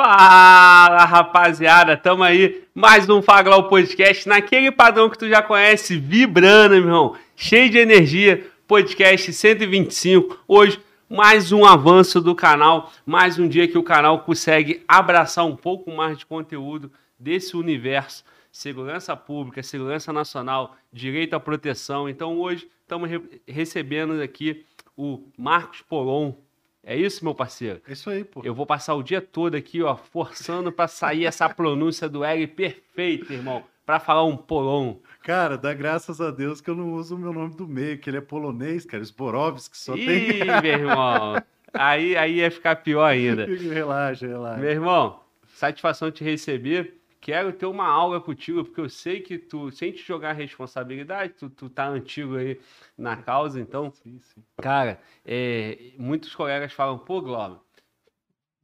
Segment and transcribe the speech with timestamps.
[0.00, 6.76] Fala, rapaziada, tamo aí, mais um Faglau Podcast, naquele padrão que tu já conhece, vibrando,
[6.76, 10.80] meu irmão, cheio de energia, podcast 125, hoje
[11.10, 15.90] mais um avanço do canal, mais um dia que o canal consegue abraçar um pouco
[15.90, 18.22] mais de conteúdo desse universo,
[18.52, 24.64] segurança pública, segurança nacional, direito à proteção, então hoje estamos re recebendo aqui
[24.96, 26.34] o Marcos Polon,
[26.88, 27.82] é isso, meu parceiro?
[27.86, 28.40] É isso aí, pô.
[28.42, 32.46] Eu vou passar o dia todo aqui, ó, forçando para sair essa pronúncia do L
[32.46, 34.96] perfeita, irmão, para falar um polon.
[35.22, 38.08] Cara, dá graças a Deus que eu não uso o meu nome do meio, que
[38.08, 40.46] ele é polonês, cara, Sporovski só Ih, tem.
[40.62, 41.42] meu irmão.
[41.74, 43.44] Aí, aí ia ficar pior ainda.
[43.52, 44.58] relaxa, relaxa.
[44.58, 45.20] Meu irmão,
[45.54, 46.97] satisfação te receber.
[47.20, 51.50] Quero ter uma aula contigo, porque eu sei que tu, sem te jogar responsabilidade, tu,
[51.50, 52.60] tu tá antigo aí
[52.96, 54.42] na causa, então, Sim, sim.
[54.60, 57.60] cara, é, muitos colegas falam, pô, Globo,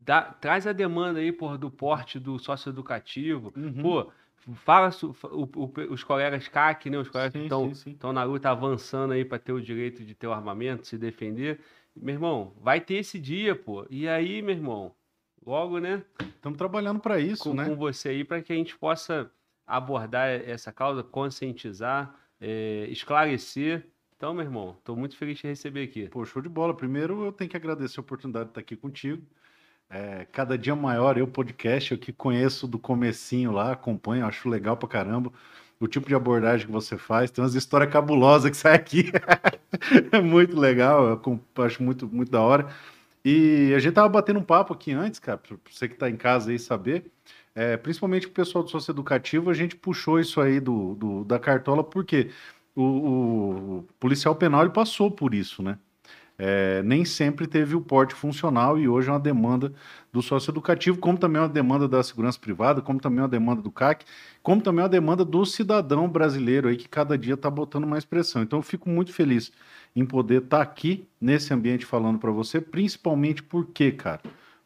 [0.01, 3.83] dá- traz a demanda aí, porra, do porte do socioeducativo, Uhum.
[3.83, 4.13] pô,
[4.57, 4.91] fala
[5.33, 7.93] o- o- os colegas CAC, né, os colegas que Sim, sim.
[7.93, 11.61] estão na luta avançando aí para ter o direito de ter o armamento, se defender.
[11.97, 13.87] Meu irmão, vai ter esse dia, pô.
[13.89, 14.95] E aí, meu irmão,
[15.47, 16.03] logo, né,
[16.45, 17.65] Estamos trabalhando para isso, com, né?
[17.65, 19.31] com você aí para que a gente possa
[19.67, 23.87] abordar essa causa, conscientizar, é, esclarecer.
[24.15, 26.07] Então, meu irmão, estou muito feliz de te receber aqui.
[26.09, 26.77] Pô, show de bola.
[26.77, 29.23] Primeiro, eu tenho que agradecer a oportunidade de estar aqui contigo.
[29.89, 34.77] É, cada dia maior, eu, podcast, eu que conheço do comecinho lá, acompanho, acho legal
[34.77, 35.33] pra caramba.
[35.81, 39.11] O tipo de abordagem que você faz, tem umas histórias cabulosas que saem aqui.
[40.13, 42.69] é muito legal, eu acho muito, muito da hora.
[43.25, 46.17] E a gente tava batendo um papo aqui antes, cara, pra você que tá em
[46.17, 47.11] casa aí saber.
[47.55, 51.83] É, principalmente o pessoal do socioeducativo, a gente puxou isso aí do, do- da cartola,
[51.85, 52.31] porque
[52.75, 52.83] o,
[53.81, 55.79] o- policial penal ele passou por isso, né?
[56.39, 59.73] É, nem sempre teve o porte funcional e hoje é uma demanda
[60.13, 63.63] do socioeducativo, como também é uma demanda da segurança privada, como também é uma demanda
[63.63, 64.05] do CAC,
[64.43, 68.05] como também é uma demanda do cidadão brasileiro aí que cada dia está botando mais
[68.05, 68.43] pressão.
[68.43, 69.53] Então eu fico muito feliz
[69.95, 74.21] em poder estar aqui nesse ambiente falando para você, principalmente porque, cara,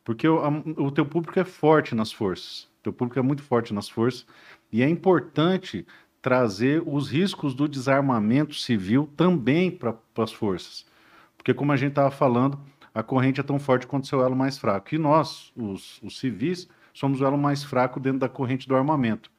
[0.05, 0.49] porque o, a-
[0.83, 4.27] o teu público é forte nas forças, o teu público é muito forte nas forças
[4.73, 5.87] e é importante
[6.21, 10.85] trazer os riscos do desarmamento civil também para as forças.
[11.37, 12.59] Porque, como a gente estava falando,
[12.95, 14.95] a corrente é tão forte quanto o seu elo mais fraco.
[14.95, 19.31] E nós, os, os civis, somos o elo mais fraco dentro da corrente do armamento.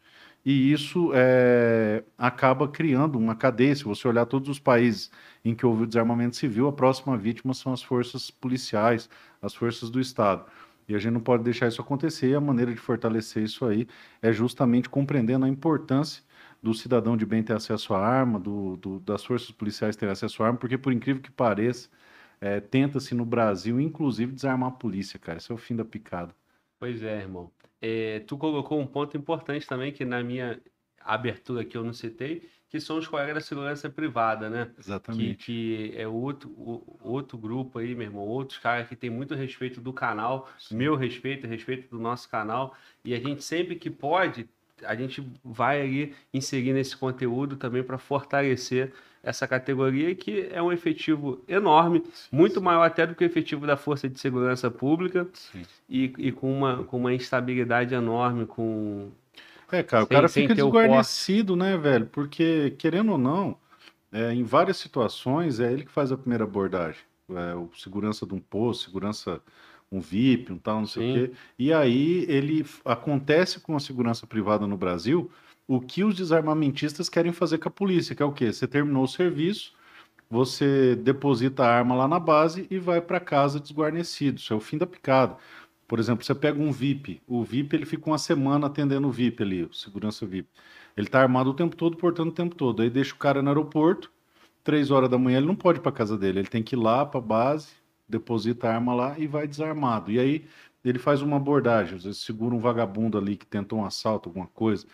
[0.46, 3.76] E isso é, acaba criando uma cadeia.
[3.76, 5.12] Se você olhar todos os países
[5.44, 9.10] em que houve o desarmamento civil, a próxima vítima são as forças policiais,
[9.42, 10.46] as forças do Estado.
[10.88, 12.30] E a gente não pode deixar isso acontecer.
[12.30, 13.88] E a maneira de fortalecer isso aí
[14.22, 16.24] é justamente compreendendo a importância
[16.62, 20.44] do cidadão de bem ter acesso à arma, do, do- das forças policiais terem acesso
[20.44, 21.90] à arma, porque, por incrível que pareça,
[22.42, 25.38] é, tenta-se no Brasil, inclusive, desarmar a polícia, cara.
[25.38, 26.34] Isso é o fim da picada.
[26.78, 27.52] Pois é, irmão.
[27.82, 30.60] É, tu colocou um ponto importante também, que na minha
[31.02, 34.70] abertura aqui eu não citei, que são os colegas da segurança privada, né?
[34.76, 35.36] Que, Exatamente.
[35.46, 39.82] que é outro, o- outro grupo aí, meu irmão, outros caras que tem muito respeito
[39.82, 40.76] do canal, Sim.
[40.76, 44.48] meu respeito, respeito do nosso canal, e a gente sempre que pode,
[44.84, 48.94] a gente vai ali inserir nesse conteúdo também para fortalecer
[49.24, 53.76] essa categoria que é um efetivo enorme, muito maior até do que o efetivo da
[53.76, 55.28] Força de Segurança Pública
[55.90, 59.10] e, e com, uma, com uma instabilidade enorme, com...
[59.72, 62.08] É, cara, o Sem- cara sem fica o desguarnecido, né, velho?
[62.08, 63.56] Porque, querendo ou não,
[64.12, 67.02] é, em várias situações é ele que faz a primeira abordagem.
[67.30, 69.40] É, o segurança de um posto, segurança,
[69.92, 71.12] um VIP, um tal, não sei Sim.
[71.12, 71.34] o quê.
[71.60, 75.30] E aí ele acontece com a segurança privada no Brasil
[75.70, 78.52] o que os desarmamentistas querem fazer com a polícia, que é o quê?
[78.52, 79.72] Você terminou o serviço,
[80.28, 84.40] você deposita a arma lá na base e vai para casa desguarnecido.
[84.40, 85.38] Isso é o fim da picada.
[85.88, 87.22] Por exemplo, você pega um VIP.
[87.28, 90.50] O VIP ele fica uma semana atendendo o VIP ali, o segurança VIP.
[90.98, 92.82] Ele tá armado o tempo todo, portando o tempo todo.
[92.82, 94.12] Aí deixa o cara no aeroporto,
[94.64, 96.40] três horas da manhã ele não pode ir para casa dele.
[96.40, 97.74] Ele tem que ir lá para base,
[98.08, 100.12] deposita a arma lá e vai desarmado.
[100.12, 100.46] E aí
[100.84, 104.48] ele faz uma abordagem, às vezes segura um vagabundo ali que tentou um assalto, alguma
[104.48, 104.88] coisa.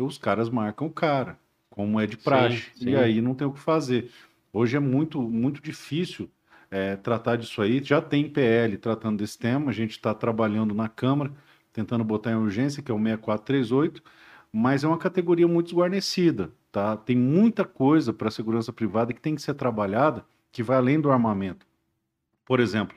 [0.00, 1.38] Então, os caras marcam o cara,
[1.68, 2.70] como é de praxe.
[2.74, 2.88] sim.
[2.88, 4.10] E aí não tem o que fazer.
[4.50, 6.30] Hoje é muito, muito difícil
[6.70, 7.84] é, tratar disso aí.
[7.84, 11.30] Já tem PL tratando desse tema, a gente está trabalhando na Câmara,
[11.70, 14.02] tentando botar em urgência, que é o 6438,
[14.50, 16.50] mas é uma categoria muito desguarnecida.
[16.72, 16.96] Tá?
[16.96, 20.98] Tem muita coisa para a segurança privada que tem que ser trabalhada que vai além
[20.98, 21.66] do armamento.
[22.46, 22.96] Por exemplo,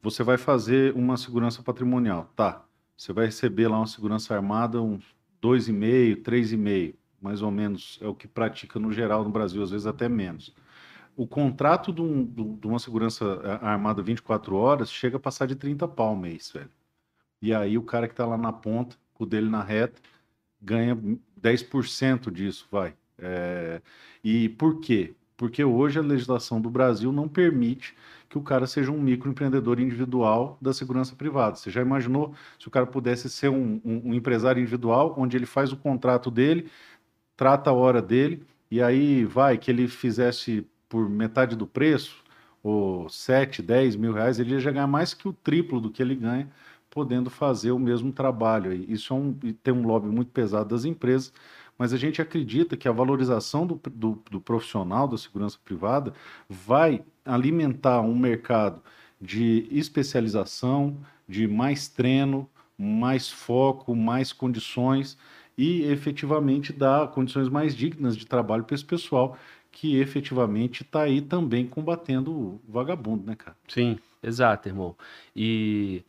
[0.00, 2.64] você vai fazer uma segurança patrimonial, tá?
[2.96, 8.14] Você vai receber lá uma segurança armada, uns 2,5, 3,5, mais ou menos é o
[8.14, 10.54] que pratica no geral no Brasil, às vezes até menos.
[11.16, 15.56] O contrato de, um- de uma segurança eh, armada 24 horas chega a passar de
[15.56, 16.70] 30 pau mês, velho.
[17.42, 20.00] E aí o cara que está lá na ponta, o dele na reta,
[20.60, 20.96] ganha
[21.36, 22.96] 10% disso, vai.
[23.18, 23.82] É...
[24.24, 25.14] E por quê?
[25.36, 27.94] Porque hoje a legislação do Brasil não permite
[28.28, 31.56] que o cara seja um microempreendedor individual da segurança privada.
[31.56, 35.46] Você já imaginou se o cara pudesse ser um, um, um empresário individual, onde ele
[35.46, 36.68] faz o contrato dele,
[37.36, 42.24] trata a hora dele, e aí vai que ele fizesse por metade do preço,
[42.62, 46.16] ou 7, 10 mil reais, ele ia ganhar mais que o triplo do que ele
[46.16, 46.50] ganha,
[46.90, 48.72] podendo fazer o mesmo trabalho.
[48.72, 51.32] Isso é um, tem um lobby muito pesado das empresas,
[51.78, 56.12] mas a gente acredita que a valorização do, do, do profissional da segurança privada
[56.48, 58.80] vai alimentar um mercado
[59.20, 60.96] de especialização,
[61.28, 65.18] de mais treino, mais foco, mais condições
[65.56, 69.36] e efetivamente dar condições mais dignas de trabalho para esse pessoal
[69.72, 73.56] que efetivamente está aí também combatendo o vagabundo, né, cara?
[73.68, 74.96] Sim, exato, irmão.
[75.34, 76.02] E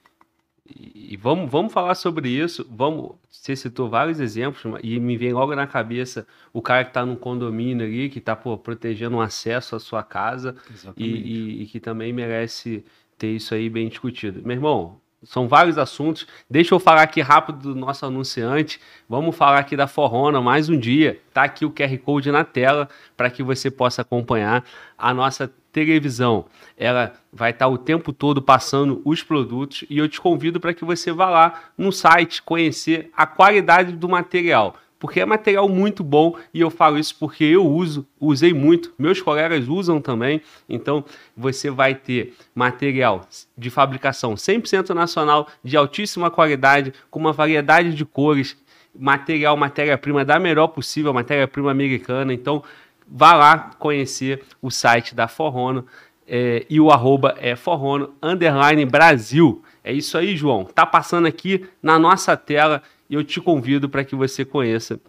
[1.10, 2.68] e vamos, vamos falar sobre isso.
[2.70, 7.06] Vamos, você citou vários exemplos e me vem logo na cabeça o cara que está
[7.06, 10.56] num condomínio ali, que está protegendo um acesso à sua casa
[10.98, 12.84] e, e, e, que também merece
[13.18, 14.42] ter isso aí bem discutido.
[14.44, 16.28] Meu irmão, são vários assuntos.
[16.50, 18.80] Deixa eu falar aqui rápido do nosso anunciante.
[19.10, 21.22] Vamos falar aqui da Forrona mais um dia.
[21.34, 24.64] Tá aqui o QR Code na tela para que você possa acompanhar
[24.98, 25.52] a nossa
[25.86, 26.46] televisão.
[26.76, 30.84] Ela vai estar o tempo todo passando os produtos e eu te convido para que
[30.84, 36.36] você vá lá no site conhecer a qualidade do material porque é material muito bom
[36.52, 40.42] e eu falo isso porque eu uso, usei muito, meus colegas usam também.
[40.68, 47.94] Então você vai ter material de fabricação 100% nacional, de altíssima qualidade, com uma variedade
[47.94, 48.58] de cores,
[49.00, 52.34] material, matéria-prima da melhor possível, matéria-prima americana.
[52.34, 52.64] Então
[53.08, 55.86] vá lá conhecer o site da Forrono
[56.28, 59.64] é, e o arroba é Forrono underline Brasil.
[59.84, 60.66] É isso aí, João.
[60.66, 65.00] Tá passando aqui na nossa tela e eu te convido para que você conheça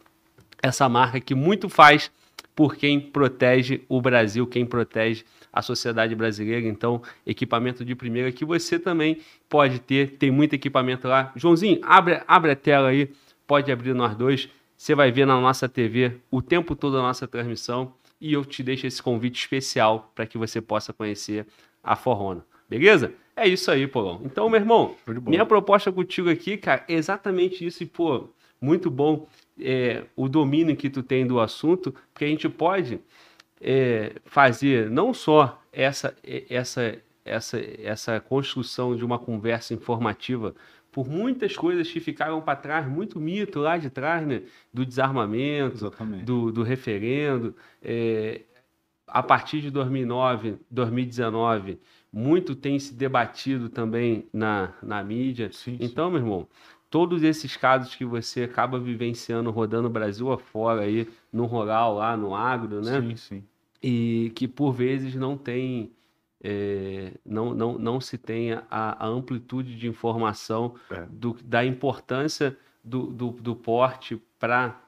[0.62, 2.10] essa marca que muito faz
[2.54, 6.66] por quem protege o Brasil, quem protege a sociedade brasileira.
[6.66, 10.16] Então, equipamento de primeira que você também pode ter.
[10.18, 11.32] Tem muito equipamento lá.
[11.36, 13.10] Joãozinho, abre, abre a tela aí,
[13.46, 14.48] pode abrir nós dois.
[14.78, 18.62] Você vai ver na nossa TV o tempo todo a nossa transmissão e eu te
[18.62, 21.44] deixo esse convite especial para que você possa conhecer
[21.82, 22.46] a Forrona.
[22.70, 23.12] Beleza?
[23.34, 24.20] É isso aí, Polão.
[24.25, 24.94] Então, meu irmão,
[25.26, 27.82] minha proposta contigo aqui, cara, é exatamente isso.
[27.82, 28.28] E, pô,
[28.60, 29.26] muito bom
[29.60, 33.00] é, o domínio que tu tem do assunto, porque a gente pode
[33.60, 36.16] é, fazer não só essa,
[36.48, 40.54] essa, essa, essa construção de uma conversa informativa
[40.98, 44.42] por muitas coisas que ficaram para trás, muito mito lá de trás, né?
[44.74, 45.92] Do desarmamento,
[46.24, 47.54] do, do referendo.
[47.80, 48.40] É,
[49.06, 51.78] a partir de 2009, 2019
[52.12, 55.52] muito tem se debatido também na, na mídia.
[55.52, 56.14] Sim, então, sim.
[56.14, 56.48] meu irmão,
[56.90, 62.16] todos esses casos que você acaba vivenciando, rodando o Brasil afora aí, no rural, lá
[62.16, 63.00] no agro, né?
[63.00, 63.44] Sim, sim.
[63.80, 65.92] E que por vezes não tem.
[66.43, 71.05] É, não, não, não se tem a, a amplitude de informação é.
[71.11, 74.81] do, da importância do, do, do porte para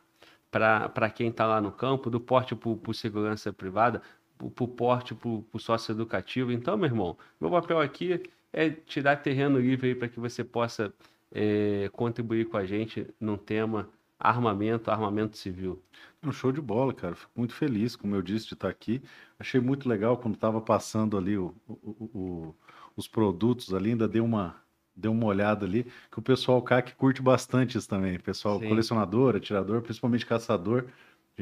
[0.51, 4.03] para quem está lá no campo, do porte por segurança privada,
[4.37, 6.51] para o porte, para o sócio educativo.
[6.51, 8.21] Então, meu irmão, meu papel aqui
[8.53, 10.93] é te dar terreno livre para que você possa
[11.33, 13.89] é, contribuir com a gente num tema
[14.21, 15.83] armamento, armamento civil.
[16.23, 17.15] Um show de bola, cara.
[17.15, 19.03] Fico muito feliz, como eu disse, de estar aqui.
[19.39, 22.55] Achei muito legal quando estava passando ali o, o, o,
[22.95, 24.55] os produtos ali, ainda deu uma,
[24.95, 28.19] deu uma olhada ali, que o pessoal CAC curte bastante isso também.
[28.21, 28.69] Pessoal Sim.
[28.69, 30.85] colecionador, atirador, principalmente caçador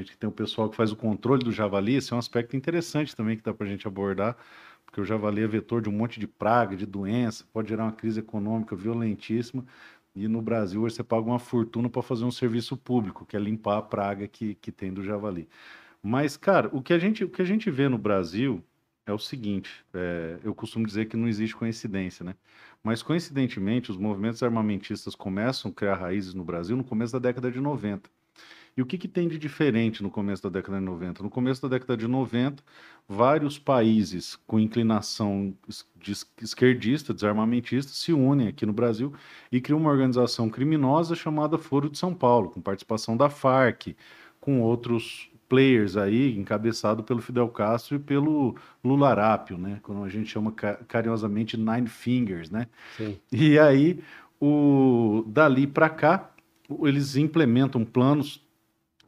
[0.00, 2.56] a gente tem o pessoal que faz o controle do javali, esse é um aspecto
[2.56, 4.37] interessante também que dá para a gente abordar,
[4.85, 7.92] porque o javali é vetor de um monte de praga, de doença, pode gerar uma
[7.92, 9.64] crise econômica violentíssima,
[10.14, 13.78] e no Brasil você paga uma fortuna para fazer um serviço público, que é limpar
[13.78, 15.48] a praga que, que tem do javali.
[16.02, 18.62] Mas, cara, o que a gente, o que a gente vê no Brasil
[19.06, 22.34] é o seguinte: é, eu costumo dizer que não existe coincidência, né?
[22.82, 27.50] Mas, coincidentemente, os movimentos armamentistas começam a criar raízes no Brasil no começo da década
[27.50, 28.08] de 90.
[28.78, 31.25] E o que, que tem de diferente no começo da década de 90?
[31.25, 32.62] No começo da década de 90,
[33.08, 35.52] vários países com inclinação
[35.97, 39.12] de esquerdista, desarmamentista, se unem aqui no Brasil
[39.50, 43.97] e criam uma organização criminosa chamada Foro de São Paulo, com participação da Farc,
[44.40, 48.54] com outros players aí, encabeçado pelo Fidel Castro e pelo
[48.85, 49.80] Lula Arápio, né?
[49.82, 52.68] Como a gente chama carinhosamente Nine Fingers, né?
[52.97, 53.18] Sim.
[53.32, 53.99] E aí,
[54.40, 56.30] o, dali para cá,
[56.85, 58.47] eles implementam planos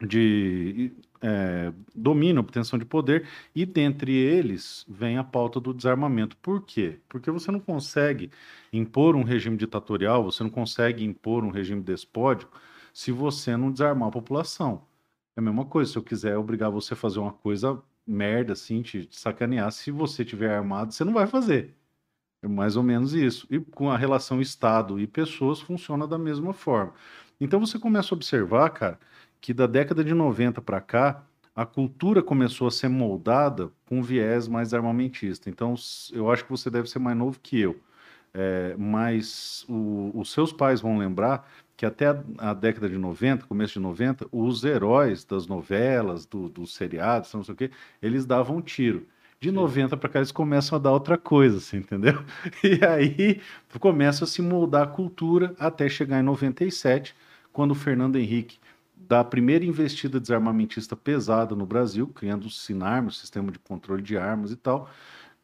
[0.05, 0.91] de
[1.21, 6.35] é, domínio, obtenção de poder, e dentre eles vem a pauta do desarmamento.
[6.37, 6.99] Por quê?
[7.07, 8.31] Porque você não consegue
[8.73, 12.59] impor um regime ditatorial, você não consegue impor um regime despótico
[12.93, 14.83] se você não desarmar a população.
[15.35, 18.81] É a mesma coisa, se eu quiser obrigar você a fazer uma coisa merda, assim,
[18.81, 21.75] te, te sacanear, se você tiver armado, você não vai fazer.
[22.43, 23.47] É mais ou menos isso.
[23.49, 26.93] E com a relação Estado e pessoas funciona da mesma forma.
[27.39, 28.99] Então você começa a observar, cara,
[29.41, 31.23] que da década de 90 para cá,
[31.55, 35.49] a cultura começou a ser moldada com viés mais armamentista.
[35.49, 35.73] Então,
[36.13, 37.77] eu acho que você deve ser mais novo que eu.
[38.33, 43.45] É, mas o, os seus pais vão lembrar que até a, a, década de 90,
[43.45, 47.71] começo de 90, os heróis das novelas, do, dos seriados, não sei o quê,
[48.01, 49.05] eles davam tiro.
[49.39, 49.55] De Sim.
[49.55, 52.23] 90 para cá eles começam a dar outra coisa, assim, entendeu?
[52.63, 53.41] E aí
[53.79, 57.15] começa a se moldar a cultura até chegar em 97,
[57.51, 58.59] quando o Fernando Henrique
[59.11, 64.15] da primeira investida desarmamentista pesada no Brasil, criando o SINARM, o Sistema de Controle de
[64.15, 64.89] Armas e tal,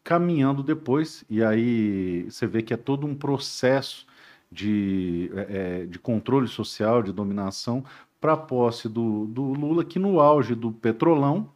[0.05, 4.07] caminhando depois, e aí você vê que é todo um processo
[4.49, 7.83] de, é, é de controle social, de dominação,
[8.21, 11.51] para a posse do, do Lula, que no auge do petrolão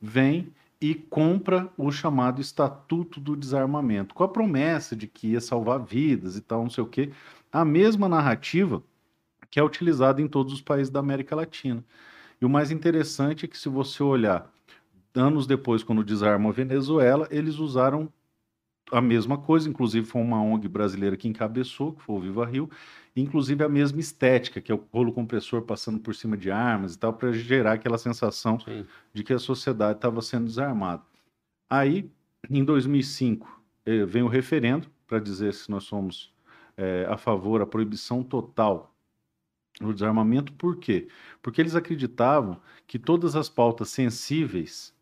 [0.00, 5.78] vem e compra o chamado Estatuto do Desarmamento, com a promessa de que ia salvar
[5.78, 7.12] vidas e tal, não sei o quê.
[7.52, 8.82] A mesma narrativa
[9.52, 11.84] que é utilizado em todos os países da América Latina.
[12.40, 14.50] E o mais interessante é que, se você olhar
[15.14, 18.10] anos depois, quando desarma a Venezuela, eles usaram
[18.90, 22.70] a mesma coisa, inclusive foi uma ONG brasileira que encabeçou, que foi o Viva Rio,
[23.14, 26.98] inclusive a mesma estética, que é o rolo compressor passando por cima de armas e
[26.98, 28.86] tal, para gerar aquela sensação Sim.
[29.12, 31.02] de que a sociedade estava sendo desarmada.
[31.70, 32.10] Aí,
[32.48, 36.32] em 2005, eh, vem o referendo para dizer se nós somos
[36.78, 38.91] eh, a favor da proibição total
[39.80, 41.08] no desarmamento, por quê?
[41.40, 44.94] Porque eles acreditavam que todas as pautas sensíveis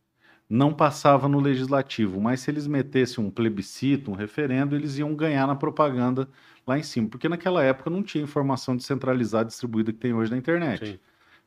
[0.49, 5.47] não passavam no legislativo, mas se eles metessem um plebiscito, um referendo, eles iam ganhar
[5.47, 6.29] na propaganda
[6.67, 10.37] lá em cima, porque naquela época não tinha informação descentralizada distribuída que tem hoje na
[10.37, 10.87] internet.
[10.87, 10.99] Sim.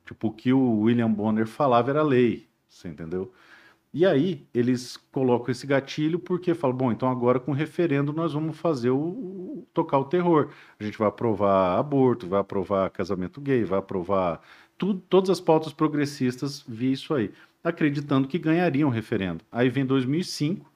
[0.06, 3.32] Tipo, o que o William Bonner falava era lei, você entendeu?
[3.94, 8.58] E aí eles colocam esse gatilho porque falam, bom, então agora com referendo nós vamos
[8.58, 10.50] fazer o, o, tocar o terror.
[10.80, 14.40] A gente vai aprovar aborto, vai aprovar casamento gay, vai aprovar
[14.76, 17.30] tudo, todas as pautas progressistas via isso aí,
[17.62, 19.44] acreditando que ganhariam o referendo.
[19.52, 20.68] Aí vem 2005,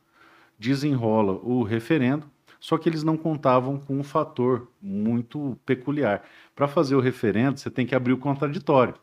[0.57, 2.25] desenrola o referendo,
[2.61, 6.23] só que eles não contavam com um fator muito peculiar.
[6.55, 8.95] Para fazer o referendo, você tem que abrir o contraditório.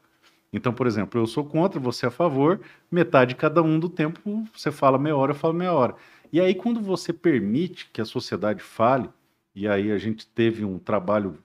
[0.55, 4.47] Então, por exemplo, eu sou contra, você é a favor, metade cada um do tempo
[4.55, 5.95] você fala meia hora, eu falo meia hora.
[6.31, 9.09] E aí, quando você permite que a sociedade fale,
[9.53, 11.37] e aí a gente teve um trabalho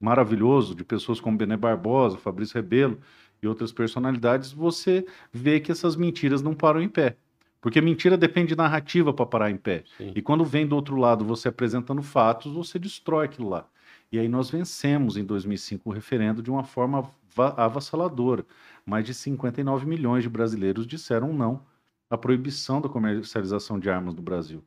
[0.00, 2.98] maravilhoso de pessoas como Bené Barbosa, Fabrício Rebelo
[3.40, 7.16] e outras personalidades, você vê que essas mentiras não param em pé.
[7.60, 9.84] Porque mentira depende de narrativa para parar em pé.
[9.96, 10.12] Sim.
[10.14, 13.66] E quando vem do outro lado você apresentando fatos, você destrói aquilo lá.
[14.10, 18.44] E aí nós vencemos em 2005 o referendo de uma forma avassaladora.
[18.84, 21.62] Mais de 59 milhões de brasileiros disseram não
[22.08, 24.62] à proibição da comercialização de armas no Brasil.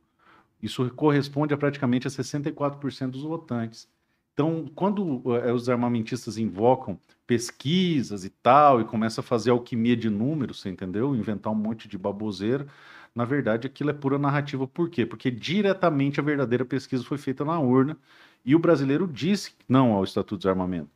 [0.62, 3.88] Isso corresponde a praticamente a 64% dos votantes.
[4.32, 10.08] Então, quando é, os armamentistas invocam pesquisas e tal, e começam a fazer alquimia de
[10.08, 11.14] números, você entendeu?
[11.14, 12.66] Inventar um monte de baboseira,
[13.14, 14.66] na verdade aquilo é pura narrativa.
[14.66, 15.04] Por quê?
[15.04, 17.96] Porque diretamente a verdadeira pesquisa foi feita na urna
[18.44, 20.90] e o brasileiro disse não ao Estatuto de Desarmamento.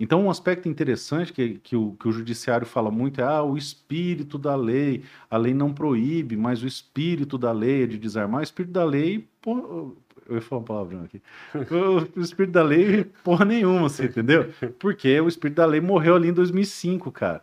[0.00, 3.56] Então, um aspecto interessante que, que, o, que o judiciário fala muito é ah, o
[3.56, 5.02] espírito da lei.
[5.28, 8.40] A lei não proíbe, mas o espírito da lei é de desarmar.
[8.40, 9.96] O espírito da lei, eu
[10.30, 11.20] ia falar uma palavra aqui.
[11.54, 14.52] O, o espírito da lei, porra nenhuma, você entendeu?
[14.78, 17.42] Porque o espírito da lei morreu ali em 2005, cara.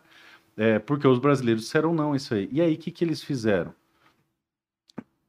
[0.56, 2.48] É, porque os brasileiros disseram não isso aí.
[2.50, 3.74] E aí, o que, que eles fizeram?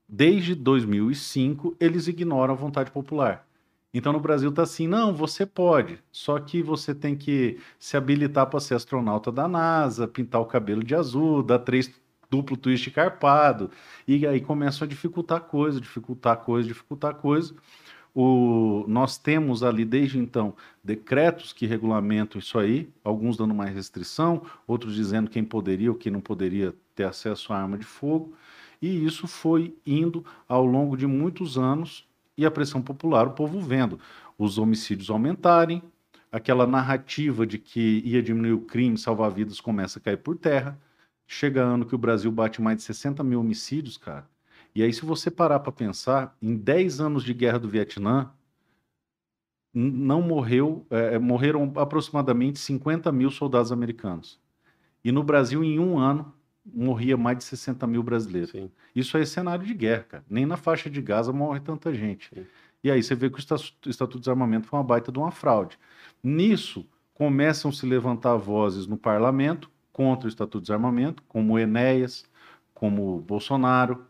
[0.07, 3.47] Desde 2005, eles ignoram a vontade popular.
[3.94, 8.48] Então no Brasil tá assim, não, você pode, só que você tem que se habilitar
[8.48, 11.91] para ser astronauta da NASA, pintar o cabelo de azul, dar três
[12.29, 13.72] duplo twist carpado,
[14.08, 17.56] e aí começam a dificultar coisa, dificultar coisa, dificultar coisa.
[18.13, 24.41] O, nós temos ali desde então decretos que regulamentam isso aí, alguns dando mais restrição,
[24.65, 28.34] outros dizendo quem poderia ou quem não poderia ter acesso à arma de fogo,
[28.82, 32.07] e isso foi indo ao longo de muitos anos
[32.38, 34.00] e a pressão popular, o povo vendo
[34.38, 35.82] os homicídios aumentarem,
[36.32, 40.79] aquela narrativa de que ia diminuir o crime, salvar vidas, começa a cair por terra.
[41.25, 44.29] Chega ano que o Brasil bate mais de 60 mil homicídios, cara.
[44.75, 48.32] E aí, se você parar para pensar, em 10 anos de guerra do Vietnã,
[49.74, 54.39] não morreu, é, morreram aproximadamente 50 mil soldados americanos.
[55.03, 56.34] E no Brasil, em um ano,
[56.74, 58.51] morria mais de 60 mil brasileiros.
[58.51, 58.69] Sim.
[58.95, 60.25] Isso aí é cenário de guerra, cara.
[60.29, 62.29] Nem na faixa de Gaza morre tanta gente.
[62.33, 62.45] Sim.
[62.83, 65.77] E aí você vê que o Estatuto de Desarmamento foi uma baita de uma fraude.
[66.24, 72.25] Nisso, começam a se levantar vozes no parlamento contra o Estatuto de Desarmamento, como Enéas,
[72.74, 74.05] como o Bolsonaro,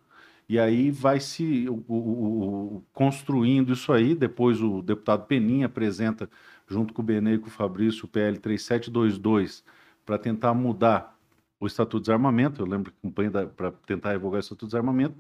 [0.50, 4.14] e aí vai se o- o- o- construindo isso aí.
[4.14, 6.30] Depois o deputado Peninha apresenta,
[6.68, 9.64] junto com o Benê e com o Fabrício, o PL 3722,
[10.06, 11.17] para tentar mudar
[11.60, 12.62] o Estatuto de Desarmamento.
[12.62, 15.16] Eu lembro que campanha para tentar revogar o Estatuto de Desarmamento.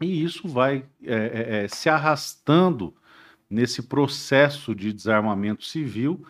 [0.00, 2.94] E isso vai é, é, é, se arrastando
[3.48, 6.26] nesse processo de desarmamento civil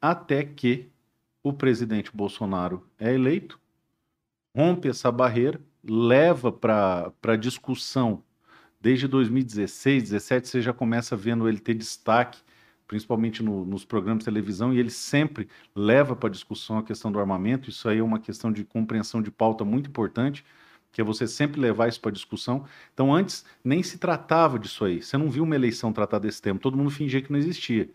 [0.00, 0.88] até que
[1.42, 3.58] o presidente Bolsonaro é eleito,
[4.56, 8.22] rompe essa barreira, leva para discussão
[8.80, 12.40] desde 2016, 2017, você já começa vendo ele ter destaque,
[12.88, 17.20] principalmente no- nos programas de televisão, e ele sempre leva para discussão a questão do
[17.20, 17.70] armamento.
[17.70, 20.44] Isso aí é uma questão de compreensão de pauta muito importante,
[20.92, 22.64] que é você sempre levar isso para discussão.
[22.94, 25.02] Então, antes nem se tratava disso aí.
[25.02, 27.90] Você não viu uma eleição tratar desse tema, todo mundo fingia que não existia.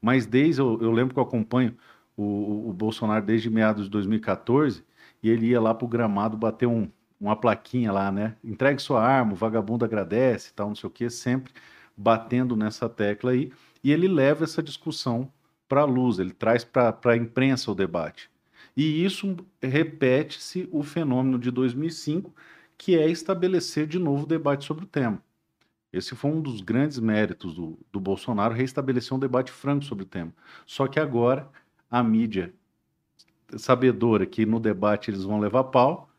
[0.00, 1.76] Mas desde, eu, eu lembro que eu acompanho
[2.16, 4.84] o, o- o Bolsonaro desde meados de 2014,
[5.22, 6.88] e ele ia lá pro gramado bater um,
[7.20, 8.36] uma plaquinha lá, né?
[8.44, 11.52] Entregue sua arma, o vagabundo agradece, tal, não sei o quê, sempre
[11.96, 13.52] batendo nessa tecla aí.
[13.67, 15.32] E ele leva essa discussão
[15.68, 18.30] para a luz, ele traz para a imprensa o debate.
[18.76, 22.32] E isso repete-se o fenômeno de 2005,
[22.76, 25.22] que é estabelecer de novo o debate sobre o tema.
[25.92, 30.06] Esse foi um dos grandes méritos do, do Bolsonaro, restabelecer um debate franco sobre o
[30.06, 30.32] tema.
[30.66, 31.48] Só que agora
[31.90, 32.52] a mídia
[33.56, 36.10] sabedora que no debate eles vão levar pau,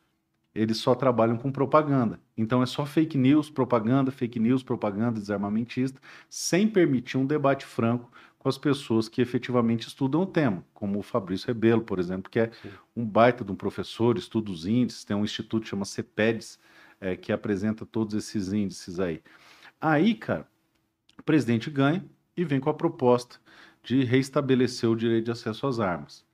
[0.54, 2.20] eles só trabalham com propaganda.
[2.40, 8.10] Então é só fake news, propaganda, fake news, propaganda desarmamentista, sem permitir um debate franco
[8.38, 12.40] com as pessoas que efetivamente estudam o tema, como o Fabrício Rebelo, por exemplo, que
[12.40, 12.70] é Sim.
[12.96, 16.58] um baita de um professor, estuda os índices, tem um instituto que chama CEPEDES,
[17.02, 19.22] é, que apresenta todos esses índices aí.
[19.82, 20.48] Aí, cara,
[21.20, 22.06] o presidente ganha
[22.38, 23.36] e vem com a proposta
[23.84, 26.26] de reestabelecer o direito de acesso às armas.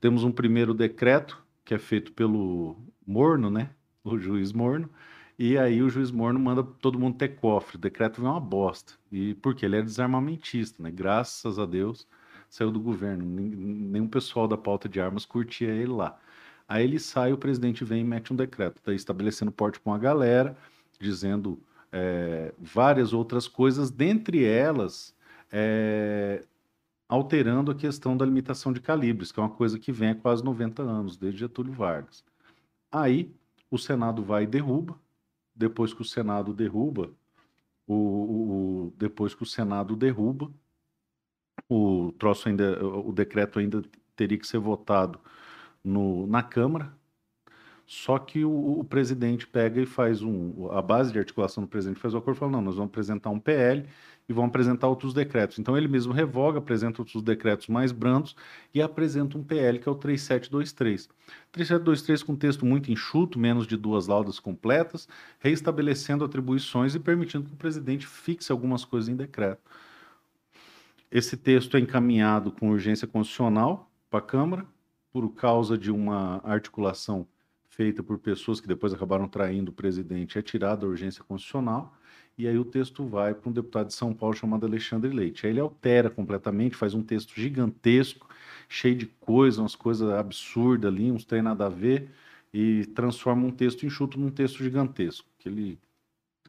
[0.00, 3.70] Temos um primeiro decreto, que é feito pelo Morno, né?
[4.04, 4.88] O juiz Morno.
[5.38, 7.76] E aí o juiz Morno manda todo mundo ter cofre.
[7.76, 8.94] O decreto vem uma bosta.
[9.10, 10.90] E porque ele é desarmamentista, né?
[10.90, 12.06] Graças a Deus
[12.48, 13.24] saiu do governo.
[13.24, 16.18] Nenhum pessoal da pauta de armas curtia ele lá.
[16.68, 19.98] Aí ele sai, o presidente vem e mete um decreto, tá estabelecendo porte com a
[19.98, 20.56] galera,
[20.98, 21.58] dizendo
[21.92, 25.14] é, várias outras coisas, dentre elas
[25.52, 26.44] é,
[27.08, 30.42] alterando a questão da limitação de calibres, que é uma coisa que vem há quase
[30.42, 32.24] 90 anos, desde Getúlio Vargas.
[32.90, 33.30] Aí
[33.74, 34.98] o Senado vai e derruba,
[35.54, 37.12] depois que o Senado derruba,
[37.86, 40.52] o, o- o- depois que o Senado derruba,
[41.68, 43.82] o troço ainda, o decreto ainda
[44.16, 45.20] teria que ser votado
[45.82, 46.96] no, na Câmara,
[47.86, 50.70] só que o, o presidente pega e faz um.
[50.70, 53.30] A base de articulação do presidente faz o acordo e fala: não, nós vamos apresentar
[53.30, 53.86] um PL
[54.28, 55.58] e vamos apresentar outros decretos.
[55.58, 58.34] Então ele mesmo revoga, apresenta outros decretos mais brandos
[58.72, 61.08] e apresenta um PL que é o 3723.
[61.52, 65.06] 3723 com texto muito enxuto, menos de duas laudas completas,
[65.38, 69.60] reestabelecendo atribuições e permitindo que o presidente fixe algumas coisas em decreto.
[71.10, 74.66] Esse texto é encaminhado com urgência constitucional para a Câmara,
[75.12, 77.24] por causa de uma articulação
[77.74, 81.92] feita por pessoas que depois acabaram traindo o presidente, é tirada a urgência constitucional,
[82.38, 85.44] e aí o texto vai para um deputado de São Paulo chamado Alexandre Leite.
[85.46, 88.28] Aí ele altera completamente, faz um texto gigantesco,
[88.68, 92.10] cheio de coisas, umas coisas absurdas ali, uns tem nada a ver,
[92.52, 95.78] e transforma um texto enxuto num texto gigantesco, que ele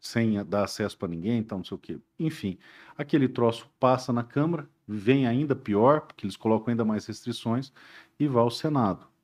[0.01, 1.97] sem dar acesso para ninguém, então não sei o quê.
[2.19, 2.59] Enfim,
[2.95, 7.73] aquele troço passa na Câmara, vem ainda pior, porque eles colocam ainda mais restrições,
[8.19, 9.14] e vai ao Senado.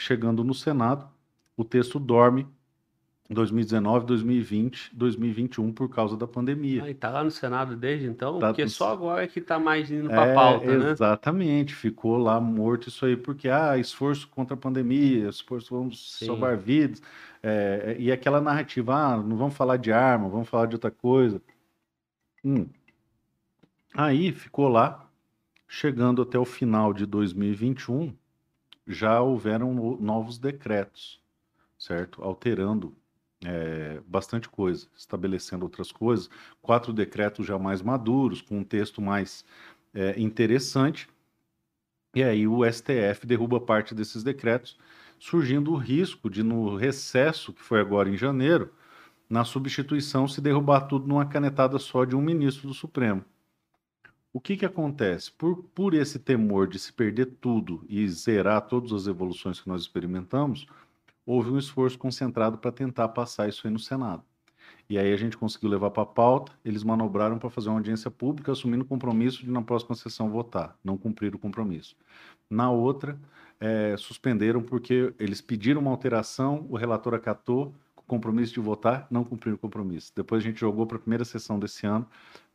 [0.00, 1.08] Chegando no Senado,
[1.56, 2.46] o texto dorme
[3.28, 6.82] em 2019, 2020, 2021 por causa da pandemia.
[6.84, 8.40] Ah, e tá lá no Senado desde então?
[8.40, 10.90] Tá porque no- só agora é que tá mais indo pra É, pauta, né?
[10.90, 16.26] Exatamente, ficou lá morto isso aí, porque, ah, esforço contra a pandemia, esforço, vamos Sim.
[16.26, 17.00] salvar vidas,
[17.42, 21.40] é, e aquela narrativa, ah, não vamos falar de arma, vamos falar de outra coisa.
[22.44, 22.66] Hum.
[23.94, 25.08] Aí ficou lá,
[25.68, 28.12] chegando até o final de 2021,
[28.86, 31.22] já houveram no- novos decretos,
[31.78, 32.22] certo?
[32.22, 32.96] Alterando
[33.44, 36.30] é, bastante coisa, estabelecendo outras coisas,
[36.62, 39.44] quatro decretos já mais maduros, com um texto mais
[39.94, 41.08] é, interessante.
[42.14, 44.78] E aí o STF derruba parte desses decretos,
[45.18, 48.72] surgindo o risco de, no recesso, que foi agora em janeiro,
[49.28, 53.24] na substituição se derrubar tudo numa canetada só de um ministro do Supremo.
[54.32, 55.32] O que, que acontece?
[55.32, 59.82] Por, por esse temor de se perder tudo e zerar todas as evoluções que nós
[59.82, 60.66] experimentamos,
[61.26, 64.22] houve um esforço concentrado para tentar passar isso aí no Senado.
[64.88, 68.10] E aí a gente conseguiu levar para a pauta, eles manobraram para fazer uma audiência
[68.10, 71.96] pública, assumindo o compromisso de na próxima sessão votar, não cumprir o compromisso.
[72.48, 73.18] Na outra,
[73.58, 79.08] é, suspenderam porque eles pediram uma alteração, o relator acatou, com o compromisso de votar,
[79.10, 80.12] não cumpriram o compromisso.
[80.14, 82.06] Depois a gente jogou para a primeira sessão desse ano,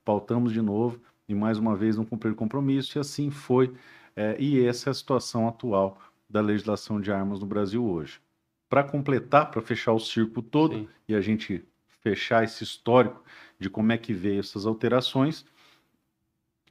[0.03, 3.73] pautamos de novo, e mais uma vez não cumpriram o compromisso, e assim foi.
[4.15, 8.19] É, e essa é a situação atual da legislação de armas no Brasil hoje.
[8.69, 10.88] Para completar, para fechar o circo todo Sim.
[11.07, 11.63] e a gente
[12.01, 13.23] fechar esse histórico
[13.59, 15.45] de como é que veio essas alterações,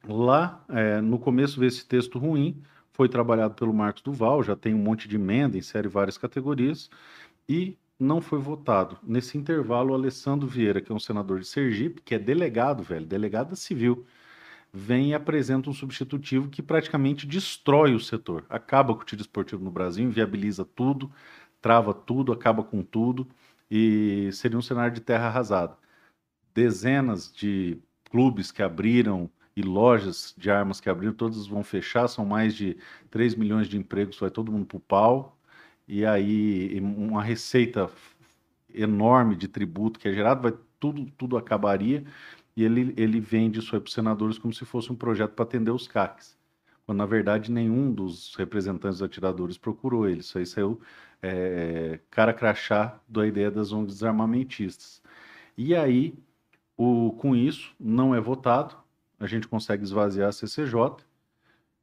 [0.07, 4.73] lá é, no começo veio esse texto ruim, foi trabalhado pelo Marcos Duval, já tem
[4.73, 6.89] um monte de emenda, insere várias categorias,
[7.47, 8.97] e não foi votado.
[9.03, 13.05] Nesse intervalo, o Alessandro Vieira, que é um senador de Sergipe, que é delegado, velho,
[13.05, 14.05] delegado civil,
[14.75, 18.45] vem e apresenta um substitutivo que praticamente destrói o setor.
[18.49, 21.09] Acaba com o tiro esportivo no Brasil, inviabiliza tudo,
[21.61, 23.25] trava tudo, acaba com tudo
[23.71, 25.77] e seria um cenário de terra arrasada.
[26.53, 27.77] Dezenas de
[28.11, 32.75] clubes que abriram e lojas de armas que abriram, todas vão fechar, são mais de
[33.09, 35.37] 3 milhões de empregos, vai todo mundo para o pau,
[35.87, 37.89] e aí uma receita
[38.73, 42.03] enorme de tributo que é gerado, vai tudo, tudo acabaria,
[42.55, 45.43] e ele, ele vende isso aí para os senadores como se fosse um projeto para
[45.43, 46.37] atender os CACs.
[46.85, 50.19] Quando, na verdade, nenhum dos representantes dos atiradores procurou ele.
[50.19, 50.79] Isso aí saiu
[51.21, 55.01] é, cara crachá da ideia das ONGs desarmamentistas.
[55.57, 56.13] E aí,
[56.77, 58.75] o, com isso, não é votado,
[59.19, 61.03] a gente consegue esvaziar a CCJ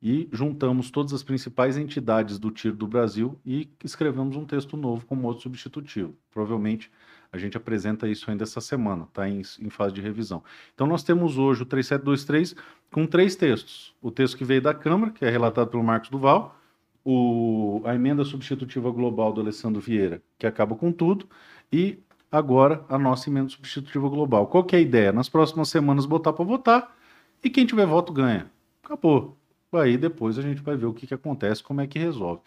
[0.01, 5.07] e juntamos todas as principais entidades do tiro do Brasil e escrevemos um texto novo
[5.07, 6.15] como outro substitutivo.
[6.31, 6.91] Provavelmente
[7.33, 10.45] a gente apresenta isso ainda essa semana, está em, em, fase de revisão.
[10.75, 12.55] Então nós temos hoje o 3723
[12.91, 13.95] com três textos.
[14.03, 16.55] O texto que veio da Câmara, que é relatado pelo Marcos Duval,
[17.03, 21.27] o, a emenda substitutiva global do Alessandro Vieira, que acaba com tudo,
[21.73, 21.99] e
[22.31, 24.47] agora a nossa emenda substitutiva global.
[24.47, 25.11] Qual que é a ideia?
[25.11, 26.97] Nas próximas semanas botar para votar
[27.43, 28.51] e quem tiver voto ganha.
[28.85, 29.39] Acabou.
[29.73, 32.43] Aí depois a gente vai ver o que, que acontece, como é que resolve.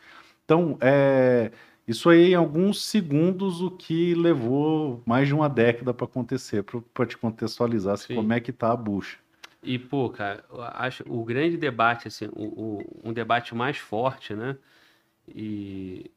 [0.45, 1.51] Então, é,
[1.87, 7.05] isso aí, em alguns segundos, o que levou mais de uma década para acontecer, para
[7.05, 9.19] te contextualizar assim, como é que tá a bucha.
[9.61, 10.43] E, pô, cara,
[10.73, 14.57] acho o grande debate, assim, o, o, um debate mais forte, né?
[15.27, 16.11] E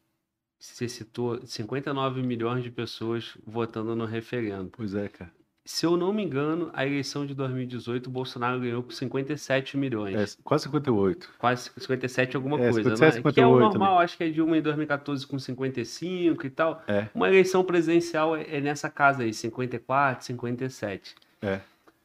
[0.59, 4.71] você citou 59 milhões de pessoas votando no referendo.
[4.77, 5.33] Pois é, cara.
[5.69, 10.39] Se eu não me engano, a eleição de 2018, o Bolsonaro ganhou com 57 milhões.
[10.39, 11.31] É, quase 58.
[11.39, 13.13] Quase 57 alguma é, coisa, 57, né?
[13.19, 16.51] 58, que é o normal, acho que é de uma em 2014 com 55 e
[16.51, 16.83] tal.
[16.89, 17.09] É.
[17.15, 21.15] Uma eleição presidencial é, é nessa casa aí, 54, 57.
[21.43, 21.61] É.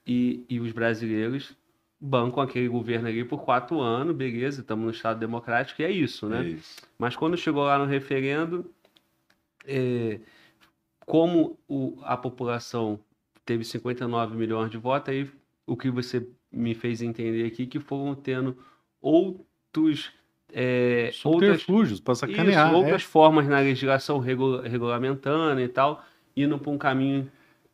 [0.06, 1.56] E, e os brasileiros
[2.02, 6.28] bancam aquele governo ali por quatro anos, beleza, estamos no Estado Democrático e é isso,
[6.28, 6.42] né?
[6.42, 6.82] É isso.
[7.00, 8.70] Mas quando chegou lá no referendo,
[9.66, 10.20] é,
[11.06, 13.00] como o, a população
[13.46, 15.30] teve 59 milhões de votos, aí
[15.66, 18.58] o que você me fez entender aqui que foram tendo
[19.02, 20.12] outros
[20.54, 23.06] é, subterfúgios para sacanear, isso, outras é.
[23.06, 26.04] formas na legislação regula regulamentando e tal,
[26.38, 27.30] indo para um caminho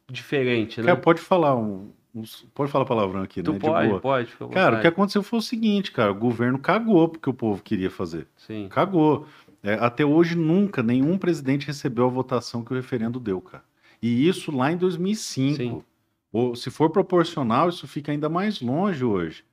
[0.09, 0.87] diferente, né?
[0.87, 3.59] Cara, pode falar um, um, pode falar palavrão aqui, tu né?
[3.59, 4.53] Pode, pode.
[4.53, 7.91] Cara, o que aconteceu foi o seguinte, cara, o governo cagou porque o povo queria
[7.91, 8.27] fazer.
[8.37, 8.67] Sim.
[8.69, 9.27] Cagou.
[9.61, 13.63] É, até hoje nunca nenhum presidente recebeu a votação que o referendo deu, cara.
[14.01, 15.55] E isso lá em 2005.
[15.55, 15.83] Sim.
[16.31, 19.43] Ou, se for proporcional, isso fica ainda mais longe hoje.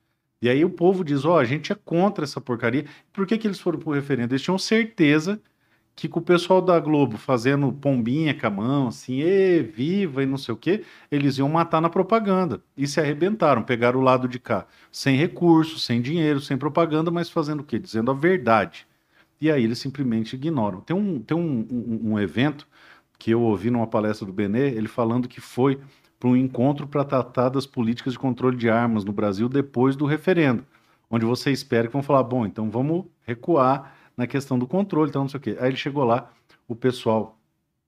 [0.41, 2.85] E aí o povo diz: ó, oh, a gente é contra essa porcaria.
[3.11, 4.33] Por que, que eles foram pro referendo?
[4.33, 5.41] Eles tinham certeza
[5.95, 10.27] que com o pessoal da Globo fazendo pombinha com a mão, assim, e viva e
[10.27, 12.61] não sei o quê, eles iam matar na propaganda.
[12.77, 17.31] E se arrebentaram, pegaram o lado de cá, sem recursos, sem dinheiro, sem propaganda, mas
[17.31, 17.79] fazendo o quê?
[17.79, 18.85] Dizendo a verdade.
[19.41, 20.81] E aí eles simplesmente ignoram.
[20.81, 22.67] Tem um, tem um, um, um evento
[23.17, 25.79] que eu ouvi numa palestra do Benê, ele falando que foi
[26.19, 30.05] para um encontro para tratar das políticas de controle de armas no Brasil depois do
[30.05, 30.65] referendo,
[31.09, 35.23] onde você espera que vão falar, bom, então vamos recuar na questão do controle, então
[35.23, 35.57] não sei o quê.
[35.59, 36.31] Aí ele chegou lá,
[36.67, 37.37] o pessoal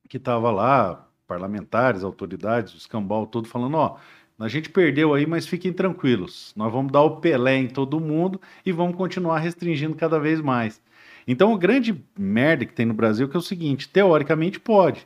[0.07, 3.97] que estava lá, parlamentares, autoridades, o escambau todo, falando, ó,
[4.39, 8.39] a gente perdeu aí, mas fiquem tranquilos, nós vamos dar o Pelé em todo mundo
[8.65, 10.81] e vamos continuar restringindo cada vez mais.
[11.27, 15.05] Então, o grande merda que tem no Brasil é, que é o seguinte, teoricamente pode,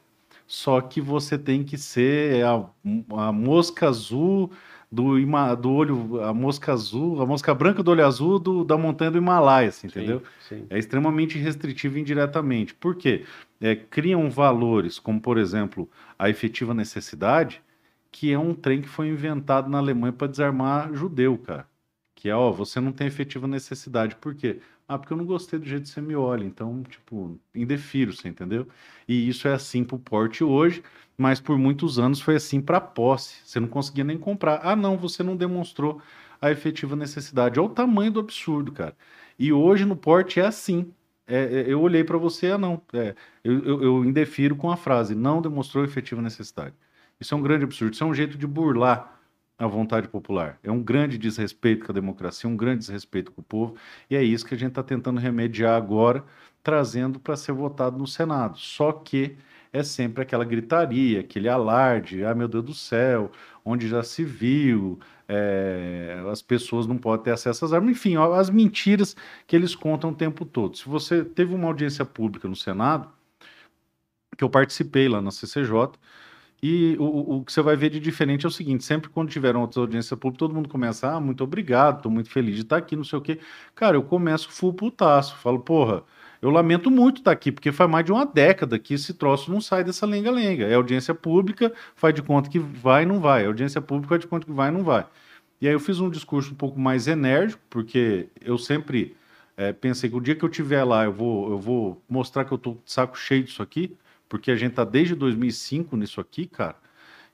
[0.53, 2.63] só que você tem que ser a,
[3.17, 4.51] a mosca azul
[4.91, 5.15] do,
[5.59, 9.17] do olho, a mosca azul, a mosca branca do olho azul do, da montanha do
[9.17, 10.21] Himalaia, assim, entendeu?
[10.47, 10.67] Sim.
[10.69, 12.75] É extremamente restritivo indiretamente.
[12.75, 13.25] Por quê?
[13.59, 15.89] É, criam valores, como por exemplo
[16.19, 17.59] a efetiva necessidade,
[18.11, 21.67] que é um trem que foi inventado na Alemanha para desarmar judeu, cara.
[22.15, 24.15] que é, ó, você não tem efetiva necessidade.
[24.17, 24.61] Por quê?
[24.87, 26.43] Ah, porque eu não gostei do jeito que você me olha.
[26.43, 28.67] Então, tipo, indefiro, você entendeu?
[29.07, 30.83] E isso é assim pro porte hoje,
[31.17, 33.35] mas por muitos anos foi assim para posse.
[33.45, 34.59] Você não conseguia nem comprar.
[34.63, 36.01] Ah, não, você não demonstrou
[36.41, 37.59] a efetiva necessidade.
[37.59, 38.95] Olha o tamanho do absurdo, cara.
[39.39, 40.93] E hoje no porte é assim.
[41.25, 42.81] É, é, eu olhei para você, ah, não.
[42.93, 46.75] É, eu, eu, eu indefiro com a frase, não demonstrou efetiva necessidade.
[47.19, 47.93] Isso é um grande absurdo.
[47.93, 49.22] Isso é um jeito de burlar
[49.57, 50.57] a vontade popular.
[50.63, 53.75] É um grande desrespeito com a democracia, um grande desrespeito com o povo,
[54.09, 56.23] e é isso que a gente está tentando remediar agora,
[56.61, 58.57] trazendo para ser votado no Senado.
[58.57, 59.37] Só que
[59.71, 63.31] é sempre aquela gritaria, aquele alarde, ah, meu Deus do céu,
[63.65, 68.49] onde já se viu, é, as pessoas não podem ter acesso às armas, enfim, as
[68.49, 69.15] mentiras
[69.47, 70.77] que eles contam o tempo todo.
[70.77, 73.09] Se você teve uma audiência pública no Senado,
[74.37, 75.91] que eu participei lá na CCJ,
[76.65, 79.59] e o, o, que você vai ver de diferente é o seguinte: sempre quando tiveram
[79.59, 82.95] outras audiências públicas, todo mundo começa, ah, muito obrigado, estou muito feliz de estar aqui,
[82.95, 83.37] não sei o quê.
[83.75, 86.03] Cara, eu começo full putaço, falo, porra,
[86.41, 89.59] eu lamento muito estar aqui, porque faz mais de uma década que esse troço não
[89.59, 90.63] sai dessa lenga-lenga.
[90.65, 93.43] É audiência pública, faz de conta que vai e não vai.
[93.43, 95.05] É audiência pública faz de conta que vai e não vai.
[95.59, 99.17] E aí eu fiz um discurso um pouco mais enérgico, porque eu sempre
[99.57, 102.53] é, pensei que o dia que eu estiver lá, eu vou, eu vou mostrar que
[102.53, 103.97] eu estou de saco cheio disso aqui
[104.33, 106.75] porque a gente tá desde 2005 nisso aqui, cara.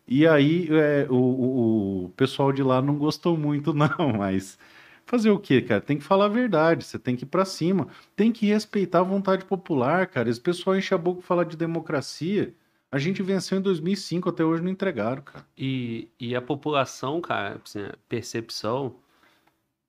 [0.05, 4.59] E aí é, o, o, pessoal de lá não gostou muito, não, mas
[5.05, 5.79] fazer o quê, cara?
[5.79, 9.03] Tem que falar a verdade, você tem que ir para cima, tem que respeitar a
[9.03, 10.29] vontade popular, cara.
[10.29, 12.53] Esse pessoal enche a boca falar de democracia.
[12.91, 15.45] A gente venceu em 2005, até hoje não entregaram, cara.
[15.57, 18.93] E, e a população, cara, assim, percepção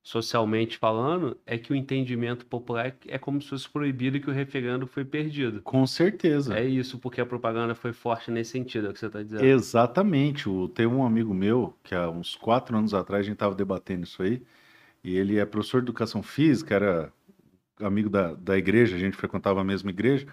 [0.03, 4.87] socialmente falando, é que o entendimento popular é como se fosse proibido que o referendo
[4.87, 5.61] foi perdido.
[5.63, 6.59] Com certeza.
[6.59, 9.45] É isso, porque a propaganda foi forte nesse sentido, é o que você está dizendo.
[9.45, 10.49] Exatamente.
[10.49, 14.05] O, tem um amigo meu, que há uns quatro anos atrás a gente estava debatendo
[14.05, 14.43] isso aí,
[15.05, 17.13] e ele é professor de educação física, era
[17.79, 20.27] amigo da, da igreja, a gente frequentava a mesma igreja,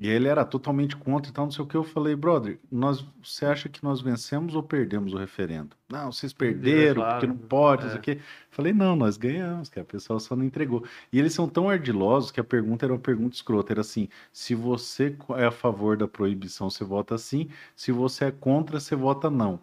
[0.00, 1.76] e ele era totalmente contra e tal, não sei o que.
[1.76, 5.70] Eu falei, brother, nós, você acha que nós vencemos ou perdemos o referendo?
[5.88, 7.12] Não, vocês perderam, claro.
[7.14, 7.86] porque não pode, é.
[7.88, 8.20] isso aqui.
[8.50, 10.84] Falei, não, nós ganhamos, que a pessoa só não entregou.
[11.12, 13.72] E eles são tão ardilosos que a pergunta era uma pergunta escrota.
[13.72, 17.48] Era assim: se você é a favor da proibição, você vota sim.
[17.74, 19.58] Se você é contra, você vota não.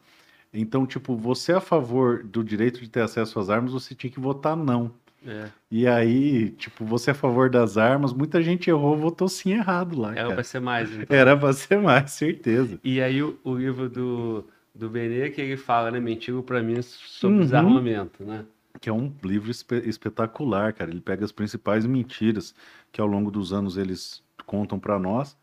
[0.53, 4.11] Então, tipo, você é a favor do direito de ter acesso às armas, você tinha
[4.11, 4.91] que votar não.
[5.25, 5.49] É.
[5.71, 9.99] E aí, tipo, você é a favor das armas, muita gente errou, votou sim errado
[9.99, 10.15] lá.
[10.15, 11.17] Era pra ser mais, então.
[11.17, 12.79] Era pra ser mais, certeza.
[12.83, 16.81] E aí o, o livro do, do Benê, que ele fala, né, Mentigo para mim
[16.81, 17.43] sobre uhum.
[17.43, 18.45] desarmamento, né?
[18.79, 20.91] Que é um livro espe espetacular, cara.
[20.91, 22.53] Ele pega as principais mentiras
[22.91, 25.35] que ao longo dos anos eles contam para nós,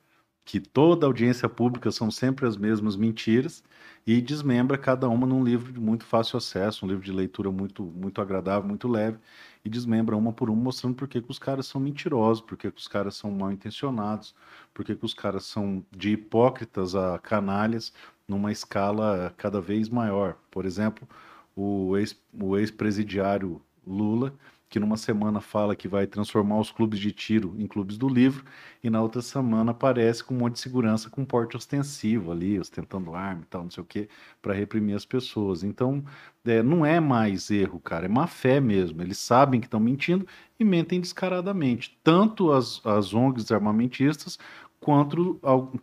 [0.44, 3.62] que toda audiência pública são sempre as mesmas mentiras,
[4.06, 7.84] e desmembra cada uma num livro de muito fácil acesso, um livro de leitura muito,
[7.84, 9.18] muito agradável, muito leve,
[9.64, 12.70] e desmembra uma por uma, mostrando por que, que os caras são mentirosos, por que,
[12.70, 14.34] que os caras são mal intencionados,
[14.74, 17.92] por que, que os caras são de hipócritas a canalhas
[18.26, 20.36] numa escala cada vez maior.
[20.50, 21.06] Por exemplo,
[21.54, 24.34] o ex-presidiário ex Lula
[24.72, 28.42] que numa semana fala que vai transformar os clubes de tiro em clubes do livro,
[28.82, 33.14] e na outra semana aparece com um monte de segurança com porte ostensivo ali, ostentando
[33.14, 34.08] arma e tal, não sei o que,
[34.40, 35.62] para reprimir as pessoas.
[35.62, 36.02] Então,
[36.42, 39.02] é, não é mais erro, cara, é má fé mesmo.
[39.02, 40.26] Eles sabem que estão mentindo
[40.58, 41.98] e mentem descaradamente.
[42.02, 44.38] Tanto as, as ONGs armamentistas
[44.80, 45.38] quanto,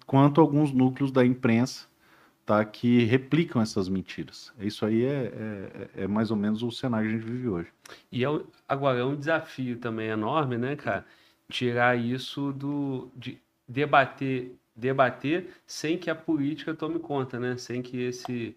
[0.08, 1.89] quanto alguns núcleos da imprensa
[2.50, 4.52] tá, que replicam essas mentiras.
[4.60, 5.32] Isso aí é,
[5.96, 7.68] é, é, mais ou menos o cenário que a gente vive hoje.
[8.12, 8.28] E é,
[8.68, 11.06] agora é um desafio também enorme, né, cara?
[11.48, 17.56] Tirar isso do de debater, debater sem que a política tome conta, né?
[17.56, 18.56] Sem que esse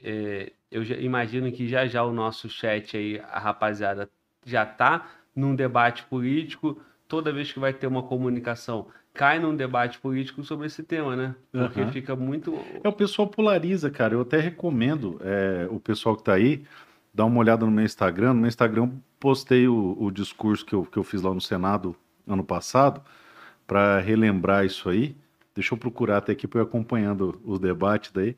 [0.00, 4.08] é, eu imagino que já já o nosso chat aí, a rapaziada
[4.44, 6.80] já tá num debate político.
[7.08, 8.86] Toda vez que vai ter uma comunicação,
[9.16, 11.34] cai num debate político sobre esse tema, né?
[11.50, 11.92] Porque uhum.
[11.92, 12.54] fica muito.
[12.84, 14.14] É, o pessoal polariza, cara.
[14.14, 16.64] Eu até recomendo é, o pessoal que tá aí
[17.12, 18.34] dar uma olhada no meu Instagram.
[18.34, 21.96] No meu Instagram postei o, o discurso que eu, que eu fiz lá no Senado
[22.26, 23.00] ano passado
[23.66, 25.16] para relembrar isso aí.
[25.54, 28.36] Deixa eu procurar até aqui para eu acompanhando os debates daí.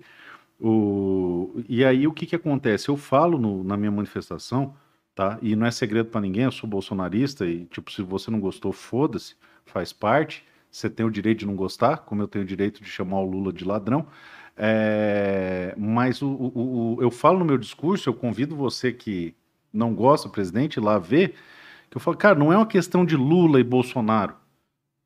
[0.60, 1.62] O...
[1.68, 2.88] E aí o que, que acontece?
[2.88, 4.74] Eu falo no, na minha manifestação,
[5.14, 5.38] tá?
[5.42, 8.72] E não é segredo para ninguém, eu sou bolsonarista e, tipo, se você não gostou,
[8.72, 9.34] foda-se,
[9.66, 10.44] faz parte.
[10.70, 13.30] Você tem o direito de não gostar, como eu tenho o direito de chamar o
[13.30, 14.06] Lula de ladrão.
[14.56, 19.34] É, mas o, o, o, eu falo no meu discurso, eu convido você que
[19.72, 21.34] não gosta presidente lá ver,
[21.88, 24.34] que eu falo, cara, não é uma questão de Lula e Bolsonaro.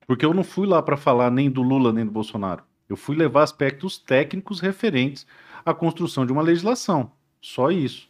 [0.06, 2.64] Porque eu não fui lá para falar nem do Lula nem do Bolsonaro.
[2.88, 5.26] Eu fui levar aspectos técnicos referentes
[5.64, 7.12] à construção de uma legislação.
[7.40, 8.08] Só isso.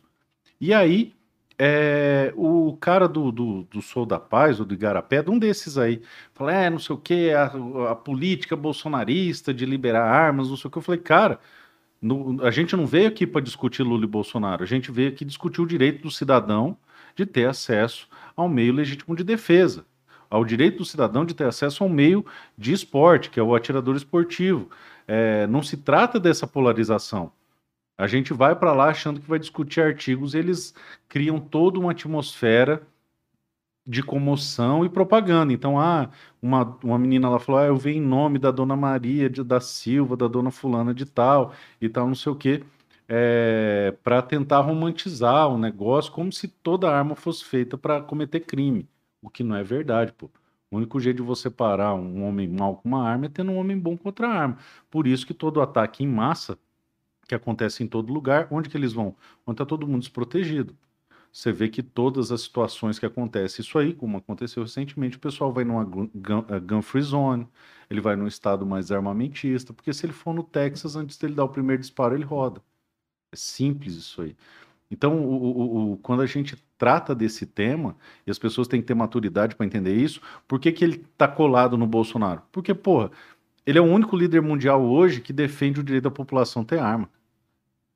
[0.61, 1.13] E aí,
[1.59, 6.03] é, o cara do, do, do Sou da Paz, ou do Igarapé, um desses aí,
[6.35, 7.53] fala, é, não sei o que, a,
[7.91, 10.79] a, política bolsonarista de liberar armas, não sei o que.
[10.79, 11.39] Eu falei, cara,
[12.01, 15.25] no, a gente não veio aqui para discutir Lula e Bolsonaro, a gente veio aqui
[15.25, 16.77] discutir o direito do cidadão
[17.15, 19.85] de ter acesso ao meio legítimo de defesa,
[20.31, 22.25] ao direito do cidadão de ter acesso ao meio
[22.57, 24.71] de esporte, que é o atirador esportivo.
[25.07, 27.33] É, não se trata dessa polarização.
[27.97, 30.75] A gente vai para lá achando que vai discutir artigos, eles
[31.09, 32.87] criam toda uma atmosfera
[33.87, 35.53] de comoção e propaganda.
[35.53, 39.29] Então, ah, uma, uma menina lá falou: ah, eu venho em nome da dona Maria
[39.29, 42.65] de, da Silva, da dona Fulana de tal, e tal, não sei o quê,
[43.09, 48.89] é, para tentar romantizar o negócio como se toda arma fosse feita para cometer crime,
[49.21, 50.31] o que não é verdade, pô.
[50.71, 53.59] O único jeito de você parar um homem mal com uma arma é tendo um
[53.59, 54.57] homem bom com outra arma.
[54.91, 56.59] Por isso que todo ataque em massa
[57.33, 59.17] que acontece em todo lugar, onde que eles vão?
[59.47, 60.77] Onde está todo mundo desprotegido.
[61.33, 65.51] Você vê que todas as situações que acontecem isso aí, como aconteceu recentemente, o pessoal
[65.51, 66.11] vai numa gun,
[66.51, 67.49] eh, gun free zone,
[67.89, 71.45] ele vai num estado mais armamentista, porque se ele for no Texas, antes dele dar
[71.45, 72.61] o primeiro disparo, ele roda.
[73.33, 74.37] É simples isso aí.
[74.91, 78.87] Então, o, o, o, quando a gente trata desse tema, e as pessoas têm que
[78.87, 82.43] ter maturidade para entender isso, por que, que ele está colado no Bolsonaro?
[82.53, 83.11] Porque, porra,
[83.65, 87.09] ele é o único líder mundial hoje que defende o direito da população ter arma.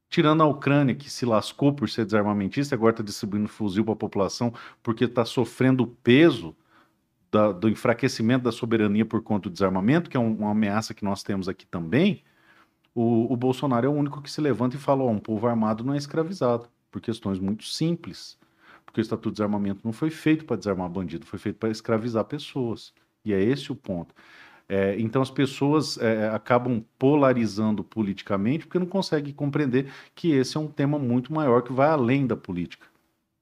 [0.09, 3.97] Tirando a Ucrânia, que se lascou por ser desarmamentista, agora está distribuindo fuzil para a
[3.97, 6.57] população porque está sofrendo o peso
[7.31, 11.05] da, do enfraquecimento da soberania por conta do desarmamento, que é um, uma ameaça que
[11.05, 12.23] nós temos aqui também.
[12.95, 15.85] O, o Bolsonaro é o único que se levanta e fala: oh, um povo armado
[15.85, 18.39] não é escravizado, por questões muito simples.
[18.87, 22.25] Porque o Estatuto de Desarmamento não foi feito para desarmar bandido, foi feito para escravizar
[22.25, 22.95] pessoas.
[23.25, 24.15] E é esse o ponto.
[24.69, 30.61] É, então as pessoas é, acabam polarizando politicamente porque não conseguem compreender que esse é
[30.61, 32.87] um tema muito maior que vai além da política.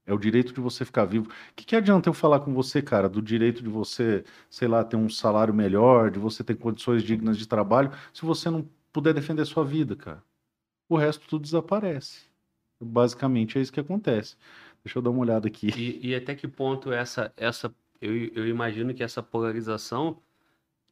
[0.05, 1.27] É o direito de você ficar vivo.
[1.27, 4.83] O que, que adianta eu falar com você, cara, do direito de você, sei lá,
[4.83, 9.13] ter um salário melhor, de você ter condições dignas de trabalho, se você não puder
[9.13, 10.23] defender sua vida, cara?
[10.87, 12.21] O resto tudo desaparece.
[12.79, 14.35] Basicamente é isso que acontece.
[14.83, 15.69] Deixa eu dar uma olhada aqui.
[15.75, 20.21] E, e até que ponto essa, essa eu, eu imagino que essa polarização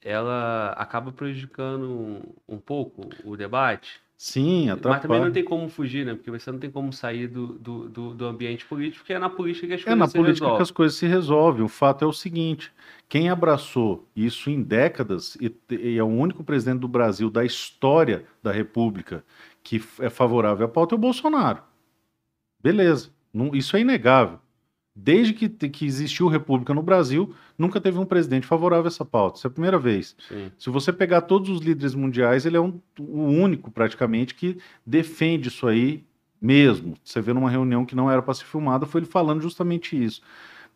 [0.03, 4.01] ela acaba prejudicando um, pouco o debate.
[4.17, 4.93] Sim, atrapalha.
[4.93, 6.13] Mas também não tem como fugir, né?
[6.13, 9.29] Porque você não tem como sair do, do, do, do ambiente político, porque é na
[9.29, 10.57] política que as é coisas na se política resolvem.
[10.57, 11.63] que as coisas se resolvem.
[11.63, 12.71] O fato é o seguinte:
[13.09, 18.25] quem abraçou isso em décadas e, e é o único presidente do Brasil da história
[18.41, 19.23] da República
[19.63, 21.63] que é favorável à pauta é o Bolsonaro.
[22.61, 24.39] Beleza, não, isso é inegável.
[24.95, 29.37] Desde que, que existiu República no Brasil, nunca teve um presidente favorável a essa pauta.
[29.37, 30.15] Isso é a primeira vez.
[30.27, 30.51] Sim.
[30.57, 35.47] Se você pegar todos os líderes mundiais, ele é um, o único, praticamente, que defende
[35.47, 36.03] isso aí
[36.39, 36.93] mesmo.
[37.03, 40.21] Você vê numa reunião que não era para ser filmada, foi ele falando justamente isso.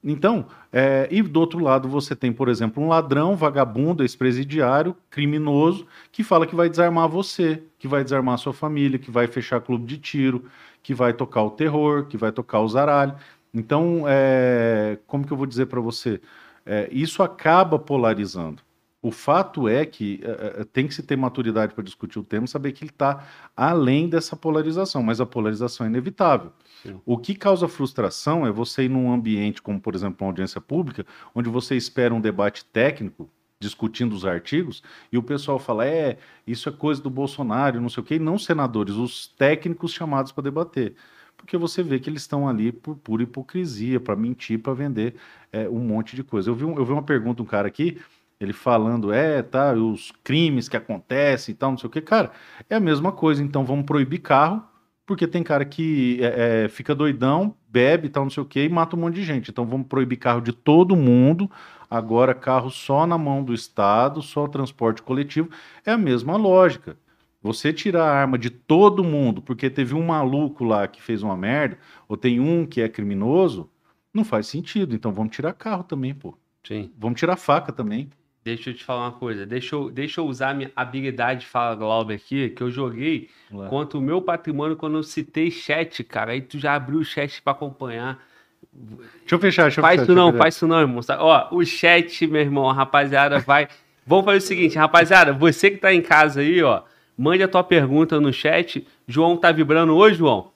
[0.04, 5.86] Então, é, e do outro lado você tem, por exemplo, um ladrão, vagabundo, ex-presidiário, criminoso,
[6.12, 9.86] que fala que vai desarmar você, que vai desarmar sua família, que vai fechar clube
[9.86, 10.46] de tiro,
[10.82, 13.16] que vai tocar o terror, que vai tocar o zaralho.
[13.54, 16.22] Então, é, como que eu vou dizer para você?
[16.66, 18.62] É, isso acaba polarizando.
[19.02, 22.48] O fato é que é, é tem que se ter maturidade para discutir o tema,
[22.48, 26.52] saber que ele está além dessa polarização, mas a polarização é inevitável.
[26.84, 27.00] Sim.
[27.06, 31.06] O que causa frustração é você ir num ambiente como, por exemplo, uma audiência pública,
[31.34, 33.30] onde você espera um debate técnico,
[33.60, 38.04] discutindo os artigos, e o pessoal fala: é, isso é coisa do Bolsonaro, não sei
[38.04, 40.96] o quê, e não senadores, os técnicos chamados para debater
[41.38, 45.16] porque você vê que eles estão ali por pura hipocrisia, para mentir, para vender
[45.52, 46.50] é, um monte de coisa.
[46.50, 48.00] Eu vi, um, eu vi uma pergunta, um cara aqui,
[48.40, 52.02] ele falando, é, tá, os crimes que acontecem e tal, não sei o que.
[52.02, 52.32] Cara,
[52.70, 54.64] é a mesma coisa, então vamos proibir carro,
[55.06, 58.64] porque tem cara que é, é, fica doidão, bebe e tal, não sei o que,
[58.64, 59.50] e mata um monte de gente.
[59.50, 61.50] Então vamos proibir carro de todo mundo,
[61.90, 65.50] agora carro só na mão do Estado, só transporte coletivo.
[65.86, 66.98] É a mesma lógica.
[67.42, 71.38] Você tirar a arma de todo mundo porque teve um maluco lá que fez uma
[71.38, 73.70] merda, ou tem um que é criminoso,
[74.14, 74.96] não faz sentido.
[74.96, 76.38] Então vamos tirar carro também, pô.
[76.64, 76.92] Sim.
[76.98, 78.10] Vamos tirar faca também.
[78.44, 79.46] Deixa eu te falar uma coisa.
[79.46, 83.68] Deixa eu, deixa eu usar minha habilidade de fala Glauber aqui, que eu joguei Lá.
[83.68, 86.32] contra o meu patrimônio quando eu citei chat, cara.
[86.32, 88.24] Aí tu já abriu o chat para acompanhar.
[88.72, 90.12] Deixa eu fechar, deixa eu Faz fechar.
[90.12, 91.02] isso não, faz isso não, irmão.
[91.20, 93.68] Ó, o chat, meu irmão, a rapaziada, vai.
[94.06, 96.84] Vamos fazer o seguinte, rapaziada, você que tá em casa aí, ó,
[97.18, 98.86] mande a tua pergunta no chat.
[99.08, 100.52] João tá vibrando hoje, João?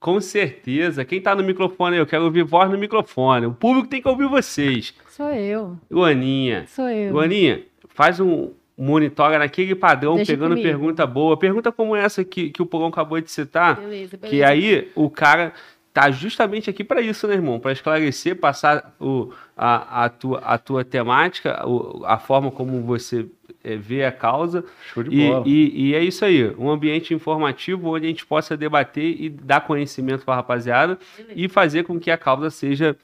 [0.00, 1.04] Com certeza.
[1.04, 2.02] Quem tá no microfone aí?
[2.02, 3.46] Eu quero ouvir voz no microfone.
[3.46, 4.92] O público tem que ouvir vocês.
[5.08, 5.78] Sou eu.
[5.90, 6.66] Luaninha.
[6.66, 7.12] Sou eu.
[7.12, 10.68] Luaninha, faz um monitora naquele padrão, Deixa pegando comigo.
[10.68, 11.38] pergunta boa.
[11.38, 13.76] Pergunta como essa que, que o Pogão acabou de citar.
[13.76, 14.28] Beleza, beleza.
[14.28, 15.52] Que aí o cara
[15.94, 17.60] tá justamente aqui para isso, né, irmão?
[17.60, 23.24] Para esclarecer, passar o, a, a, tua, a tua temática, o, a forma como você
[23.62, 24.64] é, vê a causa.
[24.92, 25.44] Show de E, bola.
[25.46, 29.60] e, e é isso aí, um ambiente informativo onde a gente possa debater e dar
[29.60, 30.98] conhecimento para a rapaziada
[31.34, 32.96] e fazer com que a causa seja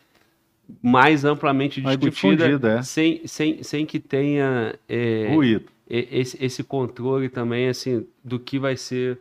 [0.83, 2.83] mais amplamente Mais discutida, é.
[2.83, 5.67] sem, sem, sem que tenha é, Ruído.
[5.89, 9.17] esse, esse controle também assim do que vai ser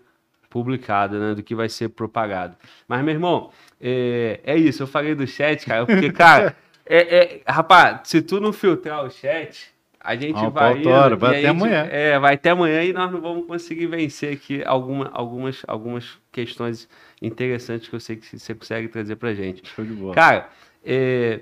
[0.50, 1.36] publicado, né?
[1.36, 2.56] Do que vai ser propagado.
[2.88, 4.84] Mas, meu irmão, é, é isso.
[4.84, 9.10] Eu falei do chat, cara, porque, cara, é, é, rapaz, se tu não filtrar o
[9.12, 10.74] chat, a gente Ah, vai.
[10.76, 11.88] pauta hora, indo, vai até gente- amanhã.
[11.92, 16.88] É, vai até amanhã e nós não vamos conseguir vencer aqui alguma, algumas, algumas questões
[17.22, 19.68] interessantes que eu sei que você consegue trazer pra gente.
[19.70, 20.16] Show de bola.
[20.16, 20.50] Cara,
[20.84, 21.42] é,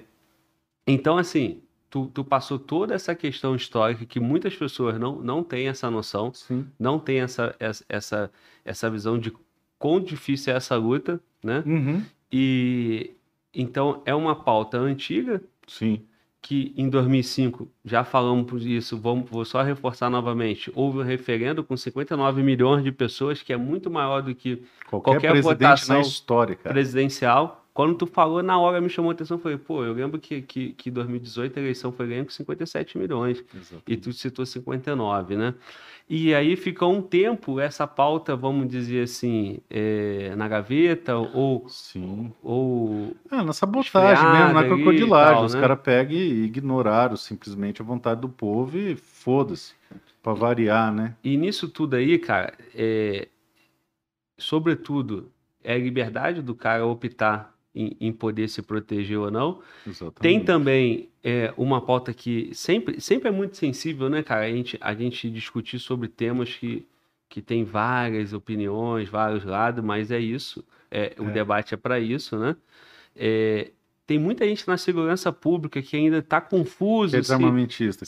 [0.86, 5.68] então assim, tu, tu passou toda essa questão histórica que muitas pessoas não, não têm
[5.68, 6.68] essa noção, Sim.
[6.80, 8.32] não têm essa, essa,
[8.64, 9.34] essa, visão de
[9.80, 11.64] quão difícil é essa luta, né?
[11.66, 12.04] Uhum.
[12.32, 13.12] E
[13.54, 16.02] então é uma pauta antiga Sim.
[16.42, 21.64] que em 2005 já falamos por isso, vamos, vou só reforçar novamente, houve um referendo
[21.64, 26.02] com 59 milhões de pessoas, que é muito maior do que Qualquer, Qualquer votação
[26.36, 26.56] cara.
[26.64, 27.66] presidencial.
[27.78, 30.42] Quando tu falou, na hora me chamou a atenção, eu falei, pô, eu lembro que,
[30.42, 33.84] que, que 2018 a eleição foi ganha com 57 milhões, Exatamente.
[33.86, 35.54] e tu citou 59, né?
[36.10, 42.34] E aí ficou um tempo essa pauta, vamos dizer assim, é, na gaveta, ou, Sim.
[42.42, 45.36] ou É, na sabotagem mesmo, na crocodilagem.
[45.36, 45.62] tal, Os né?
[45.62, 49.76] caras pegam e ignoraram simplesmente a vontade do povo e foda-se.
[50.24, 51.16] Pra variar, né?
[51.24, 53.28] E nisso tudo aí, cara, é,
[54.36, 55.32] sobretudo,
[55.64, 59.60] é a liberdade do cara optar em, em poder se proteger ou não.
[59.86, 60.20] Exatamente.
[60.22, 64.46] Tem também é, uma pauta que sempre, sempre é muito sensível, né, cara?
[64.46, 66.86] A gente, a gente discutir sobre temas que,
[67.30, 70.64] que tem várias opiniões, vários lados, mas é isso.
[70.90, 71.32] É, O É.
[71.32, 72.56] debate é para isso, né?
[73.16, 73.72] É,
[74.06, 77.28] tem muita gente na segurança pública que ainda está confuso é se,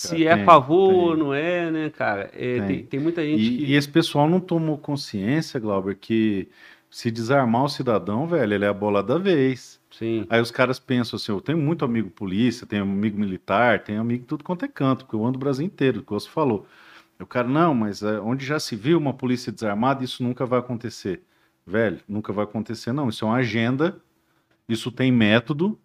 [0.08, 0.16] cara.
[0.16, 2.30] se é a favor ou não é, né, cara?
[2.34, 2.68] É, Tem.
[2.68, 3.64] tem, tem muita gente E, que...
[3.66, 6.48] e esse pessoal não tomou consciência, Glauber, que
[6.90, 9.80] se desarmar o cidadão, velho, ele é a bola da vez.
[9.92, 14.02] Sim, Aí os caras pensam assim, eu tenho muito amigo polícia, tenho amigo militar, tenho
[14.02, 16.66] amigo de tudo quanto é canto, porque eu ando o Brasil inteiro, que você falou.
[17.20, 20.60] O cara, não, mas é, onde já se viu uma polícia desarmada, isso nunca vai
[20.60, 21.22] acontecer.
[21.66, 23.10] Velho, nunca vai acontecer, não.
[23.10, 24.00] Isso é uma agenda,
[24.68, 25.78] isso tem método,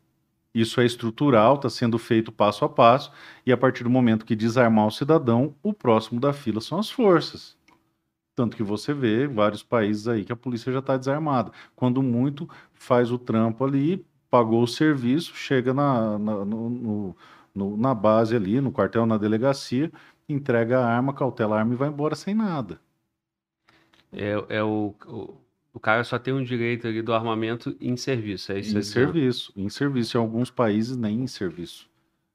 [0.54, 3.10] isso é estrutural, está sendo feito passo a passo,
[3.44, 6.88] e a partir do momento que desarmar o cidadão, o próximo da fila são as
[6.88, 7.56] forças.
[8.34, 11.52] Tanto que você vê vários países aí que a polícia já está desarmada.
[11.76, 17.16] Quando muito, faz o trampo ali, pagou o serviço, chega na, na, no-
[17.54, 19.90] no- na base ali, no quartel, na delegacia,
[20.28, 22.80] entrega a arma, cautela a arma e vai embora sem nada.
[24.12, 25.34] é, é o, o,
[25.72, 29.52] o cara só tem um direito ali do armamento em serviço, é isso em serviço.
[29.56, 30.16] Em serviço.
[30.16, 31.88] Em alguns países, nem em serviço.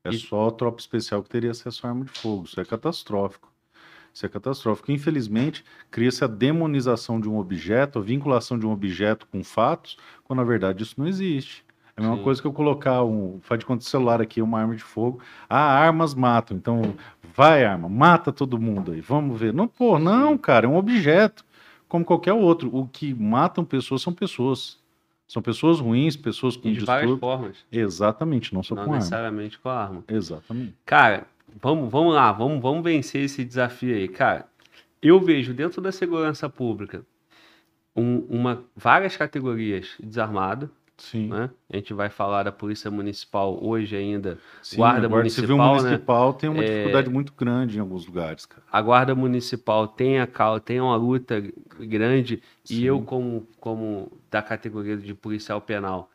[0.03, 2.45] É E- só a tropa especial que teria acesso à arma de fogo.
[2.45, 3.48] Isso é catastrófico.
[4.19, 4.91] Isso é catastrófico.
[4.91, 9.95] Infelizmente, cria-se a demonização de um objeto, a vinculação de um objeto com fatos,
[10.25, 11.63] quando na verdade isso não existe.
[11.95, 12.23] É a mesma Sim.
[12.23, 13.39] coisa que eu colocar um.
[13.41, 15.21] Faz de conta de celular aqui, uma arma de fogo.
[15.49, 16.57] Ah, armas matam.
[16.57, 16.95] Então,
[17.33, 18.99] vai, arma, mata todo mundo aí.
[18.99, 19.53] Vamos ver.
[19.53, 21.45] Não, pô, não, cara, é um objeto.
[21.87, 22.69] Como qualquer outro.
[22.75, 24.77] O que matam pessoas são pessoas.
[25.29, 27.19] São pessoas ruins, pessoas com E de várias distúrbio.
[27.19, 28.97] formas, Exatamente, não só não com arma.
[28.97, 30.03] necessariamente com a arma.
[30.09, 30.73] Exatamente.
[30.85, 31.25] Cara,
[31.61, 34.07] vamos, vamos lá, vamos, vamos vencer esse desafio aí.
[34.07, 34.47] Cara,
[35.01, 37.05] eu vejo dentro da segurança pública
[37.95, 41.27] um- uma, várias categorias desarmado, Sim.
[41.29, 41.49] né?
[41.71, 44.37] A gente vai falar da Polícia Municipal hoje ainda.
[44.61, 45.89] Sim, Guarda Guarda Civil Municipal, né?
[45.91, 48.63] Municipal tem uma É- dificuldade muito grande em alguns lugares, cara.
[48.71, 51.41] A Guarda Municipal tem a cal, tem uma luta
[51.79, 52.75] grande Sim.
[52.75, 56.11] e eu como como da categoria de policial penal,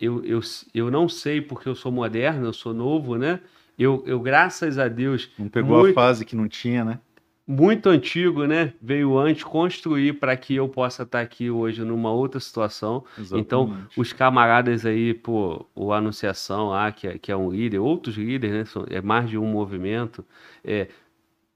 [0.00, 0.40] eu, eu,
[0.74, 3.40] eu não sei porque eu sou moderno, eu sou novo, né?
[3.78, 6.98] Eu, eu graças a Deus Não pegou Muito- a fase que não tinha, né?
[7.44, 8.72] muito antigo, né?
[8.80, 13.04] Veio antes construir para que eu possa estar aqui hoje numa outra situação.
[13.32, 14.00] Então, Exatamente.
[14.00, 18.54] os camaradas aí, pô, o Anunciação lá, que é, que é um líder, outros líderes,
[18.56, 18.64] né?
[18.64, 20.24] São, é mais de um movimento.
[20.64, 20.88] É,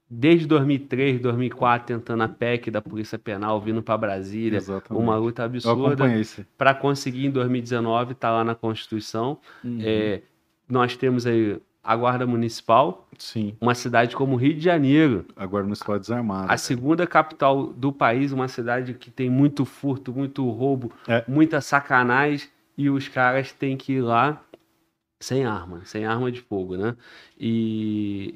[0.09, 5.03] desde 2003, 2004, tentando a PEC da Polícia Penal, vindo para Brasília, Exatamente.
[5.03, 6.05] uma luta absurda,
[6.57, 9.39] para conseguir em 2019 estar lá na Constituição.
[9.63, 9.79] Uhum.
[9.81, 10.21] É,
[10.69, 11.57] nós temos aí
[11.87, 16.51] a Guarda Municipal, Sim, uma cidade como Rio de Janeiro, a Guarda Municipal é desarmada.
[16.51, 21.23] a segunda capital do país, uma cidade que tem muito furto, muito roubo, É.
[21.29, 24.43] muita sacanagem, e os caras têm que ir lá
[25.17, 26.95] sem arma, sem arma de fogo, né?
[27.39, 28.35] E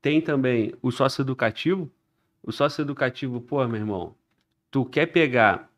[0.00, 1.90] tem também o sócio educativo.
[2.42, 4.14] O sócio educativo, pô, meu irmão,
[4.70, 5.68] tu quer pegar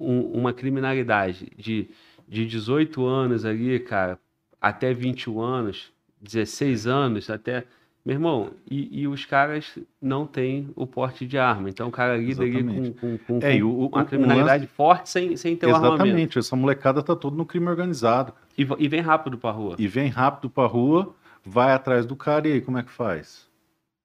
[0.00, 1.88] um, uma criminalidade de,
[2.26, 4.18] de 18 anos ali, cara,
[4.60, 7.64] até 21 anos, 16 anos, até.
[8.04, 11.68] Meu irmão, e, e os caras não têm o porte de arma.
[11.68, 15.10] Então o cara lida ali com, com, com, É, com o- uma o- criminalidade forte
[15.10, 16.04] sem, sem ter o armamento.
[16.04, 18.32] Exatamente, essa molecada tá todo no crime organizado.
[18.56, 19.74] E, e vem rápido pra rua.
[19.78, 21.14] E vem rápido pra rua,
[21.44, 23.46] vai atrás do cara e aí, como é que faz?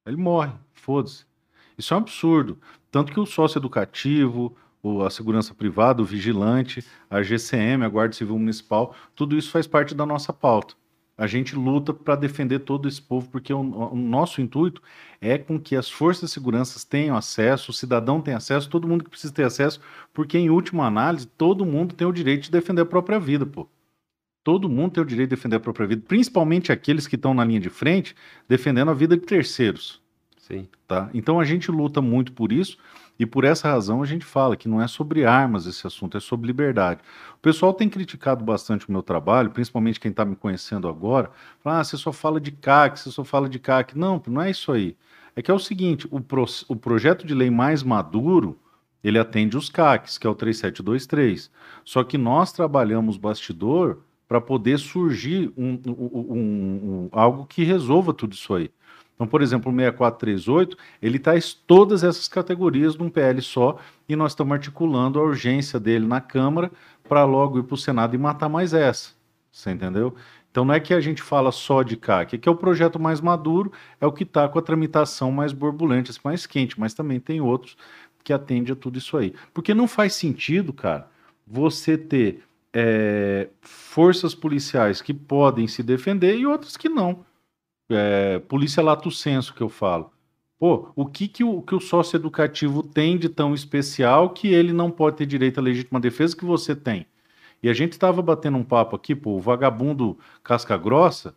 [0.06, 1.26] Ele morre, foda-se.
[1.78, 2.58] Isso é um absurdo.
[2.92, 4.54] Tanto que o sócio educativo,
[5.06, 9.96] a segurança privada, o vigilante, a GCM, a Guarda Civil Municipal, tudo isso faz parte
[9.96, 10.76] da nossa pauta.
[11.24, 14.82] A gente luta para defender todo esse povo, porque o, o nosso intuito
[15.22, 19.06] é com que as forças de segurança tenham acesso, o cidadão tenha acesso, todo mundo
[19.06, 19.80] que precisa ter acesso,
[20.14, 23.70] porque em última análise, todo mundo tem o direito de defender a própria vida, pô.
[24.44, 27.46] Todo mundo tem o direito de defender a própria vida, principalmente aqueles que estão na
[27.46, 28.14] linha de frente
[28.46, 30.02] defendendo a vida de terceiros,
[30.38, 30.68] Sim.
[30.86, 31.10] tá?
[31.14, 32.78] Então a gente luta muito por isso
[33.20, 36.20] e por essa razão a gente fala que não é sobre armas esse assunto, é
[36.20, 37.02] sobre liberdade.
[37.36, 41.30] O pessoal tem criticado bastante o meu trabalho, principalmente quem está me conhecendo agora.
[41.64, 43.98] Fala, ah, você só fala de CAC, você só fala de CAC.
[43.98, 44.96] Não, não é isso aí.
[45.36, 48.58] É que é o seguinte, o, pro- o projeto de lei mais maduro,
[49.04, 51.52] ele atende os CACs, que é o 3723.
[51.84, 58.34] Só que nós trabalhamos bastidor para poder surgir um- um- um- algo que resolva tudo
[58.34, 58.72] isso aí.
[59.24, 64.34] Então, por exemplo, o 6438, ele traz todas essas categorias num PL só e nós
[64.34, 66.70] estamos articulando a urgência dele na Câmara
[67.08, 69.12] para logo ir para o Senado e matar mais essa.
[69.50, 70.14] Você entendeu?
[70.52, 73.00] Então não é que a gente fala só de CAC, é que é o projeto
[73.00, 73.72] mais maduro,
[74.02, 77.40] é o que está com a tramitação mais borbulhante, assim, mais quente, mas também tem
[77.40, 77.78] outros
[78.26, 79.34] que atende a tudo isso aí.
[79.54, 81.08] Porque não faz sentido, cara,
[81.48, 82.44] você ter
[82.74, 87.24] é, forças policiais que podem se defender e outras que não.
[87.96, 90.12] É, polícia lato senso que eu falo.
[90.60, 94.72] Pô, o que, que, o, que o sócio educativo tem de tão especial que ele
[94.72, 97.06] não pode ter direito à legítima defesa que você tem?
[97.62, 101.36] E a gente estava batendo um papo aqui, pô, o vagabundo casca grossa,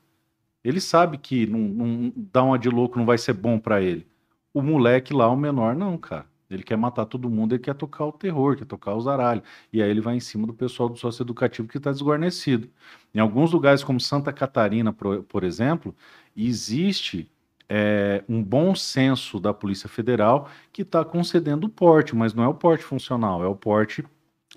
[0.64, 4.06] ele sabe que não, não dar uma de louco não vai ser bom para ele.
[4.52, 6.26] O moleque lá, o menor, não, cara.
[6.48, 9.44] Ele quer matar todo mundo, ele quer tocar o terror, quer tocar os zaralhos.
[9.72, 12.68] E aí ele vai em cima do pessoal do sócio educativo que está desguarnecido.
[13.14, 15.94] Em alguns lugares, como Santa Catarina, por, por exemplo,
[16.36, 17.30] existe
[17.68, 22.48] é, um bom senso da Polícia Federal que está concedendo o porte, mas não é
[22.48, 24.04] o porte funcional, é o porte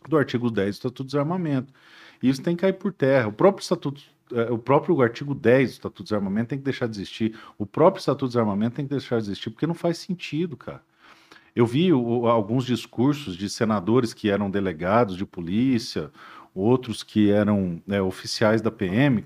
[0.07, 1.73] do artigo 10 do Estatuto de Desarmamento.
[2.21, 3.27] Isso tem que cair por terra.
[3.27, 4.01] O próprio Estatuto,
[4.31, 7.37] é, o próprio artigo 10 do Estatuto de Desarmamento tem que deixar de existir.
[7.57, 10.81] O próprio Estatuto de Desarmamento tem que deixar de existir, porque não faz sentido, cara.
[11.55, 16.11] Eu vi o- alguns discursos de senadores que eram delegados de polícia,
[16.53, 19.25] outros que eram né, oficiais da PM,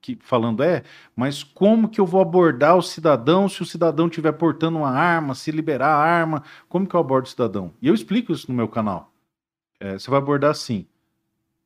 [0.00, 0.82] que, falando, é,
[1.14, 5.34] mas como que eu vou abordar o cidadão se o cidadão estiver portando uma arma,
[5.34, 7.72] se liberar a arma, como que eu abordo o cidadão?
[7.80, 9.12] E eu explico isso no meu canal.
[9.78, 10.86] É, você vai abordar assim,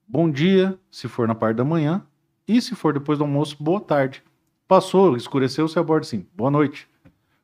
[0.06, 2.04] bom dia, se for na parte da manhã,
[2.46, 4.22] e se for depois do almoço, boa tarde.
[4.66, 6.88] Passou, escureceu, você aborda assim, boa noite.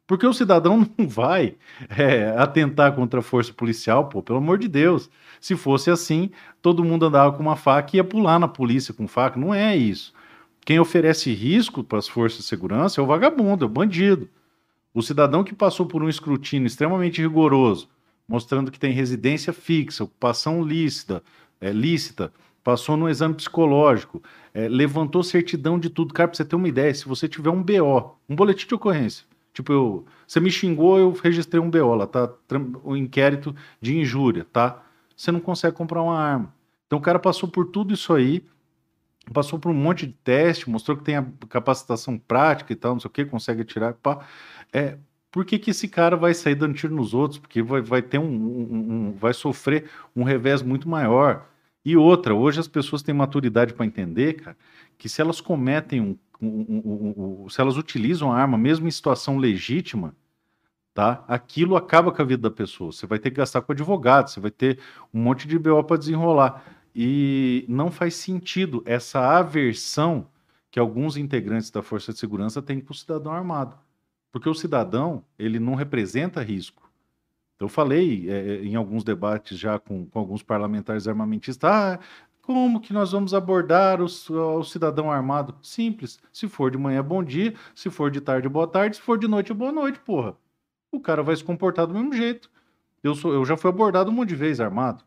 [0.07, 1.57] Porque o cidadão não vai
[1.97, 5.11] é, atentar contra a força policial, pô, pelo amor de Deus.
[5.41, 6.31] Se fosse assim,
[6.63, 9.39] todo mundo andava com uma faca e ia pular na polícia com faca.
[9.39, 10.15] Não é isso.
[10.67, 14.29] Quem oferece risco para as forças de segurança é o vagabundo, é o bandido.
[14.93, 17.89] O cidadão que passou por um escrutínio extremamente rigoroso,
[18.27, 21.23] mostrando que tem residência fixa, ocupação lícita,
[21.61, 22.33] é, lícita
[22.65, 24.21] passou no exame psicológico,
[24.53, 26.13] é, levantou certidão de tudo.
[26.13, 29.25] Cara, para você ter uma ideia, se você tiver um BO, um boletim de ocorrência,
[29.55, 32.29] tipo, eu, você me xingou, eu registrei um BO, lá tá
[32.83, 34.83] o um inquérito de injúria, tá?
[35.17, 36.53] Você não consegue comprar uma arma.
[36.89, 38.43] Então o cara passou por tudo isso aí,
[39.33, 43.01] passou por um monte de teste, mostrou que tem a capacitação prática e tal, não
[43.01, 44.27] sei o que, consegue atirar, pá.
[44.73, 44.97] É,
[45.31, 47.39] por que, que esse cara vai sair dando tiro nos outros?
[47.39, 51.47] Porque vai, vai ter um, um, um, vai sofrer um revés muito maior.
[51.85, 54.57] E outra, hoje as pessoas têm maturidade para entender, cara,
[54.97, 60.15] que se elas cometem um, um, se elas utilizam a arma, mesmo em situação legítima,
[60.95, 61.23] tá?
[61.29, 62.91] Aquilo acaba com a vida da pessoa.
[62.91, 64.79] Você vai ter que gastar com advogado, você vai ter
[65.13, 66.65] um monte de BO para desenrolar.
[66.99, 70.29] E não faz sentido essa aversão
[70.71, 73.77] que alguns integrantes da Força de Segurança têm para o cidadão armado.
[74.33, 76.91] Porque o cidadão, ele não representa risco.
[77.61, 82.01] Eu falei é, em alguns debates já com, com, alguns parlamentares armamentistas, ah,
[82.41, 85.55] como que nós vamos abordar os, o cidadão armado?
[85.61, 86.19] Simples.
[86.33, 87.53] Se for de manhã, bom dia.
[87.75, 88.97] Se for de tarde, boa tarde.
[88.97, 90.35] Se for de noite, boa noite, porra.
[90.91, 92.51] O cara vai se comportar do mesmo jeito.
[93.03, 95.05] Eu, sou, eu já fui abordado um monte de vezes armado.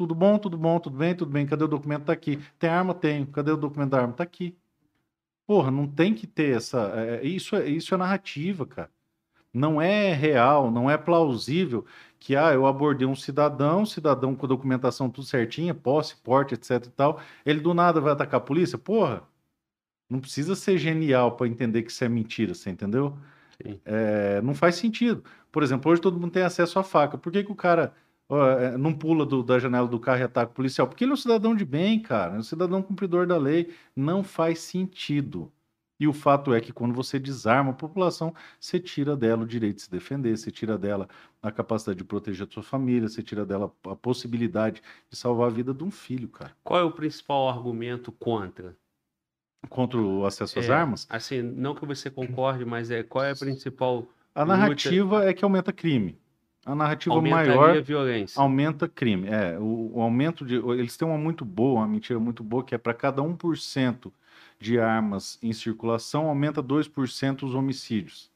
[0.00, 1.46] Tudo bom, tudo bom, tudo bem, tudo bem.
[1.46, 2.06] Cadê o documento?
[2.06, 2.38] Tá aqui.
[2.58, 2.94] Tem arma?
[2.94, 3.26] Tenho.
[3.26, 4.14] Cadê o documento da arma?
[4.14, 4.56] Tá aqui.
[5.46, 6.90] Porra, não tem que ter essa.
[6.96, 8.90] É, isso, é, isso é narrativa, cara.
[9.52, 11.84] Não é real, não é plausível
[12.18, 16.90] que ah, eu abordei um cidadão, cidadão com documentação tudo certinha, posse, porte, etc e
[16.90, 18.78] tal, ele do nada vai atacar a polícia?
[18.78, 19.22] Porra,
[20.08, 23.18] não precisa ser genial para entender que isso é mentira, você entendeu?
[23.84, 25.22] É, não faz sentido.
[25.52, 27.18] Por exemplo, hoje todo mundo tem acesso à faca.
[27.18, 27.94] Por que, que o cara
[28.30, 30.86] é, não pula do, da janela do carro e ataca o policial?
[30.86, 33.72] Porque ele é um cidadão de bem, cara, é um cidadão cumpridor da lei.
[33.94, 35.52] Não faz sentido.
[36.00, 39.76] E o fato é que quando você desarma a população, você tira dela o direito
[39.76, 41.06] de se defender, você tira dela
[41.42, 45.50] a capacidade de proteger a sua família, você tira dela a possibilidade de salvar a
[45.50, 46.52] vida de um filho, cara.
[46.64, 48.74] Qual é o principal argumento contra?
[49.68, 51.06] Contra o acesso às é, armas?
[51.10, 54.08] Assim, não que você concorde, mas é qual é a principal.
[54.34, 55.28] A narrativa luta...
[55.28, 56.18] é que aumenta crime.
[56.64, 58.40] A narrativa Aumentaria maior a violência.
[58.40, 59.28] aumenta crime.
[59.28, 60.56] É, o, o, aumento de.
[60.56, 64.12] Eles têm uma muito boa, uma mentira muito boa, que é para cada 1%
[64.58, 68.30] de armas em circulação, aumenta 2% os homicídios.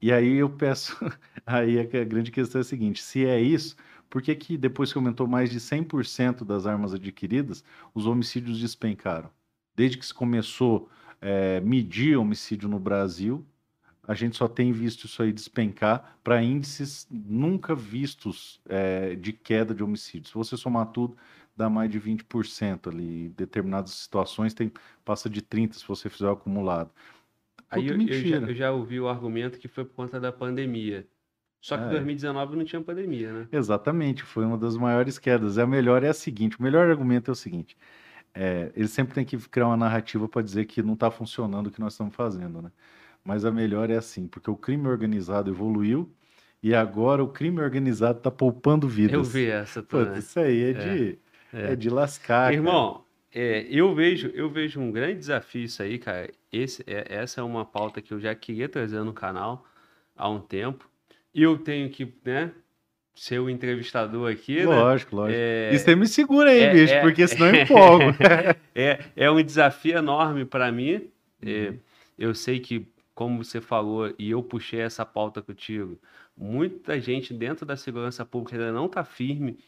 [0.00, 0.96] E aí eu peço.
[1.46, 3.76] Aí a grande questão é a seguinte: se é isso,
[4.10, 7.64] por que, que depois que aumentou mais de 100% das armas adquiridas,
[7.94, 9.30] os homicídios despencaram?
[9.74, 10.90] Desde que se começou
[11.20, 13.46] a é, medir homicídio no Brasil,
[14.06, 19.74] a gente só tem visto isso aí despencar para índices nunca vistos é, de queda
[19.74, 20.28] de homicídios.
[20.28, 21.16] Se você somar tudo,
[21.56, 23.26] dá mais de 20% ali.
[23.26, 24.70] Em determinadas situações tem,
[25.04, 26.90] passa de 30% se você fizer o acumulado.
[27.68, 31.06] Aí eu, eu, já, eu, já, ouvi o argumento que foi por conta da pandemia.
[31.60, 31.90] Só que em é.
[31.90, 33.48] 2019 não tinha pandemia, né?
[33.50, 35.58] Exatamente, foi uma das maiores quedas.
[35.58, 37.76] A melhor é a seguinte: o melhor argumento é o seguinte.
[38.32, 41.70] É, eles sempre têm que criar uma narrativa para dizer que não está funcionando o
[41.70, 42.70] que nós estamos fazendo, né?
[43.26, 46.10] Mas a melhor é assim, porque o crime organizado evoluiu
[46.62, 49.14] e agora o crime organizado está poupando vidas.
[49.14, 50.12] Eu vi essa também.
[50.12, 50.72] Pô, isso aí é, é.
[50.72, 51.18] de
[51.52, 51.72] é.
[51.72, 52.52] é de lascar.
[52.52, 53.02] Irmão,
[53.34, 56.30] é, eu vejo eu vejo um grande desafio isso aí, cara.
[56.52, 59.66] Esse, é, essa é uma pauta que eu já queria trazer no canal
[60.16, 60.88] há um tempo.
[61.34, 62.50] E eu tenho que, né,
[63.14, 65.22] ser o entrevistador aqui, lógico, né?
[65.22, 65.26] Lógico.
[65.28, 65.70] É...
[65.74, 68.04] E você me segura aí, é, bicho, é, porque senão eu empolgo.
[68.74, 71.08] é, é um desafio enorme para mim.
[71.42, 71.78] É, uhum.
[72.18, 75.98] eu sei que, como você falou, e eu puxei essa pauta contigo,
[76.36, 79.58] muita gente dentro da segurança pública ainda não está firme.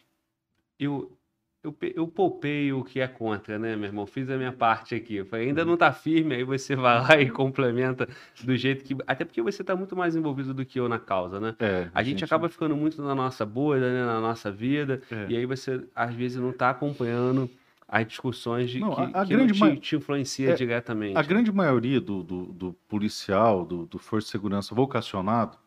[0.78, 1.18] Eu,
[1.64, 4.06] eu, eu poupei o que é contra, né, meu irmão?
[4.06, 5.24] Fiz a minha parte aqui.
[5.24, 5.68] Falei, ainda uhum.
[5.68, 8.06] não tá firme, aí você vai lá e complementa
[8.44, 8.94] do jeito que.
[9.06, 11.56] Até porque você tá muito mais envolvido do que eu na causa, né?
[11.58, 15.26] É, a gente, gente acaba ficando muito na nossa bolha, né, na nossa vida, é.
[15.26, 17.50] e aí você, às vezes, não tá acompanhando
[17.88, 21.16] as discussões de não, que, a, a que grande não te, te influencia é, diretamente.
[21.16, 25.58] A grande maioria do, do, do policial, do, do força de segurança vocacionado,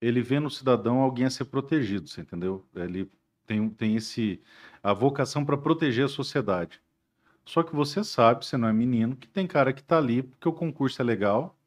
[0.00, 2.64] ele vê no cidadão alguém a ser protegido, você entendeu?
[2.74, 3.10] Ele
[3.46, 4.40] tem, tem esse
[4.82, 6.80] a vocação para proteger a sociedade.
[7.44, 10.48] Só que você sabe, você não é menino, que tem cara que está ali porque
[10.48, 11.58] o concurso é legal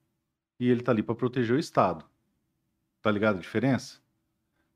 [0.59, 2.03] e ele está ali para proteger o Estado.
[3.01, 3.99] Tá ligado a diferença?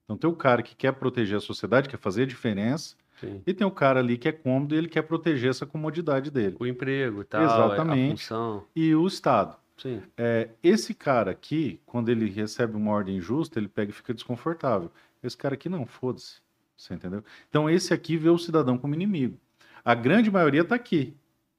[0.04, 3.42] Então tem o cara que quer proteger a sociedade, quer fazer a diferença, Sim.
[3.46, 6.56] e tem o cara ali que é cômodo e ele quer proteger essa comodidade dele.
[6.60, 8.14] O emprego e tal, Exatamente.
[8.14, 8.64] a função.
[8.76, 9.58] E o Estado.
[9.78, 10.02] Sim.
[10.18, 14.92] É, esse cara aqui, quando ele recebe uma ordem justa, ele pega e fica desconfortável.
[15.24, 16.42] Esse cara aqui não, foda-se.
[16.76, 17.24] Você entendeu?
[17.50, 19.40] Então, esse aqui vê o cidadão como inimigo.
[19.84, 21.16] A grande maioria está aqui.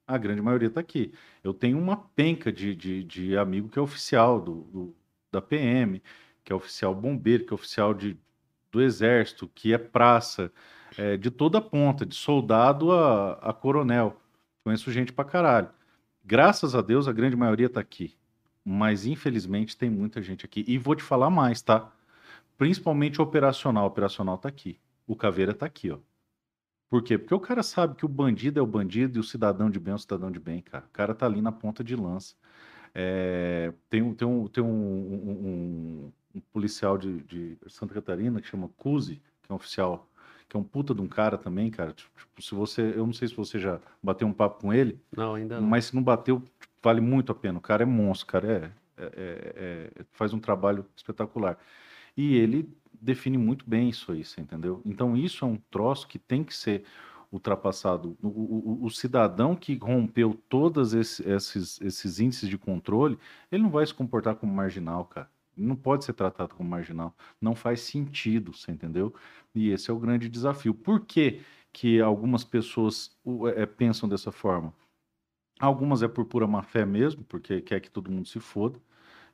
[0.06, 1.12] A grande maioria está aqui.
[1.42, 4.96] Eu tenho uma penca de, de, de amigo que é oficial do, do,
[5.30, 6.02] da PM,
[6.44, 8.16] que é oficial bombeiro, que é oficial de,
[8.70, 10.52] do exército, que é praça,
[10.98, 14.20] é, de toda a ponta, de soldado a, a coronel.
[14.62, 15.70] Conheço gente pra caralho.
[16.22, 18.14] Graças a Deus, a grande maioria está aqui.
[18.62, 20.62] Mas, infelizmente, tem muita gente aqui.
[20.68, 21.90] E vou te falar mais, tá?
[22.58, 23.84] Principalmente operacional.
[23.84, 24.78] O operacional está aqui
[25.08, 25.98] o Caveira tá aqui, ó.
[26.90, 27.18] Por quê?
[27.18, 29.92] Porque o cara sabe que o bandido é o bandido e o cidadão de bem
[29.92, 30.84] é o cidadão de bem, cara.
[30.84, 32.34] O cara tá ali na ponta de lança.
[32.94, 38.68] É, tem tem, um, tem um, um, um policial de, de, Santa Catarina que chama
[38.76, 40.07] Cusi, que é um oficial,
[40.48, 41.92] que é um puta de um cara também, cara.
[41.92, 44.98] Tipo, se você, eu não sei se você já bateu um papo com ele.
[45.14, 45.68] Não, ainda não.
[45.68, 47.58] Mas se não bateu, tipo, vale muito a pena.
[47.58, 51.58] O cara é monstro, cara é, é, é, é faz um trabalho espetacular.
[52.16, 52.68] E ele
[53.00, 54.80] define muito bem isso aí, você entendeu?
[54.84, 56.84] Então isso é um troço que tem que ser
[57.30, 58.16] ultrapassado.
[58.22, 63.18] O, o, o cidadão que rompeu todos esse, esses, esses índices de controle,
[63.52, 65.30] ele não vai se comportar como marginal, cara.
[65.58, 67.14] Não pode ser tratado como marginal.
[67.40, 69.14] Não faz sentido, você entendeu?
[69.54, 70.74] E esse é o grande desafio.
[70.74, 71.40] Por que,
[71.72, 73.16] que algumas pessoas
[73.56, 74.72] é, pensam dessa forma?
[75.60, 78.80] Algumas é por pura má fé mesmo, porque quer que todo mundo se foda,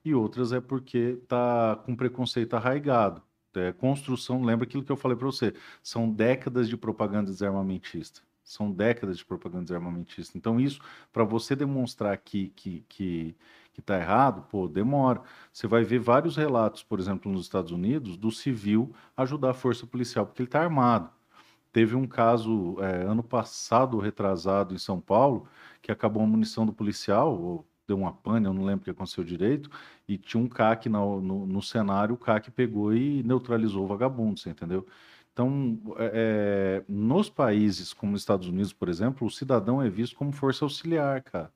[0.05, 3.23] e outras é porque tá com preconceito arraigado
[3.57, 8.21] é, construção, lembra aquilo que eu falei para você, são décadas de propaganda desarmamentista.
[8.43, 10.37] São décadas de propaganda desarmamentista.
[10.37, 10.79] Então, isso,
[11.13, 13.35] para você demonstrar que, que, que,
[13.75, 15.21] que tá errado, pô, demora.
[15.53, 19.87] Você vai ver vários relatos, por exemplo, nos Estados Unidos, do civil ajudar a força
[19.87, 21.11] policial, porque ele está armado.
[21.73, 25.49] Teve um caso é, ano passado, retrasado, em São Paulo,
[25.83, 28.91] que acabou a munição do policial, ou deu uma pane, eu não lembro o que
[28.91, 29.69] aconteceu direito,
[30.09, 34.51] e tinha um CAC no, no, cenário, o CAC pegou e neutralizou o vagabundo, você
[34.51, 34.87] entendeu?
[35.33, 40.17] Então, é, é, nos países como os Estados Unidos, por exemplo, o cidadão é visto
[40.17, 41.53] como força auxiliar, cara.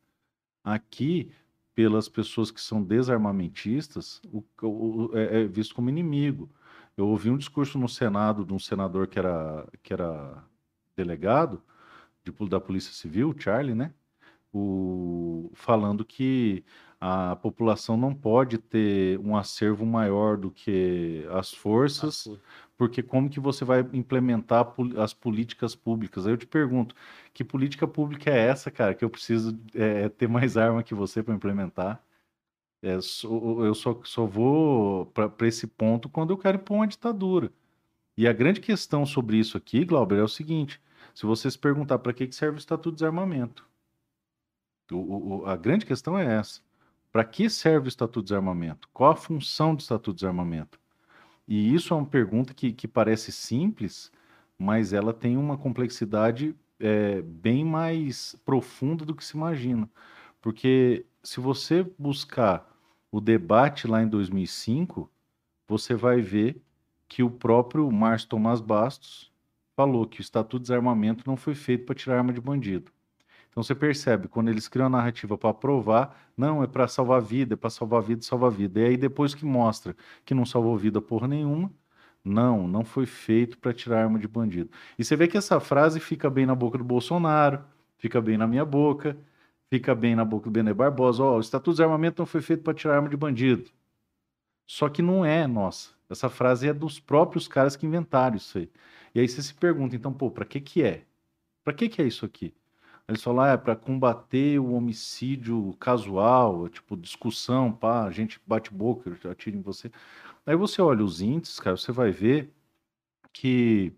[0.65, 1.31] Aqui,
[1.79, 6.51] pelas pessoas que são desarmamentistas, o, o, é, é, visto como inimigo.
[6.97, 10.43] Eu ouvi um discurso no Senado de um senador que era, que era
[10.97, 11.63] delegado
[12.25, 13.95] de, da Polícia Civil, Charlie, né?
[14.53, 16.65] O, falando que
[17.01, 22.29] a população não pode ter um acervo maior do que as forças,
[22.79, 26.27] porque como que você vai implementar as políticas públicas?
[26.27, 26.95] Aí eu te pergunto,
[27.35, 31.23] que política pública é essa, cara, que eu preciso é, ter mais arma que você
[31.23, 32.03] para implementar?
[32.83, 37.53] É, eu só, só vou para esse ponto quando eu quero impor uma ditadura.
[38.17, 40.81] E a grande questão sobre isso aqui, Glauber, é o seguinte:
[41.15, 43.69] se você se perguntar para que serve o Estatuto de Desarmamento,
[44.93, 46.61] o, o, a grande questão é essa.
[47.13, 48.89] Para que serve o Estatuto de Desarmamento?
[48.93, 50.79] Qual a função do Estatuto de Desarmamento?
[51.49, 54.13] E isso é uma pergunta que, que parece simples,
[54.59, 59.89] mas ela tem uma complexidade é, bem mais profunda do que se imagina.
[60.43, 62.71] Porque se você buscar
[63.11, 65.11] o debate lá em 2005,
[65.67, 66.61] você vai ver
[67.09, 69.33] que o próprio Márcio Tomás Bastos
[69.75, 72.93] falou que o Estatuto de Desarmamento não foi feito para tirar arma de bandido.
[73.51, 77.55] Então você percebe, quando eles criam a narrativa para provar, não, é para salvar vida,
[77.55, 78.81] é para salvar vida, salvar vida.
[78.81, 81.73] E aí depois que mostra que não salvou vida porra nenhuma,
[82.25, 84.71] não, não foi feito para tirar arma de bandido.
[84.99, 87.65] E você vê que essa frase fica bem na boca do Bolsonaro,
[87.97, 89.17] fica bem na minha boca,
[89.71, 91.23] fica bem na boca do Bené Barbosa.
[91.23, 93.71] Ó, oh, o Estatuto de Armamento não foi feito para tirar arma de bandido.
[94.67, 95.91] Só que não é nossa.
[96.11, 98.71] Essa frase é dos próprios caras que inventaram isso aí.
[99.15, 101.05] E aí você se pergunta, então, pô, para que que é?
[101.65, 102.55] Para que que é isso aqui?
[103.09, 108.71] Eles falam, ah, é para combater o homicídio casual, tipo, discussão, pá, a gente bate
[108.71, 109.91] boca, atira em você.
[110.45, 112.53] Aí você olha os índices, cara, você vai ver
[113.33, 113.95] que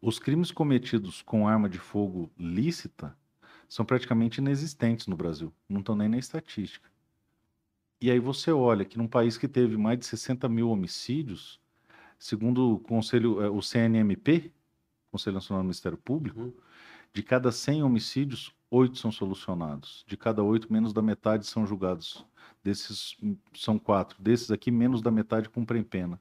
[0.00, 3.16] os crimes cometidos com arma de fogo lícita
[3.68, 6.88] são praticamente inexistentes no Brasil, não estão nem na estatística.
[8.00, 11.60] E aí você olha que num país que teve mais de 60 mil homicídios,
[12.20, 14.52] segundo o conselho, é, o CNMP,
[15.10, 16.52] Conselho Nacional do Ministério Público, uhum
[17.12, 20.04] de cada 100 homicídios, oito são solucionados.
[20.06, 22.24] De cada oito, menos da metade são julgados.
[22.62, 23.16] Desses
[23.54, 24.22] são quatro.
[24.22, 26.20] Desses aqui, menos da metade cumprem pena.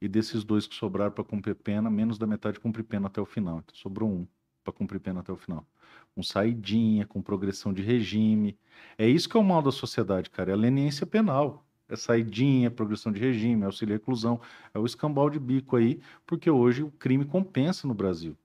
[0.00, 3.26] E desses dois que sobraram para cumprir pena, menos da metade cumpre pena até o
[3.26, 3.58] final.
[3.58, 4.26] Então sobrou um
[4.64, 5.66] para cumprir pena até o final.
[6.14, 8.58] Com saidinha, com progressão de regime.
[8.98, 10.50] É isso que é o mal da sociedade, cara.
[10.50, 11.64] É a leniência penal.
[11.88, 14.40] É saidinha, progressão de regime, é auxílio reclusão.
[14.72, 18.36] É o escambau de bico aí, porque hoje o crime compensa no Brasil.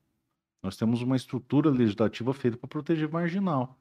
[0.66, 3.78] Nós temos uma estrutura legislativa feita para proteger marginal.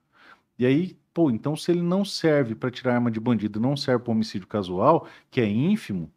[0.58, 4.04] E aí, pô, então se ele não serve para tirar arma de bandido, não serve
[4.04, 6.12] para homicídio casual, que é ínfimo,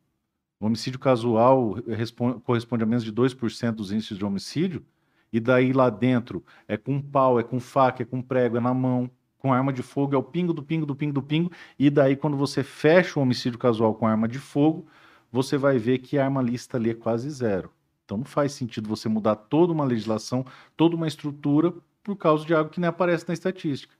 [0.59, 4.85] o homicídio casual responde, corresponde a menos de 2% dos índices de homicídio,
[5.31, 8.73] e daí lá dentro é com pau, é com faca, é com prego, é na
[8.73, 11.49] mão, com arma de fogo, é o pingo do pingo do pingo do pingo,
[11.79, 14.85] e daí quando você fecha o homicídio casual com arma de fogo,
[15.31, 17.71] você vai ver que a arma lista ali é quase zero.
[18.07, 20.45] Então não faz sentido você mudar toda uma legislação,
[20.77, 23.93] toda uma estrutura por causa de algo que nem aparece na estatística.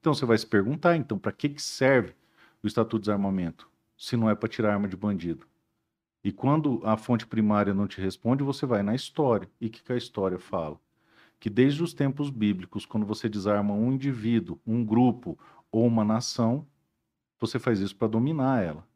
[0.00, 2.14] Então você vai se perguntar, então, para que, que serve
[2.62, 5.46] o Estatuto de Desarmamento, se não é para tirar arma de bandido?
[6.24, 9.46] E quando a fonte primária não te responde, você vai na história.
[9.60, 10.80] E o que, que a história fala?
[11.38, 15.38] Que desde os tempos bíblicos, quando você desarma um indivíduo, um grupo
[15.70, 16.66] ou uma nação,
[17.38, 18.86] você faz isso para dominar ela.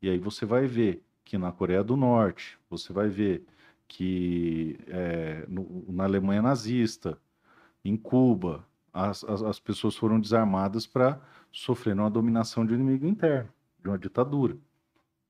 [0.00, 3.44] E aí você vai ver que na Coreia do Norte, você vai ver
[3.90, 7.18] que é, no, na Alemanha nazista,
[7.84, 11.20] em Cuba, as, as, as pessoas foram desarmadas para
[11.50, 13.50] sofrer uma dominação de um inimigo interno,
[13.82, 14.56] de uma ditadura.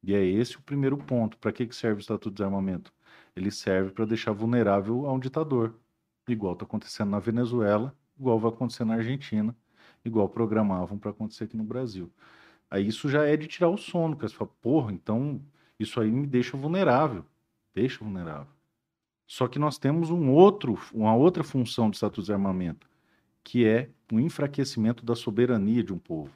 [0.03, 1.39] E é esse o primeiro ponto.
[1.39, 2.93] Para que, que serve o Estatuto de Desarmamento?
[3.35, 5.75] Ele serve para deixar vulnerável a um ditador,
[6.29, 9.57] igual está acontecendo na Venezuela, igual vai acontecer na Argentina,
[10.05, 12.13] igual programavam para acontecer aqui no Brasil.
[12.71, 15.41] Aí isso já é de tirar o sono, porque você fala, porra, então
[15.79, 17.25] isso aí me deixa vulnerável
[17.81, 18.53] deixa vulnerável.
[19.27, 22.87] Só que nós temos um outro, uma outra função do Estatuto de Armamento,
[23.43, 26.31] que é o enfraquecimento da soberania de um povo,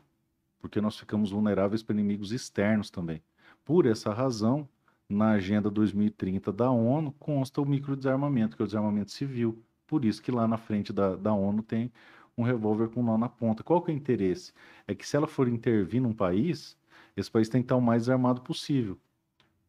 [0.59, 3.23] porque nós ficamos vulneráveis para inimigos externos também.
[3.63, 4.67] Por essa razão,
[5.07, 10.23] na Agenda 2030 da ONU consta o microdesarmamento, que é o desarmamento civil, Por isso
[10.23, 11.93] que lá na frente da, da ONU tem
[12.39, 13.63] um revólver com nó na ponta.
[13.63, 14.51] Qual que é o interesse?
[14.89, 16.77] É que se ela for intervir num país,
[17.15, 18.99] esse país tem que estar o mais desarmado possível.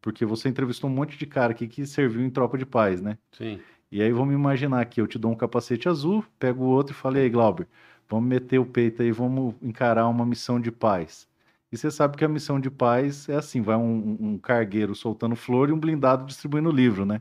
[0.05, 3.17] Porque você entrevistou um monte de cara aqui que serviu em tropa de paz, né?
[3.31, 3.59] Sim.
[3.91, 6.95] E aí vamos imaginar que eu te dou um capacete azul, pego o outro e
[6.95, 7.67] falei, aí, Glauber,
[8.07, 11.27] vamos meter o peito aí, vamos encarar uma missão de paz.
[11.71, 15.35] E você sabe que a missão de paz é assim, vai um, um cargueiro soltando
[15.35, 17.19] flor e um blindado distribuindo livro, né?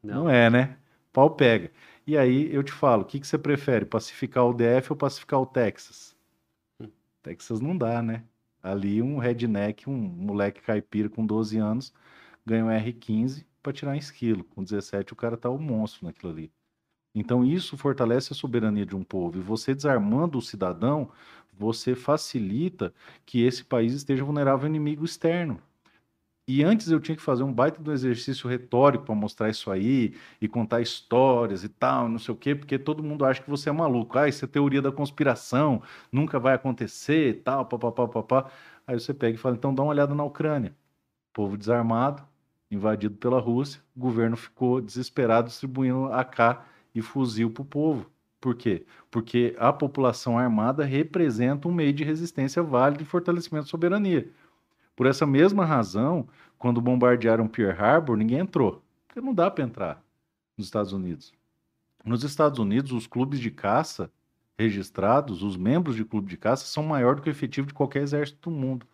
[0.00, 0.14] Não.
[0.14, 0.76] Não é, né?
[1.12, 1.72] Pau pega.
[2.06, 5.40] E aí eu te falo, o que, que você prefere, pacificar o DF ou pacificar
[5.40, 6.14] o Texas?
[6.80, 6.86] Hum.
[7.24, 8.22] Texas não dá, né?
[8.62, 11.92] Ali um redneck, um moleque caipira com 12 anos,
[12.46, 14.44] ganha um R15 para tirar esquilo.
[14.44, 16.52] Com 17 o cara tá o monstro naquilo ali.
[17.14, 19.38] Então isso fortalece a soberania de um povo.
[19.38, 21.10] E você desarmando o cidadão,
[21.52, 22.92] você facilita
[23.24, 25.60] que esse país esteja vulnerável ao inimigo externo.
[26.46, 30.14] E antes eu tinha que fazer um baita do exercício retórico para mostrar isso aí
[30.40, 33.70] e contar histórias e tal, não sei o quê, porque todo mundo acha que você
[33.70, 34.18] é maluco.
[34.18, 35.82] Ah, isso é teoria da conspiração,
[36.12, 38.50] nunca vai acontecer e tal, papapá, papá.
[38.86, 40.76] Aí você pega e fala, então dá uma olhada na Ucrânia.
[41.32, 42.26] Povo desarmado,
[42.70, 48.10] invadido pela Rússia, o governo ficou desesperado distribuindo AK e fuzil para o povo.
[48.40, 48.84] Por quê?
[49.10, 54.30] Porque a população armada representa um meio de resistência válido e fortalecimento da soberania.
[54.94, 58.82] Por essa mesma razão, quando bombardearam Pearl Harbor, ninguém entrou.
[59.06, 60.04] Porque não dá para entrar
[60.56, 61.32] nos Estados Unidos.
[62.04, 64.10] Nos Estados Unidos, os clubes de caça
[64.58, 68.02] registrados, os membros de clube de caça, são maior do que o efetivo de qualquer
[68.02, 68.86] exército do mundo.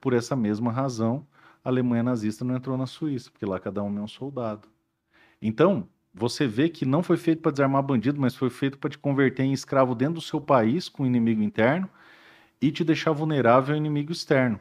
[0.00, 1.26] Por essa mesma razão,
[1.64, 4.68] a Alemanha nazista não entrou na Suíça, porque lá cada um é um soldado.
[5.40, 8.98] Então, você vê que não foi feito para desarmar bandido, mas foi feito para te
[8.98, 11.88] converter em escravo dentro do seu país com o inimigo interno
[12.60, 14.60] e te deixar vulnerável ao inimigo externo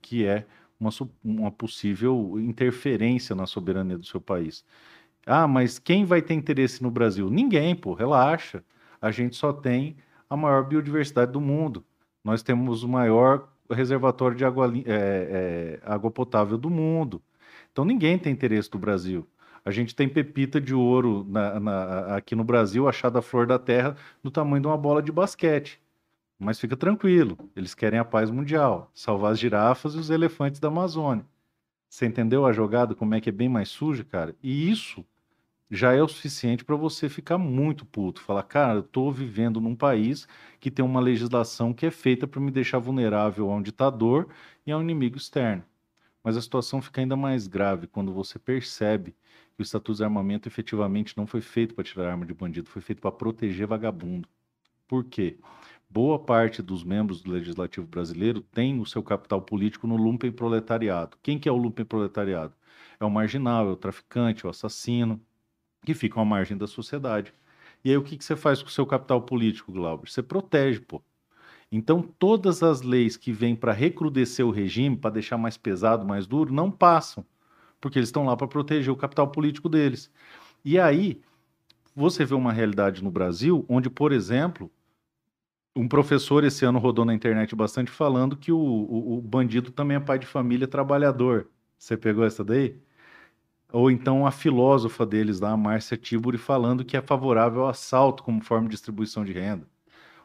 [0.00, 0.46] que é
[0.78, 0.90] uma,
[1.22, 4.64] uma possível interferência na soberania do seu país.
[5.26, 7.30] Ah, mas quem vai ter interesse no Brasil?
[7.30, 8.64] Ninguém, pô, relaxa.
[9.00, 9.96] A gente só tem
[10.28, 11.84] a maior biodiversidade do mundo.
[12.24, 17.22] Nós temos o maior reservatório de água, é, é, água potável do mundo.
[17.72, 19.26] Então ninguém tem interesse do Brasil.
[19.64, 23.58] A gente tem pepita de ouro na, na, aqui no Brasil, achada a flor da
[23.58, 25.80] terra, do tamanho de uma bola de basquete.
[26.38, 30.68] Mas fica tranquilo, eles querem a paz mundial, salvar as girafas e os elefantes da
[30.68, 31.26] Amazônia.
[31.90, 34.34] Você entendeu a jogada, como é que é bem mais suja, cara?
[34.42, 35.04] E isso
[35.70, 38.20] já é o suficiente para você ficar muito puto.
[38.20, 40.26] Falar, cara, eu estou vivendo num país
[40.58, 44.28] que tem uma legislação que é feita para me deixar vulnerável a um ditador
[44.66, 45.64] e a um inimigo externo.
[46.22, 49.14] Mas a situação fica ainda mais grave quando você percebe
[49.54, 52.82] que o Estatuto de Armamento efetivamente não foi feito para tirar arma de bandido, foi
[52.82, 54.28] feito para proteger vagabundo.
[54.88, 55.38] Por quê?
[55.90, 61.18] boa parte dos membros do Legislativo brasileiro tem o seu capital político no lumpen proletariado.
[61.22, 62.54] Quem que é o lumpen proletariado?
[63.00, 65.20] É o marginal, é o traficante, é o assassino,
[65.84, 67.32] que ficam à margem da sociedade.
[67.84, 70.10] E aí o que, que você faz com o seu capital político, Glauber?
[70.10, 71.02] Você protege, pô.
[71.72, 76.26] Então todas as leis que vêm para recrudescer o regime, para deixar mais pesado, mais
[76.26, 77.24] duro, não passam,
[77.80, 80.10] porque eles estão lá para proteger o capital político deles.
[80.64, 81.20] E aí
[81.94, 84.70] você vê uma realidade no Brasil onde, por exemplo,
[85.74, 89.96] um professor esse ano rodou na internet bastante falando que o, o, o, bandido também
[89.96, 91.48] é pai de família trabalhador.
[91.78, 92.76] Você pegou essa daí?
[93.72, 98.22] Ou então a filósofa deles lá, a Márcia Tiburi, falando que é favorável ao assalto
[98.22, 99.66] como forma de distribuição de renda.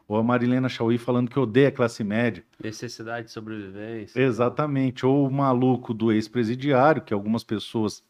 [0.08, 2.44] Ou a Marilena Chauí falando que odeia a classe média.
[2.62, 4.20] Necessidade de sobrevivência.
[4.20, 5.04] Exatamente.
[5.04, 8.04] Ou o maluco do ex-presidiário, que algumas pessoas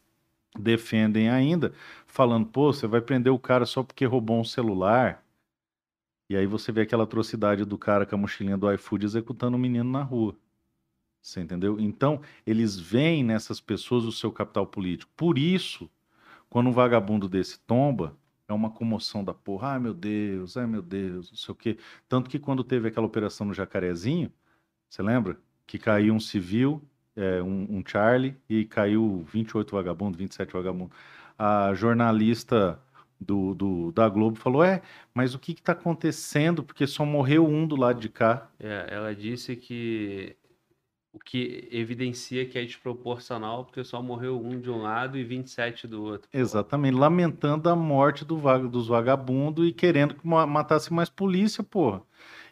[0.59, 1.73] defendem ainda,
[2.07, 5.23] falando, pô, você vai prender o cara só porque roubou um celular
[6.29, 9.61] e aí você vê aquela atrocidade do cara com a mochilinha do iFood executando um
[9.61, 10.37] menino na rua.
[11.27, 11.81] Você entendeu?
[11.81, 15.11] Então, eles veem nessas pessoas o seu capital político.
[15.17, 15.91] Por isso,
[16.49, 18.17] quando um vagabundo desse tomba,
[18.47, 19.71] é uma comoção da porra.
[19.71, 21.79] Ai, meu Deus, ai, meu Deus, não sei o quê.
[22.09, 24.33] Tanto que quando teve aquela operação no Jacarezinho,
[24.89, 25.37] você lembra?
[25.67, 26.81] Que caiu um civil,
[27.17, 30.97] é, um, um Charlie, e caiu 28 vagabundos, 27 vagabundos.
[31.37, 32.81] A jornalista
[33.21, 34.81] do, do, da Globo falou: É,
[35.13, 36.63] mas o que está acontecendo?
[36.63, 38.49] Porque só morreu um do lado de cá.
[38.61, 40.37] É, ela disse que
[41.17, 45.87] o que evidencia que é desproporcional, porque só morreu um de um lado e 27
[45.87, 46.29] do outro.
[46.33, 48.37] Exatamente, lamentando a morte do,
[48.69, 52.03] dos vagabundos e querendo que matasse mais polícia, porra.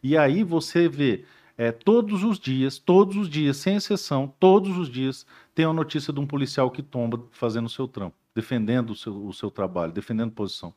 [0.02, 1.24] E aí você vê,
[1.56, 6.12] é, todos os dias, todos os dias, sem exceção, todos os dias, tem uma notícia
[6.12, 9.92] de um policial que tomba fazendo o seu trampo defendendo o seu, o seu trabalho,
[9.92, 10.74] defendendo posição.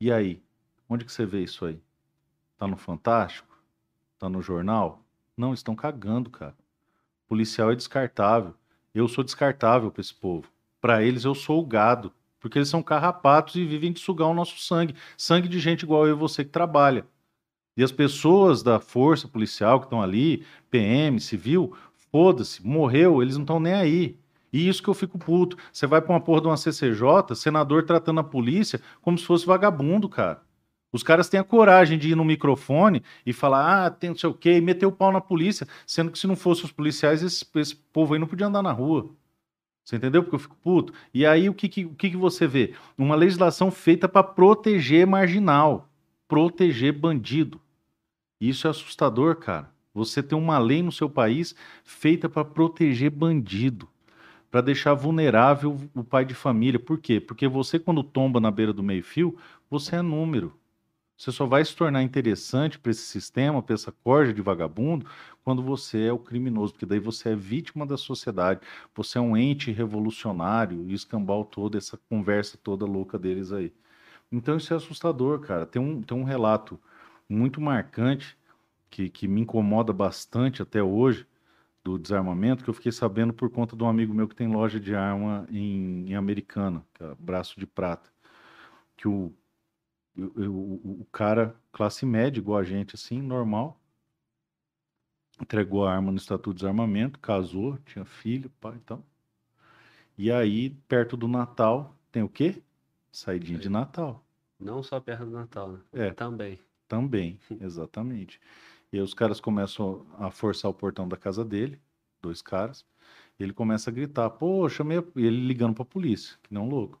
[0.00, 0.42] E aí?
[0.88, 1.80] Onde que você vê isso aí?
[2.56, 3.58] Tá no Fantástico?
[4.18, 5.04] Tá no jornal?
[5.36, 6.56] Não, estão cagando, cara.
[7.32, 8.52] Policial é descartável.
[8.94, 10.44] Eu sou descartável para esse povo.
[10.82, 12.12] Para eles eu sou o gado.
[12.38, 14.94] Porque eles são carrapatos e vivem de sugar o nosso sangue.
[15.16, 17.06] Sangue de gente igual eu e você que trabalha.
[17.74, 21.74] E as pessoas da força policial que estão ali, PM, civil,
[22.12, 24.18] foda-se, morreu, eles não estão nem aí.
[24.52, 25.56] E isso que eu fico puto.
[25.72, 29.46] Você vai pra uma porra de uma CCJ, senador tratando a polícia como se fosse
[29.46, 30.42] vagabundo, cara.
[30.92, 34.28] Os caras têm a coragem de ir no microfone e falar, ah, tem não sei
[34.28, 37.22] o quê, e meter o pau na polícia, sendo que se não fossem os policiais,
[37.22, 39.10] esse, esse povo aí não podia andar na rua.
[39.82, 40.22] Você entendeu?
[40.22, 40.92] Porque eu fico puto.
[41.12, 42.74] E aí o que, que, o que, que você vê?
[42.96, 45.88] Uma legislação feita para proteger marginal,
[46.28, 47.60] proteger bandido.
[48.40, 49.70] Isso é assustador, cara.
[49.94, 53.88] Você tem uma lei no seu país feita para proteger bandido,
[54.50, 56.78] para deixar vulnerável o pai de família.
[56.78, 57.20] Por quê?
[57.20, 59.36] Porque você, quando tomba na beira do meio-fio,
[59.68, 60.54] você é número.
[61.22, 65.06] Você só vai se tornar interessante para esse sistema, para essa corja de vagabundo,
[65.44, 68.58] quando você é o criminoso, porque daí você é vítima da sociedade,
[68.92, 73.72] você é um ente revolucionário e escambau toda essa conversa toda louca deles aí.
[74.32, 75.64] Então isso é assustador, cara.
[75.64, 76.76] Tem um, tem um relato
[77.28, 78.36] muito marcante
[78.90, 81.24] que, que me incomoda bastante até hoje
[81.84, 84.80] do desarmamento, que eu fiquei sabendo por conta de um amigo meu que tem loja
[84.80, 88.10] de arma em, em Americana, é Braço de Prata,
[88.96, 89.32] que o
[90.16, 93.80] eu, eu, o cara, classe média, igual a gente, assim, normal,
[95.40, 99.02] entregou a arma no Estatuto de Desarmamento, casou, tinha filho, pai, então.
[100.16, 102.62] E aí, perto do Natal, tem o quê?
[103.10, 104.24] Saidinha de Natal.
[104.60, 105.80] Não só perto do Natal, né?
[105.92, 106.10] É.
[106.12, 106.58] Também.
[106.86, 108.38] Também, exatamente.
[108.92, 111.80] E aí os caras começam a forçar o portão da casa dele,
[112.20, 112.84] dois caras,
[113.38, 117.00] e ele começa a gritar, pô, chamei, e ele ligando pra polícia, que não louco.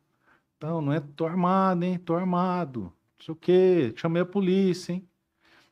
[0.60, 2.92] Não, não é, tô armado, hein, tô armado
[3.22, 5.08] sei o quê, chamei a polícia, hein?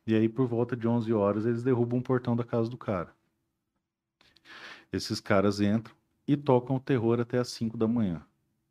[0.07, 3.13] E aí, por volta de 11 horas, eles derrubam o portão da casa do cara.
[4.91, 5.95] Esses caras entram
[6.27, 8.25] e tocam o terror até as 5 da manhã.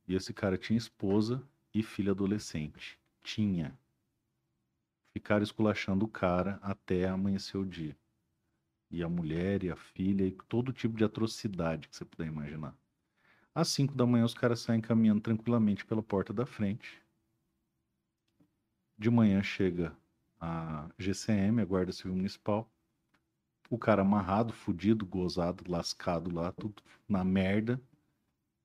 [0.08, 2.98] E esse cara tinha esposa e filha adolescente.
[3.22, 3.78] Tinha.
[5.12, 7.96] Ficaram esculachando o cara até amanhecer o dia.
[8.90, 12.74] E a mulher e a filha e todo tipo de atrocidade que você puder imaginar.
[13.54, 16.99] Às 5 da manhã, os caras saem caminhando tranquilamente pela porta da frente
[19.00, 19.96] de manhã chega
[20.38, 22.70] a GCM, a Guarda Civil Municipal.
[23.70, 27.80] O cara amarrado, fudido, gozado, lascado lá, tudo na merda.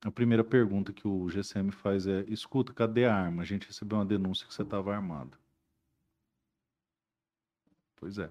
[0.03, 3.43] A primeira pergunta que o GCM faz é: escuta, cadê a arma?
[3.43, 5.37] A gente recebeu uma denúncia que você estava armado.
[7.95, 8.29] Pois é.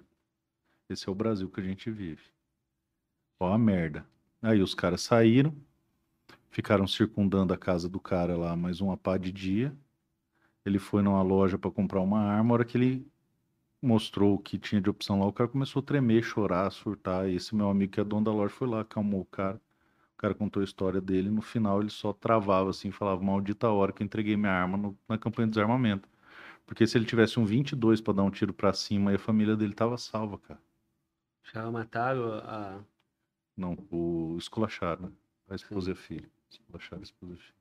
[0.90, 2.30] Esse é o Brasil que a gente vive.
[3.40, 4.06] Ó a merda.
[4.42, 5.56] Aí os caras saíram,
[6.50, 9.74] ficaram circundando a casa do cara lá mais uma pá de dia.
[10.64, 13.06] Ele foi numa loja para comprar uma arma, a hora que ele
[13.84, 17.28] mostrou o que tinha de opção lá, o cara começou a tremer, chorar, surtar.
[17.28, 19.60] E esse meu amigo que é dono da loja foi lá, acalmou o cara.
[20.14, 21.30] O cara contou a história dele.
[21.30, 24.98] No final ele só travava assim, falava: Maldita hora que eu entreguei minha arma no,
[25.08, 26.08] na campanha de desarmamento.
[26.66, 29.54] Porque se ele tivesse um 22 para dar um tiro para cima, aí a família
[29.54, 30.60] dele tava salva, cara.
[31.52, 32.80] Já mataram a.
[33.56, 35.12] Não, o esculacharam, né?
[35.48, 35.90] A esposa Sim.
[35.90, 36.30] e a filha.
[36.50, 37.54] Esculacharam a esposa e a filha.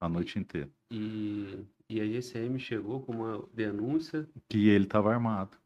[0.00, 0.70] A noite inteira.
[0.90, 4.28] E e a GCM chegou com uma denúncia.
[4.48, 5.56] Que ele estava armado.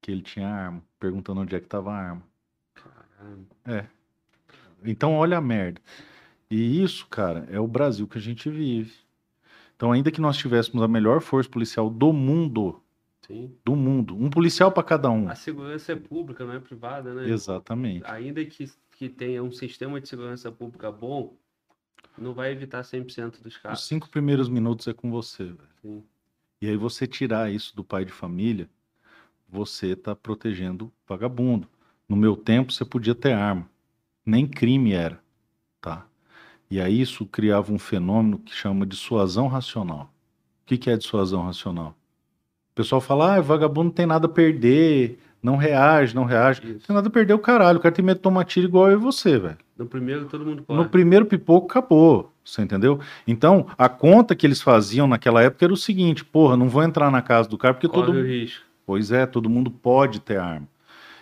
[0.00, 0.82] Que ele tinha arma.
[0.98, 2.22] Perguntando onde é que estava a arma.
[2.74, 3.46] Caramba.
[3.64, 3.86] É.
[4.84, 5.80] Então olha a merda.
[6.50, 8.92] E isso, cara, é o Brasil que a gente vive.
[9.76, 12.80] Então, ainda que nós tivéssemos a melhor força policial do mundo,
[13.26, 13.52] Sim.
[13.64, 15.28] do mundo, um policial para cada um.
[15.28, 17.28] A segurança é pública, não é privada, né?
[17.28, 18.04] Exatamente.
[18.06, 21.36] Ainda que, que tenha um sistema de segurança pública bom,
[22.16, 23.80] não vai evitar 100% dos casos.
[23.80, 25.58] Os cinco primeiros minutos é com você, velho.
[25.82, 26.02] Sim.
[26.60, 28.68] E aí você tirar isso do pai de família,
[29.48, 31.68] você tá protegendo o vagabundo.
[32.08, 33.68] No meu tempo você podia ter arma,
[34.24, 35.20] nem crime era,
[35.80, 36.06] tá?
[36.70, 40.12] E aí isso criava um fenômeno que chama de suasão racional.
[40.62, 41.96] O que, que é dissuasão racional?
[42.72, 46.62] O pessoal fala, ah, vagabundo não tem nada a perder, não reage, não reage.
[46.62, 46.72] Isso.
[46.72, 47.78] Não tem nada a perder o caralho.
[47.78, 49.58] O cara tem medo de tomar tiro igual eu e você, velho.
[49.76, 50.82] No primeiro todo mundo corre.
[50.82, 52.32] No primeiro pipoco acabou.
[52.42, 52.98] Você entendeu?
[53.26, 57.10] Então, a conta que eles faziam naquela época era o seguinte: porra, não vou entrar
[57.10, 58.26] na casa do cara porque corre todo mundo.
[58.26, 58.64] risco.
[58.86, 60.66] Pois é, todo mundo pode ter arma.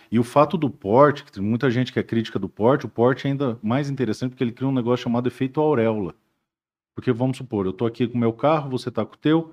[0.09, 2.89] E o fato do porte, que tem muita gente que é crítica do porte, o
[2.89, 6.15] porte é ainda mais interessante porque ele cria um negócio chamado efeito auréola.
[6.95, 9.51] Porque vamos supor, eu tô aqui com o meu carro, você tá com o teu,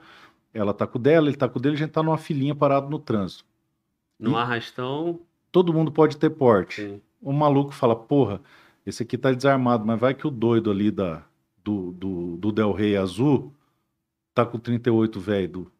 [0.54, 2.54] ela tá com o dela, ele tá com o dele, a gente tá numa filinha
[2.54, 3.44] parado no trânsito.
[4.20, 5.20] No arrastão.
[5.50, 6.82] Todo mundo pode ter porte.
[6.82, 7.00] Sim.
[7.20, 8.40] O maluco fala, porra,
[8.86, 11.22] esse aqui tá desarmado, mas vai que o doido ali da,
[11.62, 13.52] do, do, do Del Rey azul
[14.34, 15.70] tá com 38 velho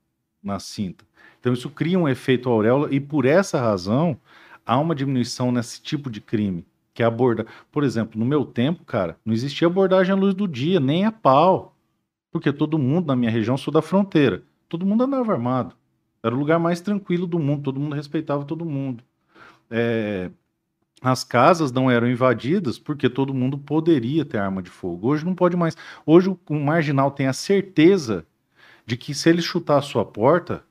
[0.42, 1.04] na cinta.
[1.38, 4.18] Então isso cria um efeito auréola e por essa razão
[4.64, 7.46] há uma diminuição nesse tipo de crime, que é aborda.
[7.72, 11.12] Por exemplo, no meu tempo, cara, não existia abordagem à luz do dia, nem a
[11.12, 11.74] pau.
[12.30, 15.74] Porque todo mundo na minha região sul da fronteira, todo mundo andava armado.
[16.22, 19.02] Era o lugar mais tranquilo do mundo, todo mundo respeitava todo mundo.
[19.70, 20.30] É,
[21.00, 25.08] as casas não eram invadidas porque todo mundo poderia ter arma de fogo.
[25.08, 25.76] Hoje não pode mais.
[26.04, 28.26] Hoje o marginal tem a certeza
[28.84, 30.64] de que se ele chutar a sua porta,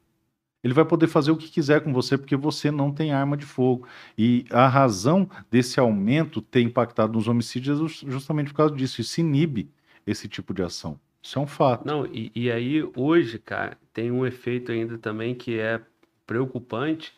[0.64, 3.45] ele vai poder fazer o que quiser com você porque você não tem arma de
[3.45, 3.88] fogo.
[4.18, 9.02] E a razão desse aumento ter impactado nos homicídios é justamente por causa disso.
[9.02, 9.72] Isso inibe
[10.06, 11.00] esse tipo de ação.
[11.22, 11.86] Isso é um fato.
[11.86, 15.82] Não, e, e aí hoje, cara, tem um efeito ainda também que é
[16.26, 17.14] preocupante,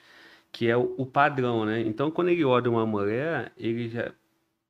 [0.52, 1.82] que é o, o padrão, né?
[1.82, 4.12] Então, quando ele olha uma mulher, ele já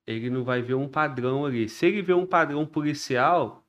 [0.06, 1.70] ele não vai ver um padrão ali.
[1.70, 3.64] Se ele vê um padrão policial,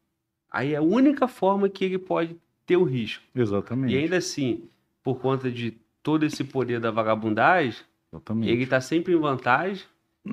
[0.51, 2.37] aí é a única forma que ele pode
[2.67, 3.23] ter o risco.
[3.35, 3.95] Exatamente.
[3.95, 4.65] E ainda assim,
[5.03, 8.51] por conta de todo esse poder da vagabundagem, Exatamente.
[8.51, 9.85] ele está sempre em vantagem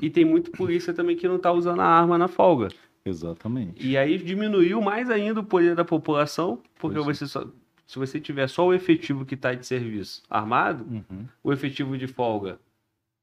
[0.01, 2.69] e tem muito polícia também que não está usando a arma na folga.
[3.05, 3.85] Exatamente.
[3.85, 7.25] E aí diminuiu mais ainda o poder da população, porque Pois é.
[7.25, 7.45] você só,
[7.87, 11.25] se você tiver só o efetivo que está de serviço armado, Uhum.
[11.43, 12.59] o efetivo de folga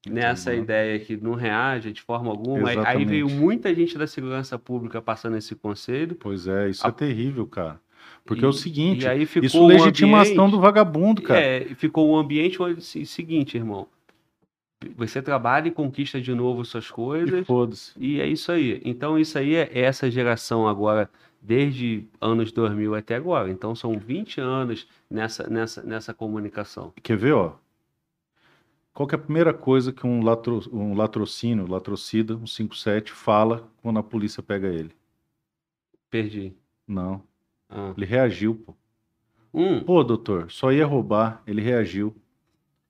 [0.09, 0.59] nessa Uhum.
[0.63, 2.69] ideia que não reage de forma alguma.
[2.71, 3.09] Aí- Aí Exatamente.
[3.09, 6.17] veio muita gente da segurança pública passando esse conselho.
[6.19, 7.81] Pois é, isso A- é terrível, cara.
[8.25, 11.41] Porque E- é o seguinte, e aí ficou isso um legitimação ambiente- do vagabundo, cara.
[11.41, 13.87] É, ficou um ambiente onde, se- seguinte, irmão.
[14.97, 17.47] Você trabalha e conquista de novo suas E coisas.
[17.47, 17.93] foda-se.
[17.99, 18.81] E é isso aí.
[18.85, 21.11] Então, isso aí é essa geração agora,
[21.41, 23.51] desde anos 2000 até agora.
[23.51, 26.93] Então, são 20 anos nessa, nessa, nessa comunicação.
[27.03, 27.55] Quer ver, ó?
[28.93, 33.69] Qual que é a primeira coisa que um, latro, um latrocínio, latrocida, um 57, fala
[33.83, 34.91] quando a polícia pega ele?
[36.11, 36.55] Perdi.
[36.87, 37.23] Não,
[37.69, 37.93] Ah.
[37.97, 38.75] ele reagiu, pô.
[39.53, 39.83] Hum.
[39.85, 42.15] Pô, doutor, só ia roubar, ele reagiu.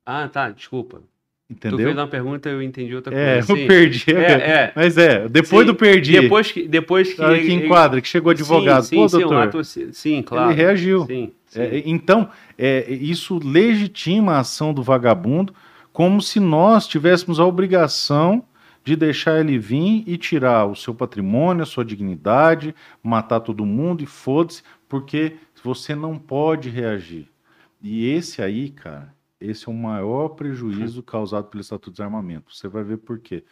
[0.04, 1.00] Ah, tá, desculpa.
[1.48, 1.78] Tu Entendeu?
[1.78, 3.52] fez uma pergunta e eu entendi outra É, coisa.
[3.52, 3.66] eu Sim.
[3.68, 4.04] perdi.
[4.10, 4.72] É, é.
[4.74, 8.82] Mas é, depois Sim, do perdi, Depois que, depois que, que enquadra, que chegou advogado,
[8.82, 10.50] Sim, pô, sim, sim, um doutor, ato- sim, claro.
[10.50, 11.06] ele reagiu.
[11.06, 11.60] Sim, sim.
[11.60, 12.28] É, então,
[12.58, 15.54] é, isso legitima a ação do vagabundo
[15.92, 18.42] como se nós tivéssemos a obrigação
[18.84, 24.02] de deixar ele vir e tirar o seu patrimônio, a sua dignidade, matar todo mundo
[24.02, 27.28] e foda-se, porque você não pode reagir.
[27.82, 32.54] E esse aí, cara, esse é o maior prejuízo causado pelo Estatuto de Desarmamento.
[32.54, 33.44] Você vai ver por quê.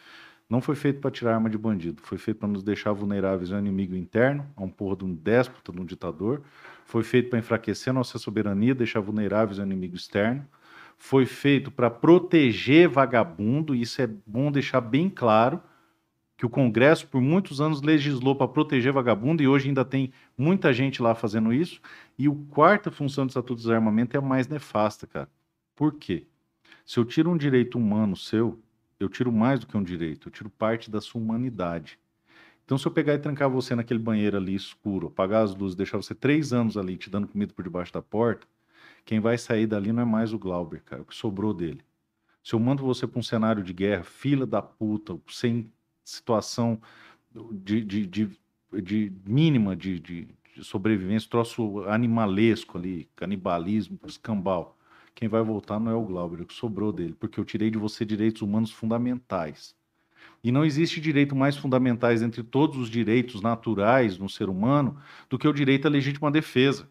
[0.49, 3.59] Não foi feito para tirar arma de bandido, foi feito para nos deixar vulneráveis ao
[3.59, 6.43] inimigo interno, a um porra de um déspota, de um ditador.
[6.85, 10.47] Foi feito para enfraquecer nossa soberania, deixar vulneráveis ao inimigo externo.
[10.99, 15.63] Foi feito para proteger vagabundo, e isso é bom deixar bem claro,
[16.37, 20.73] que o Congresso por muitos anos legislou para proteger vagabundo e hoje ainda tem muita
[20.73, 21.81] gente lá fazendo isso.
[22.19, 25.29] E o quarta função do Estatuto de Desarmamento é a mais nefasta, cara.
[25.75, 26.27] Por quê?
[26.85, 28.63] Se eu tiro um direito humano seu,
[28.99, 31.99] eu tiro mais do que um direito, eu tiro parte da sua humanidade.
[32.65, 35.99] Então, se eu pegar e trancar você naquele banheiro ali escuro, apagar as luzes, deixar
[35.99, 38.47] você três anos ali te dando comida por debaixo da porta,
[39.05, 41.83] quem vai sair dali não é mais o Glauber, cara, o que sobrou dele.
[42.43, 45.71] Se eu mando você para um cenário de guerra, fila da puta, sem
[46.03, 46.81] situação
[47.53, 48.31] de, de, de,
[48.83, 54.74] de mínima de, de, de sobrevivência, troço animalesco ali, canibalismo, escambau.
[55.15, 57.71] Quem vai voltar não é o Glauber, é o que sobrou dele, porque eu tirei
[57.71, 59.75] de você direitos humanos fundamentais.
[60.43, 64.99] E não existe direito mais fundamentais entre todos os direitos naturais no ser humano
[65.29, 66.89] do que o direito à legítima defesa.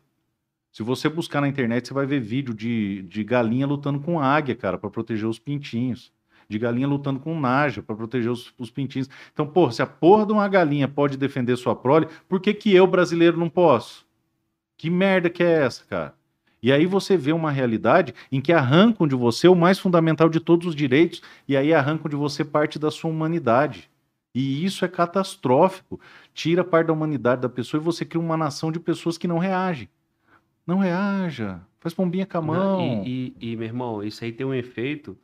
[0.72, 4.56] Se você buscar na internet, você vai ver vídeo de, de galinha lutando com águia,
[4.56, 6.12] cara, para proteger os pintinhos.
[6.50, 9.08] De galinha lutando com naja para proteger os, os pintinhos.
[9.32, 12.74] Então, porra, se a porra de uma galinha pode defender sua prole, por que, que
[12.74, 14.06] eu, brasileiro, não posso?
[14.76, 16.16] Que merda que é essa, cara?
[16.64, 20.40] E aí você vê uma realidade em que arrancam de você o mais fundamental de
[20.40, 23.92] todos os direitos, e aí arrancam de você parte da sua humanidade.
[24.34, 26.00] E isso é catastrófico.
[26.34, 29.38] Tira parte da humanidade da pessoa e você cria uma nação de pessoas que não
[29.38, 29.90] reagem.
[30.66, 31.60] Não reaja.
[31.82, 33.04] Faz pombinha com a mão.
[33.06, 35.18] E, e, e, meu irmão, isso aí tem um efeito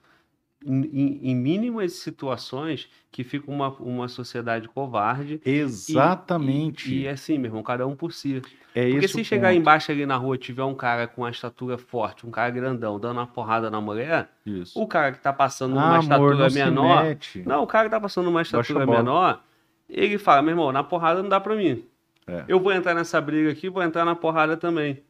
[0.66, 5.42] em, em- mínimas situações que fica uma, uma sociedade covarde.
[5.46, 6.94] E- Exatamente.
[6.94, 8.42] E, e assim, meu irmão, cada um por si.
[8.76, 9.60] é Porque se chegar ponto.
[9.60, 13.00] embaixo ali na rua e tiver um cara com uma estatura forte, um cara grandão,
[13.00, 14.80] dando uma porrada na mulher, Isso.
[14.82, 17.18] o cara que tá passando uma Ah, amor, estatura não menor.
[17.46, 19.44] Não, o cara que tá passando uma estatura menor,
[19.90, 21.84] ele fala, meu irmão, na porrada não dá pra mim.
[22.28, 22.44] É.
[22.48, 25.02] Eu vou entrar nessa briga aqui, vou entrar na porrada também.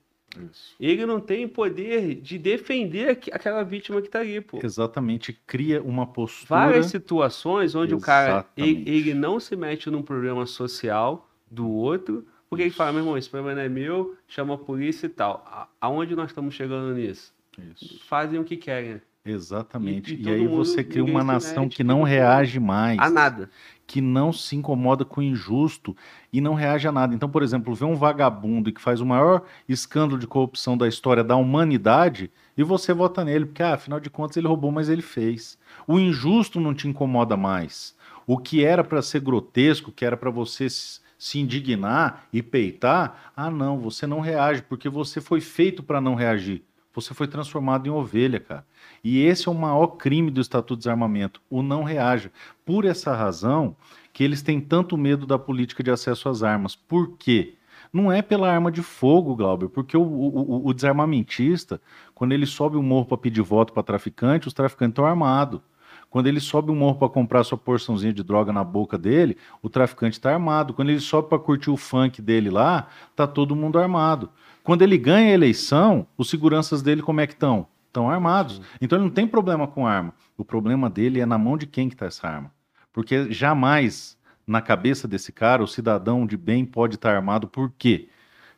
[0.51, 0.76] Isso.
[0.80, 4.60] Ele não tem poder de defender aqu- aquela vítima que tá ali, pô.
[4.64, 5.34] Exatamente.
[5.47, 6.47] Cria uma postura.
[6.61, 8.89] Várias situações onde o cara ele, Exatamente.
[8.91, 13.30] ele não se mete num problema social do outro, porque ele fala, meu irmão, esse
[13.30, 15.43] problema não é meu, chama a polícia e tal.
[15.81, 17.34] Aonde nós estamos chegando nisso?
[17.76, 17.99] Isso.
[18.06, 19.01] Fazem o que querem.
[19.26, 20.14] Exatamente.
[20.16, 23.50] E- e E, aí mundo- você cria uma nação que não reage mais, A nada.
[23.86, 25.96] que não se incomoda com o injusto
[26.32, 27.14] e não reage a nada.
[27.14, 31.24] Então, por exemplo, vê um vagabundo que faz o maior escândalo de corrupção da história
[31.24, 35.02] da humanidade e você vota nele, porque ah, afinal de contas ele roubou, mas ele
[35.02, 35.58] fez.
[35.88, 37.96] O injusto não te incomoda mais.
[38.26, 43.34] O que era para ser grotesco, que era para você se se indignar e peitar,
[43.36, 46.64] ah não, você não reage porque você foi feito para não reagir.
[46.94, 48.66] Você foi transformado em ovelha, cara.
[49.03, 52.32] E esse é o maior crime do Estatuto de Desarmamento, o não reaja.
[52.66, 53.76] Por essa razão
[54.11, 56.76] que eles têm tanto medo da política de acesso às armas.
[56.76, 57.56] Por quê?
[57.94, 61.82] Não é pela arma de fogo, Glauber, porque o, o- o- desarmamentista,
[62.14, 65.61] quando ele sobe o morro para pedir voto para traficante, os traficantes estão armados.
[66.10, 69.70] Quando ele sobe o morro para comprar sua porçãozinha de droga na boca dele, o
[69.70, 70.74] traficante está armado.
[70.74, 74.30] Quando ele sobe para curtir o funk dele lá, tá todo mundo armado.
[74.70, 77.66] Quando ele ganha a eleição, os seguranças dele como é que estão?
[77.88, 78.62] Estão armados.
[78.80, 80.14] Então ele não tem problema com arma.
[80.38, 82.54] O problema dele é na mão de quem que está essa arma.
[82.94, 84.16] Porque jamais
[84.46, 87.48] na cabeça desse cara o cidadão de bem pode estar armado.
[87.48, 88.10] Por quê?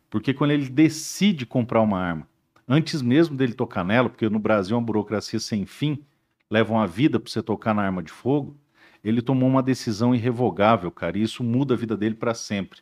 [0.09, 2.27] Porque quando ele decide comprar uma arma,
[2.67, 6.03] antes mesmo dele tocar nela, porque no Brasil é uma burocracia sem fim,
[6.49, 8.57] leva uma vida para você tocar na arma de fogo,
[9.01, 12.81] ele tomou uma decisão irrevogável, cara, e isso muda a vida dele para sempre.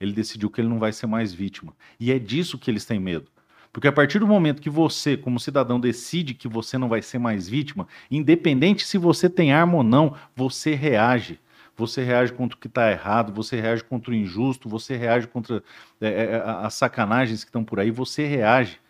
[0.00, 1.72] Ele decidiu que ele não vai ser mais vítima.
[1.98, 3.30] E é disso que eles têm medo.
[3.72, 7.18] Porque a partir do momento que você, como cidadão, decide que você não vai ser
[7.18, 11.38] mais vítima, independente se você tem arma ou não, você reage.
[11.76, 15.62] Você reage contra o que está errado, você reage contra o injusto, você reage contra
[16.00, 18.80] é, é, as sacanagens que estão por aí, você reage.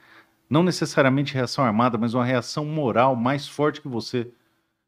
[0.48, 4.28] Não necessariamente reação armada, mas uma reação moral mais forte que você.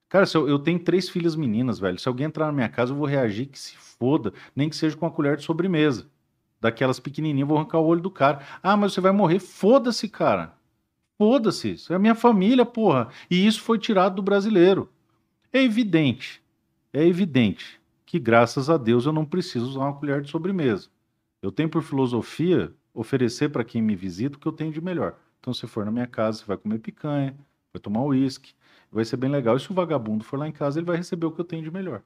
[0.09, 1.99] Cara, se eu, eu tenho três filhas meninas, velho.
[1.99, 4.97] Se alguém entrar na minha casa, eu vou reagir que se foda, nem que seja
[4.97, 6.07] com a colher de sobremesa.
[6.61, 8.41] Daquelas pequenininhas, eu vou arrancar o olho do cara.
[8.63, 9.39] Ah, mas você vai morrer.
[9.39, 10.55] Foda-se, cara.
[11.19, 11.73] Foda-se.
[11.73, 13.09] Isso é a minha família, porra.
[13.31, 14.91] E isso foi tirado do brasileiro.
[15.53, 16.43] É evidente.
[16.93, 20.89] É evidente que, graças a Deus, eu não preciso usar uma colher de sobremesa.
[21.43, 25.17] Eu tenho por filosofia oferecer para quem me visita o que eu tenho de melhor.
[25.39, 27.37] Então, se for na minha casa, você vai comer picanha,
[27.73, 28.55] vai tomar uísque,
[28.91, 29.57] vai ser bem legal.
[29.57, 31.63] E se o vagabundo for lá em casa, ele vai receber o que eu tenho
[31.63, 32.03] de melhor.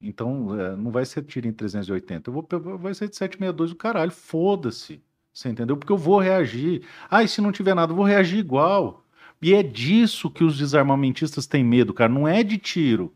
[0.00, 3.76] Então, é, não vai ser tiro em 380, eu vou, vai ser de 762 o
[3.76, 5.02] caralho, foda-se.
[5.32, 5.76] Você entendeu?
[5.76, 6.82] Porque eu vou reagir.
[7.08, 9.04] Ah, e se não tiver nada, eu vou reagir igual.
[9.40, 12.12] E é disso que os desarmamentistas têm medo, cara.
[12.12, 13.14] Não é de tiro.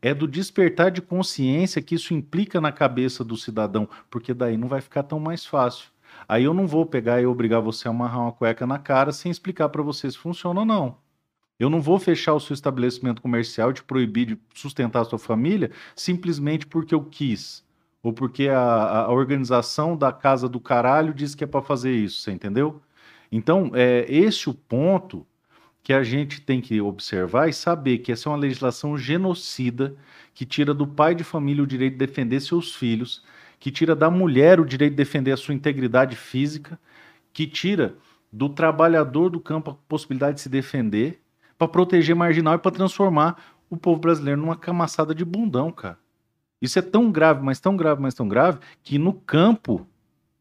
[0.00, 4.68] É do despertar de consciência que isso implica na cabeça do cidadão, porque daí não
[4.68, 5.90] vai ficar tão mais fácil.
[6.28, 9.30] Aí eu não vou pegar e obrigar você a amarrar uma cueca na cara sem
[9.30, 10.98] explicar para você se funciona ou não.
[11.58, 15.70] Eu não vou fechar o seu estabelecimento comercial, te proibir de sustentar a sua família
[15.94, 17.64] simplesmente porque eu quis.
[18.02, 22.20] Ou porque a, a organização da casa do caralho diz que é para fazer isso,
[22.20, 22.80] você entendeu?
[23.32, 25.26] Então, é esse o ponto
[25.82, 29.96] que a gente tem que observar e saber que essa é uma legislação genocida
[30.34, 33.24] que tira do pai de família o direito de defender seus filhos,
[33.58, 36.78] que tira da mulher o direito de defender a sua integridade física,
[37.32, 37.96] que tira
[38.32, 41.20] do trabalhador do campo a possibilidade de se defender,
[41.58, 43.36] para proteger marginal e para transformar
[43.68, 45.98] o povo brasileiro numa camaçada de bundão, cara.
[46.60, 49.86] Isso é tão grave, mas tão grave, mas tão grave, que no campo,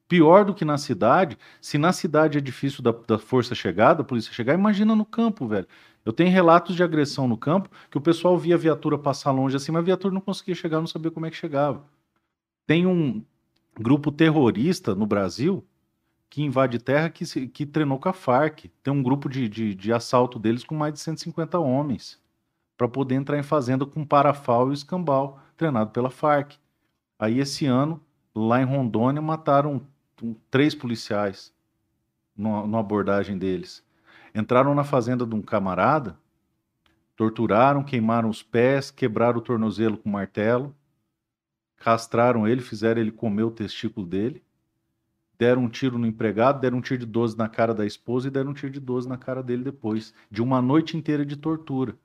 [0.07, 4.03] pior do que na cidade, se na cidade é difícil da, da força chegar, da
[4.03, 5.67] polícia chegar, imagina no campo, velho.
[6.05, 9.55] Eu tenho relatos de agressão no campo que o pessoal via a viatura passar longe
[9.55, 11.83] assim, mas a viatura não conseguia chegar, não sabia como é que chegava.
[12.67, 13.23] Tem um
[13.79, 15.65] grupo terrorista no Brasil
[16.29, 18.65] que invade terra que, se- que treinou com a Farc.
[18.83, 22.21] Tem um grupo de, de, de assalto deles com mais de 150 homens
[22.77, 26.57] para poder entrar em fazenda com parafal e escambau, treinado pela Farc.
[27.17, 28.01] Aí esse ano,
[28.35, 29.87] lá em Rondônia, mataram
[30.51, 31.53] três policiais
[32.35, 33.81] numa abordagem deles.
[34.33, 36.17] Entraram na fazenda de um camarada,
[37.15, 40.75] torturaram, queimaram os pés, quebraram o tornozelo com martelo,
[41.77, 44.43] castraram ele, fizeram ele comer o testículo dele,
[45.37, 48.31] deram um tiro no empregado, deram um tiro de 12 na cara da esposa e
[48.31, 51.95] deram um tiro de 12 na cara dele depois, de uma noite inteira de tortura.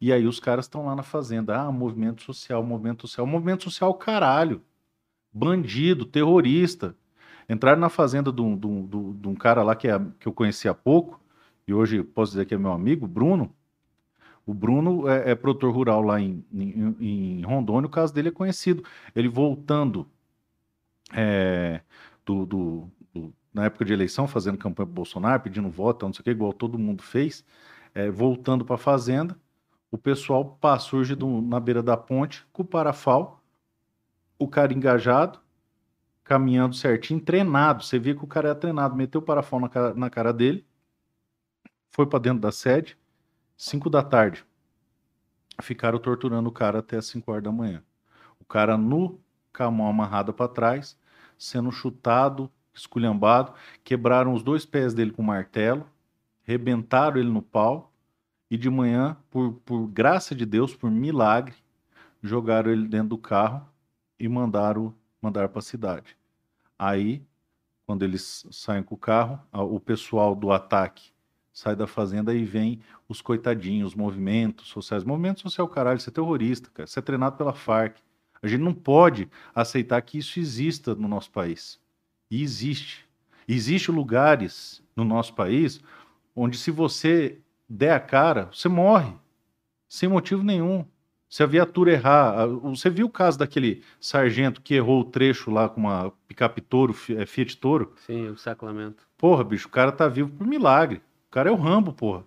[0.00, 3.94] E aí os caras estão lá na fazenda, ah, movimento social, movimento social, movimento social
[3.94, 4.60] caralho,
[5.32, 6.94] bandido, terrorista.
[7.48, 8.86] Entraram na fazenda de um, de um-
[9.20, 11.20] de um- cara lá que, é, que eu conheci há pouco,
[11.66, 13.54] e hoje posso dizer que é meu amigo, Bruno.
[14.44, 18.32] O Bruno é, é produtor rural lá em, em, em Rondônia, o caso dele é
[18.32, 18.84] conhecido.
[19.14, 20.06] Ele voltando
[21.12, 21.80] é,
[22.26, 26.22] do, do- do- na época de eleição, fazendo campanha para Bolsonaro, pedindo voto, não sei
[26.22, 27.44] o que, igual todo mundo fez,
[27.94, 29.38] é, voltando para a fazenda,
[29.90, 33.42] o pessoal pá, surge do- na beira da ponte com o parafal,
[34.38, 35.40] o cara engajado,
[36.24, 37.84] caminhando certinho, treinado.
[37.84, 40.66] Você via que o cara era treinado, meteu o parafal na cara, na cara dele,
[41.90, 42.96] foi para dentro da sede
[43.56, 44.44] 5 da tarde.
[45.62, 47.82] Ficaram torturando o cara até as 5 horas da manhã.
[48.40, 49.20] O cara nu,
[49.56, 50.98] com a mão amarrada para trás,
[51.38, 53.52] sendo chutado, esculhambado.
[53.82, 55.86] Quebraram os dois pés dele com martelo,
[56.42, 57.92] rebentaram ele no pau.
[58.48, 61.54] E de manhã, por, por graça de Deus, por milagre,
[62.22, 63.66] jogaram ele dentro do carro
[64.20, 66.16] e mandaram mandar para a cidade.
[66.78, 67.22] Aí,
[67.84, 71.10] quando eles saem com o carro, o pessoal do ataque
[71.52, 75.04] sai da fazenda e vem os coitadinhos, os movimentos sociais.
[75.04, 76.86] Movimento social, caralho, você é terrorista, cara.
[76.86, 77.96] Você é treinado pela Farc.
[78.46, 81.78] A gente não pode aceitar que isso exista no nosso país.
[82.30, 83.04] E existe.
[83.48, 85.80] Existem lugares no nosso país
[86.34, 89.12] onde se você der a cara, você morre.
[89.88, 90.84] Sem motivo nenhum.
[91.28, 95.68] Se a viatura errar, você viu o caso daquele sargento que errou o trecho lá
[95.68, 97.92] com uma picape Toro, é, Fiat Toro?
[98.06, 99.06] Sim, o sacramento.
[99.18, 101.02] Porra, bicho, o cara tá vivo por milagre.
[101.28, 102.24] O cara é o Rambo, porra.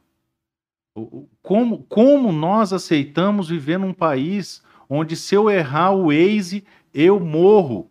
[1.42, 7.90] Como, como nós aceitamos viver num país onde se eu errar o Waze, eu morro?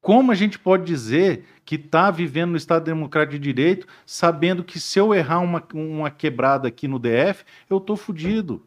[0.00, 4.80] Como a gente pode dizer que está vivendo no Estado Democrático de Direito, sabendo que
[4.80, 8.66] se eu errar uma, uma quebrada aqui no DF, eu tô fudido?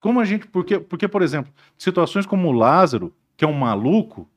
[0.00, 0.46] Como a gente.
[0.48, 4.28] Porque, porque, por exemplo, situações como o Lázaro, que é um maluco,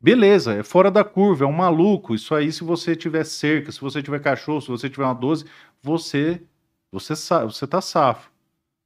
[0.00, 2.14] beleza, é fora da curva, é um maluco.
[2.14, 5.44] Isso aí, se você tiver cerca, se você tiver cachorro, se você tiver uma 12,
[5.82, 6.42] você.
[6.90, 8.30] Você, você tá safo.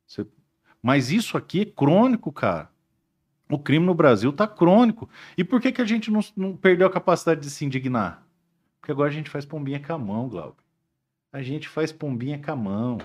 [0.07, 0.27] Você...
[0.82, 2.70] Mas isso aqui é crônico, cara.
[3.51, 5.09] O crime no Brasil tá crônico.
[5.36, 8.24] E por que, que a gente não, não perdeu a capacidade de se indignar?
[8.81, 10.62] Porque agora a gente faz pombinha com a mão, Glauber.
[11.32, 12.98] A gente faz pombinha com a mão.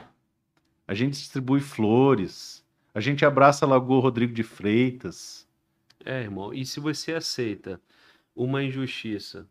[0.88, 2.64] A gente distribui flores.
[2.94, 5.48] A gente abraça a Lagoa Rodrigo de Freitas.
[6.04, 6.54] É, irmão.
[6.54, 7.82] E se você aceita
[8.36, 9.48] uma injustiça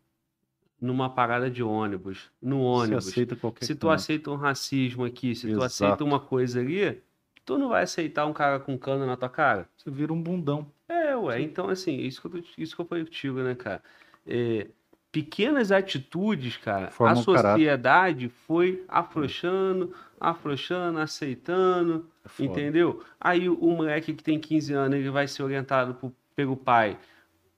[0.79, 5.47] numa parada de ônibus, no ônibus, aceita qualquer se tu aceita um racismo aqui, se
[5.47, 5.59] Exato.
[5.59, 7.01] tu aceita uma coisa ali,
[7.45, 9.69] tu não vai aceitar um cara com cana na tua cara.
[9.77, 10.65] Você vira um bundão.
[10.89, 11.37] É, ué.
[11.37, 11.43] Sim.
[11.43, 13.81] Então, assim, isso que eu, isso que eu falei contigo, né, cara?
[14.25, 14.67] É,
[15.11, 22.05] pequenas atitudes, cara, Forma a sociedade foi afrouxando, afrouxando, aceitando,
[22.39, 23.01] é entendeu?
[23.17, 26.97] Aí o moleque que tem 15 anos, ele vai ser orientado por, pelo pai.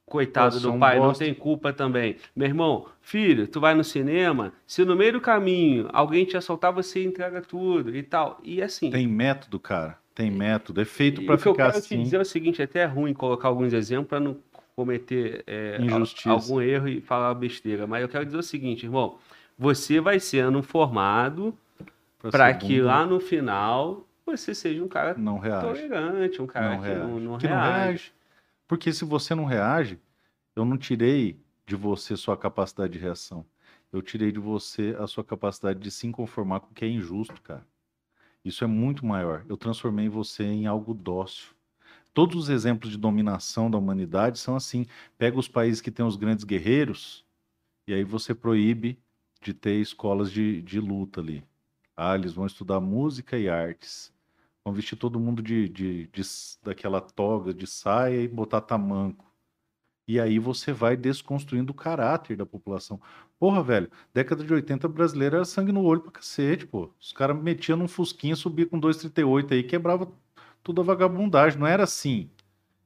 [0.07, 2.15] Coitado do pai, não tem culpa também.
[2.33, 6.71] Meu irmão, filho, tu vai no cinema, se no meio do caminho alguém te assaltar,
[6.71, 8.39] você entrega tudo e tal.
[8.41, 8.89] E assim.
[8.89, 9.97] Tem método, cara.
[10.15, 10.79] Tem método.
[10.79, 11.49] É feito para ficar assim.
[11.49, 11.97] O que eu quero assim.
[11.97, 14.37] te dizer é o seguinte: é até é ruim colocar alguns exemplos para não
[14.77, 15.77] cometer é,
[16.25, 17.85] algum erro e falar besteira.
[17.85, 19.17] Mas eu quero dizer o seguinte, irmão.
[19.59, 21.53] Você vai sendo formado
[22.31, 25.65] para que lá no final você seja um cara não reage.
[25.65, 27.01] tolerante, um cara não que, reage.
[27.01, 27.65] Não, não, que reage.
[27.65, 28.11] não reage.
[28.67, 29.99] Porque se você não reage,
[30.55, 33.45] eu não tirei de você sua capacidade de reação.
[33.91, 37.41] Eu tirei de você a sua capacidade de se conformar com o que é injusto,
[37.41, 37.65] cara.
[38.43, 39.45] Isso é muito maior.
[39.47, 41.55] Eu transformei você em algo dócil.
[42.13, 44.85] Todos os exemplos de dominação da humanidade são assim.
[45.17, 47.25] Pega os países que têm os grandes guerreiros
[47.87, 48.99] e aí você proíbe
[49.41, 51.43] de ter escolas de, de luta ali.
[51.95, 54.13] Ah, eles vão estudar música e artes.
[54.67, 56.21] Vão vestir todo mundo de, de, de,
[56.61, 59.23] daquela toga de saia e botar tamanco.
[60.05, 62.99] E aí você vai desconstruindo o caráter da população.
[63.39, 66.91] Porra, velho, década de 80 brasileira era sangue no olho pra cacete, pô.
[66.99, 70.11] Os caras metiam num fusquinha, subia com 2,38 aí, quebrava
[70.61, 71.57] toda a vagabundagem.
[71.57, 72.29] Não era assim.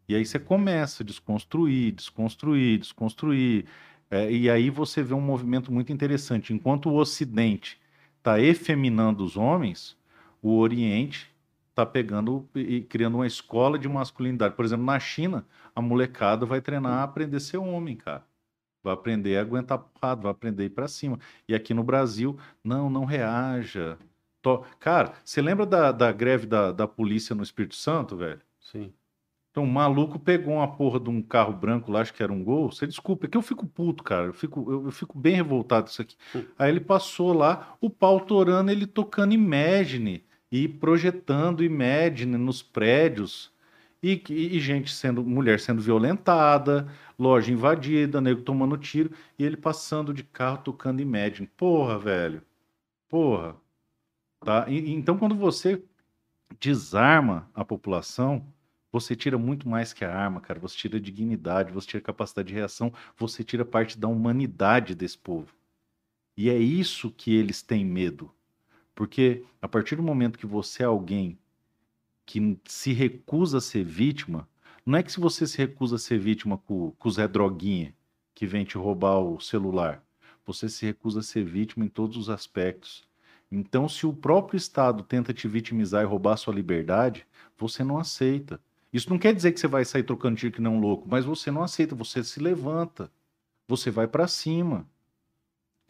[0.08, 3.66] E aí você começa a desconstruir, desconstruir, desconstruir.
[4.08, 6.54] É, e aí você vê um movimento muito interessante.
[6.54, 7.82] Enquanto o Ocidente
[8.20, 9.98] está efeminando os homens,
[10.44, 11.31] o Oriente
[11.72, 14.56] está pegando e criando uma escola de masculinidade.
[14.56, 15.46] Por exemplo, na China,
[15.76, 18.24] a molecada vai treinar a aprender a ser homem, cara.
[18.84, 21.20] Vai aprender a aguentar porrada, vai aprender a ir para cima.
[21.48, 23.98] E aqui no Brasil, não, não reaja.
[24.42, 24.64] To...
[24.80, 28.42] Cara, você lembra da, da greve da, da polícia no Espírito Santo, velho?
[28.60, 28.92] Sim.
[29.52, 32.44] Então, o maluco pegou uma porra de um carro branco lá, acho que era um
[32.44, 32.72] gol.
[32.72, 34.28] Você desculpa, é que eu fico puto, cara.
[34.28, 36.16] Eu fico, eu, eu fico bem revoltado com isso aqui.
[36.58, 43.52] Aí ele passou lá, o pau torando, ele tocando Imagine e projetando Imagine nos prédios.
[44.04, 49.56] E, e, e, gente sendo, mulher sendo violentada, loja invadida, nego tomando tiro, e ele
[49.56, 51.48] passando de carro tocando Imagine.
[51.56, 52.42] Porra, velho.
[53.08, 53.56] Porra.
[54.44, 54.66] Tá?
[54.68, 55.84] E, então, quando você
[56.60, 58.46] desarma a população
[58.92, 60.60] você tira muito mais que a arma, cara.
[60.60, 65.56] Você tira dignidade, você tira capacidade de reação, você tira parte da humanidade desse povo.
[66.36, 68.34] E é isso que eles têm medo.
[69.02, 71.36] Porque a partir do momento que você é alguém
[72.24, 74.48] que se recusa a ser vítima,
[74.86, 77.96] não é que se você se recusa a ser vítima com, com o Zé Droguinha,
[78.36, 80.06] que vem te roubar o celular.
[80.46, 83.04] Você se recusa a ser vítima em todos os aspectos.
[83.52, 87.26] Então, se o próprio Estado tenta te vitimizar e roubar sua liberdade,
[87.58, 88.62] você não aceita.
[88.94, 91.50] Isso não quer dizer que você vai sair trocando tiro que não louco, mas você
[91.50, 93.12] não aceita, você se levanta.
[93.68, 94.88] Você vai para cima.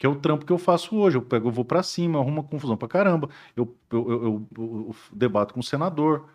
[0.02, 1.16] Que é o trampo que eu faço hoje.
[1.16, 3.30] Eu pego, eu vou para cima, arrumo uma confusão pra caramba.
[3.54, 6.28] Eu, eu, eu, eu debato com o senador,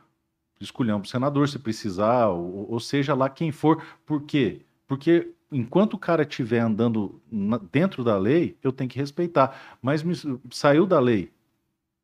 [0.57, 3.83] escolhemos o senador se precisar, ou, ou, seja lá quem for.
[4.05, 4.61] Por quê?
[4.87, 9.77] Porque enquanto o cara estiver andando na, dentro da lei, eu tenho que respeitar.
[9.81, 10.13] Mas me,
[10.49, 11.33] saiu da lei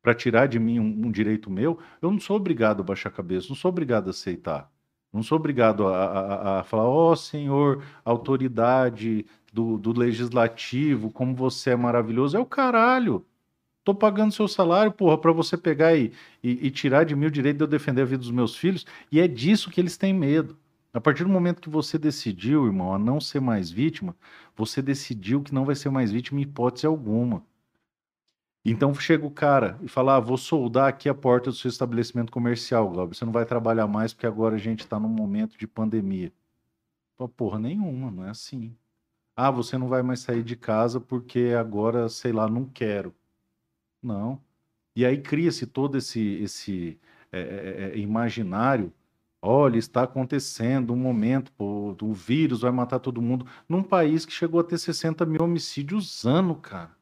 [0.02, 3.12] para tirar de mim um, um, direito meu, eu não sou obrigado a baixar a
[3.12, 4.70] cabeça, não sou obrigado a aceitar.
[5.14, 11.36] Não sou obrigado a, a, a falar, ó oh, senhor, autoridade do, do legislativo, como
[11.36, 12.36] você é maravilhoso.
[12.36, 13.24] É o caralho.
[13.84, 16.12] Tô pagando seu salário, porra, para você pegar e,
[16.42, 18.84] e, e, tirar de mim o direito de eu defender a vida dos meus filhos.
[19.12, 20.56] E é disso que eles têm medo.
[20.92, 24.16] A partir do momento que você decidiu, irmão, a não ser mais vítima,
[24.56, 27.42] você decidiu que não vai ser mais vítima em hipótese alguma.
[28.64, 32.32] Então chega o cara e fala: ah, vou soldar aqui a porta do seu estabelecimento
[32.32, 33.14] comercial, Glauber.
[33.14, 36.32] Você não vai trabalhar mais porque agora a gente está num momento de pandemia.
[37.16, 38.74] Pô, porra nenhuma, não é assim.
[39.36, 43.14] Ah, você não vai mais sair de casa porque agora, sei lá, não quero.
[44.02, 44.40] Não.
[44.96, 46.98] E aí cria-se todo esse, esse
[47.32, 48.92] é, é, é imaginário.
[49.42, 53.46] Olha, está acontecendo um momento, pô, o vírus vai matar todo mundo.
[53.68, 56.96] Num país que chegou a ter 60 mil homicídios ano, cara.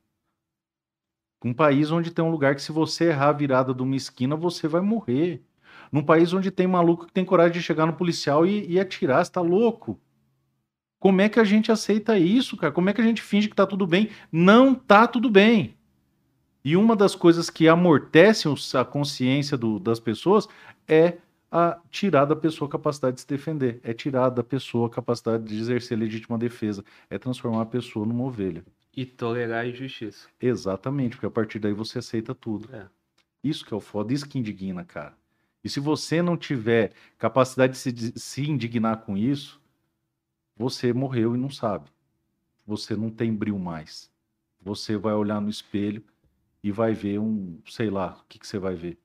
[1.44, 4.36] Um país onde tem um lugar que se você errar a virada de uma esquina,
[4.36, 5.42] você vai morrer.
[5.90, 9.24] Num país onde tem maluco que tem coragem de chegar no policial e, e atirar,
[9.24, 10.00] você tá louco.
[10.98, 12.72] Como é que a gente aceita isso, cara?
[12.72, 14.10] Como é que a gente finge que tá tudo bem?
[14.30, 15.74] Não tá tudo bem.
[16.64, 20.46] E uma das coisas que amortecem a consciência do, das pessoas
[20.86, 21.18] é
[21.50, 25.44] a tirar da pessoa a capacidade de se defender, é tirar da pessoa a capacidade
[25.44, 28.64] de exercer legítima defesa, é transformar a pessoa numa ovelha.
[28.94, 30.28] E tolerar a injustiça.
[30.40, 32.74] Exatamente, porque a partir daí você aceita tudo.
[32.74, 32.86] É.
[33.42, 35.16] Isso que é o foda, isso que indigna, cara.
[35.64, 39.60] E se você não tiver capacidade de se, de se indignar com isso,
[40.56, 41.88] você morreu e não sabe.
[42.66, 44.10] Você não tem bril mais.
[44.60, 46.04] Você vai olhar no espelho
[46.62, 48.98] e vai ver um, sei lá, o que, que você vai ver.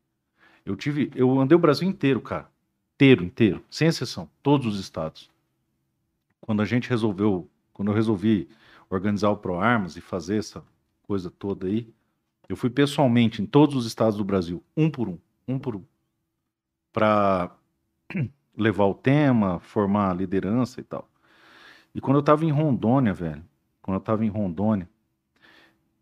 [0.66, 2.50] Eu tive, eu andei o Brasil inteiro, cara.
[2.96, 5.30] Inteiro, inteiro, sem exceção, todos os estados.
[6.42, 8.50] Quando a gente resolveu, quando eu resolvi
[8.90, 10.64] organizar o ProArmas e fazer essa
[11.04, 11.94] coisa toda aí,
[12.50, 15.84] eu fui pessoalmente em todos os estados do Brasil, um por um, um por um,
[16.94, 17.56] para
[18.58, 21.10] levar o tema, formar a liderança e tal.
[21.94, 23.44] E quando eu estava em Rondônia, velho,
[23.82, 24.90] quando eu estava em Rondônia,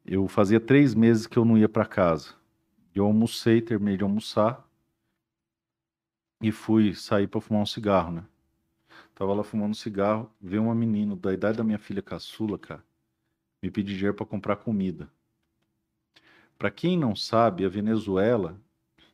[0.06, 2.34] eu fazia três meses que eu não ia para casa.
[2.94, 4.64] Eu almocei, terminei de almoçar
[6.42, 8.24] e fui sair para fumar um cigarro, né?
[9.16, 12.84] Tava lá fumando um cigarro, veio uma menina da idade da minha filha caçula, cara,
[13.64, 15.10] me pedir dinheiro para comprar comida.
[16.58, 18.60] Para quem não sabe, a Venezuela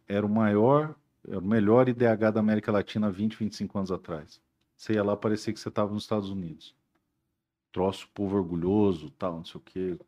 [0.08, 0.96] era o maior,
[1.28, 4.42] era o melhor IDH da América Latina 20, 25 anos atrás.
[4.76, 6.76] Você ia lá, parecia que você estava nos Estados Unidos.
[7.72, 10.00] Troço, povo orgulhoso, tal, não sei o quê.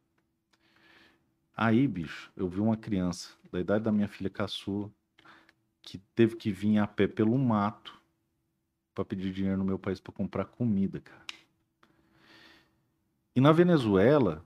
[1.55, 4.89] Aí, bicho, eu vi uma criança da idade da minha filha caçula
[5.83, 8.02] que teve que vir a pé pelo mato
[8.93, 11.23] para pedir dinheiro no meu país para comprar comida, cara.
[13.35, 14.45] E na Venezuela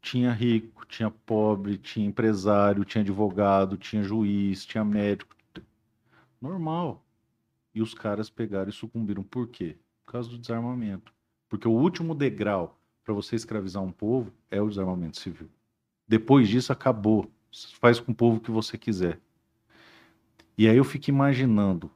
[0.00, 5.34] tinha rico, tinha pobre, tinha empresário, tinha advogado, tinha juiz, tinha médico.
[6.40, 7.02] Normal.
[7.74, 9.22] E os caras pegaram e sucumbiram.
[9.22, 9.76] Por quê?
[10.04, 11.12] Por causa do desarmamento.
[11.48, 15.48] Porque o último degrau para você escravizar um povo é o desarmamento civil.
[16.06, 17.30] Depois disso, acabou.
[17.80, 19.18] Faz com o povo o que você quiser.
[20.56, 21.90] E aí eu fico imaginando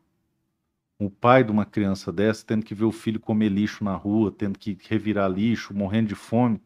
[0.99, 4.33] o pai de uma criança dessa tendo que ver o filho comer lixo na rua,
[4.33, 6.61] tendo que revirar lixo, morrendo de fome.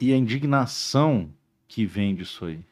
[0.00, 1.34] E a indignação
[1.66, 2.64] que vem disso aí.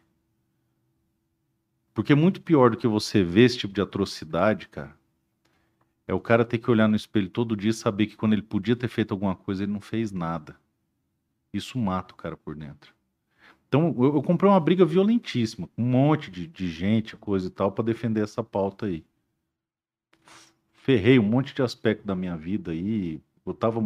[1.93, 4.97] Porque é muito pior do que você ver esse tipo de atrocidade, cara.
[6.07, 8.43] É o cara ter que olhar no espelho todo dia e saber que quando ele
[8.43, 10.57] podia ter feito alguma coisa, ele não fez nada.
[11.53, 12.96] Isso mata o cara por dentro.
[13.77, 17.71] Então, eu, eu comprei uma briga violentíssima, um monte de, de gente, coisa e tal,
[17.71, 19.05] para defender essa pauta aí.
[20.73, 23.21] Ferrei um monte de aspecto da minha vida aí.
[23.45, 23.85] Eu tava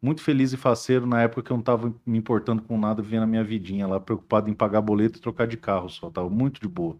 [0.00, 3.22] muito feliz e faceiro na época que eu não tava me importando com nada, vivendo
[3.22, 6.10] a minha vidinha lá, preocupado em pagar boleto e trocar de carro só.
[6.10, 6.98] Tava muito de boa.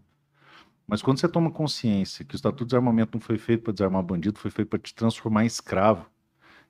[0.87, 4.01] Mas quando você toma consciência que o Estatuto de Desarmamento não foi feito para desarmar
[4.01, 6.05] bandido, foi feito para te transformar em escravo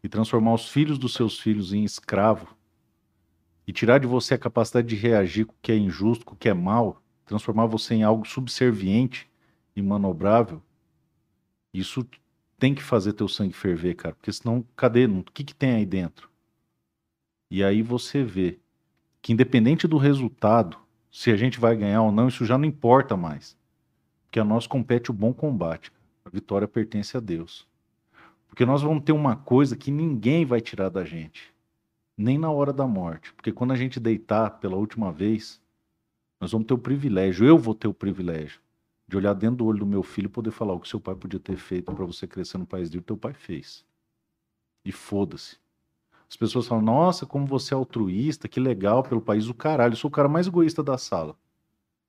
[0.04, 2.56] e transformar os filhos dos seus filhos em escravo,
[3.68, 6.38] e tirar de você a capacidade de reagir com o que é injusto, com o
[6.38, 9.30] que é mal, transformar você em algo subserviente
[9.76, 10.62] e manobrável,
[11.74, 12.06] isso
[12.60, 15.06] tem que fazer teu sangue ferver, cara, porque senão, cadê?
[15.06, 16.30] O que, que tem aí dentro?
[17.50, 18.60] E aí você vê
[19.22, 20.78] que independente do resultado,
[21.12, 23.58] se a gente vai ganhar ou não, isso já não importa mais.
[24.26, 25.92] Porque a nós compete o bom combate.
[26.26, 27.68] A vitória pertence a Deus.
[28.48, 31.53] Porque nós vamos ter uma coisa que ninguém vai tirar da gente,
[32.18, 33.34] nem na hora da morte.
[33.34, 35.62] Porque quando a gente deitar pela última vez,
[36.40, 38.62] nós vamos ter o privilégio, eu vou ter o privilégio
[39.08, 41.16] de olhar dentro do olho do meu filho e poder falar o que seu pai
[41.16, 43.86] podia ter feito para você crescer no país dele, teu pai fez.
[44.86, 45.58] E foda-se.
[46.30, 49.94] As pessoas falam, nossa, como você é altruísta, que legal pelo país do caralho.
[49.94, 51.38] Eu sou o cara mais egoísta da sala.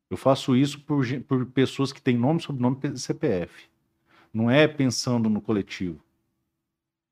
[0.08, 3.68] Eu faço isso por, por pessoas que têm nome, sobrenome e CPF.
[4.32, 6.02] Não é pensando no coletivo.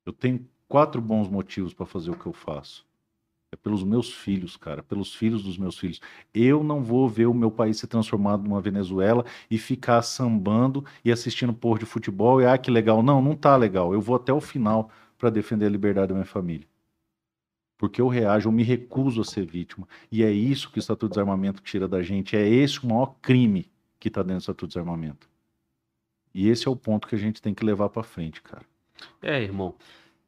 [0.06, 2.86] Eu tenho quatro bons motivos para fazer o que eu faço.
[3.52, 6.00] É pelos meus filhos, cara, pelos filhos dos meus filhos.
[6.32, 11.12] Eu não vou ver o meu país ser transformado numa Venezuela e ficar sambando e
[11.12, 13.02] assistindo por de futebol e ah, que legal.
[13.02, 13.92] Não, não tá legal.
[13.92, 16.66] Eu vou até o final para defender a liberdade da minha família.
[17.76, 19.86] Porque eu reajo, eu me recuso a ser vítima.
[20.10, 22.34] E é isso que o Estatuto de Desarmamento tira da gente.
[22.34, 23.70] É esse o maior crime
[24.00, 25.28] que está dentro do Estatuto de Desarmamento.
[26.34, 28.64] E esse é o ponto que a gente tem que levar para frente, cara.
[29.20, 29.74] É, irmão.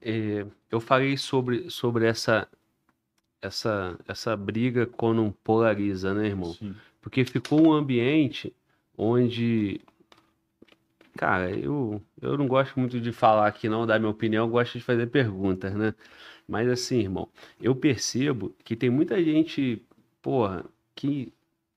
[0.04, 2.46] É, eu falei sobre, sobre essa,
[3.40, 6.52] essa, essa briga quando polariza, né, irmão?
[6.52, 6.74] Sim.
[7.00, 8.54] Porque ficou um ambiente
[8.96, 9.80] onde.
[11.16, 14.76] Cara, eu, eu não gosto muito de falar aqui, não, dar minha opinião, eu gosto
[14.78, 15.94] de fazer perguntas, né?
[16.46, 17.28] Mas assim, irmão,
[17.60, 19.82] eu percebo que tem muita gente,
[20.20, 20.64] porra,
[20.94, 21.32] que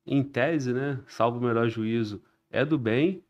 [0.05, 3.23] em tese, né, salvo o melhor juízo, é do bem,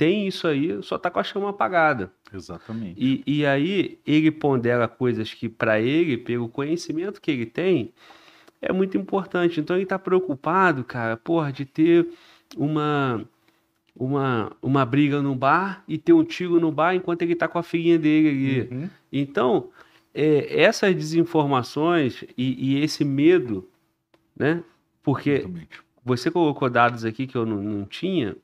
[0.00, 2.10] tem isso aí, só tá com a chama apagada.
[2.32, 2.94] Exatamente.
[2.98, 7.92] E, e aí ele pondera coisas que para ele, pelo conhecimento que ele tem,
[8.62, 9.60] é muito importante.
[9.60, 12.08] Então ele tá preocupado, cara, porra, de ter
[12.56, 13.28] uma
[13.94, 17.58] uma, uma briga no bar e ter um tiro no bar enquanto ele tá com
[17.58, 18.74] a filhinha dele ali.
[18.74, 18.90] Uhum.
[19.12, 19.68] Então,
[20.14, 23.68] é, essas desinformações e, e, esse medo,
[24.34, 24.64] né?
[25.02, 25.82] Porque Exatamente.
[26.02, 28.34] você colocou dados aqui que eu não, não tinha,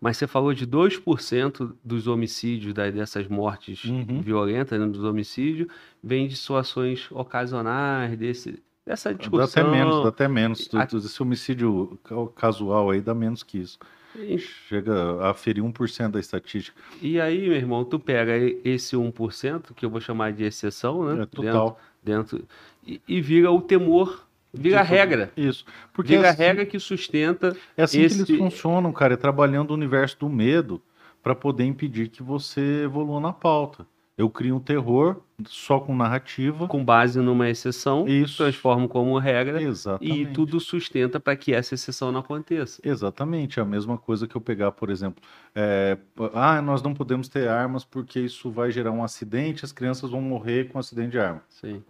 [0.00, 4.20] mas você falou de 2% dos homicídios, dessas mortes uhum.
[4.20, 5.68] violentas, né, dos homicídios,
[6.02, 9.38] vem de situações ocasionais, desse, dessa discussão.
[9.38, 10.68] Dá até menos, dá até menos.
[10.74, 10.84] A...
[10.84, 11.98] Esse homicídio
[12.36, 13.78] casual aí dá menos que isso.
[14.14, 14.38] E...
[14.38, 16.78] Chega a ferir 1% da estatística.
[17.00, 18.32] E aí, meu irmão, tu pega
[18.64, 21.22] esse 1%, que eu vou chamar de exceção, né?
[21.22, 21.80] É total.
[22.02, 22.48] Dentro, dentro
[22.86, 25.32] e, e vira o temor Vira tipo, regra.
[25.36, 25.64] Isso.
[25.92, 27.56] Porque Vira assim, regra que sustenta.
[27.76, 28.24] É assim esse...
[28.24, 30.82] que eles funcionam, cara, é trabalhando o universo do medo
[31.22, 33.86] para poder impedir que você evolua na pauta.
[34.16, 36.68] Eu crio um terror só com narrativa.
[36.68, 38.36] Com base numa exceção, Isso.
[38.36, 39.60] transformo como regra.
[39.62, 40.20] Exatamente.
[40.20, 42.80] E tudo sustenta para que essa exceção não aconteça.
[42.84, 43.58] Exatamente.
[43.58, 45.22] É a mesma coisa que eu pegar, por exemplo,
[45.54, 45.96] é,
[46.34, 50.20] ah, nós não podemos ter armas porque isso vai gerar um acidente, as crianças vão
[50.20, 51.42] morrer com um acidente de arma.
[51.48, 51.82] Sim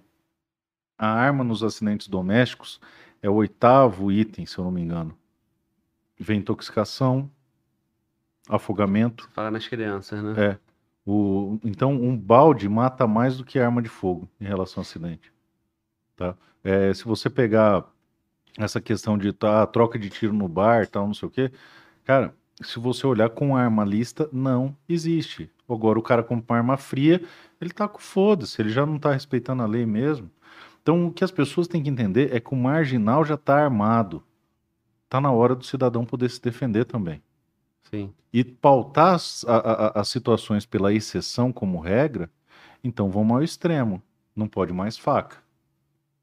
[1.03, 2.81] a arma nos acidentes domésticos
[3.21, 5.19] é o oitavo item, se eu não me engano.
[6.17, 7.29] Vem intoxicação,
[8.49, 9.29] afogamento.
[9.33, 10.35] Fala nas crianças, né?
[10.37, 10.59] É.
[11.05, 15.33] O, então, um balde mata mais do que arma de fogo em relação ao acidente.
[16.15, 16.37] Tá?
[16.63, 17.85] É, se você pegar
[18.57, 21.51] essa questão de tá, troca de tiro no bar, tal, não sei o quê,
[22.05, 25.51] cara, se você olhar com arma lista, não existe.
[25.69, 27.21] Agora, o cara com uma arma fria,
[27.61, 30.31] ele tá com foda-se, ele já não tá respeitando a lei mesmo.
[30.83, 34.23] Então, o que as pessoas têm que entender é que o marginal já está armado.
[35.05, 37.23] Está na hora do cidadão poder se defender também.
[37.89, 38.13] Sim.
[38.33, 42.29] E pautar as, a, a, as situações pela exceção como regra,
[42.83, 44.03] então vamos ao extremo.
[44.35, 45.37] Não pode mais faca.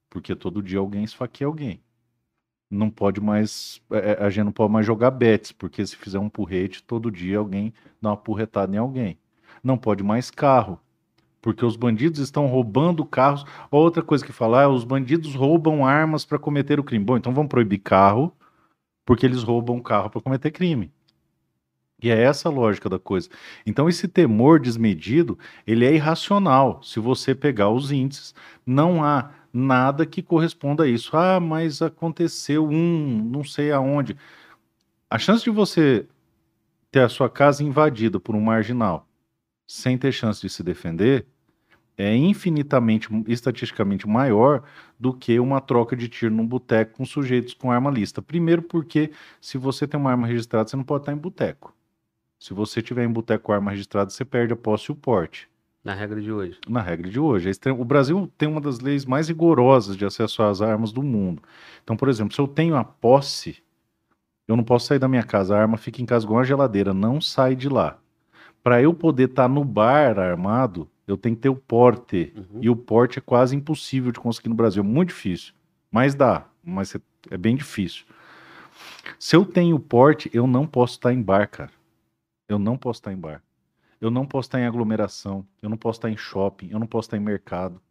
[0.10, 1.82] Porque todo dia alguém esfaqueia alguém.
[2.70, 3.82] Não pode mais.
[3.92, 7.10] É, é, a gente não pode mais jogar bets, porque se fizer um porrete, todo
[7.10, 9.18] dia alguém dá uma porretada em alguém.
[9.64, 10.80] Não pode mais carro
[11.42, 13.46] porque os bandidos estão roubando carros.
[13.72, 17.04] Outra coisa que falar é os bandidos roubam armas para cometer o crime.
[17.04, 18.34] Bom, então vamos proibir carro,
[19.06, 20.92] porque eles roubam carro para cometer crime.
[22.02, 23.30] E é essa a lógica da coisa.
[23.66, 25.38] Então esse temor desmedido,
[25.68, 26.82] ele é irracional.
[26.82, 28.34] Se você pegar os índices,
[28.66, 31.16] não há nada que corresponda a isso.
[31.18, 34.16] Ah, mas aconteceu um, não sei aonde.
[35.10, 36.08] A chance de você
[36.92, 39.09] ter a sua casa invadida por um marginal
[39.70, 41.28] sem ter chance de se defender,
[41.96, 44.64] é infinitamente, estatisticamente maior
[45.00, 48.20] do que uma troca de tiro num boteco com sujeitos com arma lista.
[48.20, 51.76] Primeiro porque se você tem uma arma registrada, você não pode estar em boteco.
[52.40, 55.48] Se você tiver em boteco com arma registrada, você perde a posse e o porte.
[55.84, 56.58] Na regra de hoje.
[56.68, 57.52] Na regra de hoje.
[57.78, 61.44] O Brasil tem uma das leis mais rigorosas de acesso às armas do mundo.
[61.84, 63.62] Então, por exemplo, se eu tenho a posse,
[64.48, 66.92] eu não posso sair da minha casa, a arma fica em casa igual uma geladeira,
[66.92, 68.00] não sai de lá
[68.70, 72.32] para eu poder estar tá no bar armado, eu tenho que ter o porte.
[72.36, 72.60] Uhum.
[72.62, 75.56] E o porte é quase impossível de conseguir no Brasil, é muito difícil.
[75.92, 77.02] Mas dá, mas é-
[77.32, 78.06] é bem difícil.
[79.18, 81.72] Se eu tenho porte, eu não posso estar em bar, cara.
[82.48, 83.42] Eu não posso estar em bar.
[84.00, 85.44] Eu não posso estar em aglomeração.
[85.64, 86.70] Eu não posso estar em shopping.
[86.70, 87.82] Eu não posso estar em mercado.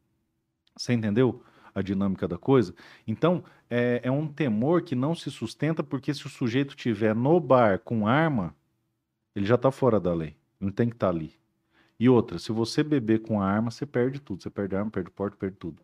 [0.76, 1.42] Você entendeu
[1.74, 2.72] a dinâmica da coisa?
[3.04, 7.40] Então, é, é um temor que não se sustenta porque se o sujeito tiver no
[7.40, 8.54] bar com arma,
[9.34, 10.37] ele já está fora da lei.
[10.60, 11.32] Não tem que estar ali.
[11.98, 14.42] E outra, se você beber com arma, você perde tudo.
[14.42, 15.82] Você perde arma, perde porte, perde tudo.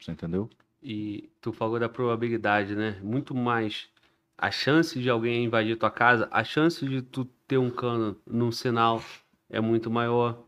[0.00, 0.50] Você entendeu?
[0.82, 2.98] E tu falou da probabilidade, né?
[3.02, 3.88] Muito mais
[4.36, 8.50] a chance de alguém invadir tua casa, a chance de tu ter um cano num
[8.52, 9.02] sinal
[9.48, 10.42] é muito maior.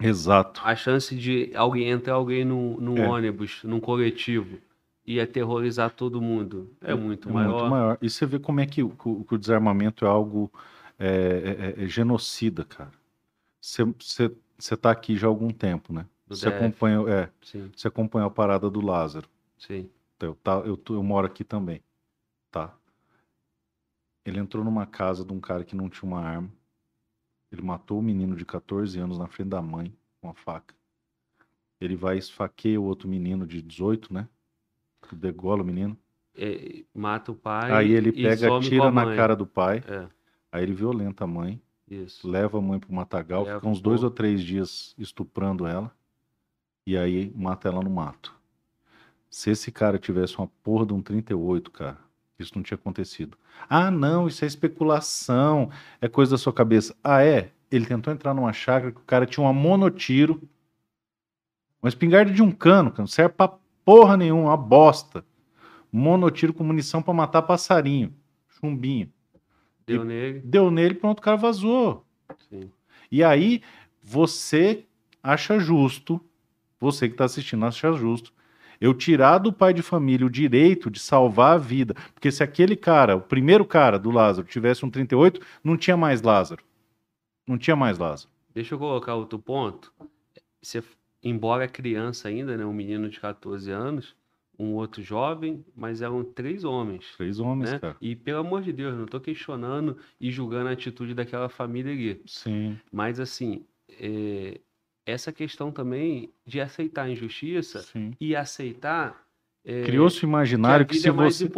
[0.00, 0.60] Exato.
[0.64, 3.08] A chance de alguém entrar alguém num, num É.
[3.08, 4.58] ônibus, num coletivo
[5.06, 7.52] e aterrorizar todo mundo é muito É maior.
[7.60, 7.98] muito maior.
[8.02, 10.50] E você vê como é que, o- o o desarmamento é algo
[10.98, 12.90] é, é- é genocida, cara.
[13.60, 16.06] Você, você, você tá aqui já há algum tempo, né?
[16.28, 16.56] Você DF.
[16.56, 17.30] acompanha, é,
[17.74, 19.28] você acompanha a parada do Lázaro.
[19.58, 19.90] sim.
[20.18, 21.82] Eu, tá, eu, eu moro aqui também,
[22.50, 22.74] tá?
[24.24, 26.50] Ele entrou numa casa de um cara que não tinha uma arma.
[27.52, 30.74] Ele matou o menino de 14 anos na frente da mãe com a faca.
[31.80, 34.28] Ele vai esfaqueia o outro menino de 18, né?
[35.12, 35.96] Degola o menino.
[36.34, 39.82] É, mata o pai Aí ele pega, some com atira a na cara do pai.
[39.86, 40.08] É,
[40.50, 42.28] Aí ele violenta a mãe, isso.
[42.28, 45.90] leva a mãe pro matagal, Leva fica uns dois ou três dias estuprando ela.
[46.86, 48.34] E aí mata ela no mato.
[49.28, 51.98] Se esse cara tivesse uma porra de um 38, cara,
[52.38, 53.36] isso não tinha acontecido.
[53.68, 56.94] Ah, não, isso é especulação, é coisa da sua cabeça.
[57.02, 57.52] Ah, é?
[57.70, 60.40] Ele tentou entrar numa chácara que o cara tinha uma monotiro,
[61.82, 63.52] uma espingarda de um cano, cara, não serve pra
[63.84, 65.24] porra nenhuma, uma bosta.
[65.90, 68.14] Monotiro com munição pra matar passarinho,
[68.48, 69.12] chumbinho.
[69.86, 70.40] Deu nele.
[70.44, 72.04] Deu nele, pronto, o cara vazou.
[72.48, 72.70] Sim.
[73.10, 73.62] E aí
[74.02, 74.84] você
[75.22, 76.20] acha justo,
[76.80, 78.32] você que está assistindo acha justo,
[78.80, 81.94] eu tirar do pai de família o direito de salvar a vida.
[82.12, 86.20] Porque se aquele cara, o primeiro cara do Lázaro, tivesse um 38, não tinha mais
[86.20, 86.62] Lázaro.
[87.46, 88.30] Não tinha mais Lázaro.
[88.52, 89.92] Deixa eu colocar outro ponto.
[90.60, 90.82] Você,
[91.22, 94.14] embora criança ainda, né, um menino de 14 anos,
[94.58, 97.04] um outro jovem, mas eram três homens.
[97.16, 97.78] Três homens, Né?
[97.78, 97.96] cara.
[98.00, 102.22] E pelo amor de Deus, não tô questionando e julgando a atitude daquela família ali.
[102.26, 103.64] Sim, Mas assim,
[104.00, 104.60] é,
[105.04, 108.12] essa questão também de aceitar a injustiça sim.
[108.20, 109.24] e aceitar
[109.68, 111.50] é, Criou-se o que imaginário que, vida se é você.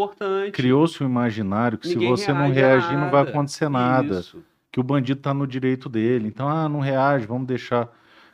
[0.52, 3.30] Criou-se o imaginário que Ninguém se você não reagir, não vai nada.
[3.30, 4.20] acontecer nada.
[4.20, 4.42] Isso.
[4.72, 6.26] que o bandido tá no direito dele.
[6.26, 7.90] Então, ah, não reage, vamos deixar.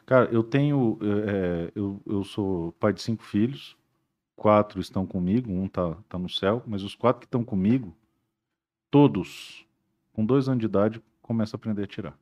[0.07, 0.97] Cara, eu tenho.
[1.03, 3.77] é, eu, eu sou pai de cinco filhos,
[4.37, 7.95] quatro estão comigo, um tá, tá no céu, mas os quatro que estão comigo,
[8.91, 9.67] todos,
[10.13, 12.19] com dois anos de idade, começam a aprender a tirar.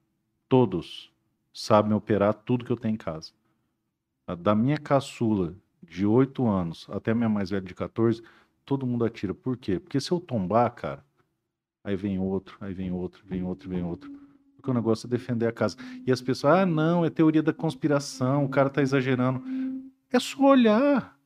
[0.48, 1.12] Todos
[1.52, 3.32] sabem operar tudo que eu tenho em casa.
[4.38, 8.22] Da minha caçula de oito anos até a minha mais velha de 14,
[8.64, 9.34] todo mundo atira.
[9.34, 9.78] Por quê?
[9.78, 11.04] Porque se eu tombar, cara,
[11.82, 14.10] aí vem outro, aí vem outro, vem outro, vem outro.
[14.56, 15.76] Porque o negócio é defender a casa.
[16.06, 19.42] E as pessoas, ah, não, é teoria da conspiração, o cara tá exagerando.
[20.10, 21.18] É só olhar.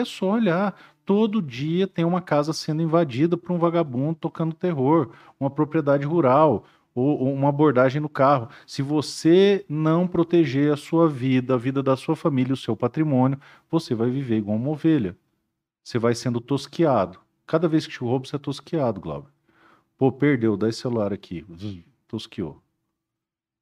[0.00, 0.74] É só olhar.
[1.04, 6.64] Todo dia tem uma casa sendo invadida por um vagabundo tocando terror, uma propriedade rural,
[6.94, 8.48] ou, ou uma abordagem no carro.
[8.66, 13.40] Se você não proteger a sua vida, a vida da sua família, o seu patrimônio,
[13.70, 15.16] você vai viver igual uma ovelha.
[15.82, 17.18] Você vai sendo tosquiado.
[17.46, 19.30] Cada vez que te rouba, você é tosquiado, Glauber.
[19.98, 21.44] Pô, perdeu, dá esse celular aqui.
[21.52, 22.62] Zzz, Tosquiou.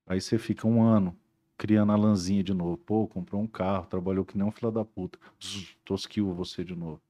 [0.06, 1.16] Aí você fica um ano
[1.58, 2.78] criando a lãzinha de novo.
[2.78, 5.18] Pô, comprou um carro, trabalhou que nem um filho da puta.
[5.42, 7.02] Zzz, Tosquiou você de novo.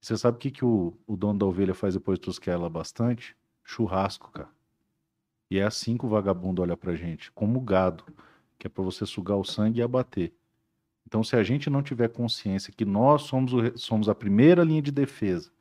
[0.00, 2.70] Você sabe o que, que o, o dono da ovelha faz depois de tosquear ela
[2.70, 3.36] bastante?
[3.62, 4.48] Churrasco, cara.
[5.50, 8.04] E é assim que o vagabundo olha pra gente, como gado,
[8.58, 10.32] que é pra você sugar o sangue e abater.
[11.06, 14.82] Então, se a gente não tiver consciência que nós somos, o somos a primeira linha
[14.82, 15.52] de defesa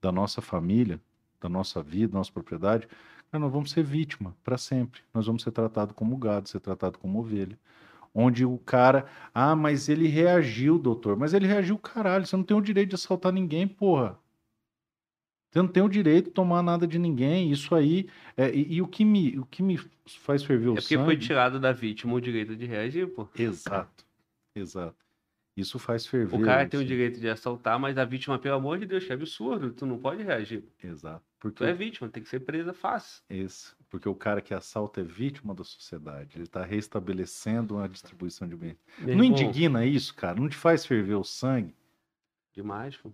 [0.00, 1.00] da nossa família,
[1.40, 2.88] da nossa vida, da nossa propriedade,
[3.38, 5.00] nós vamos ser vítima para sempre.
[5.12, 7.58] Nós vamos ser tratados como gado, ser tratado como ovelha.
[8.14, 11.16] Onde o cara, ah, mas ele reagiu, doutor.
[11.16, 12.24] Mas ele reagiu, caralho.
[12.26, 14.18] Você não tem o direito de assaltar ninguém, porra.
[15.50, 17.50] Você não tem o direito de tomar nada de ninguém.
[17.50, 18.08] Isso aí.
[18.36, 21.04] é, e, e o, que me, o que me faz ferver o É porque sangue.
[21.04, 23.28] foi tirado da vítima o direito de reagir, pô.
[23.36, 24.04] Exato.
[24.54, 25.03] Exato.
[25.56, 26.36] Isso faz ferver.
[26.36, 29.12] O cara tem o direito de assaltar, mas a vítima, pelo amor de Deus, que
[29.12, 30.64] absurdo, tu não pode reagir.
[30.82, 31.24] Exato.
[31.38, 33.22] Porque Tu é vítima, tem que ser presa fácil.
[33.30, 36.36] Isso, porque o cara que assalta é vítima da sociedade.
[36.36, 38.76] Ele está restabelecendo uma distribuição de bens.
[38.98, 40.40] Meu Não irmão, indigna isso, cara?
[40.40, 41.74] Não te faz ferver o sangue?
[42.52, 43.12] Demais, pô.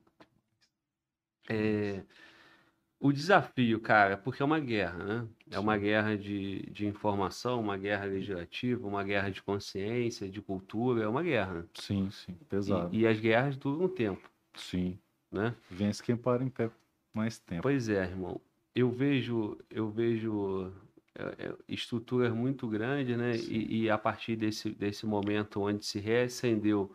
[1.49, 2.03] É,
[3.01, 5.29] O desafio, cara, porque é uma guerra, né?
[5.51, 11.03] É uma guerra de, de informação, uma guerra legislativa, uma guerra de consciência, de cultura,
[11.05, 11.67] é uma guerra.
[11.75, 12.37] Sim, sim.
[12.39, 12.95] E- Pesado.
[12.95, 14.31] E, as guerras duram um tempo.
[14.55, 14.99] Sim.
[15.33, 15.55] né?
[15.71, 16.71] Vence quem para em pé
[17.15, 17.63] mais tempo.
[17.63, 18.39] Pois é, irmão.
[18.75, 20.71] Eu vejo, eu vejo
[21.15, 23.35] é, é, estruturas muito grandes, né?
[23.37, 26.95] E, e, a partir desse, desse momento onde se reacendeu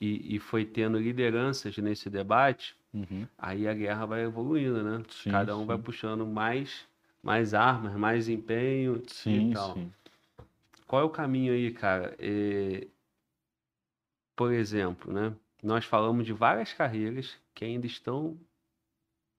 [0.00, 3.26] e, e foi tendo lideranças nesse debate, Uhum.
[3.38, 5.04] aí a guerra vai evoluindo, né?
[5.10, 5.82] Sim, Cada um vai sim.
[5.82, 6.86] puxando mais,
[7.22, 9.74] mais armas, mais empenho Sim, e tal.
[9.74, 9.92] sim.
[10.86, 12.16] Qual é o caminho aí, cara?
[12.18, 12.86] É,
[14.34, 15.36] Por exemplo, né?
[15.62, 18.38] Nós falamos de várias carreiras que ainda estão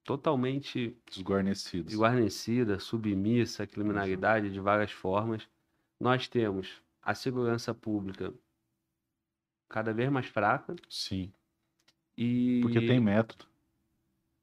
[0.04, 1.92] totalmente Desguarnecidos.
[1.92, 5.48] desguarnecida, submissa à criminalidade de várias formas.
[6.00, 8.34] Nós temos a segurança pública
[9.68, 11.34] cada vez mais fraca Sim.
[12.18, 13.46] E Porque tem método.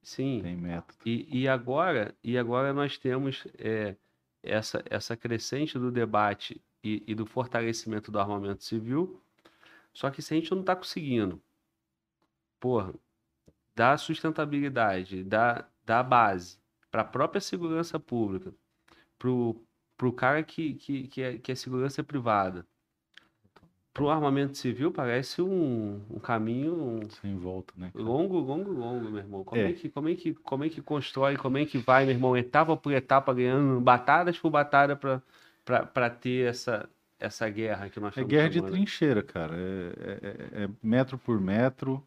[0.02, 0.98] sim Tem método.
[1.04, 3.96] e, e agora e agora nós temos é,
[4.42, 9.22] essa essa crescente do debate e, e do fortalecimento do armamento civil.
[9.92, 11.42] Só que se a gente não está conseguindo,
[12.60, 12.94] porra,
[13.74, 16.58] dar sustentabilidade, dar, dar base
[16.90, 18.54] para a própria segurança pública,
[19.18, 19.60] pro,
[19.96, 22.66] pro cara que, que, que, é, que é segurança privada,
[23.92, 27.90] pro armamento civil parece um, um caminho Sem volta, né?
[27.92, 28.04] cara?
[28.04, 29.44] longo, longo, longo, meu irmão.
[29.44, 29.70] Como é.
[29.70, 29.72] É.
[29.72, 32.76] que, como, é que, como é que constrói, como é que vai, meu irmão, etapa
[32.76, 36.88] por etapa, ganhando batadas por batalha para ter essa,
[37.18, 38.72] essa guerra que nós É guerra de chamando.
[38.72, 39.56] trincheira, cara.
[39.56, 42.06] É, é- é metro por metro,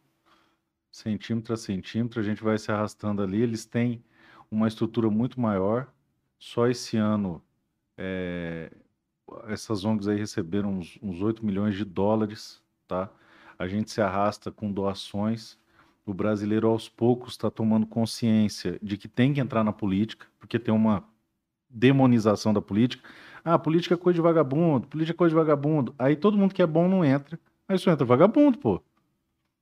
[0.92, 3.42] centímetro a centímetro, a gente vai se arrastando ali.
[3.42, 4.04] Eles têm
[4.50, 5.88] uma estrutura muito maior.
[6.40, 7.44] Só esse ano,
[7.98, 8.72] é,
[9.48, 13.10] essas ONGs aí receberam uns, uns 8 milhões de dólares, tá?
[13.58, 15.58] A gente se arrasta com doações.
[16.06, 20.58] O brasileiro, aos poucos, está tomando consciência de que tem que entrar na política, porque
[20.58, 21.04] tem uma
[21.70, 23.08] demonização da política.
[23.44, 25.94] Ah, política é coisa de vagabundo, política é coisa de vagabundo.
[25.98, 27.40] Aí todo mundo que é bom não entra.
[27.68, 28.82] Aí só entra vagabundo, pô.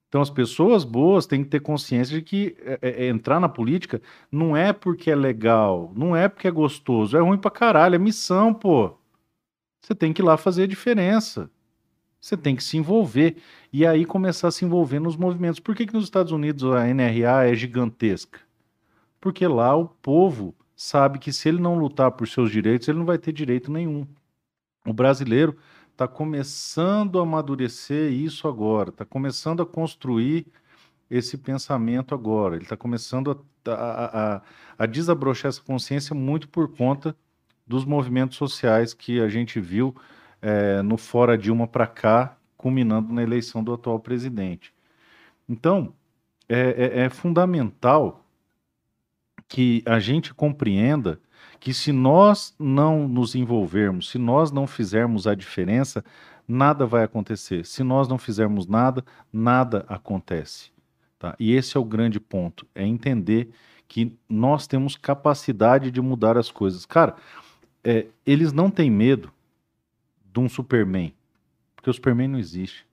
[0.09, 3.47] Então as pessoas boas têm que ter consciência de que é, é, é, entrar na
[3.47, 4.01] política
[4.31, 7.99] não é porque é legal, não é porque é gostoso, é ruim pra caralho, é
[7.99, 8.98] missão, pô.
[9.89, 11.49] Você tem que ir lá fazer a diferença.
[12.21, 13.37] Você tem que se envolver.
[13.73, 15.59] E aí começar a se envolver nos movimentos.
[15.59, 18.39] Por que, que nos Estados Unidos a NRA é gigantesca?
[19.19, 23.05] Porque lá o povo sabe que se ele não lutar por seus direitos, ele não
[23.05, 24.05] vai ter direito nenhum.
[24.85, 25.57] O brasileiro
[25.91, 30.45] está começando a amadurecer isso agora, está começando a construir
[31.09, 32.57] esse pensamento agora.
[32.57, 34.41] Ele está começando a, a, a,
[34.77, 37.17] a desabrochar essa consciência muito por conta
[37.69, 39.95] dos movimentos sociais que a gente viu
[40.41, 44.73] eh, no Fora Dilma para cá, culminando na eleição do atual presidente.
[45.47, 45.93] Então,
[46.49, 48.25] é, é- é fundamental
[49.47, 51.19] que a gente compreenda
[51.59, 56.03] que se nós não nos envolvermos, se nós não fizermos a diferença,
[56.47, 57.65] nada vai acontecer.
[57.65, 60.71] Se nós não fizermos nada, nada acontece.
[61.19, 61.35] Tá?
[61.39, 63.51] E esse é o grande ponto, é entender
[63.87, 66.85] que nós temos capacidade de mudar as coisas.
[66.85, 67.15] Cara,
[67.83, 69.31] é, eles não têm medo
[70.23, 71.13] de um Superman,
[71.75, 72.87] porque o Superman não existe.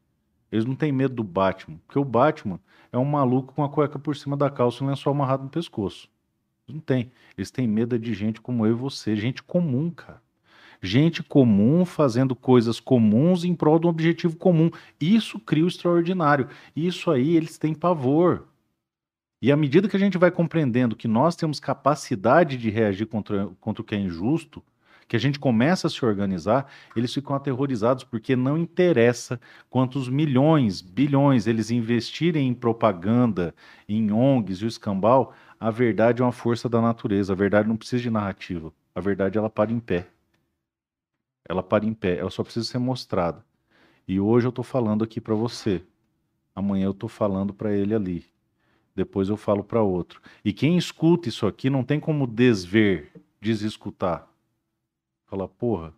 [0.50, 2.60] Eles não têm medo do Batman, porque o Batman
[2.92, 5.50] é um maluco com a cueca por cima da calça e um lençol amarrado no
[5.50, 6.08] pescoço.
[6.68, 7.10] Não têm.
[7.36, 10.22] Eles têm medo de gente como eu e você, gente comum, cara.
[10.82, 14.70] Gente comum fazendo coisas comuns em prol de um objetivo comum.
[15.00, 16.48] Isso cria o extraordinário.
[16.74, 18.46] Isso aí eles têm pavor.
[19.40, 23.46] E à medida que a gente vai compreendendo que nós temos capacidade de reagir contra,
[23.60, 24.62] contra o que é injusto,
[25.08, 30.80] que a gente começa a se organizar, eles ficam aterrorizados porque não interessa quantos milhões,
[30.80, 33.54] bilhões eles investirem em propaganda,
[33.88, 37.32] em ONGs e o escambau, a verdade é uma força da natureza.
[37.32, 38.72] A verdade não precisa de narrativa.
[38.94, 40.06] A verdade ela para em pé.
[41.48, 42.18] Ela para em pé.
[42.18, 43.44] Ela só precisa ser mostrada.
[44.06, 45.82] E hoje eu estou falando aqui para você.
[46.54, 48.24] Amanhã eu estou falando para ele ali.
[48.94, 50.20] Depois eu falo para outro.
[50.44, 54.26] E quem escuta isso aqui não tem como desver, desescutar.
[55.26, 55.92] Fala, porra.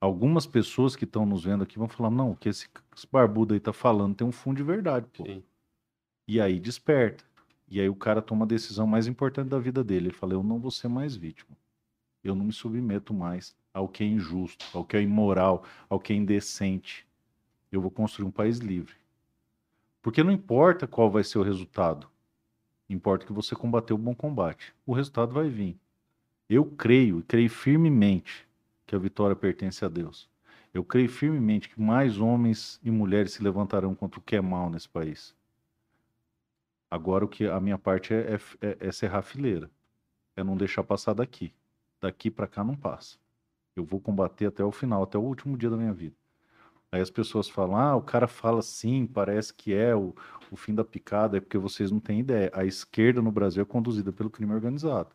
[0.00, 3.54] Algumas pessoas que estão nos vendo aqui vão falar: não, o que esse, esse barbudo
[3.54, 5.24] aí tá falando tem um fundo de verdade, pô.
[5.24, 5.42] Sim.
[6.26, 7.24] E aí desperta.
[7.68, 10.08] E aí o cara toma a decisão mais importante da vida dele.
[10.08, 11.56] Ele fala: Eu não vou ser mais vítima.
[12.24, 16.12] Eu não me submeto mais ao que é injusto, ao que é imoral, ao que
[16.12, 17.06] é indecente.
[17.70, 18.94] Eu vou construir um país livre.
[20.02, 22.08] Porque não importa qual vai ser o resultado.
[22.88, 24.74] Importa que você combateu o bom combate.
[24.84, 25.78] O resultado vai vir.
[26.52, 28.44] Eu creio, e creio firmemente,
[28.84, 30.28] que a vitória pertence a Deus.
[30.74, 34.68] Eu creio firmemente que mais homens e mulheres se levantarão contra o que é mal
[34.68, 35.32] nesse país.
[36.90, 39.70] Agora o que a minha parte é, é, é, é serrar fileira.
[40.34, 41.54] É não deixar passar daqui.
[42.00, 43.16] Daqui para cá não passa.
[43.76, 46.16] Eu vou combater até o final, até o último dia da minha vida.
[46.90, 50.12] Aí as pessoas falam, ah, o cara fala assim, parece que é o,
[50.50, 52.50] o fim da picada, é porque vocês não têm ideia.
[52.52, 55.14] A esquerda no Brasil é conduzida pelo crime organizado.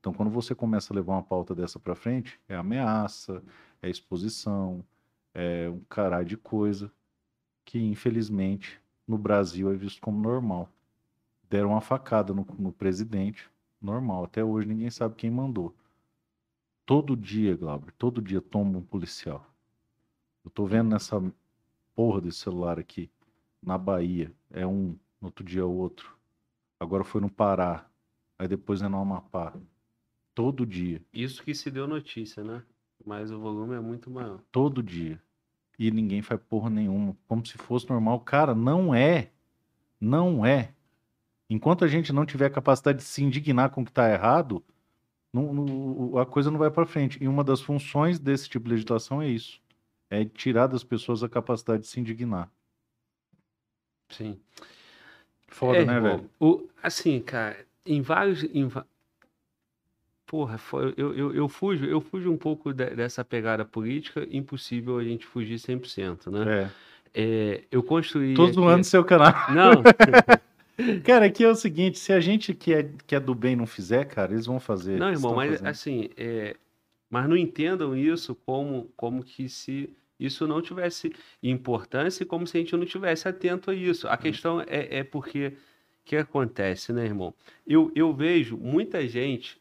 [0.00, 3.42] Então, quando você começa a levar uma pauta dessa para frente, é ameaça,
[3.82, 4.84] é exposição,
[5.34, 6.90] é um caralho de coisa
[7.64, 10.68] que, infelizmente, no Brasil é visto como normal.
[11.48, 13.50] Deram uma facada no, no presidente,
[13.80, 14.24] normal.
[14.24, 15.74] Até hoje ninguém sabe quem mandou.
[16.86, 19.46] Todo dia, Glauber, todo dia toma um policial.
[20.44, 21.22] Eu tô vendo nessa
[21.94, 23.10] porra desse celular aqui,
[23.62, 26.16] na Bahia, é um, no outro dia é outro.
[26.78, 27.86] Agora foi no Pará,
[28.38, 29.52] aí depois é no Amapá.
[30.40, 31.02] Todo dia.
[31.12, 32.62] Isso que se deu notícia, né?
[33.04, 34.40] Mas o volume é muito maior.
[34.50, 35.20] Todo dia.
[35.78, 37.14] E ninguém faz porra nenhuma.
[37.28, 38.20] Como se fosse normal.
[38.20, 39.30] Cara, não é.
[40.00, 40.72] Não é.
[41.48, 44.64] Enquanto a gente não tiver capacidade de se indignar com o que está errado,
[45.30, 47.22] não, não, a coisa não vai para frente.
[47.22, 49.60] E uma das funções desse tipo de legislação é isso:
[50.08, 52.50] é tirar das pessoas a capacidade de se indignar.
[54.08, 54.40] Sim.
[55.48, 56.30] Foda, É, né, velho?
[56.40, 58.42] O, assim, cara, em vários.
[58.44, 58.70] Em,
[60.30, 60.60] porra,
[60.96, 65.26] eu, eu, eu fujo, eu fujo um pouco de- dessa pegada política, impossível a gente
[65.26, 66.62] fugir 100%, né?
[66.62, 66.70] É.
[67.12, 68.34] É, eu construí.
[68.34, 69.32] Tô aqui- zoando seu canal.
[69.52, 69.82] Não,
[71.04, 73.66] Cara, aqui é o seguinte: se a gente que é, que é do bem não
[73.66, 74.96] fizer, cara, eles vão fazer.
[74.96, 75.66] não, irmão, mas fazendo.
[75.66, 76.54] assim, é,
[77.10, 79.90] mas não entendam isso como, como que se
[80.20, 81.12] isso não tivesse
[81.42, 84.06] importância e como se a gente não tivesse atento a isso.
[84.06, 85.52] A questão é, é porque o
[86.04, 87.34] que acontece, né, irmão?
[87.66, 89.58] Eu, eu vejo muita gente,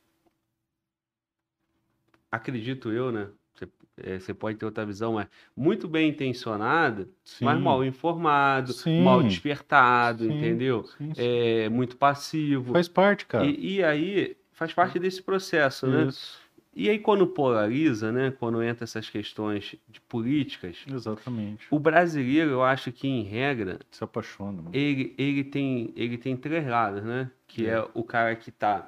[2.32, 3.28] acredito eu, né?
[3.56, 7.10] Você, é, você pode ter outra visão, mas muito bem intencionada,
[7.42, 9.02] mas Sim, mal informado, Sim.
[9.04, 10.86] mal despertado, sim, entendeu?
[11.18, 12.72] É, muito passivo.
[12.74, 13.46] Faz parte, cara.
[13.46, 16.08] E, e aí faz parte desse processo, né?
[16.08, 16.40] Isso.
[16.74, 18.32] E aí quando polariza, né?
[18.40, 21.66] Quando entra essas questões de políticas, Exatamente.
[21.70, 24.70] o brasileiro, eu acho que em regra, Se apaixona, mano.
[24.72, 27.30] ele, ele tem ele tem três lados, né?
[27.48, 27.88] Que é, É.
[27.94, 28.88] o cara que tá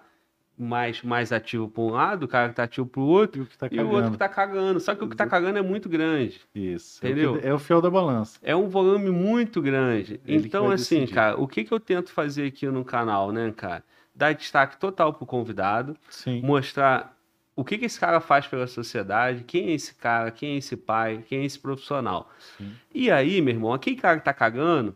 [0.64, 3.44] mais mais ativo para um lado, o cara que tá ativo para o outro E
[3.44, 4.80] o que tá e o outro que tá cagando.
[4.80, 5.42] Só que o que tá Exato.
[5.42, 6.42] cagando é muito grande.
[6.54, 7.06] Isso.
[7.06, 7.40] é Entendeu?
[7.42, 8.40] É o fiel da balança.
[8.44, 10.20] É um volume muito grande.
[10.26, 11.14] Ele então, assim, decidir.
[11.14, 13.84] cara, o que que eu tento fazer aqui no canal, né, cara?
[14.14, 16.42] Dar destaque total pro convidado, Sim.
[16.42, 17.16] mostrar
[17.56, 20.76] o que que esse cara faz pela sociedade, quem é esse cara, quem é esse
[20.76, 22.30] pai, quem é esse profissional.
[22.58, 22.72] Sim.
[22.94, 24.96] E aí, meu irmão, aquele cara que tá cagando,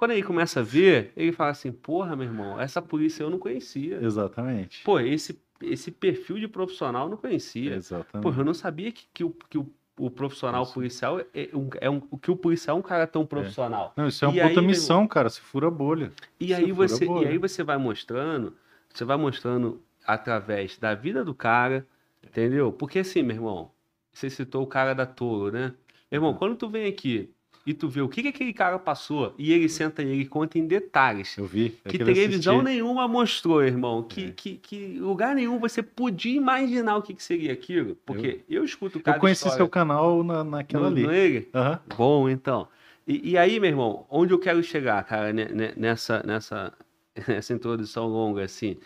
[0.00, 3.38] quando ele começa a ver, ele fala assim: porra, meu irmão, essa polícia eu não
[3.38, 3.98] conhecia.
[4.02, 4.82] Exatamente.
[4.82, 7.74] Pô, esse, esse perfil de profissional eu não conhecia.
[7.74, 8.22] Exatamente.
[8.22, 10.72] Pô, eu não sabia que, que, o, que o, o profissional Isso.
[10.72, 12.00] policial é um, é um.
[12.00, 13.92] Que o policial é um cara tão profissional.
[13.94, 15.28] Não, isso é uma E puta aí, missão, cara.
[15.28, 16.10] Se fura a bolha.
[16.40, 18.56] E Você aí você, e aí você vai mostrando,
[18.88, 21.86] você vai mostrando através da vida do cara,
[22.24, 22.72] entendeu?
[22.72, 23.70] Porque assim, meu irmão,
[24.10, 25.74] você citou o cara da Toro, né?
[26.10, 26.38] Meu irmão, Uhum.
[26.38, 27.28] quando tu vem aqui
[27.66, 30.58] e tu vê o que, que aquele cara passou, e ele senta e ele conta
[30.58, 31.36] em detalhes.
[31.36, 31.70] Eu vi.
[31.70, 32.70] Que aquele televisão assisti.
[32.72, 34.02] nenhuma mostrou, irmão.
[34.02, 34.30] Que, É.
[34.30, 37.96] que, que lugar nenhum você podia imaginar o que, que seria aquilo.
[38.06, 41.02] Porque eu, escuto cada Eu conheci história seu canal na, naquela no, ali.
[41.06, 41.48] no ele.
[41.54, 41.80] Aham.
[41.96, 42.66] Bom, então.
[43.06, 46.72] E, e aí, meu irmão, onde eu quero chegar, cara, ne- ne- nessa, nessa,
[47.28, 48.76] nessa introdução longa, assim,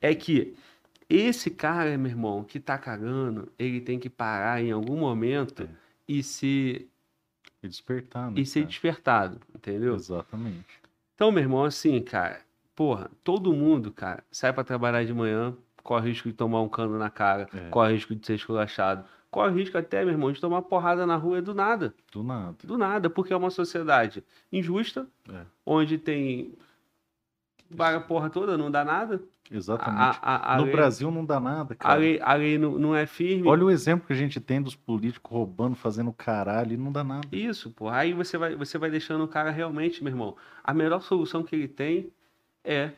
[0.00, 0.54] é que
[1.08, 5.68] esse cara, meu irmão, que tá cagando, ele tem que parar em algum momento É.
[6.08, 6.86] e se
[7.62, 8.40] E despertar, né?
[8.40, 8.70] e ser cara?
[8.70, 9.94] despertado, entendeu?
[9.94, 10.66] Exatamente.
[11.14, 12.40] Então, meu irmão, assim, cara,
[12.74, 16.98] porra, todo mundo, cara, sai pra trabalhar de manhã, corre risco de tomar um cano
[16.98, 17.68] na cara, É.
[17.68, 21.40] corre risco de ser esculachado, corre risco até, meu irmão, de tomar porrada na rua
[21.40, 21.94] do nada.
[22.10, 22.56] Do nada.
[22.64, 25.42] Do nada, porque é uma sociedade injusta, É.
[25.64, 26.54] onde tem
[27.74, 29.20] vaga porra toda, não dá nada.
[29.50, 30.18] Exatamente.
[30.22, 32.00] A, a, a no lei, Brasil não dá nada, a cara.
[32.00, 33.46] lei, a lei não, não é firme.
[33.46, 37.04] Olha o exemplo que a gente tem dos políticos roubando, fazendo caralho e não dá
[37.04, 37.28] nada.
[37.30, 37.98] Isso, porra.
[37.98, 40.36] Aí você vai, você vai deixando o cara realmente, meu irmão.
[40.64, 42.10] A melhor solução que ele tem
[42.64, 42.92] é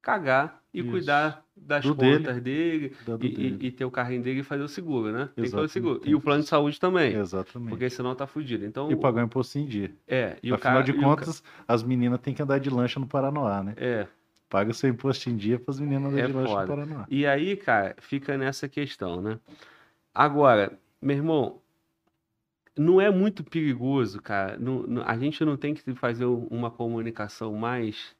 [0.00, 0.90] cagar e Isso.
[0.90, 3.58] cuidar das Do contas dele, e, dele.
[3.60, 5.28] e- e ter o carrinho dele e fazer o seguro, né?
[5.34, 6.00] Tem que fazer o seguro.
[6.04, 7.14] E o plano de saúde também.
[7.14, 7.70] Exatamente.
[7.70, 8.64] Porque senão tá fudido.
[8.64, 9.90] Então, E pagar o imposto em dia.
[10.06, 10.84] é, e o Afinal cara.
[10.84, 13.74] de ca- contas, as meninas têm que andar de lancha no Paranoá, né?
[13.76, 14.06] É,
[14.48, 16.62] Paga seu imposto em dia para as meninas andarem É de lancha foda.
[16.62, 17.06] no Paranoá.
[17.08, 19.38] E aí, cara, fica nessa questão, né?
[20.14, 21.58] Agora, meu irmão,
[22.76, 24.56] não é muito perigoso, cara.
[24.58, 28.14] Não- não- a gente não tem que fazer um- uma comunicação mais,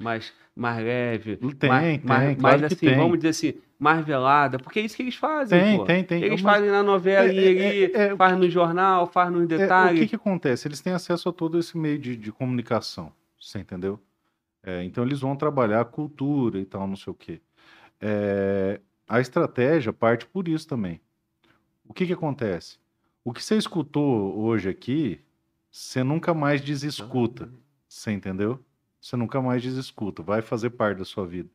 [0.00, 2.96] mais, mais leve, Tem, mais, tem, mais, claro mais que assim, tem.
[2.96, 5.84] vamos dizer assim, mais velada, porque é isso que eles fazem, Tem, pô.
[5.84, 6.22] tem, tem.
[6.22, 9.44] Eles Mas, fazem na novela é, ali, é, é, faz no jornal, faz nos é,
[9.44, 10.00] o detalhes.
[10.00, 10.68] que, que acontece?
[10.68, 14.00] Eles têm acesso a todo esse meio de, de comunicação, você entendeu?
[14.62, 17.40] É, então eles vão trabalhar a cultura e tal, não sei o quê.
[18.00, 21.00] É, a estratégia parte por isso também.
[21.88, 22.78] O que, que acontece?
[23.24, 25.20] O que você escutou hoje aqui,
[25.70, 27.48] você nunca mais desescuta.
[27.88, 28.60] Você entendeu?
[29.00, 30.22] Você nunca mais desescuta.
[30.22, 31.48] Vai fazer parte da sua vida.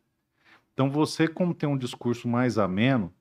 [0.74, 3.14] Então você, como tem um discurso mais ameno,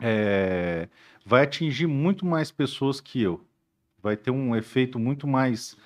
[0.00, 0.88] é,
[1.24, 3.44] vai atingir muito mais pessoas que eu.
[4.02, 5.76] Vai ter um efeito muito mais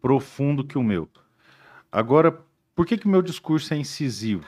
[0.00, 1.08] profundo que o meu.
[1.90, 2.38] Agora,
[2.74, 4.44] por que que meu discurso é incisivo?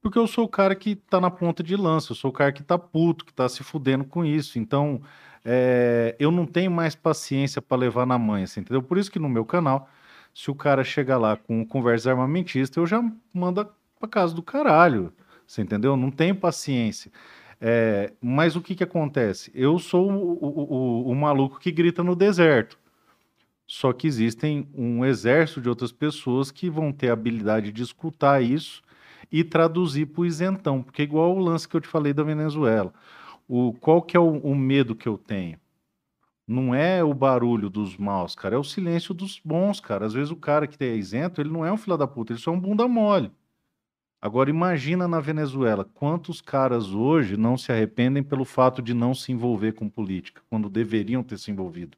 [0.00, 2.52] Porque eu sou o cara que tá na ponta de lança, eu sou o cara
[2.52, 4.58] que tá puto, que tá se fudendo com isso.
[4.58, 5.00] Então,
[5.44, 8.82] é, eu não tenho mais paciência para levar na manha, assim, entendeu?
[8.82, 9.88] Por isso que no meu canal,
[10.34, 13.02] se o cara chegar lá com conversa armamentista, eu já
[13.32, 13.66] mando
[13.98, 15.12] pra casa do caralho,
[15.46, 15.96] você entendeu?
[15.96, 17.12] Não tenho paciência.
[17.60, 19.50] É, mas o que que acontece?
[19.54, 22.78] Eu sou o, o, o, o maluco que grita no deserto.
[23.66, 28.42] Só que existem um exército de outras pessoas que vão ter a habilidade de escutar
[28.42, 28.82] isso
[29.32, 32.22] e traduzir para o isentão, porque é igual o lance que eu te falei da
[32.22, 32.92] Venezuela.
[33.48, 35.58] O, qual que é o medo que eu tenho?
[36.46, 40.04] Não é o barulho dos maus, cara, é o silêncio dos bons, cara.
[40.04, 42.40] Às vezes o cara que é isento, ele não é um filho da puta, ele
[42.40, 43.32] só é um bunda mole.
[44.20, 49.32] Agora imagina na Venezuela, quantos caras hoje não se arrependem pelo fato de não se
[49.32, 51.96] envolver com política, quando deveriam ter se envolvido.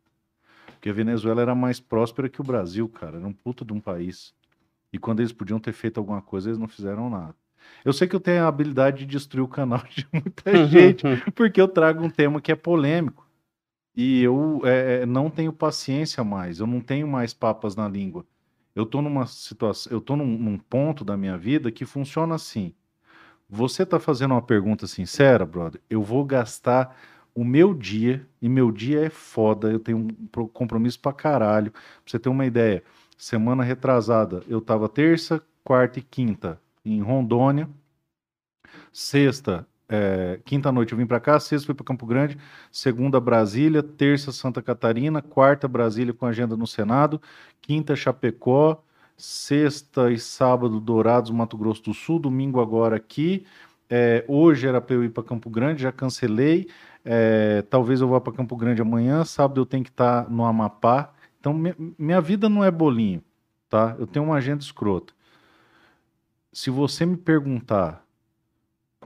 [0.66, 3.80] Porque a Venezuela era mais próspera que o Brasil, cara, era um puta de um
[3.80, 4.34] país.
[4.92, 7.34] E quando eles podiam ter feito alguma coisa, eles não fizeram nada.
[7.84, 11.04] Eu sei que eu tenho a habilidade de destruir o canal de muita gente,
[11.34, 13.25] porque eu trago um tema que é polêmico.
[13.96, 18.26] E eu é, não tenho paciência mais, eu não tenho mais papas na língua.
[18.74, 22.74] Eu tô numa situação, eu tô num, num ponto da minha vida que funciona assim.
[23.48, 26.96] Você tá fazendo uma pergunta sincera, brother, eu vou gastar
[27.34, 31.70] o meu dia, e meu dia é foda, eu tenho um compromisso pra caralho.
[31.70, 32.82] Pra você ter uma ideia,
[33.16, 37.68] semana retrasada eu tava terça, quarta e quinta em Rondônia.
[38.92, 42.36] Sexta, é, quinta noite eu vim para cá, sexta fui para Campo Grande,
[42.72, 47.20] segunda Brasília, terça Santa Catarina, quarta Brasília com agenda no Senado,
[47.60, 48.82] quinta Chapecó,
[49.16, 53.46] sexta e sábado Dourados, Mato Grosso do Sul, domingo agora aqui.
[53.88, 56.68] É, hoje era para eu ir para Campo Grande, já cancelei.
[57.04, 60.44] É, talvez eu vá para Campo Grande amanhã, sábado eu tenho que estar tá no
[60.44, 61.12] Amapá.
[61.38, 61.54] Então
[61.98, 63.22] minha, vida não é bolinho,
[63.68, 63.94] tá?
[63.98, 65.14] Eu tenho uma agenda escrota.
[66.52, 68.05] Se você me perguntar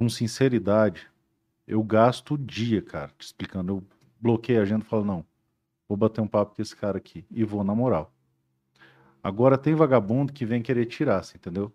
[0.00, 1.06] com sinceridade,
[1.68, 3.70] eu gasto o dia, cara, te explicando.
[3.74, 3.84] Eu
[4.18, 5.26] bloqueio a agenda e falo, não,
[5.86, 7.22] vou bater um papo com esse cara aqui.
[7.30, 8.10] E vou na moral.
[9.22, 11.70] Agora tem vagabundo que vem querer tirar, você entendeu?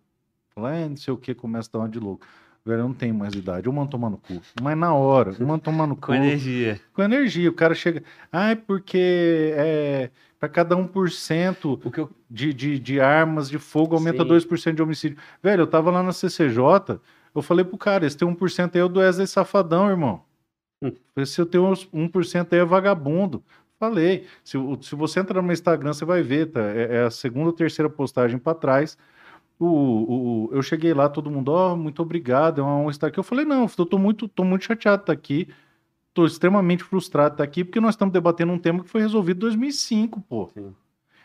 [0.56, 2.26] Fala, é, não sei o que, começa a dar uma de louco.
[2.66, 3.68] Velho, eu não tenho mais idade.
[3.68, 4.42] Eu mando tomar no cu.
[4.60, 6.08] Mas na hora, eu mando tomar no cu.
[6.08, 6.82] com energia.
[6.96, 7.48] Com energia.
[7.48, 8.04] O cara chega.
[8.32, 12.10] Ai, ah, porque é, para cada 1% o que eu...
[12.28, 14.48] de, de, de armas de fogo aumenta Sim.
[14.48, 15.18] 2% de homicídio.
[15.44, 17.00] Velho, eu tava lá na CCJ,
[17.36, 20.24] eu falei pro cara, esse tem 1% aí é o do Wesley Safadão, irmão.
[21.26, 23.44] Se eu tenho 1% aí é vagabundo.
[23.78, 24.26] Falei.
[24.44, 26.62] Se, se você entrar no meu Instagram, você vai ver, tá?
[26.62, 28.98] É, é a segunda ou terceira postagem para trás.
[29.60, 33.08] O, o, eu cheguei lá, todo mundo, ó, oh, muito obrigado, é uma honra estar
[33.08, 33.20] aqui.
[33.20, 35.48] Eu falei, não, eu tô muito, tô muito chateado de estar aqui.
[36.14, 39.38] Tô extremamente frustrado de estar aqui, porque nós estamos debatendo um tema que foi resolvido
[39.38, 40.50] em 2005, pô.
[40.54, 40.74] Sim.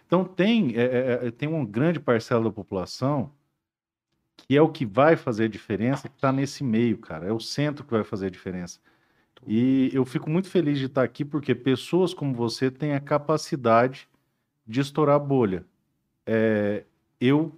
[0.06, 3.30] Então tem, é, é, é, tem uma grande parcela da população
[4.46, 7.26] que é o que vai fazer a diferença, que está nesse meio, cara.
[7.26, 8.78] É o centro que vai fazer a diferença.
[9.46, 14.08] E eu fico muito feliz de estar aqui porque pessoas como você têm a capacidade
[14.66, 15.64] de estourar a bolha.
[16.26, 16.84] É,
[17.20, 17.52] eu,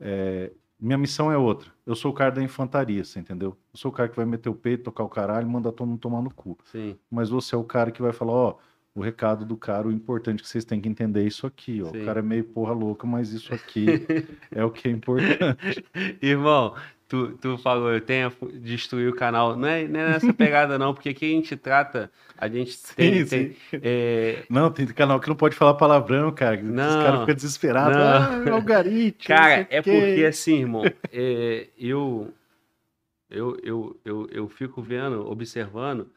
[0.00, 1.70] é, minha missão é outra.
[1.86, 3.56] Eu sou o cara da infantaria, você entendeu?
[3.72, 6.00] Eu sou o cara que vai meter o peito, tocar o caralho, mandar todo mundo
[6.00, 6.58] tomar no cu.
[6.64, 6.98] Sim.
[7.10, 8.58] Mas você é o cara que vai falar, ó,
[8.96, 11.90] o recado do cara, o importante que vocês têm que entender é isso aqui, ó.
[11.90, 12.00] Sim.
[12.00, 13.86] O cara é meio porra louca, mas isso aqui
[14.50, 15.84] é o que é importante.
[16.22, 16.74] Irmão,
[17.06, 19.54] tu, tu falou, eu tenho destruir o canal.
[19.54, 22.10] Não é, não é nessa pegada, não, porque aqui a gente trata.
[22.38, 23.26] A gente sim, tem.
[23.26, 23.54] Sim.
[23.70, 24.44] tem é...
[24.48, 26.56] Não, tem canal que não pode falar palavrão, cara.
[26.62, 27.98] Não, Os caras ficam desesperados.
[27.98, 29.36] Ah, é algoritmo.
[29.36, 32.32] Cara, é porque assim, irmão, é, eu,
[33.28, 36.15] eu, eu, eu, eu fico vendo, observando é,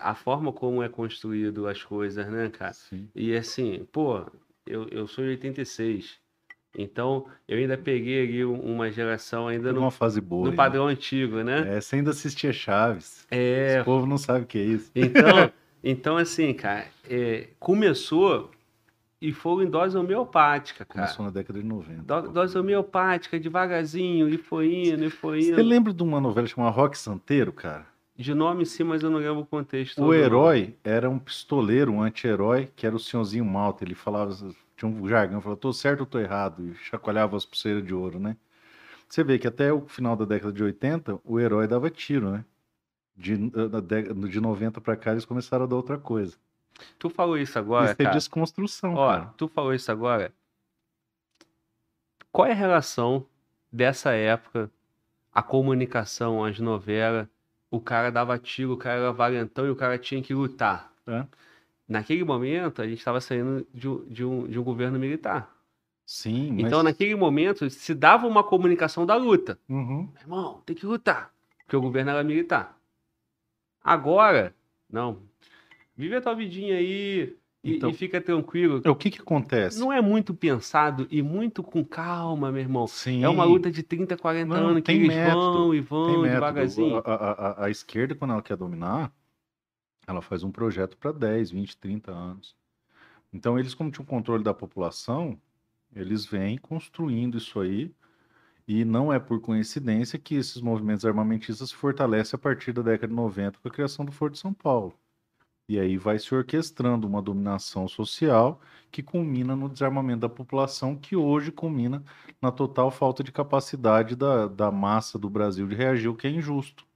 [0.00, 2.72] a forma como é construído as coisas, né, cara?
[2.72, 3.08] Sim.
[3.14, 4.24] E assim, pô,
[4.66, 6.18] eu, eu sou de 86.
[6.76, 11.42] Então, eu ainda peguei ali uma geração ainda no, uma fase boa, no padrão antigo,
[11.42, 11.76] né?
[11.76, 13.26] É, você ainda assistia Chaves.
[13.30, 13.80] É.
[13.80, 14.90] O povo não sabe o que é isso.
[14.94, 15.50] Então,
[15.82, 18.50] então assim, cara, é, começou
[19.20, 21.06] e foi em dose homeopática, cara.
[21.06, 22.02] Começou na década de 90.
[22.02, 25.56] Do, dose homeopática, devagarzinho, e foi indo, e foi indo.
[25.56, 27.86] Você lembra de uma novela chamada Rock Santeiro, cara?
[28.18, 30.02] De nome sim, mas eu não lembro o contexto.
[30.02, 33.84] O herói era um pistoleiro, um anti-herói, que era o senhorzinho Malta.
[33.84, 34.36] Ele falava,
[34.76, 36.64] tinha um jargão, falava, tô certo ou tô errado?
[36.64, 38.36] E chacoalhava as pulseiras de ouro, né?
[39.08, 42.44] Você vê que até o final da década de 80, o herói dava tiro, né?
[43.16, 43.36] De,
[44.28, 46.36] de 90 para cá eles começaram a dar outra coisa.
[46.98, 48.14] Tu falou isso agora, Isso é cara.
[48.16, 49.34] desconstrução, Ó, cara.
[49.36, 50.32] tu falou isso agora.
[52.32, 53.24] Qual é a relação
[53.72, 54.70] dessa época,
[55.32, 57.28] a comunicação, as novelas,
[57.70, 60.92] o cara dava tiro, o cara era valentão e o cara tinha que lutar.
[61.06, 61.26] É.
[61.88, 65.54] Naquele momento, a gente estava saindo de, um- de um, de um governo militar.
[66.04, 66.64] Sim, mas...
[66.66, 69.58] Então, naquele momento, se dava uma comunicação da luta.
[69.68, 70.08] Uhum.
[70.12, 71.32] Meu irmão, tem que lutar,
[71.64, 72.78] porque o governo era militar.
[73.82, 74.54] Agora,
[74.90, 75.22] não.
[75.96, 77.36] Vive a tua vidinha aí
[77.76, 78.80] Então- e fica tranquilo.
[78.86, 79.78] O que que acontece?
[79.78, 82.86] Não é muito pensado e muito com calma, meu irmão.
[82.86, 83.22] Sim.
[83.24, 86.96] É uma luta de 30, 40 Não, anos que eles método, vão e vão devagarzinho.
[86.98, 87.14] A, a-
[87.62, 89.12] a- a esquerda, quando ela quer dominar,
[90.06, 92.56] ela faz um projeto para 10, 20, 30 anos.
[93.32, 95.38] Então, eles, como tinham controle da população,
[95.94, 97.92] eles vêm construindo isso aí.
[98.66, 103.08] E não é por coincidência que esses movimentos armamentistas se fortalecem a partir da década
[103.08, 104.94] de 90 com a criação do Foro de São Paulo.
[105.68, 111.14] E aí vai se orquestrando uma dominação social que culmina no desarmamento da população, que
[111.14, 112.02] hoje culmina
[112.40, 116.30] na total falta de capacidade da, da massa do Brasil de reagir, o que é
[116.30, 116.86] injusto.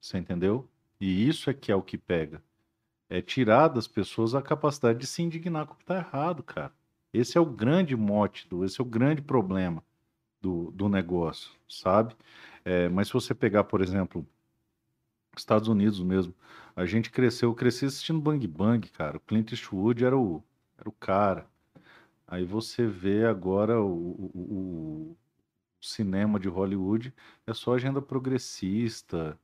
[0.00, 0.68] Você entendeu?
[1.00, 2.42] E isso é que é o que pega.
[3.08, 6.72] É tirar das pessoas a capacidade de se indignar com o que está errado, cara.
[7.12, 9.82] Esse é o grande mote, do, esse é o grande problema
[10.40, 12.14] do, do negócio, sabe?
[12.64, 14.26] É, mas se você pegar, por exemplo,
[15.40, 16.34] Estados Unidos mesmo,
[16.76, 19.16] a gente cresceu, eu cresci assistindo Bang Bang, cara.
[19.18, 20.42] O Clint Eastwood era o,
[20.78, 21.46] era o cara.
[22.26, 25.16] Aí você vê agora o, o- o-
[25.80, 27.14] cinema de Hollywood,
[27.46, 29.38] é só agenda progressista.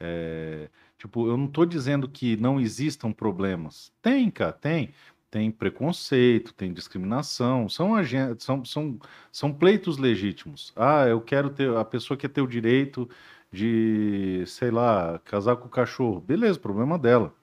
[0.00, 3.92] é, tipo, eu não tô dizendo que não existam problemas.
[4.02, 4.92] Tem, cara, tem.
[5.30, 7.94] Tem preconceito, tem discriminação, são,
[8.38, 8.98] são, são,
[9.32, 10.72] são pleitos legítimos.
[10.76, 13.08] Ah, eu quero ter, a pessoa quer ter o direito
[13.50, 16.20] de, sei lá, casar com o cachorro.
[16.20, 17.34] Beleza, problema dela.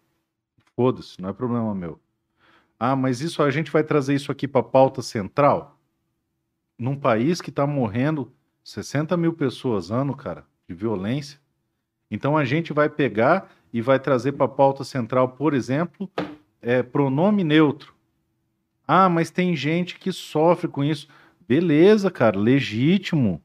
[0.76, 2.00] Foda-se, não é problema meu.
[2.80, 5.80] Ah, mas isso a gente vai trazer isso aqui para pauta central?
[6.78, 8.32] Num país que está morrendo
[8.64, 11.40] 60 mil pessoas ano, cara, de violência.
[12.10, 16.10] Então a gente vai pegar e vai trazer para pauta central, por exemplo,
[16.62, 17.94] é, pronome neutro.
[18.88, 21.08] Ah, mas tem gente que sofre com isso.
[21.48, 23.42] Beleza, cara, legítimo.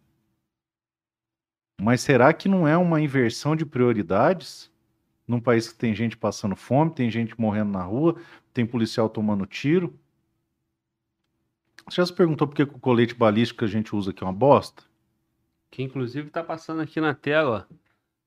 [1.82, 4.70] Mas será que não é uma inversão de prioridades?
[5.26, 8.14] Num país que tem gente passando fome, tem gente morrendo na rua,
[8.54, 9.98] tem policial tomando tiro.
[11.88, 14.26] Você já se perguntou por que o colete balístico que a gente usa aqui é
[14.26, 14.84] uma bosta?
[15.72, 17.68] Que inclusive tá passando aqui na tela.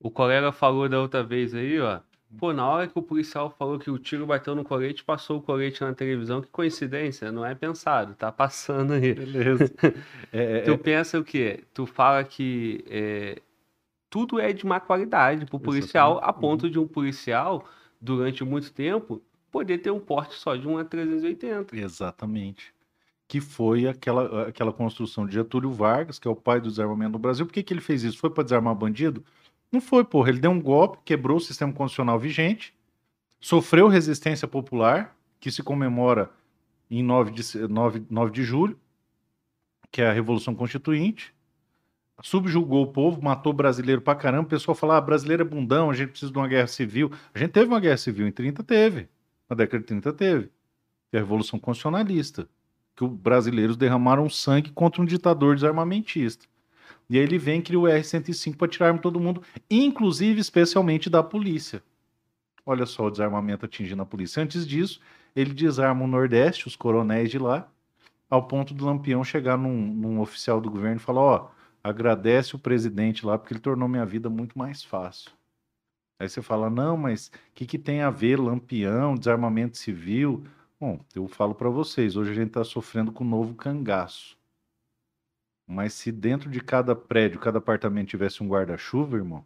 [0.01, 2.01] O colega falou da outra vez aí, ó.
[2.37, 5.41] Pô, na hora que o policial falou que o tiro bateu no colete, passou o
[5.41, 6.41] colete na televisão.
[6.41, 9.13] Que coincidência, não é pensado, tá passando aí.
[9.13, 9.71] Beleza.
[10.33, 11.63] É, é, Tu pensa o quê?
[11.73, 13.41] Tu fala que é,
[14.09, 17.65] tudo é de má qualidade pro policial, a ponto de um policial,
[18.01, 19.21] durante muito tempo,
[19.51, 21.75] poder ter um porte só de uma 380.
[21.77, 22.73] Exatamente.
[23.27, 27.19] Que foi aquela, aquela construção de Getúlio Vargas, que é o pai do desarmamento no
[27.19, 27.45] Brasil.
[27.45, 28.17] Por que, que ele fez isso?
[28.17, 29.23] Foi para desarmar bandido?
[29.71, 30.29] Não foi, porra.
[30.29, 32.73] Ele deu um golpe, quebrou o sistema constitucional vigente,
[33.39, 36.29] sofreu resistência popular, que se comemora
[36.89, 38.79] em 9 de, se- 9, 9 de julho,
[39.91, 41.33] que é a Revolução Constituinte.
[42.21, 44.43] Subjugou o povo, matou brasileiro pra caramba.
[44.45, 47.11] O pessoal fala: ah, brasileiro é bundão, a gente precisa de uma guerra civil.
[47.33, 49.09] A gente teve uma guerra civil em 30, teve.
[49.49, 50.45] Na década de 30 teve.
[51.11, 52.47] Que é a Revolução Constitucionalista.
[52.95, 56.45] Que os brasileiros derramaram sangue contra um ditador desarmamentista.
[57.09, 61.09] E aí ele vem e cria o R-105 para tirar de todo mundo, inclusive, especialmente
[61.09, 61.83] da polícia.
[62.65, 64.41] Olha só o desarmamento atingindo a polícia.
[64.41, 64.99] Antes disso,
[65.35, 67.69] ele desarma o Nordeste, os coronéis de lá,
[68.29, 71.47] ao ponto do Lampião chegar num, num oficial do governo e falar: Ó,
[71.83, 75.31] agradece o presidente lá, porque ele tornou minha vida muito mais fácil.
[76.19, 80.43] Aí você fala: Não, mas o que, que tem a ver Lampião, desarmamento civil?
[80.79, 84.37] Bom, eu falo para vocês: hoje a gente está sofrendo com um novo cangaço.
[85.67, 89.43] Mas se dentro de cada prédio, cada apartamento tivesse um guarda-chuva, irmão,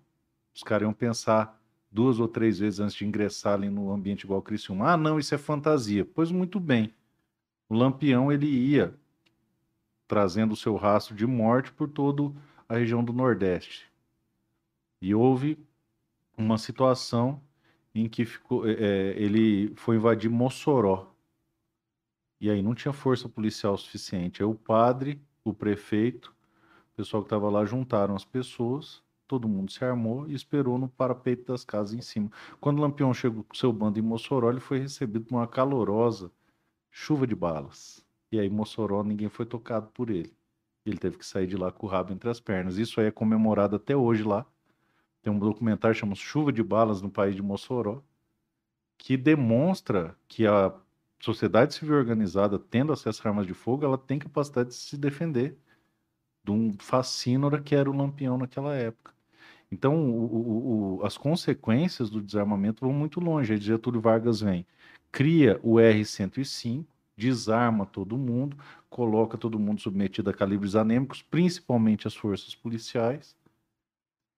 [0.53, 1.59] os caras iam pensar
[1.91, 4.91] duas ou três vezes antes de ingressar ali no ambiente igual o Criciúma.
[4.91, 6.05] Ah, não, isso é fantasia.
[6.05, 6.93] Pois muito bem.
[7.67, 8.93] O Lampião, ele ia
[10.07, 12.33] trazendo o seu rastro de morte por toda
[12.67, 13.87] a região do Nordeste.
[15.01, 15.57] E houve
[16.37, 17.41] uma situação
[17.93, 21.13] em que ficou, é, é, ele foi invadir Mossoró.
[22.41, 24.41] E aí não tinha força policial suficiente.
[24.41, 26.33] Aí o padre, o prefeito,
[26.93, 30.89] o pessoal que estava lá juntaram as pessoas, todo mundo se armou e esperou no
[30.89, 32.31] parapeito das casas em cima.
[32.59, 36.31] Quando o Lampião chegou com seu bando em Mossoró, ele foi recebido por uma calorosa
[36.91, 38.03] chuva de balas.
[38.31, 40.33] E aí Mossoró ninguém foi tocado por ele.
[40.85, 42.77] Ele teve que sair de lá com o rabo entre as pernas.
[42.77, 44.45] Isso aí é comemorado até hoje lá.
[45.21, 48.01] Tem um documentário chamado Chuva de Balas no País de Mossoró,
[48.97, 50.73] que demonstra que a
[51.19, 55.57] sociedade civil organizada, tendo acesso a armas de fogo, ela tem capacidade de se defender
[56.43, 59.13] de um fascínora que era o Lampião naquela época.
[59.71, 63.53] Então, o, o, o, as consequências do desarmamento vão muito longe.
[63.53, 64.65] Aí Getúlio Vargas vem,
[65.11, 66.85] cria o R-105,
[67.15, 68.57] desarma todo mundo,
[68.89, 73.35] coloca todo mundo submetido a calibres anêmicos, principalmente as forças policiais,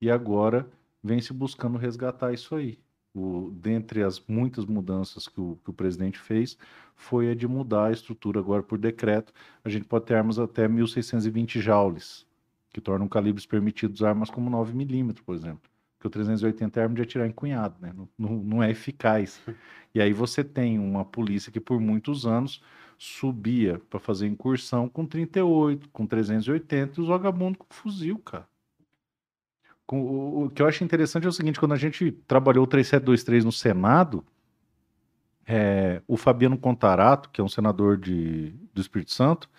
[0.02, 0.68] e agora
[1.03, 2.80] vem se buscando resgatar isso aí.
[3.14, 6.58] O, dentre as muitas mudanças que o, que o presidente fez,
[6.96, 9.34] foi a de mudar a estrutura agora por decreto.
[9.64, 12.26] A gente pode ter armas até 1.620 joules,
[12.70, 15.70] que tornam calibres permitidos armas como 9mm, por exemplo.
[15.98, 17.94] Porque o 380 é arma de atirar em cunhado, né?
[17.96, 19.42] não, não, não é eficaz.
[19.94, 22.64] E aí você tem uma polícia que por muitos anos
[22.98, 28.48] subia para fazer incursão com 38, com 380 e os vagabundos com fuzil, cara.
[29.90, 33.52] O, que eu acho interessante é o seguinte: quando a gente trabalhou o 3723 no
[33.52, 34.26] Senado,
[35.45, 39.49] é, o Fabiano Contarato, que é um senador de, do Espírito Santo,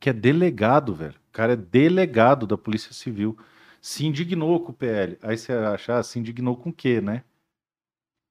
[0.00, 1.14] que é delegado, velho.
[1.28, 3.36] O cara é delegado da Polícia Civil.
[3.80, 5.16] Se indignou com o PL.
[5.22, 7.22] Aí você acha, ah, se indignou com o quê, né?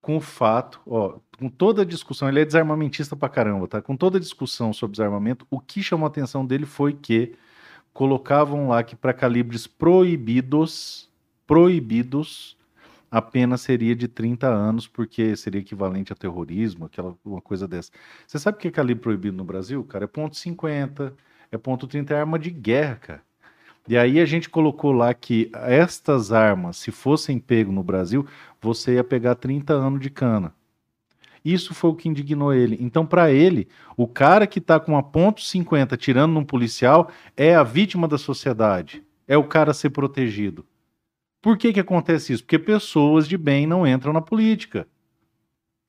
[0.01, 3.81] Com o fato, ó, com toda a discussão, ele é desarmamentista pra caramba, tá?
[3.81, 7.33] Com toda a discussão sobre desarmamento, o que chamou a atenção dele foi que
[7.93, 11.09] colocavam lá que para calibres proibidos
[11.45, 12.57] proibidos,
[13.09, 17.91] a pena seria de 30 anos, porque seria equivalente a terrorismo, aquela uma coisa dessa.
[18.27, 20.05] Você sabe o que é calibre proibido no Brasil, cara?
[20.05, 21.13] É ponto .50,
[21.51, 23.21] é ponto .30, é arma de guerra, cara.
[23.87, 28.25] E aí a gente colocou lá que estas armas, se fossem pego no Brasil,
[28.59, 30.53] você ia pegar 30 anos de cana.
[31.45, 32.75] Isso foi o que indignou ele.
[32.81, 37.53] Então, para ele, o cara que está com uma ponto .50 tirando num policial é
[37.53, 39.03] a vítima da sociedade.
[39.27, 40.65] É o cara a ser protegido.
[41.45, 42.43] Por que, que acontece isso?
[42.43, 44.87] Porque pessoas de bem não entram na política.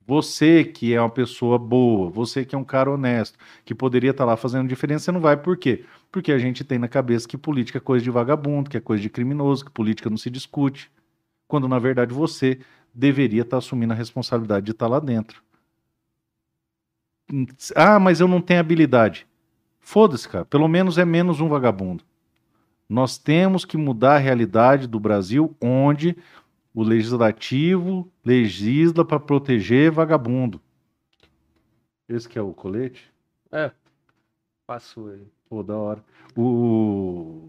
[0.06, 4.24] Você que é uma pessoa boa, você que é um cara honesto, que poderia estar
[4.24, 5.34] tá lá fazendo diferença, você não vai.
[5.34, 5.86] Por quê?
[6.12, 9.02] Porque a gente tem na cabeça que política é coisa de vagabundo, que é coisa
[9.02, 10.92] de criminoso, que política não se discute.
[11.48, 12.60] Quando na verdade você
[12.92, 15.42] deveria estar tá assumindo a responsabilidade de estar tá lá dentro.
[17.74, 19.26] Ah, mas eu não tenho habilidade.
[19.80, 20.44] Foda-se, cara.
[20.44, 22.04] Pelo menos é menos um vagabundo.
[22.88, 26.16] Nós temos que mudar a realidade do Brasil, onde
[26.72, 30.60] o legislativo legisla para proteger vagabundo.
[32.08, 33.10] Esse que é o colete?
[33.50, 33.72] É,
[34.66, 35.26] passou aí.
[35.48, 36.04] Pô, da hora.
[36.36, 37.48] O,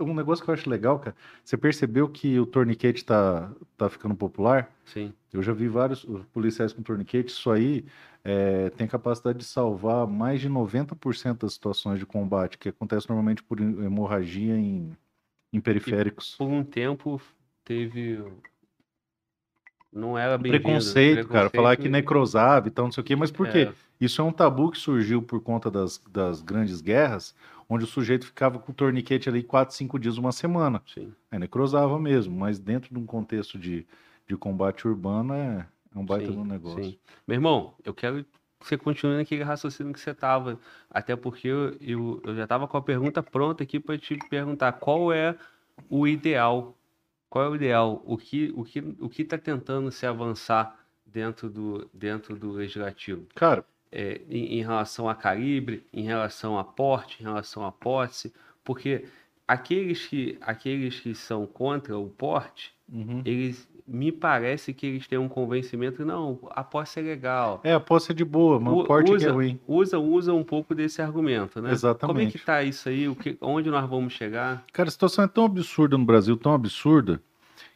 [0.00, 1.14] um negócio que eu acho legal, cara,
[1.44, 4.70] você percebeu que o torniquete tá, tá ficando popular?
[4.84, 5.12] Sim.
[5.32, 7.84] Eu já vi vários policiais com torniquete, isso aí
[8.24, 13.42] é, tem capacidade de salvar mais de 90% das situações de combate, que acontece normalmente
[13.42, 14.96] por hemorragia em,
[15.52, 16.34] em periféricos.
[16.34, 17.20] E por um tempo
[17.64, 18.24] teve.
[19.92, 23.14] Não era bem preconceito, preconceito, cara, falar que necrosava e tal, não sei o quê,
[23.14, 23.50] mas por é.
[23.50, 23.72] quê?
[24.00, 27.34] Isso é um tabu que surgiu por conta das, das grandes guerras,
[27.68, 30.82] onde o sujeito ficava com o torniquete ali 4, 5 dias, uma semana.
[30.86, 31.12] Sim.
[31.30, 33.86] Aí necrosava mesmo, mas dentro de um contexto de,
[34.26, 36.84] de combate urbano é, é um baita sim, no negócio.
[36.84, 36.98] Sim.
[37.26, 38.30] Meu irmão, eu quero que
[38.60, 40.58] você continue naquele raciocínio que você estava.
[40.90, 44.72] Até porque eu, eu, eu já estava com a pergunta pronta aqui para te perguntar
[44.72, 45.36] qual é
[45.88, 46.76] o ideal.
[47.28, 48.02] Qual é o ideal?
[48.06, 53.26] O que o que o que está tentando se avançar dentro do dentro do legislativo?
[53.34, 53.64] Cara,
[53.94, 58.32] é, em, em, relação a calibre, em relação a porte, em relação a posse,
[58.64, 59.04] porque
[59.46, 63.22] aqueles que aqueles que são contra o porte, uhum.
[63.24, 67.60] eles me parece que eles têm um convencimento, não, a posse é legal.
[67.62, 69.60] É, a posse é de boa, mas o porte usa, é ruim.
[69.68, 71.70] Usa, usa um pouco desse argumento, né?
[71.70, 72.16] Exatamente.
[72.16, 73.06] Como é que tá isso aí?
[73.06, 74.64] O que, onde nós vamos chegar?
[74.72, 77.22] Cara, a situação é tão absurda no Brasil, tão absurda,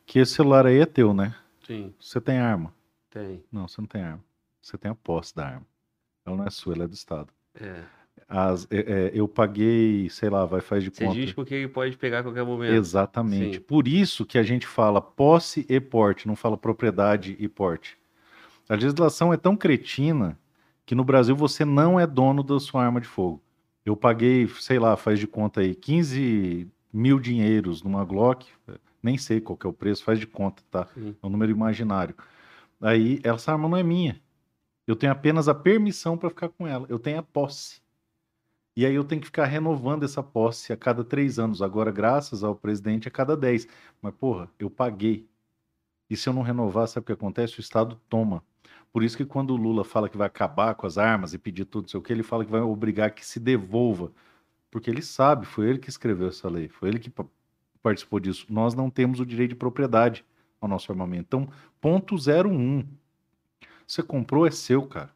[0.05, 1.35] que esse celular aí é teu, né?
[1.65, 1.95] Sim.
[2.01, 2.74] Você tem arma?
[3.09, 3.45] Tem.
[3.53, 4.24] Não, você não tem arma.
[4.61, 5.66] Você tem a posse da arma.
[6.29, 7.29] Ela não é sua, ela é do Estado.
[7.55, 7.83] É.
[8.29, 11.17] As, é, é, eu paguei, sei lá, vai faz de Você conta.
[11.17, 12.75] diz porque ele pode pegar a qualquer momento.
[12.75, 13.57] Exatamente.
[13.57, 13.63] Sim.
[13.63, 17.97] Por isso que a gente fala posse e porte, não fala propriedade e porte.
[18.69, 20.39] A legislação é tão cretina
[20.85, 23.43] que no Brasil você não é dono da sua arma de fogo.
[23.85, 28.47] Eu paguei, sei lá, faz de conta aí, 15 mil dinheiros numa Glock,
[29.03, 30.87] nem sei qual é o preço, faz de conta, tá?
[30.95, 31.17] Sim.
[31.23, 32.15] É um número imaginário.
[32.81, 34.21] Aí, essa arma não é minha.
[34.89, 36.86] Eu tenho apenas a permissão para ficar com ela.
[36.89, 37.82] Eu tenho a posse.
[38.74, 41.60] E aí eu tenho que ficar renovando essa posse a cada três anos.
[41.60, 43.69] Agora, graças ao presidente, a cada dez.
[44.01, 45.28] Mas, porra, eu paguei.
[46.09, 47.59] E se eu não renovar, sabe o que acontece?
[47.59, 48.43] O Estado toma.
[48.90, 51.66] Por isso que quando o Lula fala que vai acabar com as armas e pedir
[51.66, 54.10] tudo, sei o que, ele fala que vai obrigar que se devolva.
[54.70, 57.12] Porque ele sabe, foi ele que escreveu essa lei, foi ele que
[57.82, 58.47] participou disso.
[58.48, 60.24] Nós não temos o direito de propriedade
[60.59, 61.27] ao nosso armamento.
[61.27, 61.48] Então,
[61.78, 62.86] ponto 01.
[63.89, 65.10] Você comprou, é seu, cara.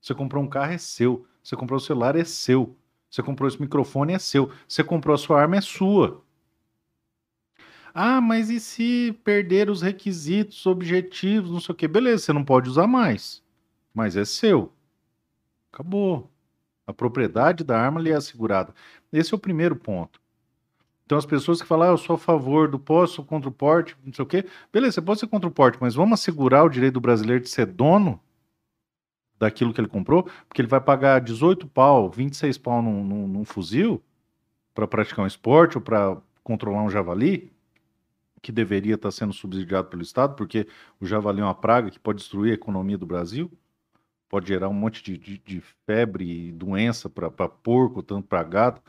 [0.00, 1.24] Você comprou um carro, é seu.
[1.40, 2.76] Você comprou o celular, é seu.
[3.08, 4.50] Você comprou esse microfone, é seu.
[4.66, 6.24] Você comprou a sua arma, é sua.
[7.94, 11.86] Ah, mas e se perder os requisitos, objetivos, não sei o quê?
[11.86, 13.42] Beleza, você não pode usar mais.
[13.94, 14.72] Mas é seu.
[15.72, 16.28] Acabou.
[16.84, 18.74] A propriedade da arma lhe é assegurada.
[19.12, 20.20] Esse é o primeiro ponto.
[21.06, 23.96] Então, as pessoas que falam, ah, eu sou a favor do posso, contra o porte,
[24.04, 24.44] não sei o quê.
[24.72, 27.48] Beleza, você pode ser contra o porte, mas vamos assegurar o direito do brasileiro de
[27.48, 28.20] ser dono
[29.38, 33.44] daquilo que ele comprou, porque ele vai pagar 18 pau, 26 pau num, num, num
[33.44, 34.02] fuzil
[34.74, 37.52] para praticar um esporte ou para controlar um javali,
[38.42, 40.66] que deveria estar sendo subsidiado pelo Estado, porque
[41.00, 43.50] o javali é uma praga que pode destruir a economia do Brasil,
[44.28, 48.80] pode gerar um monte de, de, de febre e doença para porco, tanto para gado.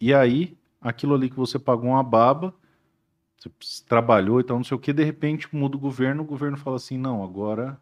[0.00, 2.54] E aí, aquilo ali que você pagou uma baba,
[3.38, 6.56] você trabalhou e tal, não sei o que, de repente muda o governo, o governo
[6.56, 7.80] fala assim, não, agora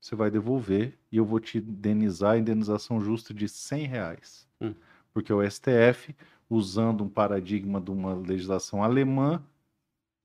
[0.00, 4.48] você vai devolver e eu vou te indenizar a indenização justa de 100 reais.
[4.60, 4.74] Hum.
[5.12, 6.14] Porque o STF,
[6.48, 9.42] usando um paradigma de uma legislação alemã,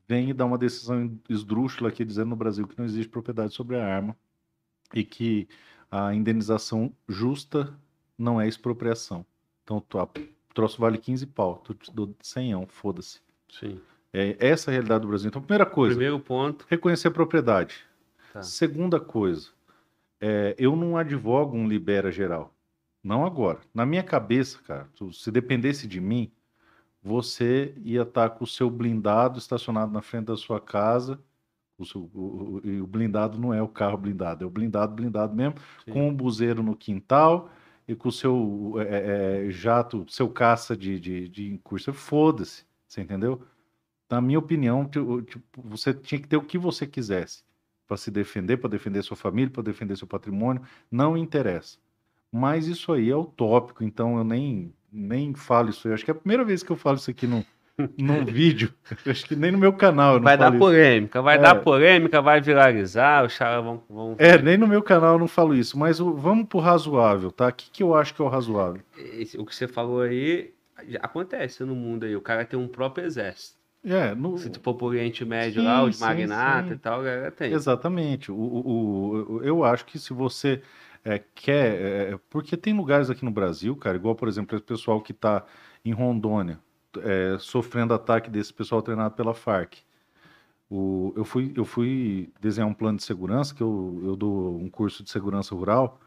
[0.08, 3.76] vem e dá uma decisão esdrúxula aqui dizendo no Brasil que não existe propriedade sobre
[3.76, 4.16] a arma
[4.94, 5.48] e que
[5.92, 7.74] a indenização justa
[8.18, 9.26] não é expropriação.
[9.64, 9.82] Então, o
[10.58, 13.22] troço vale 15 pau, tu te dou 100, foda-se.
[13.48, 13.80] Sim.
[14.12, 15.28] É essa a realidade do Brasil.
[15.28, 15.94] Então, primeira coisa.
[15.94, 16.66] Primeiro ponto.
[16.68, 17.86] Reconhecer a propriedade.
[18.34, 18.42] Tá.
[18.42, 19.50] Segunda coisa
[20.20, 22.52] é, eu não advogo um libera geral.
[23.04, 23.60] Não agora.
[23.72, 26.32] Na minha cabeça, cara, se dependesse de mim,
[27.04, 31.20] você ia estar com o seu blindado estacionado na frente da sua casa.
[31.78, 35.36] O, seu, o, o, o blindado não é o carro blindado, é o blindado blindado
[35.36, 35.54] mesmo,
[35.86, 35.92] Sim.
[35.92, 37.52] com um buzeiro no quintal
[37.88, 41.94] e com o seu é, é, jato, seu caça de, de, de curso.
[41.94, 43.42] Foda-se, você entendeu?
[44.10, 47.44] Na minha opinião, tipo, você tinha que ter o que você quisesse
[47.88, 50.62] para se defender, para defender sua família, para defender seu patrimônio,
[50.92, 51.78] não interessa.
[52.32, 55.94] Mas isso aí é utópico, então eu nem, nem falo isso aí.
[55.94, 57.46] Acho que é a primeira vez que eu falo isso aqui no,
[57.98, 58.74] num vídeo.
[59.06, 60.20] Acho que nem no meu canal.
[60.20, 61.40] vai dar polêmica, vai é.
[61.40, 64.16] dar polêmica, vai viralizar, os caras vão, vão.
[64.18, 67.48] É, nem no meu canal eu não falo isso, mas vamos pro razoável, tá?
[67.48, 68.82] O que, que eu acho que é o razoável?
[68.98, 70.54] Esse, o que você falou aí
[71.02, 72.16] acontece no mundo aí.
[72.16, 73.58] O cara tem um próprio exército.
[73.86, 74.38] É, no...
[74.38, 77.54] Se tu for pro Oriente Médio sim, lá, os magnatas e tal, galera tem.
[77.54, 78.32] Exatamente.
[78.32, 80.62] O, o, o, eu acho que se você
[81.06, 81.82] é, quer.
[81.82, 85.46] É, porque tem lugares aqui no Brasil, cara, igual, por exemplo, esse pessoal que está
[85.86, 86.60] em Rondônia,
[87.04, 89.76] é, sofrendo ataque desse pessoal treinado pela Farc.
[90.70, 94.70] O, eu, fui, eu fui desenhar um plano de segurança, que eu, eu dou um
[94.70, 96.00] curso de segurança rural,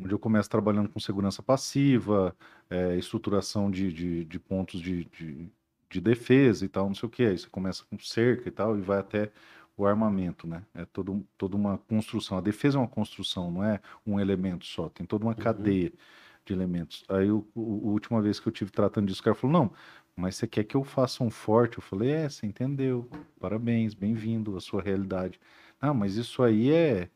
[0.00, 2.36] onde eu começo trabalhando com segurança passiva,
[2.68, 5.50] é, estruturação de, de, de pontos de, de
[5.88, 7.24] de defesa e tal, não sei o que.
[7.24, 9.30] Aí você começa com cerca e tal e vai até
[9.76, 10.62] o armamento, né?
[10.74, 12.38] É todo, toda uma construção.
[12.38, 14.88] A defesa é uma construção, não é um elemento só.
[14.88, 15.38] Tem toda uma uhum.
[15.38, 15.92] cadeia
[16.44, 17.04] de elementos.
[17.08, 19.72] Aí, a última vez que eu tive tratando disso, o cara falou: não,
[20.16, 21.78] mas você quer que eu faça um forte?
[21.78, 23.08] Eu falei: é, você entendeu.
[23.38, 25.38] Parabéns, bem-vindo à sua realidade.
[25.80, 27.08] Não, mas isso aí é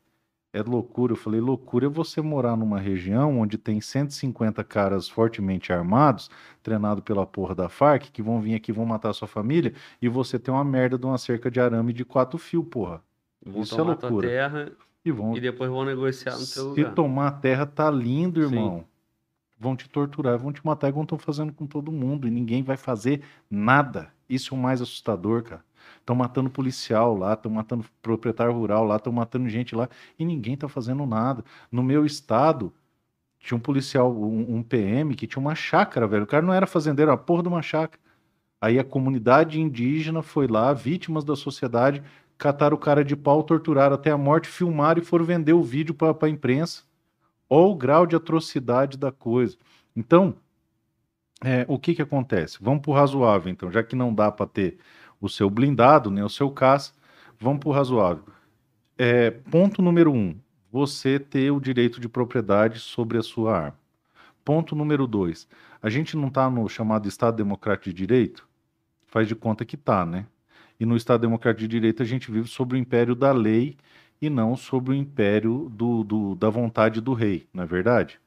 [0.53, 1.13] é loucura.
[1.13, 6.29] Eu falei, loucura é você morar numa região onde tem 150 caras fortemente armados,
[6.61, 10.37] treinado pela porra da Farc, que vão vir aqui, vão matar sua família, e você
[10.37, 13.01] tem uma merda de uma cerca de arame de quatro fios, porra.
[13.43, 14.27] Vão Isso é loucura.
[14.27, 14.71] terra
[15.03, 15.35] e, vão...
[15.35, 16.89] e depois vão negociar no seu lugar.
[16.89, 18.79] Se tomar a terra, tá lindo, irmão.
[18.79, 18.90] Sim.
[19.61, 22.75] Vão te torturar, vão te matar, igual estão fazendo com todo mundo, e ninguém vai
[22.75, 24.11] fazer nada.
[24.27, 25.63] Isso é o mais assustador, cara.
[25.99, 30.55] Estão matando policial lá, estão matando proprietário rural lá, estão matando gente lá e ninguém
[30.55, 31.45] está fazendo nada.
[31.71, 32.73] No meu estado,
[33.39, 36.23] tinha um policial, um, um, PM, que tinha uma chácara, velho.
[36.23, 38.01] O cara não era fazendeiro, era a porra de uma chácara.
[38.59, 42.01] Aí a comunidade indígena foi lá, vítimas da sociedade,
[42.35, 45.93] cataram o cara de pau, torturaram até a morte, filmaram e foram vender o vídeo
[45.93, 46.83] para a imprensa.
[47.53, 49.57] Olha o grau de atrocidade da coisa.
[49.93, 50.33] Então,
[51.43, 52.57] é, o que que acontece?
[52.61, 54.77] Vamos para o razoável, então, já que não dá para ter
[55.19, 56.93] o seu blindado, nem o seu caça.
[57.37, 58.23] Vamos para o razoável.
[58.97, 60.39] É, ponto número um:
[60.71, 63.79] você ter o direito de propriedade sobre a sua arma.
[64.45, 65.45] Ponto número dois:
[65.81, 68.47] a gente não está no chamado Estado Democrático de Direito?
[69.07, 70.25] Faz de conta que está, né?
[70.79, 73.75] E no Estado Democrático de Direito a gente vive sobre o império da lei
[74.21, 78.19] e não sobre o império do, do, da vontade do rei, não é verdade?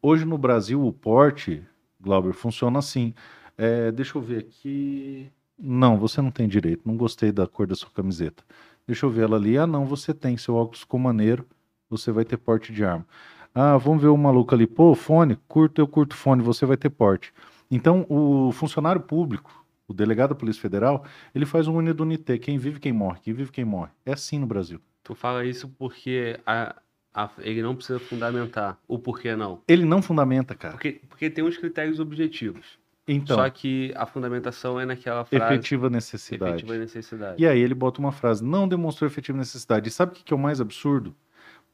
[0.00, 1.62] Hoje no Brasil o porte,
[2.04, 3.14] Glauber, funciona assim.
[3.56, 5.30] É, deixa eu ver aqui.
[5.58, 6.82] Não, você não tem direito.
[6.84, 8.44] Não gostei da cor da sua camiseta.
[8.86, 9.56] Deixa eu ver ela ali.
[9.56, 10.36] Ah, não, você tem.
[10.36, 11.46] Seu óculos ficou maneiro.
[11.88, 13.06] Você vai ter porte de arma.
[13.54, 14.66] Ah, vamos ver o maluco ali.
[14.66, 17.32] Pô, fone, curto, eu curto fone, você vai ter porte.
[17.70, 21.04] Então, o funcionário público, o delegado da Polícia Federal,
[21.34, 23.90] ele faz um unidunité, quem vive, quem morre, quem vive, quem morre.
[24.04, 24.80] É assim no Brasil.
[25.04, 26.74] Tu fala isso porque a,
[27.14, 29.60] a, ele não precisa fundamentar o porquê não.
[29.68, 30.72] Ele não fundamenta, cara.
[30.72, 32.78] Porque, porque tem uns critérios objetivos.
[33.06, 35.54] Então, Só que a fundamentação é naquela frase.
[35.54, 36.52] efetiva necessidade.
[36.54, 37.42] efetiva necessidade.
[37.42, 39.88] E aí ele bota uma frase, não demonstrou efetiva necessidade.
[39.88, 41.14] E sabe o que que é o mais absurdo?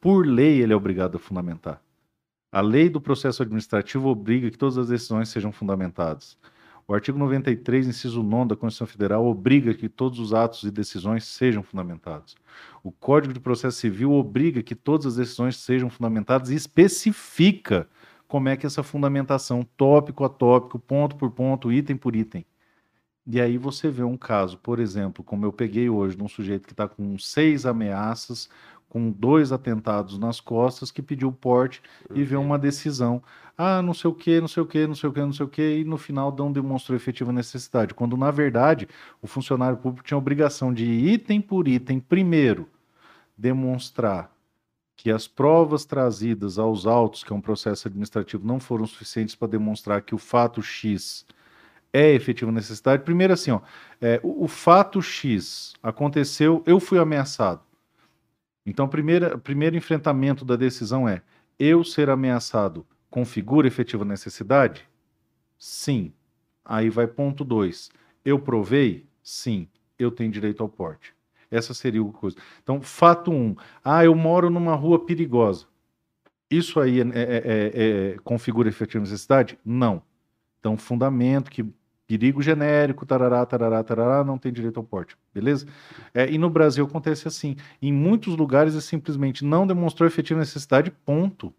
[0.01, 1.81] Por lei ele é obrigado a fundamentar.
[2.51, 6.37] A lei do processo administrativo obriga que todas as decisões sejam fundamentadas.
[6.91, 11.23] O artigo 93, inciso 9 da Constituição Federal, obriga que todos os atos e decisões
[11.23, 12.35] sejam fundamentados.
[12.83, 17.87] O Código de Processo Civil obriga que todas as decisões sejam fundamentadas e especifica
[18.27, 22.45] como é que essa fundamentação, tópico a tópico, ponto por ponto, item por item.
[23.25, 26.67] E aí você vê um caso, por exemplo, como eu peguei hoje, de um sujeito
[26.67, 28.49] que está com seis ameaças,
[28.91, 31.81] com dois atentados nas costas, que pediu porte
[32.13, 33.23] e vê uma decisão.
[33.57, 35.45] Ah, não sei o que, não sei o que, não sei o que, não sei
[35.45, 37.93] o que, e no final não demonstrou efetiva necessidade.
[37.93, 38.89] Quando, na verdade,
[39.21, 42.67] o funcionário público tinha a obrigação de, item por item, primeiro,
[43.37, 44.29] demonstrar
[44.97, 49.47] que as provas trazidas aos autos, que é um processo administrativo, não foram suficientes para
[49.47, 51.25] demonstrar que o fato X
[51.93, 53.03] é efetiva necessidade.
[53.03, 53.61] Primeiro, assim, ó,
[54.01, 57.70] é, o, o fato X aconteceu, eu fui ameaçado.
[58.65, 61.21] Então, primeiro, primeiro enfrentamento da decisão é:
[61.59, 64.87] eu ser ameaçado configura efetiva necessidade?
[65.57, 66.13] Sim.
[66.63, 67.89] Aí vai ponto 2.
[68.23, 69.05] Eu provei?
[69.21, 69.67] Sim.
[69.99, 71.13] Eu tenho direito ao porte.
[71.51, 72.37] Essa seria a coisa.
[72.63, 73.35] Então, fato 1.
[73.35, 75.65] Um, ah, eu moro numa rua perigosa.
[76.49, 79.59] Isso aí é, é- é- é- configura efetiva necessidade?
[79.63, 80.01] Não.
[80.59, 81.65] Então, fundamento que
[82.17, 85.15] perigo genérico, tarará, tarará, tarará, não tem direito ao porte.
[85.33, 85.65] Beleza?
[86.13, 87.55] É, e no Brasil acontece assim.
[87.81, 91.53] Em muitos lugares é simplesmente não demonstrou efetiva necessidade, ponto.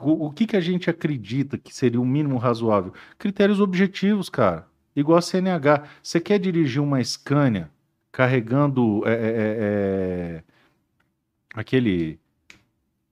[0.00, 2.92] O, o que, que a gente acredita que seria o mínimo razoável?
[3.16, 4.66] Critérios objetivos, cara.
[4.96, 5.84] Igual a CNH.
[6.02, 7.70] Você quer dirigir uma Scania
[8.10, 9.56] carregando é, é, é,
[10.38, 10.44] é,
[11.54, 12.18] aquele.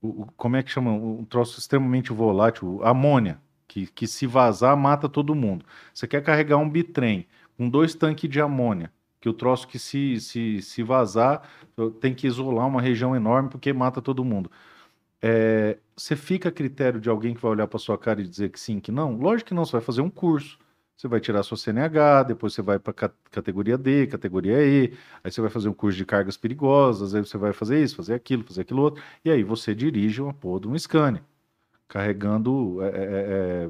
[0.01, 0.91] o- como é que chama?
[0.91, 3.39] Um troço extremamente volátil, amônia,
[3.71, 5.65] que, que se vazar mata todo mundo.
[5.93, 7.25] Você quer carregar um bitrem
[7.57, 8.91] com dois tanques de amônia,
[9.21, 11.49] que o troço que se, se, se vazar
[12.01, 14.51] tem que isolar uma região enorme porque mata todo mundo.
[15.21, 18.49] É, você fica a critério de alguém que vai olhar para sua cara e dizer
[18.49, 19.15] que sim, que não?
[19.15, 20.59] Lógico que não, você vai fazer um curso.
[20.97, 22.93] Você vai tirar sua CNH, depois você vai para
[23.31, 24.93] categoria D, categoria E,
[25.23, 28.13] aí você vai fazer um curso de cargas perigosas, aí você vai fazer isso, fazer
[28.13, 31.23] aquilo, fazer aquilo outro, e aí você dirige uma porra de um Scania,
[31.91, 33.69] carregando, é, é, é,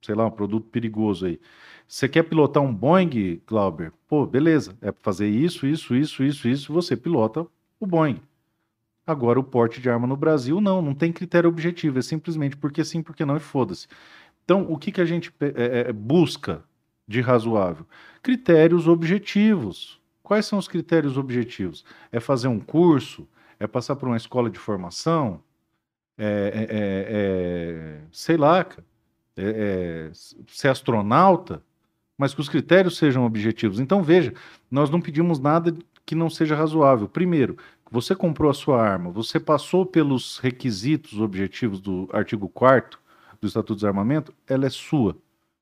[0.00, 1.40] sei lá, um produto perigoso aí.
[1.88, 3.92] Você quer pilotar um Boeing, Glauber?
[4.06, 7.44] Pô, beleza, é para fazer isso, isso, isso, isso, isso, você pilota
[7.80, 8.20] o Boeing.
[9.04, 12.84] Agora, o porte de arma no Brasil, não, não tem critério objetivo, é simplesmente porque
[12.84, 13.88] sim, porque não, e foda-se.
[14.44, 16.62] Então, o que, que a gente é, é, busca
[17.08, 17.84] de razoável?
[18.22, 20.00] Critérios objetivos.
[20.22, 21.84] Quais são os critérios objetivos?
[22.12, 23.26] É fazer um curso?
[23.58, 25.42] É passar por uma escola de formação?
[26.18, 28.66] É, é, é, é, sei lá,
[30.48, 31.62] ser astronauta?
[32.16, 33.78] Mas que os critérios sejam objetivos.
[33.78, 34.34] Então, veja,
[34.68, 35.72] nós não pedimos nada
[36.04, 37.08] que não seja razoável.
[37.08, 37.56] Primeiro,
[37.90, 42.98] você comprou a sua arma, você passou pelos requisitos objetivos do artigo 4
[43.40, 45.16] do Estatuto de Desarmamento, ela é sua.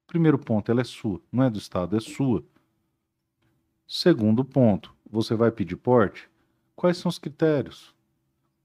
[0.07, 2.45] Primeiro ponto, ela é sua, não é do Estado, é sua.
[3.87, 6.29] Segundo ponto, você vai pedir porte?
[6.75, 7.95] Quais são os critérios?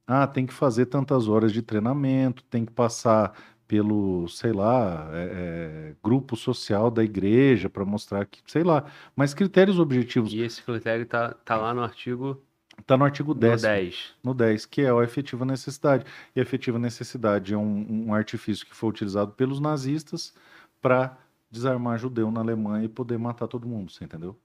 [0.07, 3.33] Ah, tem que fazer tantas horas de treinamento, tem que passar
[3.67, 9.33] pelo, sei lá, é, é, grupo social da igreja para mostrar que, sei lá, mas
[9.33, 10.33] critérios objetivos.
[10.33, 12.41] E esse critério tá, tá lá no artigo
[12.79, 13.61] Está no artigo 10.
[13.61, 14.13] no 10.
[14.23, 16.05] No 10, que é a efetiva necessidade.
[16.35, 20.33] E a efetiva necessidade é um, um artifício que foi utilizado pelos nazistas
[20.81, 21.17] para
[21.49, 24.37] desarmar judeu na Alemanha e poder matar todo mundo, você entendeu?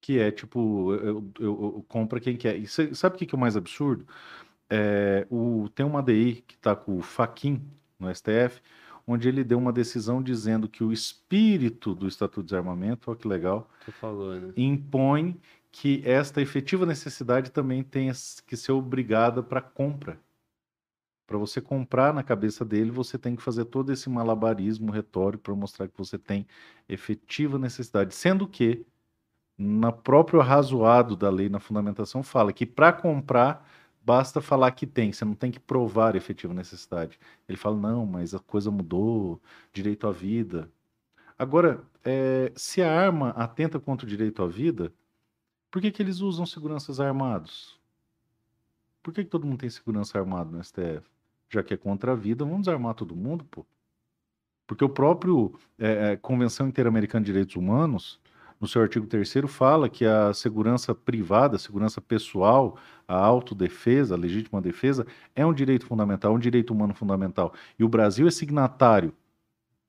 [0.00, 2.56] Que é tipo, eu, eu- eu- eu- compra quem quer.
[2.56, 4.06] E cê- sabe o que, que é o mais absurdo?
[4.68, 7.62] É, o, tem uma DI que está com o Faquin
[7.98, 8.60] no STF,
[9.06, 13.28] onde ele deu uma decisão dizendo que o espírito do Estatuto de Desarmamento, olha que
[13.28, 13.70] legal,
[14.00, 14.52] falou, né?
[14.56, 15.40] impõe
[15.70, 18.12] que esta efetiva necessidade também tenha
[18.46, 20.18] que ser obrigada para compra.
[21.26, 25.54] Para você comprar na cabeça dele, você tem que fazer todo esse malabarismo retórico para
[25.54, 26.46] mostrar que você tem
[26.88, 28.14] efetiva necessidade.
[28.14, 28.86] Sendo que,
[29.58, 33.68] na próprio arrazoado da lei, na fundamentação, fala que para comprar
[34.06, 37.18] basta falar que tem, você não tem que provar efetiva necessidade.
[37.48, 39.42] Ele fala, não, mas a coisa mudou,
[39.72, 40.70] direito à vida.
[41.36, 44.92] Agora, eh, se a arma atenta contra o direito à vida,
[45.72, 47.80] por que, que eles usam seguranças armados?
[49.02, 51.02] Por que, que todo mundo tem segurança armado no STF?
[51.48, 53.66] Já que é contra a vida, vamos desarmar todo mundo, pô.
[54.68, 58.20] Porque o próprio é, é, Convenção Interamericana de Direitos Humanos,
[58.60, 62.76] no seu artigo 3 fala que a segurança privada, a segurança pessoal,
[63.06, 67.52] a autodefesa, a legítima defesa, é um direito fundamental, um direito humano fundamental.
[67.78, 69.12] E o Brasil é signatário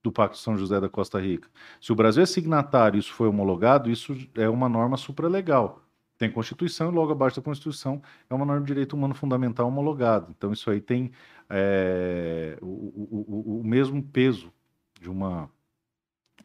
[0.03, 1.49] do Pacto São José da Costa Rica.
[1.81, 5.81] Se o Brasil é signatário e isso foi homologado, isso é uma norma supralegal.
[6.17, 10.27] Tem Constituição e logo abaixo da Constituição é uma norma de direito humano fundamental homologada.
[10.35, 11.11] Então isso aí tem
[11.49, 14.51] é, o, o, o, o mesmo peso
[14.99, 15.49] de uma,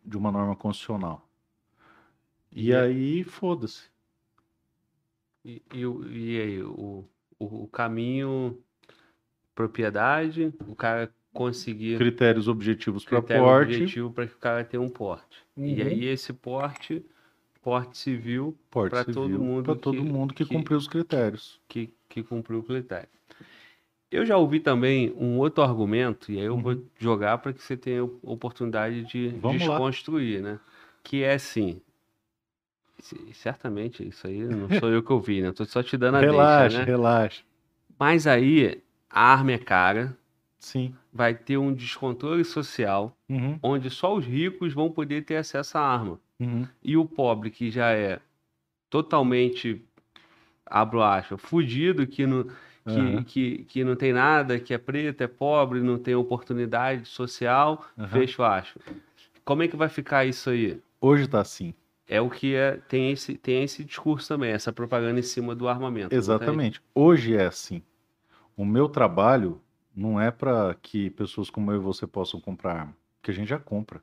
[0.04, 1.26] de uma norma constitucional.
[2.52, 3.84] E, e aí, foda-se.
[5.44, 7.04] E, e, e, aí, o,
[7.38, 8.58] o, o, caminho,
[9.54, 11.98] propriedade, o cara conseguir.
[11.98, 13.74] Critérios objetivos para porte.
[13.74, 15.38] objetivo para que o cara tenha um porte.
[15.56, 15.66] Uhum.
[15.66, 17.04] E aí, esse porte,
[17.62, 19.64] porte civil, para todo mundo.
[19.64, 21.60] Para todo mundo que, que cumpriu os critérios.
[21.68, 23.08] Que, que cumpriu o critério.
[24.10, 26.60] Eu já ouvi também um outro argumento, e aí eu uhum.
[26.60, 30.52] vou jogar para que você tenha oportunidade de Vamos desconstruir, lá.
[30.52, 30.60] né?
[31.02, 31.80] Que é assim.
[33.32, 35.52] Certamente, isso aí não sou eu que ouvi, né?
[35.52, 36.84] Tô só te dando a relaxa, deixa, né?
[36.84, 37.42] Relaxa,
[37.98, 38.80] Mas aí,
[39.10, 40.16] a arma é cara.
[40.58, 40.94] Sim.
[41.12, 43.58] Vai ter um descontrole social, uhum.
[43.62, 46.20] onde só os ricos vão poder ter acesso à arma.
[46.38, 46.66] Uhum.
[46.82, 48.20] E o pobre, que já é
[48.88, 49.82] totalmente,
[50.64, 52.46] abro aspas, fudido, que não
[52.84, 53.22] que, uhum.
[53.22, 58.08] que, que não tem nada, que é preto, é pobre, não tem oportunidade social, uhum.
[58.08, 58.78] fecho acho.
[59.44, 60.80] Como é que vai ficar isso aí?
[61.00, 61.74] Hoje está assim.
[62.08, 65.68] É o que é, tem, esse, tem esse discurso também, essa propaganda em cima do
[65.68, 66.14] armamento.
[66.14, 66.82] Exatamente.
[66.94, 67.82] Hoje é assim.
[68.56, 69.60] O meu trabalho
[69.94, 73.48] não é para que pessoas como eu e você possam comprar arma, porque a gente
[73.48, 74.02] já compra.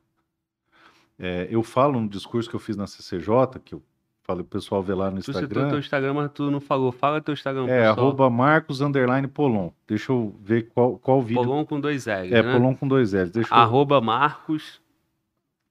[1.18, 3.82] É, eu falo no discurso que eu fiz na CCJ, que eu
[4.30, 5.48] Fala, o pessoal vê lá no tu Instagram.
[5.48, 6.92] Tu citou teu Instagram, mas tu não falou.
[6.92, 8.06] Fala teu Instagram, É, pessoal.
[8.06, 9.70] arroba Marcos Underline Polon.
[9.88, 11.42] Deixa eu ver qual, qual vídeo.
[11.42, 12.52] Polon com dois L's, É, né?
[12.52, 13.32] Polon com dois L's.
[13.32, 14.02] Deixa arroba eu...
[14.02, 14.80] Marcos.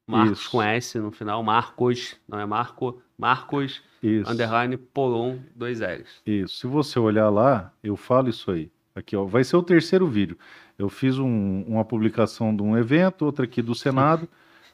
[0.09, 0.51] Marcos Isso.
[0.51, 1.43] com S no final.
[1.43, 2.99] Marcos, não é Marco.
[3.17, 4.31] Marcos isso.
[4.31, 6.21] Underline Polon, dois L's.
[6.25, 6.57] Isso.
[6.57, 8.71] Se você olhar lá, eu falo isso aí.
[8.95, 9.23] Aqui, ó.
[9.25, 10.37] Vai ser o terceiro vídeo.
[10.77, 14.27] Eu fiz um, uma publicação de um evento, outra aqui do Senado.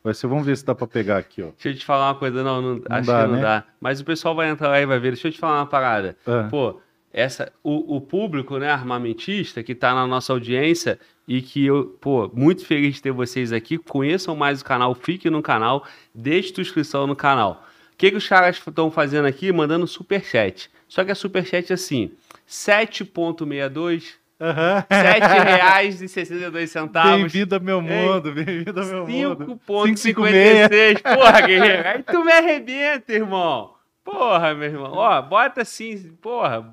[0.04, 1.48] Vai ser, vamos ver se dá para pegar aqui, ó.
[1.48, 3.42] Deixa eu te falar uma coisa, não, não, não acho dá, que não né?
[3.42, 3.64] dá.
[3.82, 5.14] Mas o pessoal vai entrar lá e vai ver.
[5.14, 6.16] Deixa eu te falar uma parada.
[6.26, 6.44] É.
[6.44, 6.80] Pô,
[7.16, 12.30] essa, o, o, público, né, armamentista, que está na nossa audiência e que eu, pô,
[12.34, 13.78] muito feliz de ter vocês aqui.
[13.78, 17.66] Conheçam mais o canal, fiquem no canal, deixe sua inscrição no canal.
[17.94, 19.50] O que, que os caras estão fazendo aqui?
[19.54, 20.70] Mandando superchat.
[20.90, 22.12] Só que é superchat assim,
[22.48, 24.84] 7.62 Uhum.
[24.90, 26.92] R$7,62.
[26.92, 29.58] Bem-vindo ao meu mundo, bem-vindo ao meu mundo.
[29.66, 31.02] 5,56.
[31.02, 31.88] Porra, guerreiro.
[31.88, 33.75] Aí tu me arrebenta, irmão.
[34.06, 34.92] Porra, meu irmão.
[34.94, 36.72] Ó, bota assim, porra.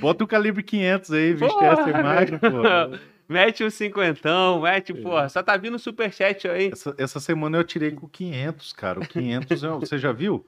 [0.00, 3.00] Bota o calibre 500 aí, Winchester Magno, porra.
[3.28, 4.94] Mete um cinquentão, mete, é.
[4.94, 5.28] porra.
[5.28, 6.70] Só tá vindo superchat aí.
[6.72, 9.00] Essa, essa semana eu tirei com 500, cara.
[9.00, 10.46] O 500, é você já viu?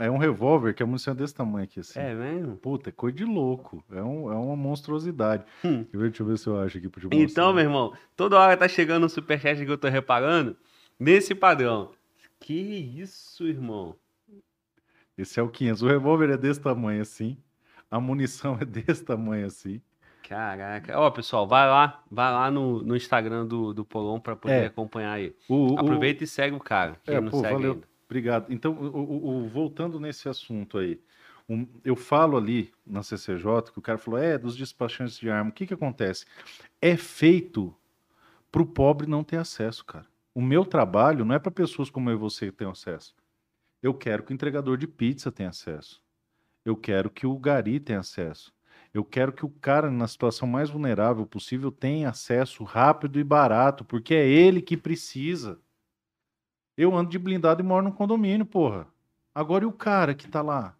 [0.00, 2.00] É um revólver que é munição desse tamanho aqui, assim.
[2.00, 2.56] É mesmo?
[2.56, 3.84] Puta, é coisa de louco.
[3.92, 5.44] É, um, é uma monstruosidade.
[5.64, 5.84] Hum.
[5.92, 7.22] Deixa eu ver se eu acho aqui pra te mostrar.
[7.22, 10.56] Então, meu irmão, toda hora tá chegando um superchat que eu tô reparando
[10.98, 11.90] nesse padrão.
[12.40, 12.54] Que
[12.98, 13.94] isso, irmão?
[15.16, 15.82] Esse é o 500.
[15.82, 17.36] O revólver é desse tamanho assim.
[17.90, 19.80] A munição é desse tamanho assim.
[20.22, 20.98] Caraca.
[20.98, 24.66] Ó, pessoal, vai lá, vai lá no, no Instagram do, do Polon para poder é.
[24.66, 25.34] acompanhar aí.
[25.48, 26.24] O, Aproveita o...
[26.24, 26.96] e segue o cara.
[27.06, 27.72] É, não pô, segue valeu.
[27.72, 27.86] Ainda.
[28.06, 28.52] Obrigado.
[28.52, 31.00] Então, o, o, voltando nesse assunto aí,
[31.48, 35.50] um, eu falo ali na CCJ que o cara falou, é, dos despachantes de arma,
[35.50, 36.24] o que que acontece?
[36.80, 37.74] É feito
[38.50, 40.06] para o pobre não ter acesso, cara.
[40.34, 43.14] O meu trabalho não é para pessoas como eu e você que tenham acesso.
[43.82, 46.02] Eu quero que o entregador de pizza tenha acesso.
[46.64, 48.54] Eu quero que o gari tenha acesso.
[48.94, 53.84] Eu quero que o cara, na situação mais vulnerável possível, tenha acesso rápido e barato,
[53.84, 55.60] porque é ele que precisa.
[56.76, 58.86] Eu ando de blindado e moro num condomínio, porra.
[59.34, 60.76] Agora e o cara que tá lá?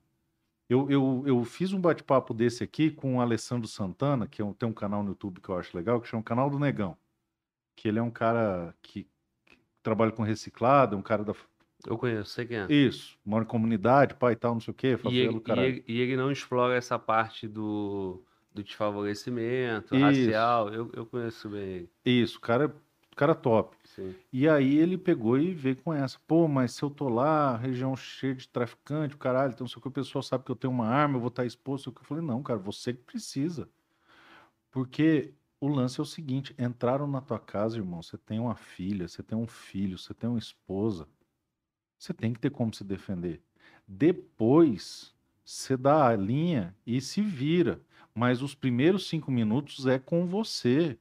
[0.68, 4.68] Eu, eu, eu fiz um bate-papo desse aqui com o Alessandro Santana, que é tem
[4.68, 6.96] um canal no YouTube que eu acho legal, que chama Canal do Negão.
[7.76, 9.06] Que ele é um cara que,
[9.46, 11.34] que trabalha com reciclado, é um cara da.
[11.86, 12.66] Eu conheço, sei quem é.
[12.72, 15.52] Isso, mora em comunidade, pai e tal, não sei o quê, favela, e ele, e
[15.52, 18.22] ele, e ele não explora essa parte do,
[18.54, 20.04] do desfavorecimento Isso.
[20.04, 20.68] racial.
[20.72, 21.90] Eu, eu conheço bem ele.
[22.04, 22.74] Isso, o cara,
[23.16, 23.76] cara top.
[23.84, 24.14] Sim.
[24.32, 26.18] E aí ele pegou e veio com essa.
[26.26, 30.22] Pô, mas se eu tô lá, região cheia de traficante, caralho, então se o pessoal
[30.22, 31.90] sabe que eu tenho uma arma, eu vou estar exposto.
[31.94, 33.68] Eu falei, não, cara, você que precisa.
[34.70, 39.06] Porque o lance é o seguinte: entraram na tua casa, irmão, você tem uma filha,
[39.06, 41.06] você tem um filho, você tem uma esposa.
[42.02, 43.40] Você tem que ter como se defender.
[43.86, 45.14] Depois,
[45.44, 47.80] você dá a linha e se vira.
[48.12, 50.98] Mas os primeiros cinco minutos é com você.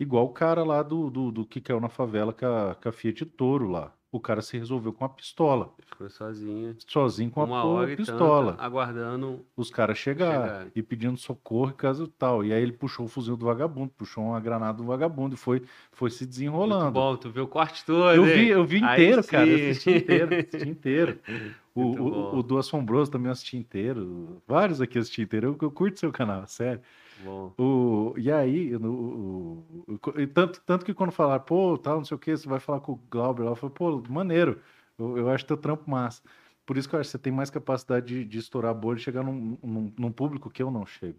[0.00, 2.92] Igual o cara lá do, do, do que caiu na favela com a, com a
[2.92, 3.95] Fiat Toro lá.
[4.16, 5.72] O cara se resolveu com uma pistola.
[5.86, 6.74] Ficou sozinho.
[6.86, 8.52] Sozinho com uma a hora pistola.
[8.52, 9.44] tanta, aguardando.
[9.54, 10.70] Os caras chegaram Chegaram.
[10.74, 12.42] e pedindo socorro e caso tal.
[12.44, 15.62] E aí ele puxou o fuzil do vagabundo, puxou uma granada do vagabundo e foi,
[15.92, 16.90] foi se Muito desenrolando.
[16.92, 18.10] bom, tu viu o corte todo.
[18.10, 19.46] Eu vi, eu vi Aí inteiro, cara.
[19.46, 21.18] Eu assisti inteiro, assisti inteiro.
[21.76, 24.40] O, Muito o, o do Assombroso também assisti inteiro.
[24.48, 25.48] Vários aqui assisti inteiro.
[25.48, 26.80] Eu, eu curto seu canal, sério.
[27.24, 27.52] Bom.
[27.58, 32.14] O, e aí, no- o, o- tanto, tanto que quando falaram, pô, tal, não sei
[32.14, 34.60] o que, você vai falar com o Glauber lá, eu falei, pô, maneiro,
[34.98, 36.22] eu, eu acho teu trampo massa.
[36.64, 38.98] Por isso que eu acho que você tem mais capacidade de, de estourar a bolha
[38.98, 41.18] e chegar num, num, num público que eu não chego.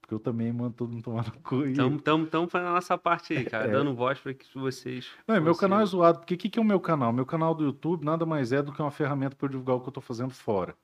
[0.00, 1.66] Porque eu também mando todo mundo tomar no cu.
[1.66, 1.72] E...
[1.72, 3.66] Estamos fazendo a nossa parte aí, cara.
[3.66, 3.72] É.
[3.72, 5.10] Dando voz para que vocês.
[5.26, 6.00] Não, e meu canal é consigam.
[6.00, 7.12] zoado, porque o que, que é o meu canal?
[7.12, 9.80] Meu canal do YouTube nada mais é do que uma ferramenta para eu divulgar o
[9.80, 10.76] que eu tô fazendo fora.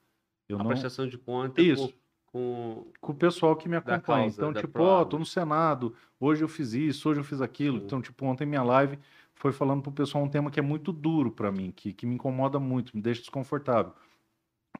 [0.48, 0.70] Eu A não...
[0.70, 1.86] prestação de conta Isso.
[1.88, 1.94] com,
[2.32, 4.00] com- com o pessoal que me acompanha.
[4.00, 7.78] causa, então, tipo, ó, tô no Senado, hoje eu fiz isso, hoje eu fiz aquilo.
[7.84, 8.98] Então, tipo, ontem minha live
[9.34, 12.14] foi falando pro pessoal um tema que é muito duro para mim, que, que me
[12.14, 13.92] incomoda muito, me deixa desconfortável.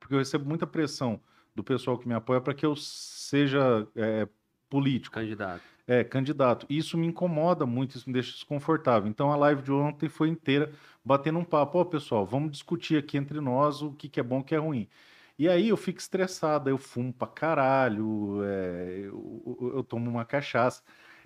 [0.00, 1.20] Porque eu recebo muita pressão
[1.54, 4.26] do pessoal que me apoia para que eu seja é,
[4.70, 5.62] político, candidato.
[5.86, 6.66] é, candidato.
[6.68, 9.08] Isso me incomoda muito, isso me deixa desconfortável.
[9.08, 10.72] Então, a live de ontem foi inteira
[11.04, 11.78] batendo um papo.
[11.78, 14.54] Ó, pessoal, vamos discutir aqui entre nós o que, que é bom e o que
[14.54, 14.88] é ruim.
[15.38, 20.24] E aí eu fico estressado, eu fumo pra caralho, é, eu, eu- eu tomo uma
[20.24, 20.82] cachaça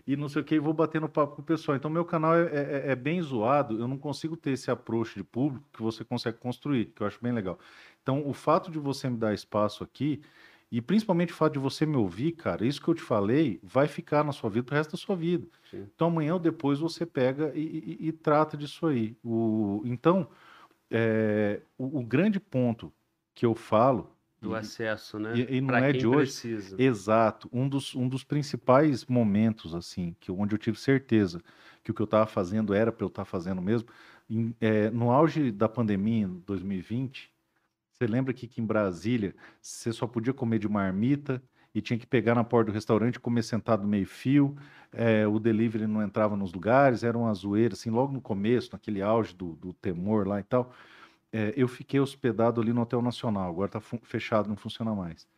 [0.07, 1.77] e não sei o que, e vou batendo papo com o pessoal.
[1.77, 2.45] Então, meu canal é,
[2.89, 6.39] é- é bem zoado, eu não consigo ter esse approach de público que você consegue
[6.39, 7.59] construir, que eu acho bem legal.
[8.03, 10.23] Então, o fato de você me dar espaço aqui,
[10.71, 13.87] e principalmente o fato de você me ouvir, cara, isso que eu te falei, vai
[13.89, 15.47] ficar na sua vida pro resto da sua vida.
[15.71, 15.89] Sim.
[15.95, 19.17] Então, amanhã ou depois você pega e, e- e trata disso aí.
[19.25, 20.29] O, então,
[20.91, 22.93] é, o, o grande ponto
[23.37, 24.11] que eu falo.
[24.41, 25.37] Do e- acesso, né?
[25.39, 26.33] e- e não Pra é de hoje.
[26.33, 26.83] Precisa.
[26.83, 27.49] Exato.
[27.53, 31.41] Um dos, um dos principais momentos, assim, que onde eu tive certeza
[31.85, 33.89] que o que eu estava fazendo era para eu estar fazendo mesmo,
[34.29, 37.31] em- é, no auge da pandemia, em 2020,
[37.93, 41.43] você lembra que, que em Brasília você só podia comer de marmita
[41.75, 44.57] e tinha que pegar na porta do restaurante comer sentado meio fio,
[44.93, 49.03] é, o delivery não entrava nos lugares, era uma zoeira, assim, logo no começo, naquele
[49.03, 50.73] auge do, do temor lá e tal.
[51.37, 55.29] É, eu fiquei hospedado ali no Hotel Nacional, agora tá fechado, não funciona mais.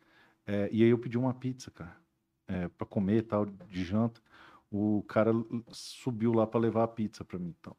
[0.47, 1.97] É, e aí eu pedi uma pizza, cara,
[2.47, 4.20] é, para comer e tal, de janta.
[4.70, 5.33] O cara
[5.73, 7.53] subiu lá para levar a pizza para mim.
[7.59, 7.75] Então,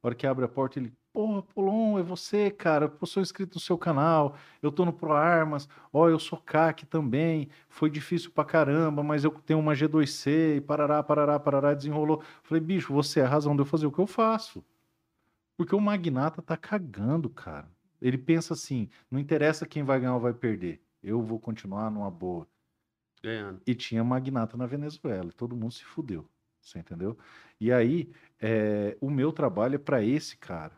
[0.00, 3.56] a hora que abre a porta, ele, porra, Polon, é você, cara, eu sou inscrito
[3.56, 8.44] no seu canal, eu tô no ProArmas, ó, eu sou CAC também, foi difícil pra
[8.44, 12.22] caramba, mas eu tenho uma G2C, e parará, parará, parará, desenrolou.
[12.44, 14.64] Falei, bicho, você é a razão de eu fazer o que eu faço.
[15.56, 17.70] Porque o magnata tá cagando, cara.
[18.00, 22.10] Ele pensa assim, não interessa quem vai ganhar ou vai perder, eu vou continuar numa
[22.10, 22.46] boa.
[23.22, 23.62] Ganhando.
[23.66, 26.28] E tinha magnata na Venezuela, e todo mundo se fudeu,
[26.60, 27.16] você entendeu?
[27.58, 30.76] E aí, é, o meu trabalho é para esse cara,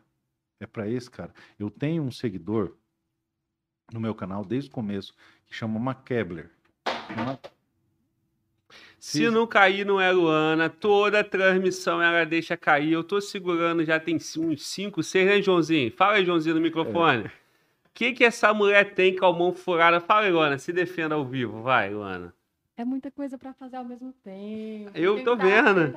[0.61, 1.33] é para esse cara.
[1.59, 2.77] Eu tenho um seguidor
[3.93, 5.15] no meu canal desde o começo
[5.47, 6.51] que chama McKebler.
[7.17, 7.39] Ma-
[8.99, 10.69] Se não cair, não é Luana.
[10.69, 12.93] Toda transmissão ela deixa cair.
[12.93, 15.93] Eu tô segurando já tem uns 5, 6, né, Joãozinho?
[15.93, 17.25] Fala aí, Joãozinho, no microfone.
[17.27, 17.31] O
[17.95, 20.01] que, que essa mulher tem com a mão furada?
[20.01, 20.59] Fala aí, Luana.
[20.59, 21.63] Se defenda ao vivo.
[21.63, 22.35] Vai, Luana.
[22.77, 24.91] É muita coisa pra fazer ao mesmo tempo.
[24.95, 25.95] Eu tô vendo.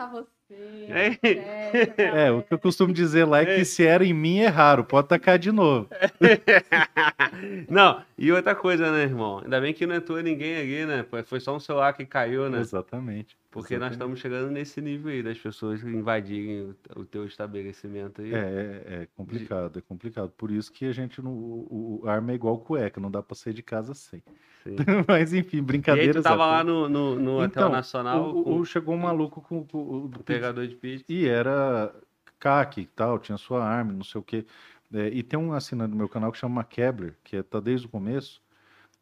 [0.50, 2.26] Você, É.
[2.28, 3.56] É, o que eu costumo dizer lá é É.
[3.58, 5.88] que se era em mim é raro, pode tacar de novo.
[7.70, 9.40] não, e outra coisa, né, irmão?
[9.44, 11.06] Ainda bem que não entrou ninguém ali, né?
[11.10, 12.60] Foi- Foi só um celular que caiu, né?
[12.60, 13.38] Exatamente.
[13.52, 13.94] Porque nós exatamente.
[13.94, 18.34] estamos chegando nesse nível aí das pessoas invadirem o, teu estabelecimento aí.
[18.34, 20.30] É, é, é complicado, é complicado.
[20.32, 21.32] Por isso que a gente não.
[21.34, 24.22] O, o arma é igual cueca, não dá pra sair de casa sem.
[25.08, 28.66] Mas enfim, E aí tava lá no, no, no Hotel Então, Nacional o, com o-
[28.66, 31.06] chegou um maluco com, com o o pegador de pizza.
[31.10, 31.94] E era
[32.40, 34.46] CAC e tal, tinha sua arma, não sei o quê.
[34.94, 37.86] É, e tem um assinante do meu canal que chama Kebler, que é, tá desde
[37.88, 38.42] o começo.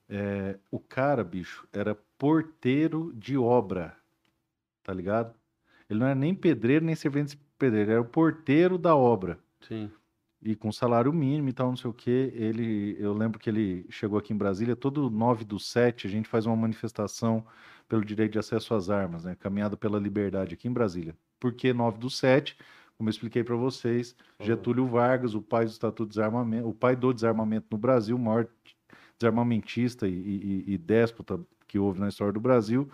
[0.10, 3.96] É, o cara, bicho, era porteiro de obra,
[4.88, 5.36] tá ligado?
[5.90, 9.38] Ele não era nem pedreiro, nem servente de pedreiro, era o porteiro da obra.
[9.68, 9.92] Sim.
[10.42, 12.32] E com salário mínimo e tal, não sei o quê.
[12.34, 16.30] Ele, eu lembro que ele chegou aqui em Brasília, todo 9 do 7, a gente
[16.30, 17.46] faz uma manifestação
[17.90, 19.36] pelo direito de acesso às armas, né?
[19.36, 21.16] Caminhada pela liberdade aqui em Brasília.
[21.40, 22.58] Por que 9 do 7?
[22.98, 24.48] Como eu expliquei para vocês, Falou.
[24.48, 28.20] Getúlio Vargas, o pai do Estatuto de Desarmamento, o pai do desarmamento no Brasil, o
[28.20, 28.48] maior
[29.20, 32.90] desarmamentista e, e- e déspota que houve na história do Brasil,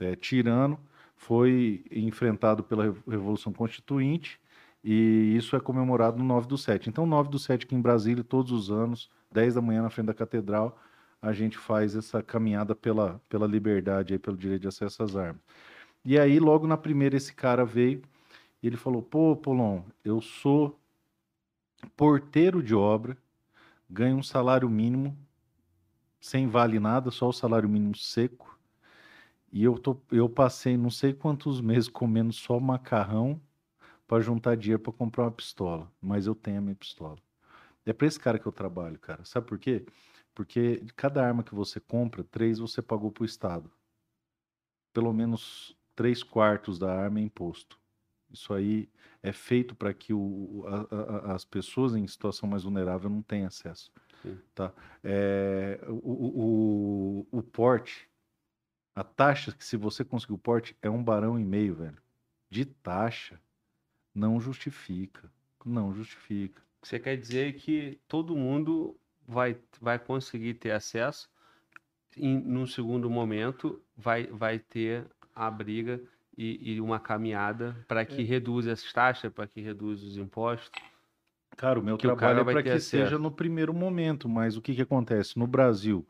[0.00, 0.78] é, tirano,
[1.16, 4.40] foi enfrentado pela Revo- Revolução Constituinte
[4.84, 6.88] e isso é comemorado no 9 do 7.
[6.88, 10.06] Então, 9 do 7 aqui em Brasília, todos os anos, 10 da manhã na frente
[10.06, 10.78] da catedral,
[11.20, 15.42] a gente faz essa caminhada pela, pela liberdade, aí, pelo direito de acesso às armas.
[16.04, 18.02] E aí, logo na primeira, esse cara veio
[18.62, 20.78] e ele falou: Pô, Polon, eu sou
[21.96, 23.16] porteiro de obra,
[23.90, 25.16] ganho um salário mínimo,
[26.20, 28.55] sem vale nada, só o salário mínimo seco.
[29.52, 33.40] E eu, tô, eu passei não sei quantos meses comendo só macarrão
[34.06, 35.90] para juntar dinheiro para comprar uma pistola.
[36.00, 37.16] Mas eu tenho a minha pistola.
[37.84, 39.24] É para esse cara que eu trabalho, cara.
[39.24, 39.86] Sabe por quê?
[40.34, 43.70] Porque de cada arma que você compra, três você pagou para o Estado.
[44.92, 47.78] Pelo menos três quartos da arma é imposto.
[48.30, 48.88] Isso aí
[49.22, 53.46] é feito para que o, a, a, as pessoas em situação mais vulnerável não tenham
[53.46, 53.90] acesso.
[54.22, 54.38] Sim.
[54.54, 54.72] Tá?
[55.02, 58.08] É, o, o, o porte,
[58.96, 61.98] a taxa que se você conseguir o porte é um barão e meio, velho.
[62.50, 63.40] De taxa,
[64.14, 65.30] não justifica.
[65.64, 66.62] Não justifica.
[66.82, 71.28] Você quer dizer que todo mundo vai, vai conseguir ter acesso
[72.16, 76.00] e, num segundo momento, vai, vai ter a briga
[76.36, 78.24] e, e uma caminhada para que É.
[78.24, 80.70] reduza essas taxas, para que reduza os impostos.
[81.56, 82.90] Cara, o meu Que o trabalho cara é vai para que acesso.
[82.90, 85.38] seja no primeiro momento, mas o que, que acontece?
[85.38, 86.06] No Brasil,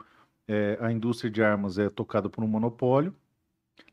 [0.48, 3.14] é, a indústria de armas é tocada por um monopólio.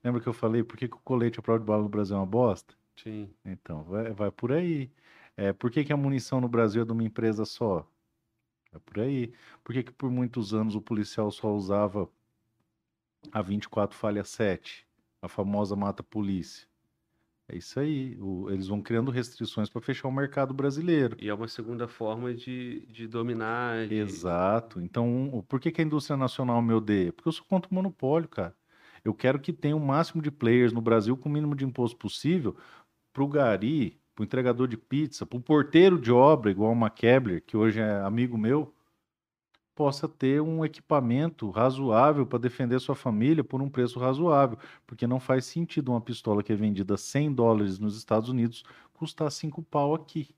[0.04, 2.16] Lembra que eu falei por que, que o colete à prova de bala no Brasil
[2.16, 2.76] é uma bosta?
[2.96, 3.30] Sim.
[3.44, 4.92] Então, vai, vai por aí.
[5.36, 7.88] É, por que, que a munição no Brasil é de uma empresa só?
[8.72, 9.34] É por aí.
[9.64, 12.10] Por que, que por muitos anos o policial só usava
[13.32, 14.86] a 24 falha 7?
[15.22, 16.68] A famosa mata-polícia.
[17.54, 18.18] É isso aí.
[18.20, 21.16] O- eles vão criando restrições para fechar o mercado brasileiro.
[21.22, 23.88] E é uma segunda forma de, de dominar.
[23.88, 24.82] de- Exato.
[24.82, 27.14] Então, por que, que a indústria nacional me odeia?
[27.14, 28.56] Porque eu sou contra o monopólio, cara.
[29.06, 31.98] Eu quero que tenha o máximo de players no Brasil com o mínimo de imposto
[31.98, 32.56] possível
[33.12, 36.76] para o gari, para o entregador de pizza, para o porteiro de obra, igual o
[36.76, 38.74] McKebler, que hoje é amigo meu,
[39.76, 44.58] possa ter um equipamento razoável para defender sua família por um preço razoável.
[44.86, 48.64] Porque não faz sentido uma pistola que é vendida a 100 dólares nos Estados Unidos
[48.94, 50.36] custar 5 pau aqui.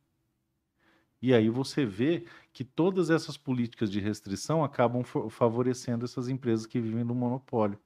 [1.22, 6.66] E aí você vê que todas essas políticas de restrição acabam fa- favorecendo essas empresas
[6.66, 7.80] que vivem do monopólio.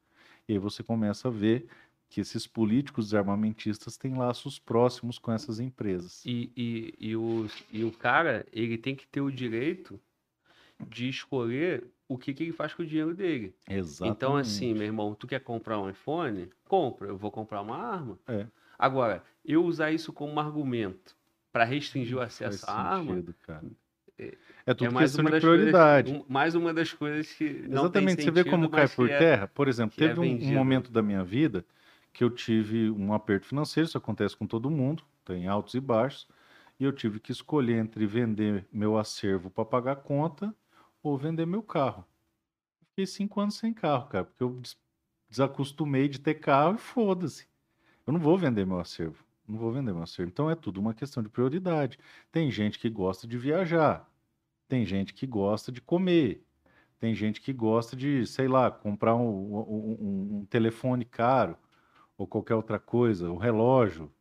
[0.47, 1.67] E aí você começa a ver
[2.09, 6.25] que esses políticos armamentistas têm laços próximos com essas empresas.
[6.25, 9.99] E, e, e, o, e o cara, ele tem que ter o direito
[10.87, 13.53] de escolher o que, que ele faz com o dinheiro dele.
[13.69, 14.15] Exatamente.
[14.15, 16.49] Então, assim, meu irmão, tu quer comprar um iPhone?
[16.67, 17.07] Compra.
[17.07, 18.17] Eu vou comprar uma arma.
[18.27, 18.47] É.
[18.77, 21.15] Agora, eu usar isso como argumento
[21.51, 23.63] para restringir o Não faz acesso à arma sentido, cara.
[24.17, 26.11] é- É tudo é mais questão uma de das prioridade.
[26.11, 28.87] coisas, um- mais uma das coisas que não Exatamente, tem você vê sentido, como cai
[28.87, 29.47] por é- terra.
[29.47, 31.65] Por exemplo, é teve um- um, momento da minha vida
[32.13, 36.27] que eu tive um aperto financeiro, isso acontece com todo mundo, tem altos e baixos,
[36.79, 40.53] e eu tive que escolher entre vender meu acervo para pagar a conta
[41.01, 42.05] ou vender meu carro.
[42.89, 44.77] Fiquei cinco anos sem carro, cara, porque eu des-
[45.29, 47.47] desacostumei de ter carro e foda-se.
[48.05, 49.23] Eu não vou vender meu acervo.
[49.47, 50.29] Não vou vender meu acervo.
[50.31, 51.97] Então é tudo uma questão de prioridade.
[52.31, 54.09] Tem gente que gosta de viajar.
[54.67, 56.43] Tem gente que gosta de comer.
[56.99, 61.57] Tem gente que gosta de, sei lá, comprar um, um- um- telefone caro
[62.17, 64.11] ou qualquer outra coisa, um relógio.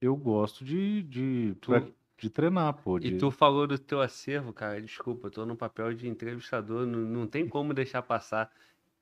[0.00, 1.72] Eu gosto de, de, Tu-
[2.18, 2.96] de treinar, pô.
[2.98, 4.80] E de- tu falou do teu acervo, cara.
[4.80, 8.50] Desculpa, eu tô no papel de entrevistador, não, não tem como deixar passar.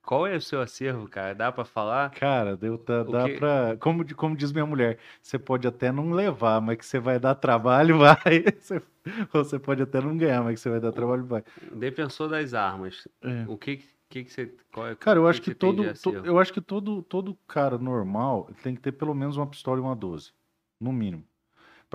[0.02, 1.34] Qual é o seu acervo, cara?
[1.34, 2.10] Dá pra falar?
[2.10, 3.76] Cara, deu, dá, O dá que- pra.
[3.80, 7.34] Como, como diz minha mulher, você pode até não levar, mas que você vai dar
[7.34, 8.44] trabalho, vai.
[9.32, 11.42] Você- pode até não ganhar, mas que você vai dar trabalho, vai.
[11.72, 13.08] Defensor das armas.
[13.22, 13.44] É.
[13.48, 14.54] O que que, que você.
[14.72, 17.78] Qual é, Cara, eu acho que, de todo, to- eu acho que todo, todo cara
[17.78, 20.32] normal tem que ter pelo menos uma pistola e uma 12,
[20.78, 21.24] no mínimo.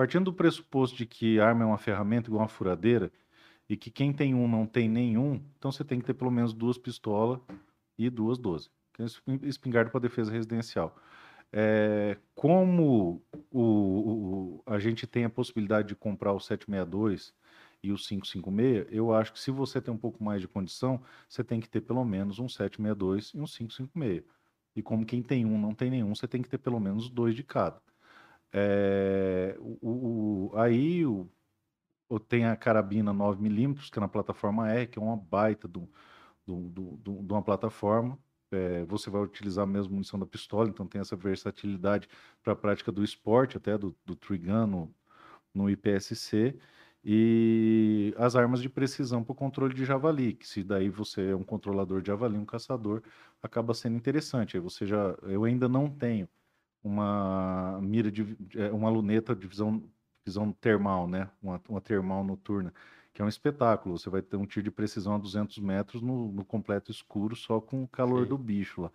[0.00, 3.12] Partindo do pressuposto de que arma é uma ferramenta igual uma furadeira
[3.68, 6.54] e que quem tem um não tem nenhum, então você tem que ter pelo menos
[6.54, 7.38] duas pistolas
[7.98, 8.70] e duas 12.
[8.94, 10.96] Que é espin- espingarda para defesa residencial.
[11.52, 17.34] É, como o, o- a gente tem a possibilidade de comprar o 762
[17.82, 21.44] e o 556, eu acho que se você tem um pouco mais de condição, você
[21.44, 24.24] tem que ter pelo menos um 762 e um 556.
[24.74, 27.34] E como quem tem um não tem nenhum, você tem que ter pelo menos dois
[27.34, 27.82] de cada.
[28.52, 31.28] É, o, o- aí o,
[32.28, 37.42] tem a carabina 9mm, que é na plataforma R, que é uma baita de uma
[37.42, 38.18] plataforma.
[38.52, 42.08] É, você vai utilizar a mesma munição da pistola, então tem essa versatilidade
[42.42, 44.94] para a prática do esporte, até do, do Trigun no,
[45.54, 46.58] no IPSC.
[47.04, 51.36] E as armas de precisão para o controle de javali, que se daí você é
[51.36, 53.02] um controlador de javali, um caçador,
[53.42, 54.56] acaba sendo interessante.
[54.56, 56.28] Aí você já, eu ainda não tenho
[56.82, 59.82] uma mira de é, uma luneta de visão,
[60.24, 61.28] visão termal, né?
[61.42, 62.72] Uma, uma termal noturna,
[63.12, 63.98] que é um espetáculo.
[63.98, 67.60] Você vai ter um tiro de precisão a 200 metros no, no completo escuro, só
[67.60, 68.28] com o calor Sim.
[68.28, 68.90] do bicho lá.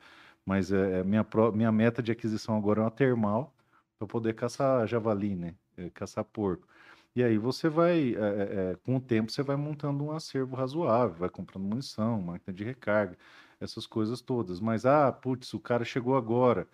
[0.46, 3.54] Mas é, é minha, minha meta de aquisição agora é uma termal
[3.98, 5.56] para poder caçar javali, né?
[5.78, 6.68] É, caçar porco.
[7.16, 10.56] E aí você vai, é, é, é, com o tempo, você vai montando um acervo
[10.56, 13.18] razoável, vai comprando munição, máquina de recarga,
[13.60, 14.60] essas coisas todas.
[14.60, 16.68] Mas, ah, putz, o cara chegou agora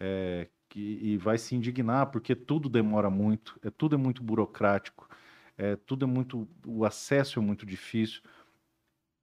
[0.00, 5.08] é, que- e vai se indignar porque tudo demora muito, é, tudo é muito burocrático,
[5.56, 8.22] é, tudo é muito, o acesso é muito difícil.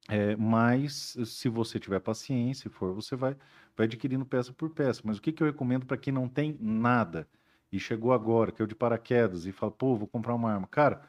[0.09, 3.35] É, mas se você tiver paciência e for, você vai,
[3.77, 5.01] vai adquirindo peça por peça.
[5.05, 7.27] Mas o que, que eu recomendo para quem não tem nada
[7.71, 10.67] e chegou agora, que é o de paraquedas, e fala, pô, vou comprar uma arma.
[10.67, 11.01] Cara,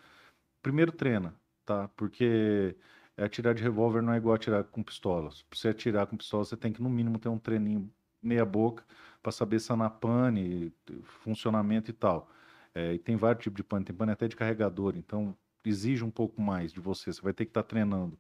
[0.63, 1.35] primeiro treina,
[1.65, 1.89] tá?
[1.91, 2.77] Porque
[3.17, 5.31] atirar de revólver não é igual atirar com pistola.
[5.51, 7.93] Pra você atirar com pistola, você tem que, no mínimo, ter um treininho
[8.23, 8.85] meia boca
[9.23, 10.73] para saber sanar pane,
[11.05, 12.29] funcionamento e tal.
[12.75, 16.11] É, e tem vários tipos de pane, tem pane até de carregador, então exige um
[16.11, 17.13] pouco mais de você.
[17.13, 18.19] Você vai ter que estar treinando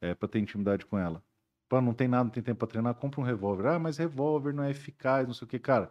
[0.00, 1.22] é, para ter intimidade com ela.
[1.68, 3.66] Pô, não tem nada, não tem tempo para treinar, compra um revólver.
[3.66, 5.58] Ah, mas revólver não é eficaz, não sei o que.
[5.58, 5.90] Cara,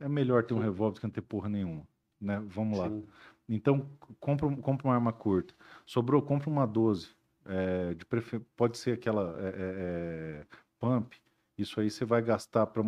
[0.00, 1.86] é melhor ter um revólver do que não ter porra nenhuma.
[2.20, 2.42] Né?
[2.46, 2.88] Vamos lá.
[2.88, 3.06] Sim.
[3.46, 3.86] Então,
[4.18, 5.54] compra, compra uma arma curta.
[5.84, 7.14] Sobrou, compra uma 12.
[7.44, 8.40] é, de prefer...
[8.56, 9.52] Pode ser aquela é, é,
[10.40, 10.46] é,
[10.78, 11.14] pump.
[11.56, 12.82] Isso aí você vai gastar pra,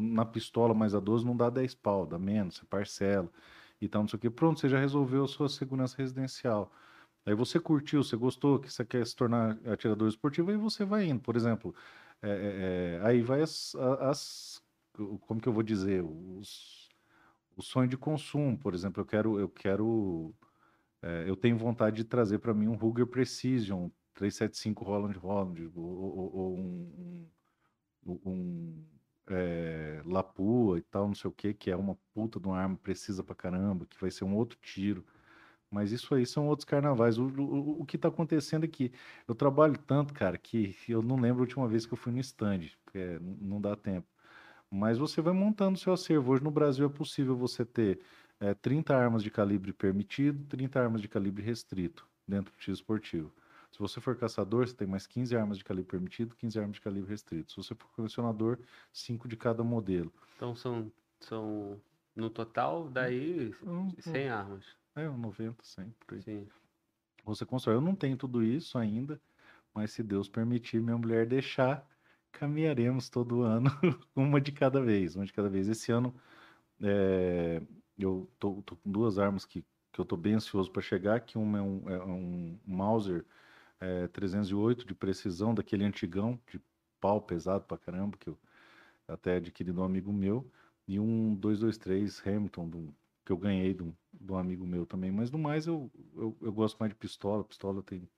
[0.00, 3.30] na pistola, mas a 12 não dá 10 pau, dá menos, você parcela
[3.80, 4.30] e tal, não sei o que.
[4.30, 6.70] Pronto, você já resolveu a sua segurança residencial.
[7.26, 11.06] Aí você curtiu, você gostou, que você quer se tornar atirador esportivo, aí você vai
[11.06, 11.20] indo.
[11.22, 11.74] Por exemplo,
[12.22, 14.62] é, é, é, aí vai as, as-
[15.26, 16.02] Como que eu vou dizer?
[16.04, 16.88] Os,
[17.56, 20.34] o sonho de consumo, por exemplo, eu quero, eu quero,
[21.02, 25.84] é, eu tenho vontade de trazer para mim um Ruger Precision 375 Roland Roland ou,
[25.84, 27.30] ou- ou um, um,
[28.06, 28.84] um,
[29.28, 32.76] é, Lapua e tal, não sei o que, que é uma puta de uma arma
[32.76, 35.04] precisa pra caramba, que vai ser um outro tiro.
[35.70, 37.18] Mas isso aí são outros carnavais.
[37.18, 38.92] O, o, o que tá acontecendo é que
[39.26, 42.20] eu trabalho tanto, cara, que eu não lembro a última vez que eu fui no
[42.20, 44.06] stand, porque é, não dá tempo.
[44.70, 46.32] Mas você vai montando seu acervo.
[46.32, 48.00] Hoje no Brasil é possível você ter
[48.40, 53.32] é, 30 armas de calibre permitido, 30 armas de calibre restrito dentro do tiro esportivo.
[53.74, 56.80] Se você for caçador, você tem mais 15 armas de calibre permitido, 15 armas de
[56.80, 57.50] calibre restrito.
[57.50, 58.56] Se você for colecionador,
[58.92, 60.12] 5 de cada modelo.
[60.36, 61.80] Então são, são
[62.14, 64.64] no total, daí Hum, 100 armas.
[64.94, 66.22] É, um 90, 100, por aí.
[66.22, 66.46] Sim.
[67.24, 67.74] Você constrói.
[67.74, 69.20] Eu não tenho tudo isso ainda,
[69.74, 71.84] mas se Deus permitir, minha mulher deixar,
[72.30, 73.70] caminharemos todo ano,
[74.14, 75.68] uma de cada vez, uma de cada vez.
[75.68, 76.14] Esse ano
[76.80, 77.60] é,
[77.98, 81.36] eu tô, tô com duas armas que, que eu tô bem ansioso para chegar, que
[81.36, 83.24] uma é um, é um Mauser
[83.84, 86.60] é, 308 de precisão, daquele antigão, de
[87.00, 88.38] pau pesado pra caramba, que eu
[89.08, 90.50] até adquiri de um amigo meu,
[90.86, 95.10] e um 223 Hamilton, um- que eu ganhei de um, de um amigo meu também.
[95.12, 98.08] Mas no mais eu, eu, eu gosto mais de pistola, pistola tem,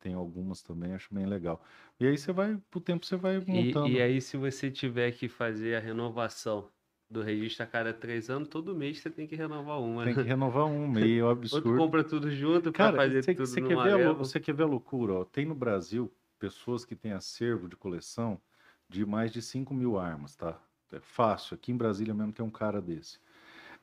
[0.00, 1.64] tem algumas também, acho bem legal.
[2.00, 3.98] E aí você vai, pro tempo você vai E, montando.
[3.98, 6.72] e aí, se você tiver que fazer a renovação
[7.10, 10.22] do registro a cada três anos, todo mês você tem que renovar uma, Tem que
[10.22, 10.28] né?
[10.28, 11.76] renovar um, meio Ou tu absurdo.
[11.76, 14.62] compra tudo junto pra Cara, fazer você, tudo você quer ver a, você quer ver
[14.64, 15.14] a loucura?
[15.14, 15.24] Ó?
[15.24, 18.40] Tem no Brasil pessoas que têm acervo de coleção
[18.88, 20.60] de mais de 5 mil armas, tá?
[20.92, 21.54] É fácil.
[21.54, 23.18] Aqui em Brasília mesmo tem um cara desse.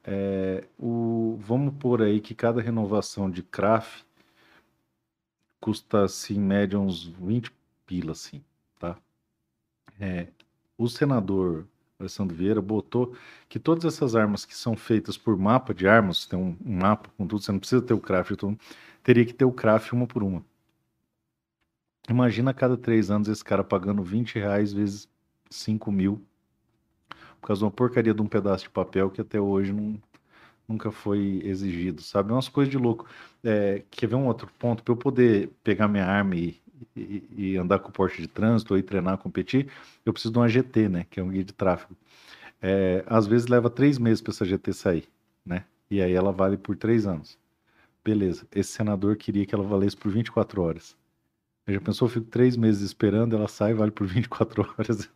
[0.03, 4.03] É, o, vamos pôr aí que cada renovação de craft
[5.59, 7.51] custa, assim, em média, uns 20
[7.85, 8.43] pila, assim,
[8.79, 8.97] tá?
[9.99, 10.27] É,
[10.77, 11.67] o senador
[12.01, 13.15] Alessandro Vieira botou
[13.47, 17.09] que todas essas armas que são feitas por mapa de armas, tem um, um mapa
[17.17, 18.57] com tudo, você não precisa ter o craft, então
[19.03, 20.43] teria que ter o craft uma por uma.
[22.09, 25.07] Imagina a cada três anos esse cara pagando 20 reais vezes
[25.49, 26.21] 5 mil
[27.39, 29.99] por causa de uma porcaria de um pedaço de papel que até hoje não,
[30.67, 32.29] nunca foi exigido, sabe?
[32.29, 33.07] É umas coisas de louco.
[33.43, 34.83] É, quer ver um outro ponto?
[34.83, 36.60] Para eu poder pegar minha arma e,
[36.95, 39.67] e, e andar com porte de trânsito ou ir treinar, competir,
[40.05, 41.05] eu preciso de uma GT, né?
[41.09, 41.95] Que é um guia de tráfego.
[42.61, 45.07] É, às vezes leva três meses para essa GT sair,
[45.45, 45.65] né?
[45.89, 47.37] E aí ela vale por três anos.
[48.03, 48.47] Beleza.
[48.53, 50.95] Esse senador queria que ela valesse por 24 horas.
[51.67, 55.09] Já pensou, eu fico três meses esperando, ela sai e vale por 24 horas.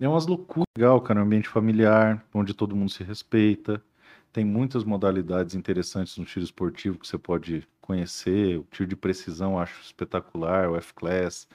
[0.00, 3.82] É umas loucuras legal, cara, um ambiente familiar, onde todo mundo se respeita.
[4.32, 8.58] Tem muitas modalidades interessantes no tiro esportivo que você pode conhecer.
[8.58, 11.48] O tiro de precisão acho espetacular, o F-Class.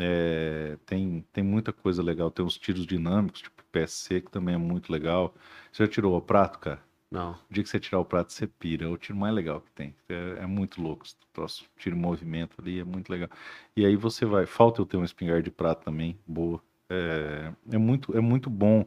[0.00, 2.30] É, tem, tem muita coisa legal.
[2.30, 5.34] Tem os tiros dinâmicos, tipo PSC, que também é muito legal.
[5.70, 6.80] Você já tirou o prato, cara?
[7.10, 7.32] Não.
[7.32, 8.86] O dia que você tirar o prato, você pira.
[8.86, 9.94] É o tiro mais legal que tem.
[10.08, 11.04] É, é muito louco.
[11.04, 11.64] esse troço.
[11.76, 13.28] Tiro em movimento ali, é muito legal.
[13.76, 14.46] E aí você vai.
[14.46, 16.62] Falta eu ter uma espingarda de prata também, boa.
[16.90, 18.86] É, é muito, é muito bom.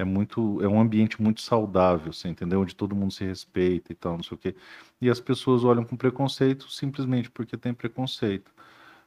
[0.00, 2.60] É muito, é um ambiente muito saudável, você entendeu?
[2.60, 4.56] Onde todo mundo se respeita e tal, não sei o quê.
[5.00, 8.50] E as pessoas olham com preconceito simplesmente porque tem preconceito.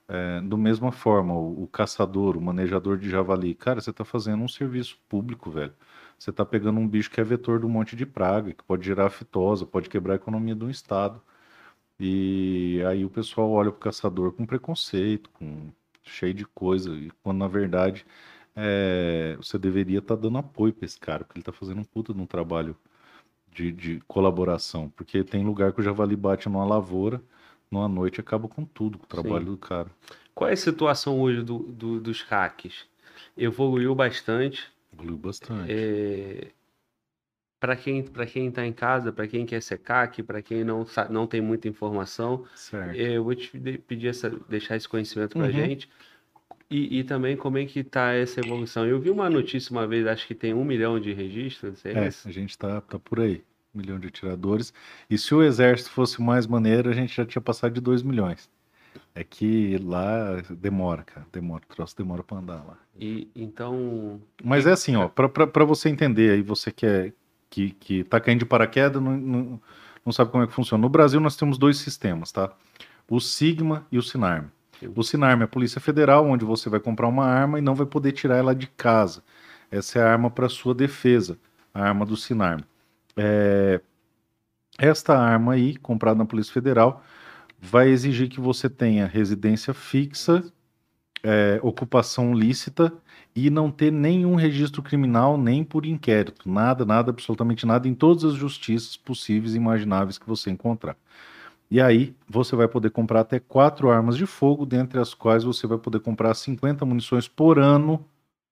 [0.08, 4.44] É, do mesma forma, o, o caçador, o manejador de javali, cara, você está fazendo
[4.44, 5.74] um serviço público, velho.
[6.20, 8.86] Você está pegando um bicho que é vetor de um monte de praga, que pode
[8.86, 11.22] gerar fitosa, pode quebrar a economia de um estado.
[12.00, 15.72] E aí o pessoal olha pro caçador com preconceito, com
[16.04, 18.06] cheio de coisa, e quando na verdade
[18.56, 21.84] é, você deveria estar tá dando apoio para esse cara, porque ele está fazendo um
[21.84, 22.76] puta de um trabalho
[23.52, 24.90] de, de, colaboração.
[24.96, 27.22] Porque tem lugar que o javali bate numa lavoura,
[27.70, 29.52] numa noite acaba com tudo, com o trabalho Sim.
[29.52, 29.90] do cara.
[30.34, 32.86] Qual é a situação hoje do, do dos hacks?
[33.38, 34.72] Evoluiu bastante.
[34.92, 35.72] Evoluiu bastante.
[35.72, 36.52] É,
[37.64, 40.86] para quem para quem está em casa, para quem quer ser CAC, para quem não
[41.10, 42.94] não tem muita informação, certo.
[42.96, 43.58] eu vou te
[43.88, 45.54] pedir essa, deixar esse conhecimento para uhum.
[45.54, 45.90] gente.
[46.70, 48.86] E, e, também como é que está essa evolução.
[48.86, 51.86] Eu vi uma notícia uma vez, acho que tem um milhão de registros.
[51.86, 53.44] É, é a gente está tá por aí,
[53.76, 54.74] um milhão de atiradores.
[55.08, 58.50] E se o exército fosse mais maneiro, a gente já tinha passado de dois milhões.
[59.14, 62.78] É que lá demora, cara, demora, o troço demora para andar lá.
[63.00, 64.20] E então.
[64.44, 67.14] Mas é assim, ó, para você entender aí, você quer
[67.50, 69.62] que, que tá caindo de paraquedas, não, não,
[70.04, 70.82] não sabe como é que funciona.
[70.82, 72.52] No Brasil, nós temos dois sistemas, tá?
[73.08, 74.50] O Sigma e o Sinarme.
[75.42, 78.38] É a Polícia Federal, onde você vai comprar uma arma e não vai poder tirar
[78.38, 79.24] ela de casa.
[79.72, 81.38] Essa é a arma para sua defesa,
[81.74, 82.64] a arma do Sinarme.
[83.18, 83.82] É...
[84.78, 87.03] Esta arma aí, comprada na Polícia Federal,
[87.60, 90.44] vai exigir que você tenha residência fixa,
[91.24, 92.92] é, ocupação lícita
[93.36, 98.26] e não ter nenhum registro criminal nem por inquérito, nada, nada, absolutamente nada em todas
[98.26, 100.98] as justiças possíveis e imagináveis que você encontrar.
[101.74, 105.66] E aí você vai poder comprar até quatro armas de fogo, dentre as quais você
[105.66, 108.06] vai poder comprar 50 munições por ano,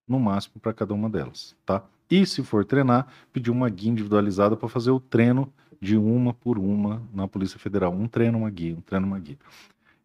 [0.08, 1.83] no máximo, para cada uma delas, tá?
[2.09, 6.58] E se for treinar, pedir uma guia individualizada para fazer o treino de uma por
[6.58, 7.93] uma na Polícia Federal.
[7.93, 9.38] Um treino, uma guia, um treino, uma guia.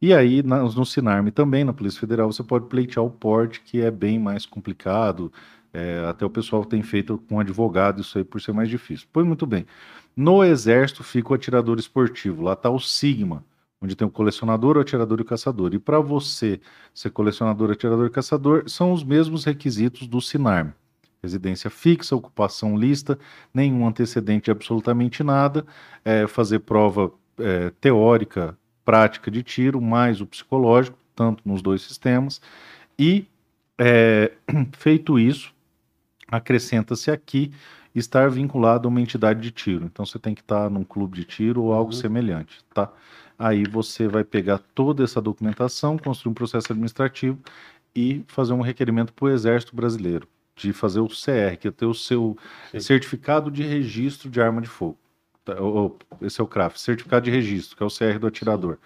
[0.01, 3.91] E aí, no Sinarme também, na Polícia Federal, você pode pleitear o porte, que é
[3.91, 5.33] bem mais complicado.
[5.73, 9.09] É, até o pessoal tem feito com advogado isso aí por ser mais difícil.
[9.11, 9.65] Pois muito bem.
[10.17, 12.43] No Exército fica o atirador esportivo.
[12.43, 13.45] Lá está o Sigma,
[13.83, 15.75] onde tem o colecionador, o atirador e o caçador.
[15.75, 16.59] E para você
[16.95, 20.73] ser colecionador, atirador e caçador, são os mesmos requisitos do Sinarme.
[21.23, 23.19] Residência fixa, ocupação lista,
[23.53, 25.67] nenhum antecedente de absolutamente nada,
[26.03, 32.41] é, fazer prova é, teórica prática de tiro, mais o psicológico, tanto nos dois sistemas.
[32.99, 33.27] E,
[33.77, 34.33] é,
[34.79, 35.53] feito isso,
[36.29, 37.53] acrescenta-se aqui
[37.99, 39.87] estar vinculado a uma entidade de tiro.
[39.87, 41.99] Então você tem que estar num clube de tiro ou algo uhum.
[41.99, 42.93] semelhante, tá?
[43.39, 47.39] Aí você vai pegar toda essa documentação, construir um processo administrativo
[47.95, 50.27] e fazer um requerimento para o Exército Brasileiro
[50.57, 52.37] de fazer o CR, que é ter o seu
[52.73, 52.81] Sim.
[52.81, 54.99] certificado de registro de arma de fogo.
[55.45, 55.55] Tá,
[56.23, 58.79] esse é o CRAF, certificado de registro, que é o CR do atirador.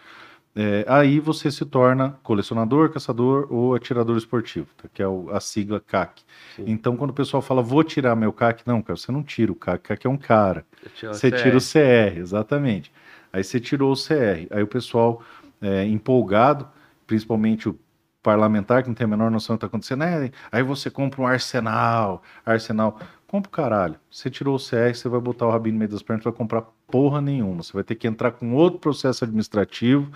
[0.54, 5.38] É, aí você se torna colecionador, caçador ou atirador esportivo, tá, que é o, a
[5.40, 6.22] sigla CAC.
[6.56, 6.64] Sim.
[6.66, 9.54] Então, quando o pessoal fala, vou tirar meu CAC, não, cara, você não tira o
[9.54, 10.66] CAC, CAC é um cara.
[11.00, 12.92] Você tira o CR, exatamente.
[13.32, 14.48] Aí você tirou o CR.
[14.50, 15.22] Aí o pessoal
[15.62, 16.68] é, empolgado,
[17.06, 17.78] principalmente o
[18.22, 21.22] parlamentar que não tem a menor noção do que está acontecendo, é, aí você compra
[21.22, 22.98] um arsenal, arsenal.
[23.26, 23.94] Compra o caralho.
[24.10, 26.64] Você tirou o CR, você vai botar o rabinho no meio das pernas, vai comprar
[26.90, 27.62] porra nenhuma.
[27.62, 30.10] Você vai ter que entrar com outro processo administrativo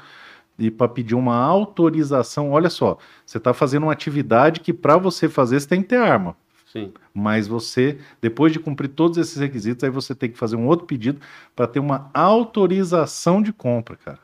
[0.59, 2.51] e para pedir uma autorização.
[2.51, 5.97] Olha só, você está fazendo uma atividade que para você fazer você tem que ter
[5.97, 6.36] arma.
[6.70, 6.93] Sim.
[7.12, 10.86] Mas você, depois de cumprir todos esses requisitos, aí você tem que fazer um outro
[10.86, 11.20] pedido
[11.55, 14.19] para ter uma autorização de compra, cara.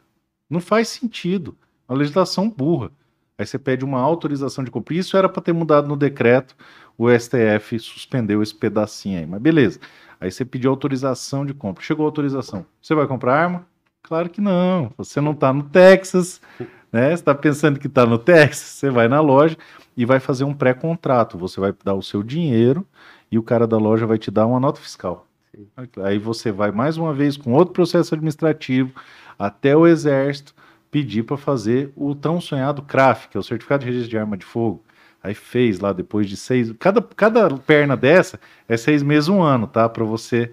[0.48, 1.56] Não faz sentido.
[1.88, 2.90] Uma legislação burra.
[3.38, 4.94] Aí você pede uma autorização de compra.
[4.94, 6.56] Isso era para ter mudado no decreto
[7.00, 9.80] o STF suspendeu esse pedacinho aí, mas beleza.
[10.20, 11.82] Aí você pediu autorização de compra.
[11.82, 12.66] Chegou a autorização.
[12.80, 13.66] Você vai comprar arma?
[14.02, 14.92] Claro que não.
[14.98, 16.40] Você não está no Texas,
[16.92, 17.08] né?
[17.08, 18.66] Você está pensando que está no Texas?
[18.66, 19.56] Você vai na loja
[19.96, 21.38] e vai fazer um pré-contrato.
[21.38, 22.86] Você vai dar o seu dinheiro
[23.32, 25.26] e o cara da loja vai te dar uma nota fiscal.
[25.54, 25.66] Sim.
[26.02, 28.92] Aí você vai mais uma vez com outro processo administrativo
[29.38, 30.54] até o Exército
[30.90, 34.36] pedir para fazer o tão sonhado CRAF, que é o Certificado de Registro de Arma
[34.36, 34.82] de Fogo.
[35.22, 36.72] Aí fez lá depois de seis.
[36.78, 39.88] Cada, cada perna dessa é seis meses, um ano, tá?
[39.88, 40.52] Para você.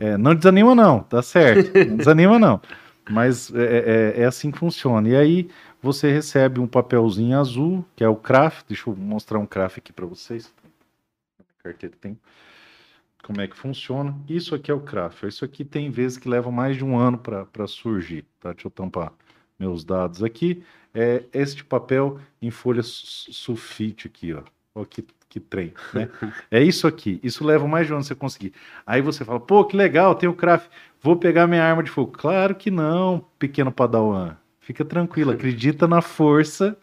[0.00, 1.70] É, não desanima, não, tá certo.
[1.88, 2.60] Não desanima, não.
[3.08, 5.08] Mas é, é, é, assim que funciona.
[5.08, 5.48] E aí
[5.80, 8.64] você recebe um papelzinho azul, que é o CRAF.
[8.68, 10.52] Deixa eu mostrar um CRAF aqui para vocês.
[11.40, 12.18] A carteira tem.
[13.22, 14.14] Como é que funciona?
[14.28, 15.26] Isso aqui é o CRAF.
[15.26, 18.26] Isso aqui tem vezes que leva mais de um ano para surgir.
[18.40, 18.52] Tá?
[18.52, 19.10] Deixa eu tampar
[19.58, 20.62] meus dados aqui
[20.94, 24.42] é este papel em folha sulfite aqui, ó.
[24.74, 26.08] Ó que, que trem, né?
[26.50, 27.20] é isso aqui.
[27.22, 28.52] Isso leva mais de um ano você conseguir.
[28.86, 30.68] Aí você fala, pô, que legal, tem o craft.
[31.02, 32.12] Vou pegar minha arma de fogo.
[32.12, 34.36] Claro que não, pequeno padawan.
[34.60, 36.76] Fica tranquilo, acredita na força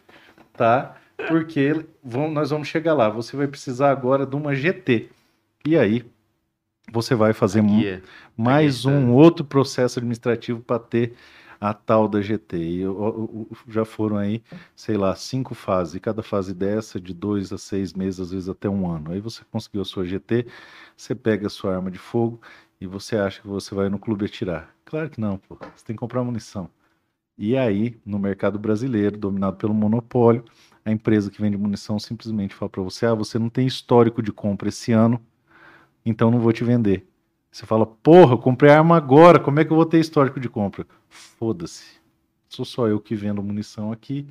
[0.56, 0.96] tá?
[1.28, 3.08] Porque vão- nós vamos chegar lá.
[3.08, 5.08] Você vai precisar agora de uma GT.
[5.64, 6.04] E aí,
[6.92, 8.02] você vai fazer Aqui é.
[8.36, 11.14] mais Aqui, um outro processo administrativo para ter
[11.70, 12.56] a tal da GT.
[12.58, 14.42] E eu- eu- eu- já foram aí,
[14.74, 16.00] sei lá, cinco fases.
[16.00, 19.12] Cada fase dessa, de dois a seis meses, às vezes até um ano.
[19.12, 20.46] Aí você conseguiu a sua GT,
[20.96, 22.40] você pega a sua arma de fogo
[22.80, 24.74] e você acha que você vai no clube atirar.
[24.84, 25.56] Claro que não, pô.
[25.76, 26.70] Você tem que comprar munição.
[27.38, 30.44] E aí, no mercado brasileiro, dominado pelo monopólio,
[30.84, 34.32] a empresa que vende munição simplesmente fala para você: ah, você não tem histórico de
[34.32, 35.20] compra esse ano,
[36.04, 37.06] então não vou te vender.
[37.56, 40.46] Você fala, porra, eu comprei arma agora, como é que eu vou ter histórico de
[40.46, 40.86] compra?
[41.08, 41.98] Foda-se.
[42.50, 44.26] Sou só eu que vendo munição aqui.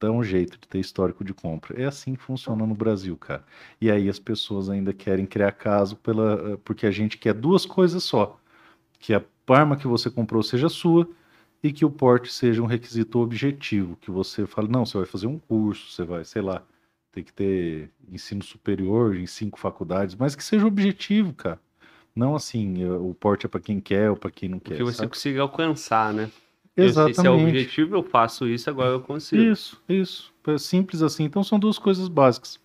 [0.00, 1.80] Dá um jeito de ter histórico de compra.
[1.80, 3.44] É assim que funciona no Brasil, cara.
[3.80, 8.02] E aí as pessoas ainda querem criar caso pela, porque a gente quer duas coisas
[8.02, 8.40] só:
[8.98, 11.08] que a arma que você comprou seja sua
[11.62, 13.94] e que o porte seja um requisito objetivo.
[14.00, 16.64] Que você fale, não, você vai fazer um curso, você vai, sei lá,
[17.12, 21.60] tem que ter ensino superior em cinco faculdades, mas que seja objetivo, cara.
[22.20, 24.76] Não assim, eh, o porte é para quem quer ou para quem não quer.
[24.76, 25.08] Que você sabe?
[25.08, 26.30] consiga alcançar, né?
[26.76, 27.48] Eu sei se é o Exatamente.
[27.48, 29.42] objetivo, eu faço isso, agora eu consigo.
[29.42, 30.30] Isso, isso.
[30.46, 31.24] É simples assim.
[31.24, 32.60] Então são duas coisas básicas.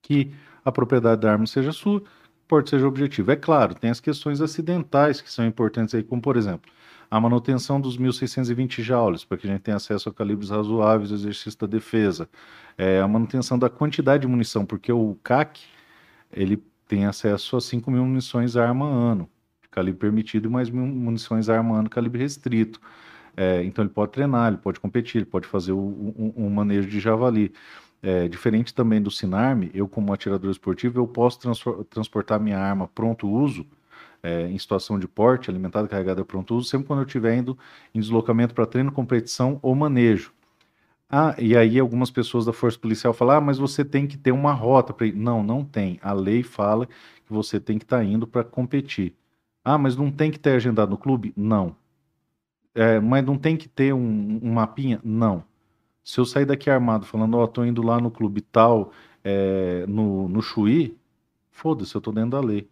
[0.00, 0.30] Que
[0.64, 2.02] a propriedade da arma seja sua, o
[2.46, 3.32] porte seja objetivo.
[3.32, 6.70] É claro, tem as questões acidentais que são importantes aí, como por exemplo,
[7.10, 11.58] a manutenção dos 1620 joules, para que a gente tenha acesso a calibres razoáveis exercício
[11.58, 12.28] da defesa.
[12.78, 15.60] É, a manutenção da quantidade de munição, porque o CAC,
[16.32, 19.28] ele tem acesso a 5 mil munições arma ano,
[19.70, 22.80] calibre permitido, e mais mil munições arma ano, calibre restrito.
[23.36, 26.98] É, então ele pode treinar, ele pode competir, ele pode fazer um, um manejo de
[27.00, 27.52] javali.
[28.02, 31.40] É, diferente também do Sinarme, eu como atirador esportivo, eu posso
[31.90, 33.66] transportar minha arma pronto uso,
[34.22, 37.58] é, em situação de porte, alimentada, carregada pronto uso, sempre quando eu estiver indo
[37.94, 40.32] em deslocamento para treino, competição ou manejo.
[41.08, 44.32] Ah, e aí algumas pessoas da Força Policial falam, ah, mas você tem que ter
[44.32, 45.14] uma rota para ir.
[45.14, 45.98] Não, não tem.
[46.02, 49.14] A lei fala que você tem que estar indo para competir.
[49.64, 51.32] Ah, mas não tem que ter agendado no clube?
[51.36, 51.76] Não.
[52.74, 55.00] É, mas não tem que ter um, um mapinha?
[55.04, 55.44] Não.
[56.04, 58.92] Se eu sair daqui armado falando, ó, tô indo lá no clube tal,
[59.24, 60.96] é, no, no Chuí,
[61.50, 62.68] foda-se, eu tô dentro da lei.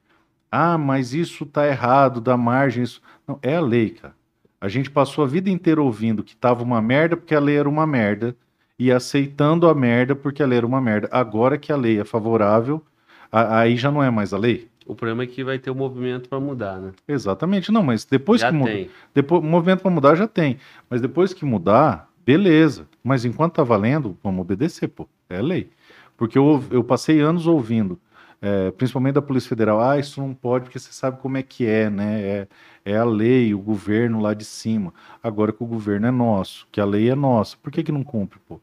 [0.50, 3.02] Ah, mas isso tá errado, dá margem, isso.
[3.26, 4.16] Não, é a lei, cara.
[4.64, 7.68] A gente passou a vida inteira ouvindo que tava uma merda porque a lei era
[7.68, 8.34] uma merda
[8.78, 11.06] e aceitando a merda porque a lei era uma merda.
[11.12, 12.82] Agora que a lei é favorável,
[13.30, 14.66] a- aí já não é mais a lei?
[14.86, 16.92] O problema é que vai ter um movimento para mudar, né?
[17.06, 18.88] Exatamente, não, mas depois Já que muda, tem.
[19.14, 20.56] depois, o movimento para mudar já tem,
[20.88, 22.86] mas depois que mudar, beleza.
[23.02, 25.06] Mas enquanto tá valendo, vamos obedecer, pô.
[25.28, 25.68] É lei.
[26.16, 28.00] Porque eu, eu passei anos ouvindo,
[28.40, 31.66] é, principalmente da Polícia Federal, ah, isso não pode, porque você sabe como é que
[31.66, 32.20] é, né?
[32.22, 32.48] É,
[32.84, 34.92] é a lei, o governo lá de cima.
[35.22, 38.04] Agora que o governo é nosso, que a lei é nossa, por que, que não
[38.04, 38.60] cumpre, pô?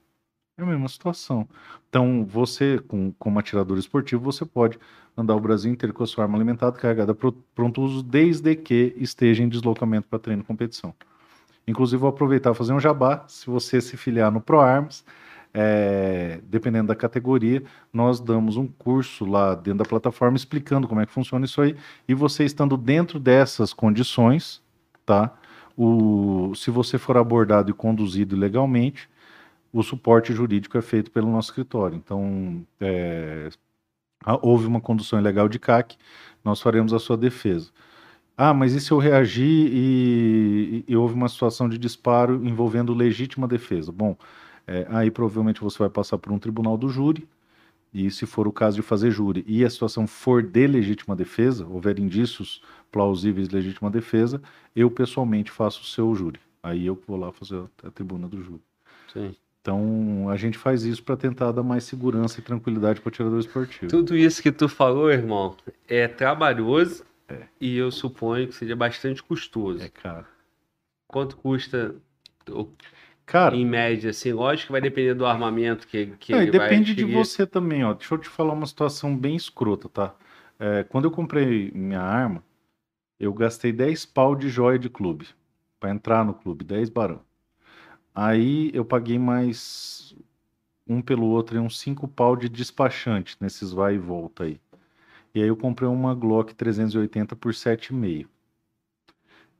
[0.57, 1.47] É a mesma situação.
[1.89, 4.77] Então, você, com, como atirador esportivo, você pode
[5.17, 8.93] andar o Brasil inteiro com a sua arma alimentada, carregada pro- pronto uso, desde que
[8.97, 10.93] esteja em deslocamento para treino e competição.
[11.67, 13.23] Inclusive, vou aproveitar e fazer um jabá.
[13.27, 15.03] Se você se filiar no ProArms,
[15.53, 21.05] é, dependendo da categoria, nós damos um curso lá dentro da plataforma explicando como é
[21.05, 21.75] que funciona isso aí.
[22.07, 24.61] E você estando dentro dessas condições,
[25.05, 25.33] tá?
[25.77, 29.09] O, se você for abordado e conduzido legalmente,
[29.73, 31.95] o suporte jurídico é feito pelo nosso escritório.
[31.97, 33.49] Então, é,
[34.41, 35.97] houve uma condução ilegal de CAC,
[36.43, 37.71] nós faremos a sua defesa.
[38.37, 42.93] Ah, mas e se eu reagir e, e- e houve uma situação de disparo envolvendo
[42.93, 43.91] legítima defesa?
[43.91, 44.17] Bom,
[44.67, 47.27] é, aí provavelmente você vai passar por um tribunal do júri,
[47.93, 51.65] e se for o caso de fazer júri e a situação for de legítima defesa,
[51.67, 54.41] houver indícios plausíveis de legítima defesa,
[54.75, 56.39] eu pessoalmente faço o seu júri.
[56.63, 58.61] Aí eu vou lá fazer a, tribuna do júri.
[59.11, 59.35] Sim.
[59.61, 63.39] Então a gente faz isso para tentar dar mais segurança e tranquilidade para o tirador
[63.39, 63.87] esportivo.
[63.87, 65.55] Tudo isso que tu falou, irmão,
[65.87, 67.43] é trabalhoso É.
[67.59, 69.83] e eu suponho que seja bastante custoso.
[69.83, 70.25] É caro.
[71.07, 71.93] Quanto custa,
[73.25, 74.31] Cara, em média, assim?
[74.33, 77.45] Lógico que vai depender do armamento que, que Não, e ele vai depende de você
[77.45, 77.93] também, ó.
[77.93, 80.15] Deixa eu te falar uma situação bem escrota, tá?
[80.59, 82.43] É, quando eu comprei minha arma,
[83.19, 85.27] eu gastei 10 pau de joia de clube
[85.79, 87.21] para entrar no clube, 10 barão.
[88.13, 90.15] Aí eu paguei mais
[90.87, 94.59] um pelo outro e uns 5 pau de despachante nesses vai e volta aí.
[95.33, 98.27] E aí eu comprei uma Glock 380 por 7,5.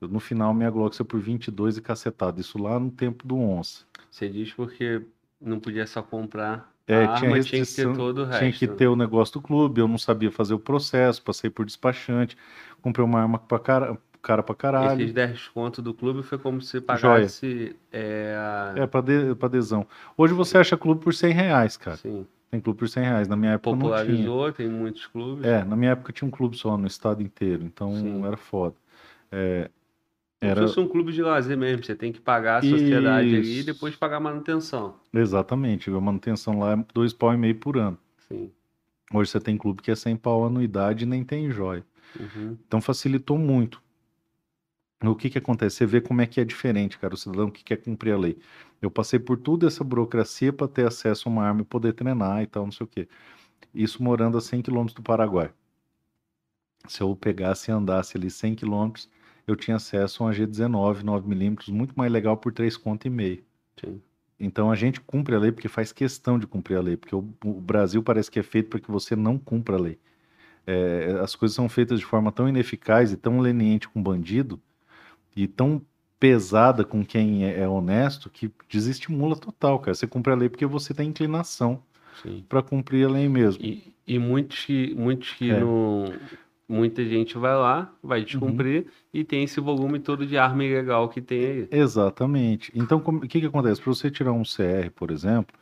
[0.02, 2.40] Eu, no final, minha Glock saiu por 22 e cacetada.
[2.40, 3.84] Isso lá no tempo do onça.
[4.10, 5.02] Você diz porque
[5.40, 8.38] não podia só comprar É, a tinha arma, tinha que ter todo o resto.
[8.40, 11.64] Tinha que ter o negócio do clube, eu não sabia fazer o processo, passei por
[11.64, 12.36] despachante,
[12.80, 15.00] comprei uma arma pra cara, cara pra caralho.
[15.02, 17.76] Esses 10 conto do clube foi como se pagasse.
[17.92, 19.86] É, a- É, pra, de, pra adesão.
[20.16, 21.96] Hoje você acha clube por 100 reais, cara.
[21.96, 23.28] sim, Tem clube por 100 reais.
[23.28, 23.92] Na minha época não tinha.
[23.92, 25.44] popularizou, tem muitos clubes.
[25.44, 28.24] É, na minha época tinha um clube só no estado inteiro, então Sim.
[28.26, 28.74] era foda.
[29.30, 29.70] É,
[30.42, 31.84] Como era se fosse um clube de lazer mesmo.
[31.84, 33.66] Você tem que pagar a sociedade ali e Isso.
[33.66, 34.96] depois pagar a manutenção.
[35.14, 37.96] exatamente, a manutenção lá é dois pau e meio por ano.
[38.28, 38.50] Sim.
[39.14, 41.84] Hoje você tem clube que é 100 pau anuidade e nem tem joia.
[42.18, 42.58] Uhum.
[42.66, 43.80] Então facilitou muito.
[45.04, 45.76] O que que acontece?
[45.76, 48.36] Você vê como é que é diferente, cara, o cidadão que quer cumprir a lei.
[48.80, 52.42] Eu passei por toda essa burocracia para ter acesso a uma arma e poder treinar
[52.42, 53.08] e tal, não sei o quê.
[53.72, 55.50] Isso morando a 100 quilômetros do Paraguai.
[56.88, 59.08] Se eu pegasse e andasse ali 100 quilômetros,
[59.46, 63.42] eu tinha acesso a uma G19 9mm, muito mais legal por 3 conto e meio.
[63.78, 64.00] Sim.
[64.38, 67.24] Então a gente cumpre a lei porque faz questão de cumprir a lei, porque o,
[67.44, 69.98] o Brasil parece que é feito para que você não cumpra a lei.
[70.66, 74.60] É, as coisas são feitas de forma tão ineficaz e tão leniente com bandido
[75.34, 75.82] e tão
[76.18, 79.94] pesada com quem é, é honesto que desestimula total, cara.
[79.94, 81.82] Você cumpre a lei porque você tem inclinação
[82.48, 83.64] para cumprir a lei mesmo.
[83.64, 85.60] E, e muitos que, muitos que É.
[85.60, 86.12] não.
[86.72, 91.20] Muita gente vai lá, vai descumprir e tem esse volume todo de arma ilegal que
[91.20, 91.68] tem aí.
[91.70, 92.72] Exatamente.
[92.74, 93.78] Então, o que, que acontece?
[93.78, 95.54] Para você tirar um CR, por exemplo,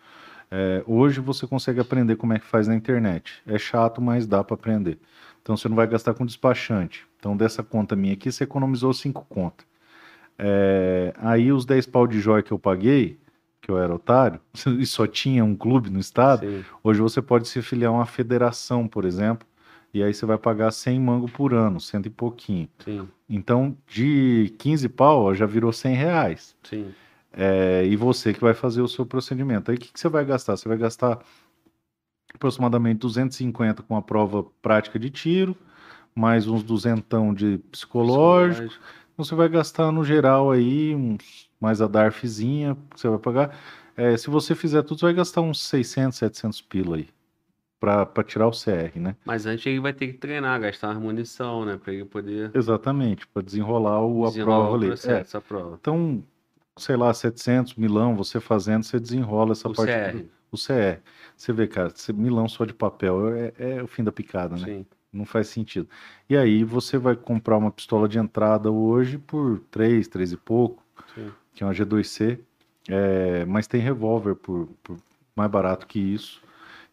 [0.48, 3.42] é, hoje você consegue aprender como é que faz na internet.
[3.44, 5.00] É chato, mas dá para aprender.
[5.42, 7.04] Então, você não vai gastar com despachante.
[7.18, 9.66] Então, dessa conta minha aqui, você economizou 5 contas.
[10.38, 13.18] É, aí, os 10 pau de joia que eu paguei,
[13.60, 14.38] que eu era otário,
[14.78, 16.64] e só tinha um clube no estado, Sim.
[16.84, 19.49] Hoje você pode se filiar a uma federação, por exemplo,
[19.92, 22.68] e aí você vai pagar 100 mango por ano, cento e pouquinho.
[22.84, 26.56] Sim, Então, de 15 pau, ó, já virou 100 reais.
[26.62, 26.92] sim.
[27.32, 29.70] É, e você que vai fazer o seu procedimento.
[29.70, 30.56] Aí o que, que você vai gastar?
[30.56, 31.20] Você vai gastar
[32.34, 35.56] aproximadamente 250 com a prova prática de tiro,
[36.12, 38.74] mais uns duzentão de psicológico.
[39.12, 43.56] Então você vai gastar no geral aí uns, mais a DARFzinha que você vai pagar.
[43.96, 47.08] É, se você fizer tudo, você vai gastar uns 600, 700 pila aí
[47.80, 49.16] pra tirar o CR, né?
[49.24, 51.78] Mas antes ele vai ter que treinar, gastar uma munição, né?
[51.82, 54.84] Pra ele poder Exatamente, para desenrolar o, a desenrolar prova o ali.
[54.86, 55.78] É, processo, a prova.
[55.80, 56.22] então,
[56.76, 59.90] sei lá, 700, milão, você fazendo, você desenrola essa O parte.
[59.92, 61.00] CR, do- o CR.
[61.36, 64.64] Você vê, cara, milão só de papel é, é o fim da picada, né?
[64.64, 64.86] sim.
[65.12, 65.88] Não faz sentido.
[66.28, 70.84] E aí você vai comprar uma pistola de entrada hoje por 3, 3 e pouco,
[71.14, 71.32] Sim.
[71.52, 72.38] que é uma G2C,
[72.88, 74.96] é, mas tem revólver por, por
[75.34, 76.40] mais barato que isso.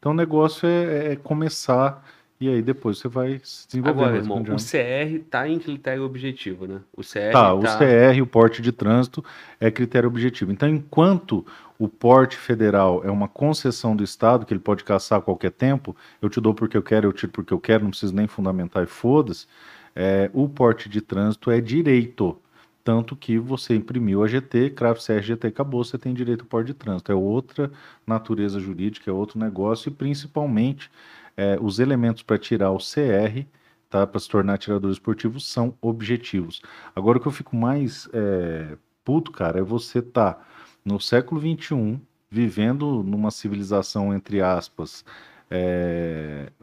[0.07, 2.01] Então o negócio é, é começar
[2.39, 4.05] e aí depois você vai se desenvolvendo.
[4.05, 4.55] Agora, irmão, o.
[4.55, 6.79] CR tá em critério objetivo, né?
[6.95, 9.21] O CR Tá, o tá- CR, o porte de trânsito,
[9.59, 10.49] é critério objetivo.
[10.49, 11.45] Então, enquanto
[11.77, 15.93] o porte federal é uma concessão do Estado, que ele pode caçar a qualquer tempo,
[16.21, 18.83] eu te dou porque eu quero, eu tiro porque eu quero, não preciso nem fundamentar
[18.83, 19.45] e foda-se,
[19.93, 22.39] é, o porte de trânsito é direito.
[22.87, 26.67] Tanto que você imprimiu a GT, cravo CR GT, acabou, você tem direito ao porte
[26.67, 27.11] de trânsito.
[27.11, 27.69] É outra
[28.05, 30.89] natureza jurídica, é outro negócio, e principalmente
[31.35, 33.45] é, os elementos para tirar o CR
[33.89, 36.61] tá, para se tornar atirador esportivo são objetivos.
[36.95, 40.39] Agora o que eu fico mais é, puto, cara, é você tá
[40.85, 41.99] no século XXI,
[42.31, 45.03] vivendo numa civilização, entre aspas,
[45.51, 46.53] é,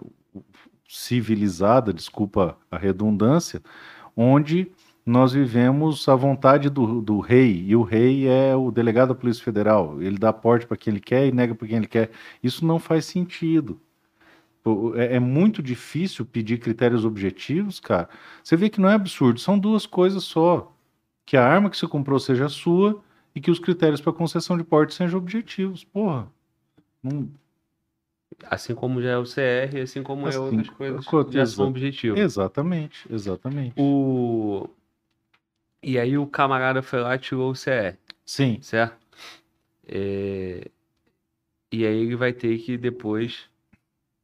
[0.88, 3.60] civilizada, desculpa a redundância,
[4.16, 4.72] onde
[5.06, 9.44] nós vivemos à vontade do, do rei, e o rei é o delegado da Polícia
[9.44, 10.00] Federal.
[10.02, 12.10] Ele dá porte para quem ele quer e nega para quem ele quer.
[12.42, 13.78] Isso não faz sentido.
[14.96, 18.08] É, é muito difícil pedir critérios objetivos, cara.
[18.42, 20.72] Você vê que não é absurdo, são duas coisas só.
[21.26, 23.02] Que a arma que você comprou seja sua
[23.34, 25.84] e que os critérios para concessão de porte sejam objetivos.
[25.84, 26.26] Porra.
[27.02, 27.28] Não,
[28.46, 31.40] Assim como já é o CR, assim como é Assim, outras coisas co- já são
[31.42, 31.62] exato.
[31.68, 32.18] objetivos.
[32.18, 33.74] exatamente, exatamente.
[33.78, 34.68] O...
[35.84, 38.96] E aí o camarada foi lá e tirou o CR, Sim, certo?
[39.86, 40.70] É,
[41.72, 43.44] E aí ele vai ter que depois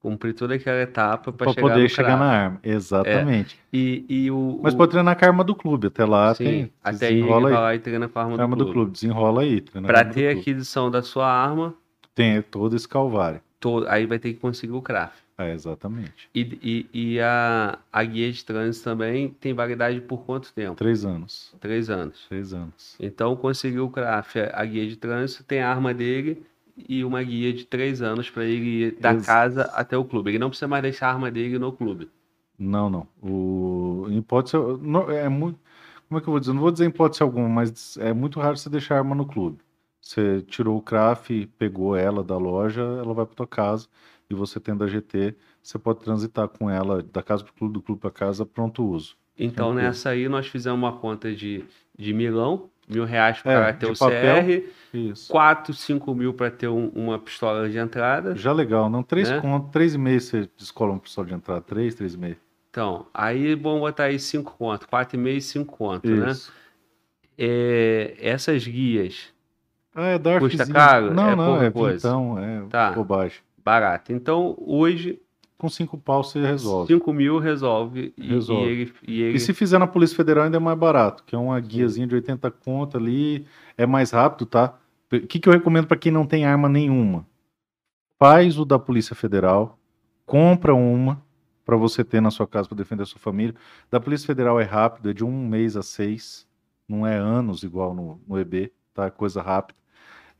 [0.00, 2.60] cumprir toda aquela etapa para chegar poder chegar na arma.
[2.62, 3.58] Exatamente.
[3.72, 5.88] E, e o, Mas o- pode treinar com a arma do clube.
[5.88, 6.72] Até lá Sim, tem.
[6.82, 7.42] até aí vai aí.
[7.52, 8.72] lá e treina com a arma A do arma do clube.
[8.72, 9.60] clube, desenrola aí.
[9.60, 11.74] Para do ter a aquisição da sua arma,
[12.14, 13.40] Tem todo esse calvário.
[13.58, 15.18] to- aí vai ter que conseguir o craft.
[15.40, 16.28] É, exatamente.
[16.34, 20.76] E, e, e a, a guia de trânsito também tem validade por quanto tempo?
[20.76, 21.54] Três anos.
[21.58, 22.26] Três anos.
[22.28, 22.96] Três anos.
[23.00, 26.42] Então conseguiu o craft, a guia de trânsito, tem a arma dele
[26.88, 30.30] e uma guia de três anos para ele ir da Ex- casa até o clube.
[30.30, 32.10] Ele não precisa mais deixar a arma dele no clube.
[32.58, 33.06] Não, não.
[33.22, 34.06] O...
[34.10, 34.56] Em hipótese.
[34.82, 35.58] não, é muito.
[36.06, 36.52] Como é que eu vou dizer?
[36.52, 39.24] Não vou dizer em hipótese alguma, mas é muito raro você deixar a arma no
[39.24, 39.58] clube.
[40.02, 43.86] Você tirou o craft, pegou ela da loja, ela vai para tua casa
[44.30, 47.82] e você tendo a GT, você pode transitar com ela da casa pro clube, do
[47.82, 49.16] clube para casa, pronto uso.
[49.36, 49.88] Então, Tranquilo.
[49.88, 51.64] nessa aí, nós fizemos uma conta de,
[51.98, 54.36] de milão, mil reais É, para ter de o papel.
[54.44, 55.30] CR, Isso.
[55.32, 58.36] 4, 5 mil para ter um- uma pistola de entrada.
[58.36, 59.02] Já legal, não?
[59.02, 59.40] Três Né?
[59.40, 61.60] conto, três e meio você descola um pessoal de entrada.
[61.62, 62.36] Três, três e meio.
[62.70, 66.30] Então, aí vamos botar aí 5 conto, 4,5 e 5 conto, né?
[66.30, 66.52] Isso.
[67.36, 69.32] É, essas guias,
[69.94, 70.38] Ah, é.
[70.38, 71.12] Custa caro?
[71.12, 72.06] Não, É não, é coisa.
[72.08, 72.92] então, é Tá.
[72.92, 73.38] bobagem.
[73.64, 74.12] Barato.
[74.12, 75.20] Então, hoje,
[75.58, 76.92] Com cinco pau você resolve.
[76.94, 78.14] 5 mil resolve.
[78.16, 78.66] E, Resolve.
[78.66, 81.34] e ele, e ele E se fizer na Polícia Federal ainda é mais barato, que
[81.34, 83.44] é uma guiazinha de 80 conto ali,
[83.76, 84.78] é mais rápido, tá?
[85.12, 87.26] O que, que eu recomendo para quem não tem arma nenhuma?
[88.18, 89.78] Faz o da Polícia Federal,
[90.24, 91.22] compra uma
[91.64, 93.54] para você ter na sua casa para defender a sua família.
[93.90, 96.46] Da Polícia Federal é rápido, é de um mês a seis,
[96.88, 99.06] não é anos igual no, no EB, tá?
[99.06, 99.78] É coisa rápida.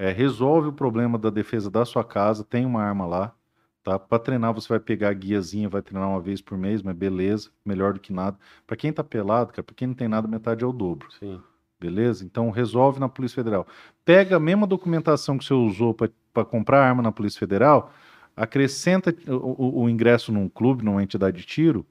[0.00, 3.34] É, resolve o problema da defesa da sua casa, tem uma arma lá,
[3.82, 3.98] tá?
[3.98, 7.50] Para treinar você vai pegar a guiazinha, vai treinar uma vez por mês, mas beleza,
[7.62, 8.38] melhor do que nada.
[8.66, 11.38] Para quem tá pelado, cara, para quem não tem nada, metade é o dobro, Sim.
[11.78, 12.24] beleza?
[12.24, 13.66] Então resolve na Polícia Federal.
[14.02, 17.92] Pega a mesma documentação que você usou para comprar arma na Polícia Federal,
[18.34, 21.84] acrescenta o, o- o ingresso num clube, numa entidade de tiro,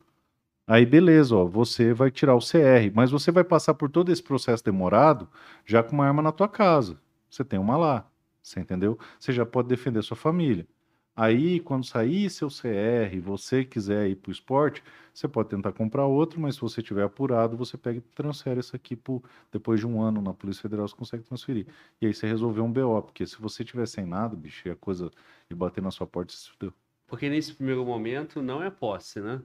[0.68, 4.24] aí beleza, ó, você vai tirar o CR, mas você vai passar por todo esse
[4.24, 5.28] processo demorado
[5.66, 6.98] já com uma arma na tua casa.
[7.30, 8.10] Você tem uma lá,
[8.42, 8.98] você entendeu?
[9.20, 10.68] Você já pode defender sua família.
[11.16, 14.82] Aí, quando sair seu CR, você quiser ir para o esporte,
[15.14, 18.74] você pode tentar comprar outro, mas se você tiver apurado, você pega e transfere isso
[18.76, 21.68] aqui por, depois de um ano na Polícia Federal, você consegue transferir.
[22.02, 24.76] E aí você resolveu um BO, porque se você tiver sem nada, bicho, e a
[24.78, 25.12] coisa
[25.50, 26.74] de bater na sua porta, você se fudeu.
[27.06, 29.42] Porque nesse primeiro momento não é posse, né?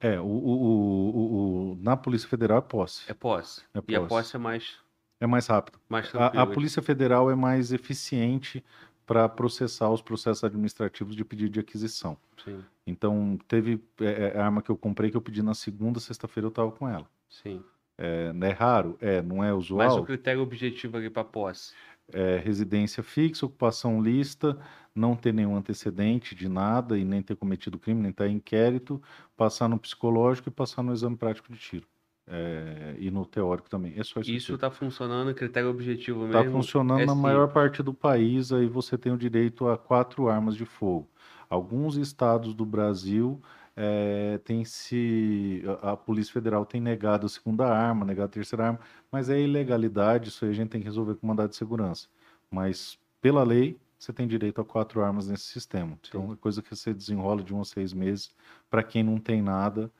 [0.00, 3.10] É, o, o, o- o- na Polícia Federal é posse.
[3.10, 3.62] É posse.
[3.74, 4.08] É E a posse.
[4.08, 4.78] posse é mais,
[5.20, 5.78] É mais rápido.
[5.88, 8.64] mais A, a Polícia Federal é mais eficiente
[9.06, 12.16] para processar os processos administrativos de pedido de aquisição.
[12.44, 15.98] Sim, Então, teve é, é, a arma que eu comprei que eu pedi na segunda,
[15.98, 17.06] sexta-feira eu tava com ela.
[17.28, 17.64] sim.
[17.96, 18.96] É, é raro?
[19.00, 20.00] É, não é Mas usual?
[20.00, 21.74] o critério objetivo ali para posse.
[22.12, 24.58] É, residência fixa, ocupação lista,
[24.94, 29.02] não ter nenhum antecedente de nada e nem ter cometido crime, nem estar em inquérito,
[29.36, 31.86] passar no psicológico e passar no exame prático de tiro.
[32.30, 33.94] É, e no teórico também.
[33.96, 34.30] É só isso.
[34.30, 36.58] Isso está funcionando, critério objetivo Está mesmo.
[36.58, 37.20] funcionando é na sim.
[37.20, 41.08] maior parte do país, aí você tem o direito a quatro armas de fogo.
[41.48, 43.40] Alguns estados do Brasil
[43.74, 45.62] eh, tem se.
[45.82, 49.40] A, a Polícia Federal tem negado a segunda arma, negado a terceira arma, mas é
[49.40, 52.08] ilegalidade, isso aí a gente tem que resolver com mandado de segurança.
[52.50, 55.98] Mas, pela lei, você tem direito a quatro armas nesse sistema.
[56.06, 58.30] Então, é coisa que você desenrola de um a seis meses.
[58.68, 59.90] Para quem não tem nada,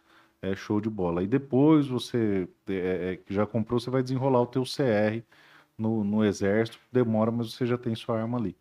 [0.42, 1.22] é show de bola.
[1.22, 5.22] E depois você é, é, que já comprou, você vai desenrolar o teu CR
[5.76, 8.56] no, no exército, demora, mas você já tem sua arma ali.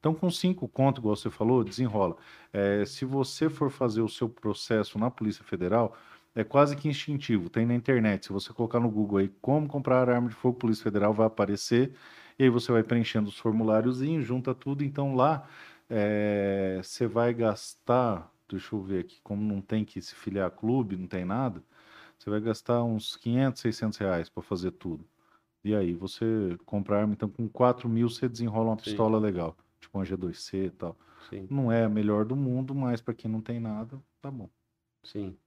[0.00, 2.16] Então, com cinco conto, igual você falou, desenrola.
[2.52, 5.96] É, se você for fazer o seu processo na Polícia Federal,
[6.34, 8.26] é quase que instintivo, tem na internet.
[8.26, 11.92] Se você colocar no Google aí como comprar arma de fogo Polícia Federal, vai aparecer.
[12.38, 14.82] E aí você vai preenchendo os formuláriozinhos, junta tudo.
[14.82, 15.46] Então lá
[15.88, 20.50] é, você vai gastar, deixa eu ver aqui, como não tem que se filiar a
[20.50, 21.62] clube, não tem nada,
[22.18, 25.08] você vai gastar uns 500, 600 reais para fazer tudo.
[25.64, 29.06] E aí você compra arma, então com 4 mil você desenrola uma Sim.
[29.06, 30.98] pistola legal, tipo uma G2C e tal.
[31.18, 34.50] Sim, Não é a melhor do mundo, mas para quem não tem nada, tá bom.
[35.04, 35.38] sim.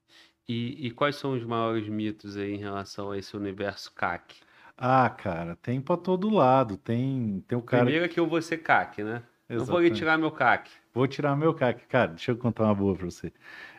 [0.48, 4.42] E, e quais são os maiores mitos aí em relação a esse universo CAC?
[4.78, 6.78] Ah, cara, tem para todo lado.
[6.78, 7.92] Tem, tem o cara.
[7.92, 9.24] Primeiro é que eu vou ser CAC, né?
[9.50, 9.92] Não vou Exatamente.
[9.94, 10.72] retirar meu CAC.
[10.94, 11.86] Vou tirar meu CAC.
[11.88, 13.32] Cara, deixa eu contar uma boa pra você.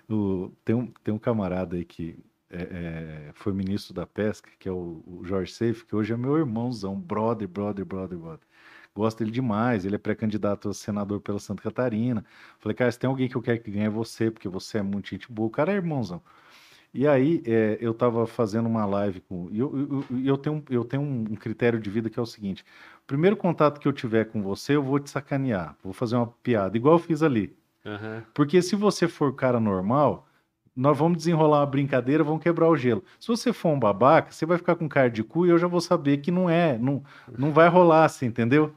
[0.08, 2.18] O- tem, um, tem um camarada aí que
[2.50, 6.16] é, é, foi ministro da pesca, que é o, o Jorge Seif, que hoje é
[6.16, 8.46] meu irmãozão, brother, brother, brother, brother.
[8.94, 12.24] Gosto dele demais, ele é pré-candidato a senador pela Santa Catarina.
[12.58, 14.82] Falei, cara, se tem alguém que eu quero que ganhe é você, porque você é
[14.82, 15.48] muito gente boa.
[15.48, 16.22] O cara é irmãozão.
[16.96, 19.48] E aí, é, eu tava fazendo uma live com.
[19.50, 22.64] E eu, eu, eu- tenho, eu tenho um critério de vida que é o seguinte:
[23.02, 26.26] o primeiro contato que eu tiver com você, eu vou te sacanear, vou fazer uma
[26.42, 27.54] piada, igual eu fiz ali.
[27.84, 28.22] Aham.
[28.34, 30.26] Porque se você for cara normal,
[30.74, 33.02] nós vamos desenrolar uma brincadeira, vamos quebrar o gelo.
[33.18, 35.66] Se você for um babaca, você vai ficar com cara de cu e eu já
[35.66, 37.02] vou saber que não é, não,
[37.36, 38.74] não vai rolar assim, entendeu?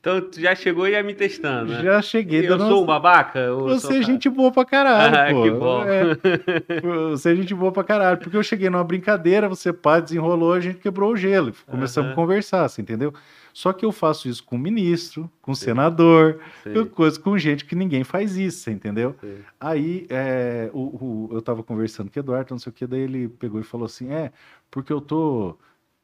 [0.00, 1.82] Então tu já chegou e ia me testando, né?
[1.82, 3.38] Já cheguei Eu dando sou um babaca?
[3.38, 5.42] Eu Você é gente boa pra caralho, Ah, pô.
[5.42, 5.84] que bom.
[5.84, 8.18] É, você é gente boa pra caralho.
[8.18, 11.52] Porque eu cheguei numa brincadeira, você pá, desenrolou, a gente quebrou o gelo.
[11.66, 13.12] Começamos a conversar, você entendeu?
[13.52, 18.04] Só que eu faço isso com ministro, com senador, Sim, coisa com gente que ninguém
[18.04, 19.16] faz isso, você entendeu?
[19.20, 19.38] sim.
[19.58, 23.00] Aí é, o, o- eu tava conversando com o Eduardo, não sei o que, daí
[23.00, 24.30] ele pegou e falou assim: é,
[24.70, 25.56] porque eu tô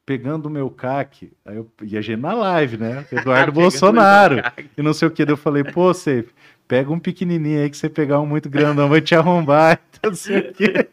[0.07, 1.33] pegando o meu CAC.
[1.45, 3.07] Aí eu, a gente na live, né?
[3.13, 4.37] Eduardo Bolsonaro
[4.77, 5.25] e não sei o que.
[5.25, 6.29] Daí eu falei, pô, Safe,
[6.67, 9.81] pega um pequenininho aí que você pegar um muito grandão vai te arrombar.
[10.05, 10.87] Então, o quê.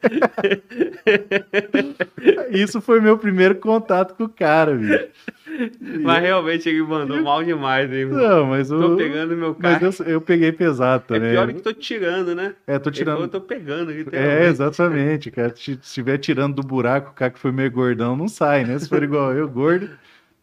[2.51, 5.05] Isso foi meu primeiro contato com o cara, bicho.
[6.01, 8.21] Mas realmente ele mandou mal demais, hein, mano?
[8.21, 8.97] Não, mas Tô o.
[8.97, 9.93] pegando meu Mas carro.
[10.05, 11.31] eu, eu peguei pesado É também.
[11.31, 12.53] pior que tô tirando, né?
[12.65, 13.21] É, tô falou, tirando.
[13.23, 13.91] eu tô pegando.
[14.13, 15.53] É, exatamente, cara.
[15.55, 18.79] Se estiver tirando do buraco, o cara que foi meio gordão não sai, né?
[18.79, 19.89] Se for igual eu, gordo,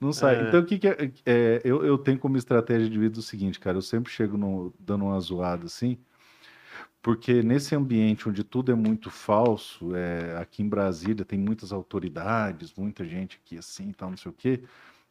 [0.01, 0.37] não sai.
[0.37, 0.41] É.
[0.43, 3.59] Então, o que, que é, é, eu, eu tenho como estratégia de vida o seguinte,
[3.61, 3.77] cara.
[3.79, 5.99] Eu sempre chego no- dando uma zoada assim,
[7.03, 12.73] porque nesse ambiente onde tudo é muito falso, é, aqui em Brasília tem muitas autoridades,
[12.77, 14.63] muita gente aqui assim, tal, não sei o quê.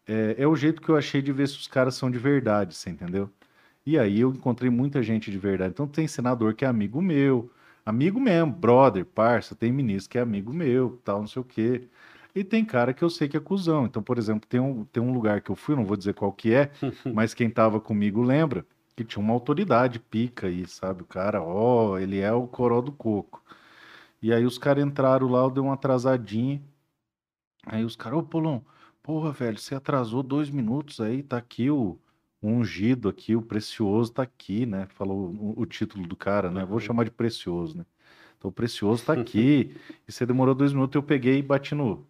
[0.07, 2.75] É, é o jeito que eu achei de ver se os caras são de verdade,
[2.75, 3.29] você entendeu?
[3.85, 5.71] E aí eu encontrei muita gente de verdade.
[5.73, 7.51] Então tem senador que é amigo meu,
[7.85, 11.87] amigo mesmo, brother, parça, tem ministro que é amigo meu, tal, não sei o quê.
[12.39, 13.85] E tem cara que eu sei que é cuzão.
[13.85, 16.31] Então, por exemplo, tem um, tem um lugar que eu fui, não vou dizer qual
[16.31, 16.71] que é,
[17.11, 21.01] mas quem tava comigo lembra, que tinha uma autoridade pica aí, sabe?
[21.03, 23.43] O cara, ó, ele é o coró do coco.
[24.21, 26.61] E aí os caras entraram lá, eu dei uma atrasadinha.
[27.65, 28.65] Aí os caras, ô Polão,
[29.03, 31.99] porra, velho, você atrasou dois minutos aí, tá aqui o,
[32.41, 34.87] o ungido aqui, o precioso tá aqui, né?
[34.87, 36.65] Falou o, o título do cara, né?
[36.65, 36.79] Vou Uhum.
[36.79, 37.85] chamar de precioso, né?
[38.37, 39.75] Então o precioso tá aqui.
[40.07, 42.07] e você demorou dois minutos, eu peguei e bati no,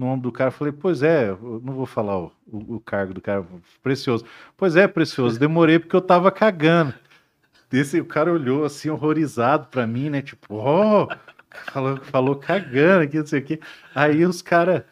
[0.00, 0.50] no ombro do cara.
[0.50, 3.44] Falei, pois é, eu não vou falar o, o, o cargo do cara,
[3.82, 4.24] precioso.
[4.56, 6.94] Pois é, precioso, demorei porque eu tava cagando.
[7.70, 10.22] Desse, o cara olhou assim, horrorizado pra mim, né?
[10.22, 11.08] Tipo, ó,
[11.72, 13.60] falou, falou cagando aqui, não sei o quê.
[13.94, 14.82] Aí os caras,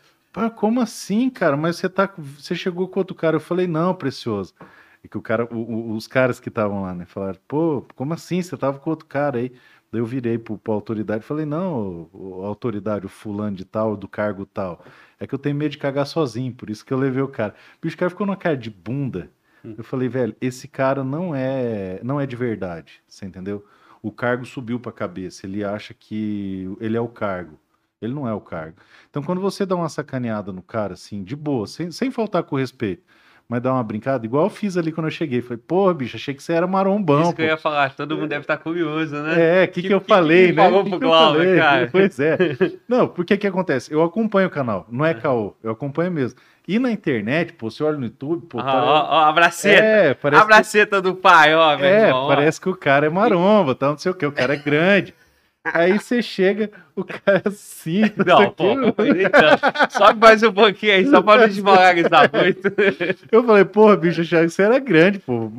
[0.56, 1.56] como assim, cara?
[1.56, 3.36] Mas você tá, você chegou com outro cara?
[3.36, 4.54] Eu falei, não, precioso.
[5.02, 7.04] E que o cara, o- os caras que estavam lá, né?
[7.06, 8.42] Falaram, pô, como assim?
[8.42, 9.52] Você tava com outro cara aí?
[9.90, 13.64] Daí eu virei pro, pra autoridade e falei, não, o, o autoridade, o fulano de
[13.64, 14.84] tal, do cargo tal.
[15.18, 17.54] É que eu tenho medo de cagar sozinho, por isso que eu levei o cara.
[17.80, 19.30] Bicho, o cara ficou numa cara de bunda.
[19.76, 23.64] Eu falei, velho, esse cara não é, não é de verdade, você entendeu?
[24.00, 27.58] O cargo subiu pra cabeça, ele acha que ele é o cargo.
[28.00, 28.76] Ele não é o cargo.
[29.10, 32.56] Então, quando você dá uma sacaneada no cara, assim, de boa, sem, sem faltar com
[32.56, 33.02] respeito,
[33.48, 35.40] mas dá uma brincada, igual eu fiz ali quando eu cheguei.
[35.40, 37.22] Falei, porra, bicho, achei que você era marombão.
[37.22, 37.50] Isso que eu pô.
[37.52, 39.62] ia falar, todo mundo deve estar curioso, né?
[39.62, 40.62] É, o que, que, Que- eu falei, que né?
[40.64, 41.56] falou Que pro Glauber, falei?
[41.58, 41.88] cara?
[41.92, 42.36] Pois é.
[42.86, 43.90] Não, porque que acontece?
[43.92, 46.38] Eu acompanho o canal, não é caô, eu acompanho mesmo.
[46.66, 49.82] E na internet, pô, você olha no YouTube, pô, Ó, pare- ó, ó, a braceta.
[49.82, 52.24] é, a parece que, braceta do pai, ó, meu é, irmão.
[52.24, 52.28] ó.
[52.28, 55.14] parece que o cara é maromba, tal, não sei o que, o cara é grande.
[55.64, 58.72] Aí você chega, o cara assim, não, pô,
[59.04, 62.62] então, sobe mais um pouquinho aí, só pra não desmoralizar muito.
[63.30, 65.50] Eu falei, porra, bicho, achava que você era grande, pô.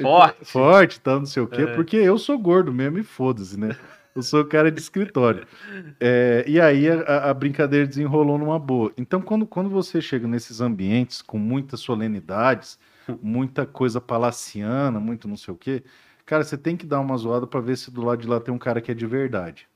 [0.00, 0.44] Forte.
[0.44, 1.66] Forte, tal, não sei o quê, É.
[1.74, 3.76] porque eu sou gordo mesmo e foda-se, né?
[4.14, 5.46] Eu sou cara de escritório.
[6.00, 8.92] É, e aí a, a brincadeira desenrolou numa boa.
[8.96, 12.78] Então, quando, quando você chega nesses ambientes com muitas solenidades,
[13.22, 15.82] muita coisa palaciana, muito não sei o quê,
[16.30, 18.54] cara, você tem que dar uma zoada pra ver se do lado de lá tem
[18.54, 19.66] um cara que é de verdade.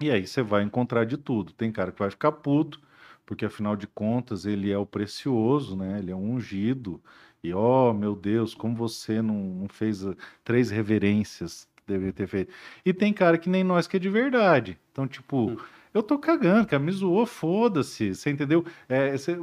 [0.00, 1.52] E aí você vai encontrar de tudo.
[1.52, 2.80] Tem cara que vai ficar puto,
[3.24, 5.98] porque afinal de contas ele é o precioso, né?
[5.98, 7.02] Ele é um ungido.
[7.42, 10.14] E ó, meu Deus, como você não, não fez ah,
[10.44, 12.52] três reverências que deveria ter feito.
[12.84, 14.78] E tem cara que nem nós que é de verdade.
[14.92, 15.56] Então, tipo, Hum.
[15.92, 18.14] eu tô cagando, cara, me zoou, foda-se.
[18.14, 18.64] Você entendeu?
[18.88, 19.36] É, você-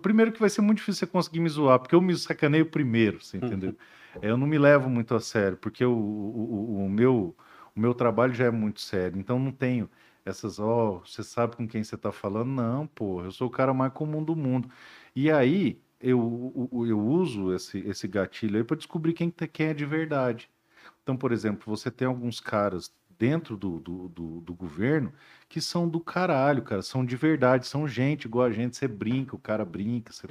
[0.00, 3.22] primeiro que vai ser muito difícil você conseguir me zoar, porque eu me sacaneio primeiro,
[3.22, 3.70] você entendeu?
[3.70, 7.36] É, Eu não me levo muito a sério, porque o, o, o- meu,
[7.74, 9.18] o meu trabalho já é muito sério.
[9.18, 9.90] Então não tenho
[10.24, 12.50] essas, ó, você sabe com quem você tá falando?
[12.50, 14.68] Não, pô, eu sou o cara mais comum do mundo.
[15.14, 19.68] E aí eu, o- eu uso esse, esse gatilho aí para descobrir quem, tá- quem
[19.68, 20.50] é de verdade.
[21.02, 25.12] Então, por exemplo, você tem alguns caras dentro do, do, do, do governo
[25.48, 29.34] que são do caralho, cara, são de verdade, são gente igual a gente, você brinca,
[29.36, 30.26] o cara brinca, você...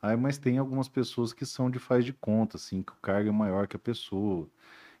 [0.00, 3.28] Aí, mas tem algumas pessoas que são de faz de conta, assim, que o cargo
[3.28, 4.48] é maior que a pessoa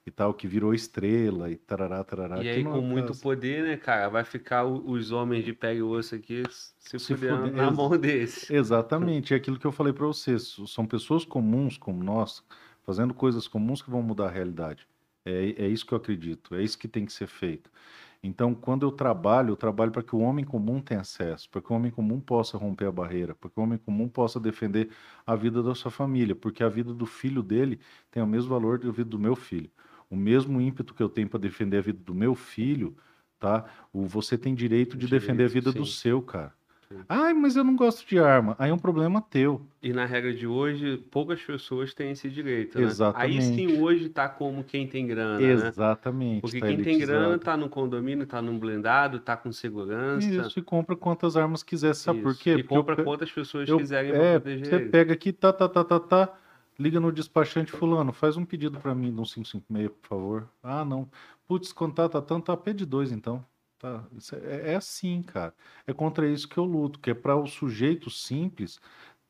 [0.06, 2.38] e tal, que virou estrela e tarará, tarará.
[2.38, 4.08] E que aí, com muito poder, né, cara?
[4.08, 7.90] Vai ficar o- os homens de pele e osso aqui se, Se fuder- na mão
[7.96, 8.52] desse.
[8.54, 10.56] Exatamente, é aquilo que eu falei para vocês.
[10.66, 12.42] São pessoas comuns como nós,
[12.84, 14.86] fazendo coisas comuns que vão mudar a realidade.
[15.24, 17.70] É, é isso que eu acredito, é isso que tem que ser feito.
[18.22, 21.72] Então, quando eu trabalho, eu trabalho para que o homem comum tenha acesso, para que
[21.72, 24.90] o homem comum possa romper a barreira, para que o homem comum possa defender
[25.24, 27.80] a vida da sua família, porque a vida do filho dele
[28.10, 29.70] tem o mesmo valor da vida do meu filho.
[30.10, 32.96] O mesmo ímpeto que eu tenho para defender a vida do meu filho,
[33.38, 33.64] tá?
[33.92, 35.86] O, você tem direito de defender a Direito, vida do sim.
[35.86, 36.57] seu, cara.
[36.90, 37.04] Sim.
[37.06, 38.56] Ai, mas eu não gosto de arma.
[38.58, 39.60] Aí é um problema teu.
[39.82, 42.84] E na regra de hoje, poucas pessoas têm esse direito, né?
[42.84, 43.44] Aí Exatamente.
[43.44, 45.52] sim, hoje tá como quem tem grana, né?
[45.68, 46.40] Exatamente.
[46.40, 47.44] Porque tá quem tem grana elitizado.
[47.44, 50.26] tá num condomínio, tá num blindado, tá com segurança.
[50.26, 51.94] Isso, e compra quantas armas quiser.
[51.94, 52.40] Sabe por Isso.
[52.42, 52.50] quê?
[52.54, 54.88] E Porque eu compra pe- quantas pessoas eu- quiserem É, proteger você ele.
[54.88, 56.34] pega aqui, tá, tá, tá, tá, tá.
[56.78, 60.48] Liga no despachante fulano, faz um pedido para mim de um 556, por favor.
[60.62, 61.08] Ah, não.
[61.46, 63.44] Putz, contato tá tanto, tá pede dois então.
[63.78, 64.04] Tá,
[64.42, 65.54] é, é, assim, cara.
[65.86, 68.80] É contra isso que eu luto, que é para o sujeito simples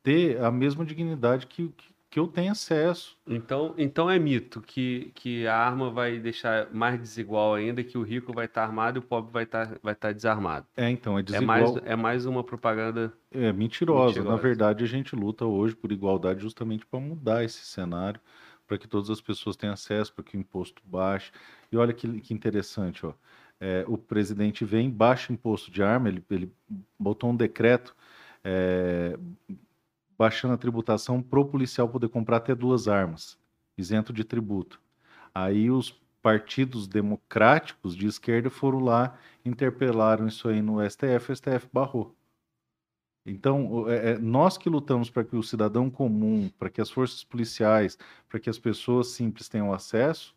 [0.03, 3.19] ter a mesma dignidade que, que, que eu tenho acesso.
[3.27, 8.03] Então, então é mito que, que a arma vai deixar mais desigual ainda, que o
[8.03, 10.67] rico vai estar tá armado e o pobre vai estar tá, vai tá desarmado.
[10.75, 11.59] É, então, é desigual.
[11.59, 13.13] É mais, é mais uma propaganda.
[13.31, 14.21] É mentirosa.
[14.21, 14.35] mentirosa.
[14.35, 18.19] Na verdade, a gente luta hoje por igualdade justamente para mudar esse cenário,
[18.67, 21.31] para que todas as pessoas tenham acesso, para que o imposto baixe.
[21.71, 23.13] E olha que, que interessante, ó.
[23.61, 26.53] É, o presidente vem, baixa imposto de arma, ele, ele
[26.99, 27.95] botou um decreto
[28.45, 29.19] é,
[30.17, 33.39] baixando a tributação para o policial poder comprar até duas armas,
[33.77, 34.81] isento de tributo.
[35.35, 35.91] Aí os
[36.23, 42.15] partidos democráticos de esquerda foram lá, interpelaram isso aí no STF, o STF barrou.
[43.25, 47.23] Então, é, é, nós que lutamos para que o cidadão comum, para que as forças
[47.23, 50.35] policiais, para que as pessoas simples tenham acesso,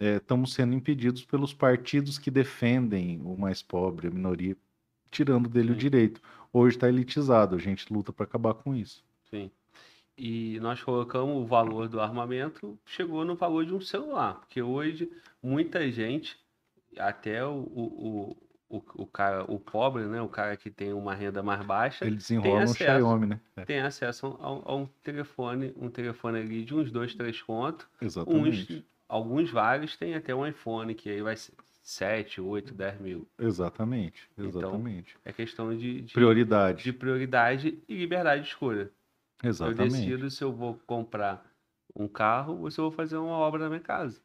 [0.00, 4.56] é, estamos sendo impedidos pelos partidos que defendem o mais pobre, a minoria,
[5.10, 5.74] tirando dele Sim.
[5.74, 6.20] o direito
[6.52, 7.56] hoje está elitizado.
[7.56, 9.04] A gente luta para acabar com isso.
[9.30, 9.50] Sim.
[10.16, 14.34] E nós colocamos o valor do armamento, chegou no valor de um celular.
[14.40, 15.10] Porque hoje,
[15.42, 16.38] muita gente,
[16.98, 18.36] até o, o,
[18.68, 20.20] o, o, cara, o pobre, né?
[20.20, 22.04] O cara que tem uma renda mais baixa.
[22.04, 23.40] Ele desenrola acesso, um Xiaomi, né?
[23.56, 23.64] É.
[23.64, 27.86] Tem acesso a, a, um telefone, um telefone ali de uns dois, três contos.
[28.02, 28.74] Exatamente.
[28.74, 33.28] Uns, alguns vários têm até um iPhone, que aí vai ser 7, 8, 10 mil.
[33.38, 35.16] Exatamente, exatamente.
[35.18, 36.84] Então, é questão de, de, prioridade.
[36.84, 38.90] De prioridade e liberdade de escolha.
[39.42, 39.82] Exatamente.
[39.82, 41.44] Eu decido se eu vou comprar
[41.96, 44.20] um carro ou se eu vou fazer uma obra na minha casa.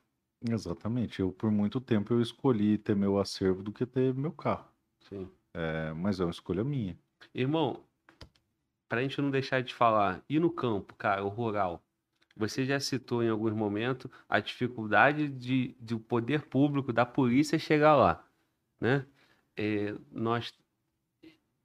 [0.47, 1.19] Exatamente.
[1.19, 4.69] Eu, por muito tempo, eu escolhi ter meu acervo do que ter meu carro.
[5.09, 5.27] Sim.
[5.53, 6.95] É, mas é uma escolha minha.
[7.33, 7.81] Irmão,
[8.87, 11.81] pra gente não deixar de falar, e no campo, cara, o rural?
[12.35, 17.57] Você já citou em alguns momentos a dificuldade de, de o poder público, da polícia
[17.57, 18.25] chegar lá,
[18.79, 19.05] né?
[19.55, 20.53] É, nós,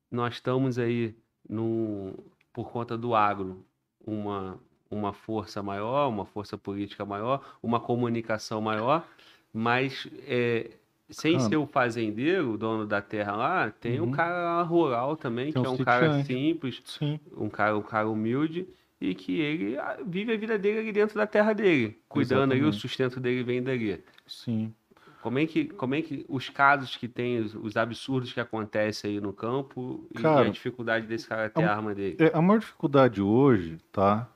[0.08, 1.16] nós estamos aí,
[1.49, 2.15] num,
[2.52, 3.66] por conta do agro,
[4.07, 9.05] uma, uma força maior, uma força política maior, uma comunicação maior,
[9.52, 10.70] mas é,
[11.10, 11.40] sem ah.
[11.40, 14.08] ser o fazendeiro, o dono da terra lá, tem uhum.
[14.08, 17.18] um cara rural também, tem que é um cara simples, Sim.
[17.36, 18.68] um cara, um cara humilde,
[19.01, 22.62] e que ele ah, vive a vida dele ali dentro da terra dele, cuidando ali,
[22.62, 24.03] o sustento dele vem dali.
[24.27, 24.75] Sim.
[25.23, 29.12] Como é que, como é que os casos que tem, os, os absurdos que acontecem
[29.12, 32.17] aí no campo cara, e a dificuldade desse cara ter a, a arma dele?
[32.19, 34.29] É, a maior dificuldade hoje, tá?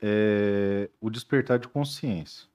[0.00, 2.48] É o despertar de consciência.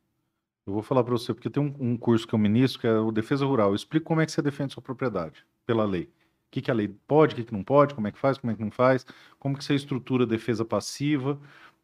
[0.65, 2.99] Eu vou falar para você, porque tem um, um, curso que eu ministro, que é
[2.99, 3.69] o Defesa Rural.
[3.69, 6.09] Eu explico como é que você defende sua propriedade, pela lei
[6.49, 8.37] o que, que a lei pode, o que, que não pode, como é que faz,
[8.39, 9.05] como é que não faz,
[9.37, 11.39] como que você estrutura defesa passiva,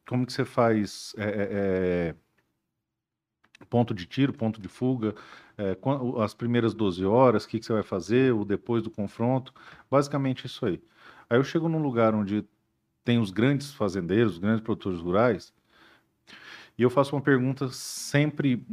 [0.08, 2.16] como que você faz é, é
[3.69, 5.16] ponto de tiro, ponto de fuga,
[5.58, 5.77] é,
[6.22, 9.53] as primeiras 12 horas, o que, que você vai fazer, o depois do confronto,
[9.90, 10.82] basicamente isso aí.
[11.30, 12.44] Aí eu chego num lugar onde
[13.03, 15.53] tem os grandes fazendeiros, os grandes produtores rurais,
[16.77, 18.66] e eu faço uma pergunta sempre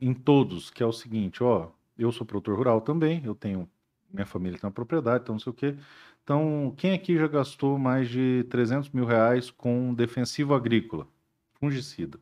[0.00, 3.68] em todos, que é o seguinte, ó, eu sou produtor rural também, eu tenho
[4.12, 5.76] minha família tem uma propriedade, então não sei o quê.
[6.22, 11.06] Então, quem aqui já gastou mais de 300 mil reais com defensivo agrícola?
[11.54, 12.18] Fungicida.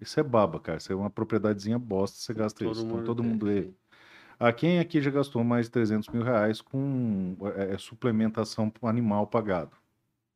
[0.00, 0.78] Isso é baba, cara.
[0.78, 2.86] Isso é uma propriedadezinha bosta, você gasta todo isso.
[2.86, 3.72] Então, todo mundo aí.
[4.38, 9.72] Ah, quem aqui já gastou mais de 300 mil reais com é suplementação animal pagado?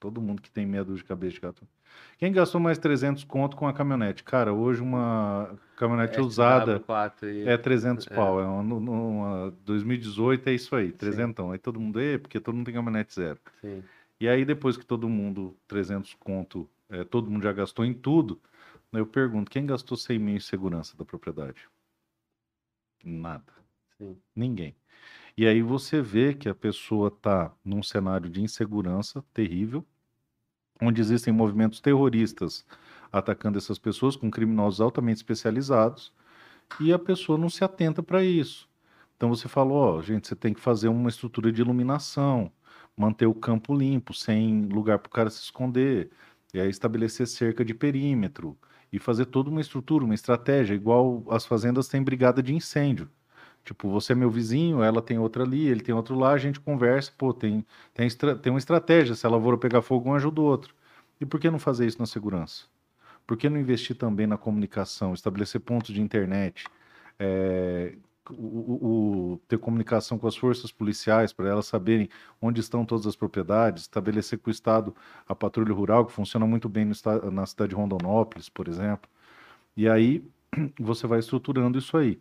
[0.03, 1.69] Todo mundo que tem meia dúzia de cabeça de gato.
[2.19, 4.25] Quem gastou mais 300 conto com a caminhonete?
[4.25, 6.83] Cara, hoje uma caminhonete é, usada
[7.23, 7.49] e...
[7.49, 8.13] é 300 é.
[8.13, 8.41] pau.
[8.41, 11.53] É uma, uma, 2018 é isso aí, 300.
[11.53, 13.39] Aí todo mundo, é porque todo mundo tem caminhonete zero.
[13.61, 13.85] Sim.
[14.19, 18.41] E aí depois que todo mundo, 300 conto, é, todo mundo já gastou em tudo,
[18.93, 21.69] eu pergunto, quem gastou 100 mil em segurança da propriedade?
[23.05, 23.53] Nada.
[23.97, 24.17] Sim.
[24.35, 24.75] Ninguém.
[25.37, 29.87] E aí você vê que a pessoa está num cenário de insegurança terrível,
[30.83, 32.65] onde existem movimentos terroristas
[33.13, 36.13] atacando essas pessoas com criminosos altamente especializados
[36.81, 38.69] e a pessoa não se atenta para isso.
[39.17, 42.51] Então você falou, ó, gente, você tem que fazer uma estrutura de iluminação,
[42.97, 46.11] manter o campo limpo, sem lugar para o cara se esconder,
[46.55, 48.59] aí estabelecer cerca de perímetro
[48.93, 53.09] e fazer toda uma estrutura, uma estratégia, igual as fazendas têm brigada de incêndio.
[53.65, 56.59] Tipo, você é meu vizinho, ela tem outra ali, ele tem outro lá, a gente
[56.61, 58.09] conversa, pô, tem, tem,
[58.43, 59.15] tem uma estratégia.
[59.15, 60.75] Se a lavoura pegar fogo, um ajuda o outro.
[61.21, 62.65] E por que não fazer isso na segurança?
[63.27, 66.65] Por que não investir também na comunicação, estabelecer pontos de internet,
[67.19, 67.95] é,
[68.31, 72.09] o- o- ter comunicação com as forças policiais para elas saberem
[72.41, 74.95] onde estão todas as propriedades, estabelecer com o Estado
[75.29, 76.85] a patrulha rural, que funciona muito bem
[77.33, 79.09] na cidade de Rondonópolis, por exemplo.
[79.77, 80.25] E aí
[80.81, 82.21] você vai estruturando isso aí.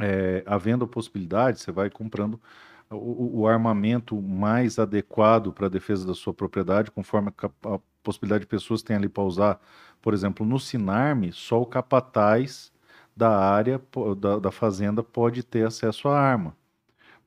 [0.00, 2.40] É, havendo a possibilidade, você vai comprando
[2.90, 7.30] o, o- armamento mais adequado para a defesa da sua propriedade, conforme
[7.64, 9.60] a, a possibilidade de pessoas têm ali para usar.
[10.02, 12.72] Por exemplo, no Sinarme, só o capataz
[13.16, 13.80] da área,
[14.18, 16.54] da, da fazenda, pode ter acesso à arma.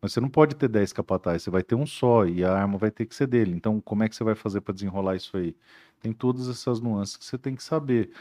[0.02, 2.78] Mas você não pode ter 10 capatazes, você vai ter um só e a arma
[2.78, 3.52] vai ter que ser dele.
[3.54, 5.56] Então, como é que você vai fazer para desenrolar isso aí?
[6.00, 8.12] Tem todas essas nuances que você tem que saber.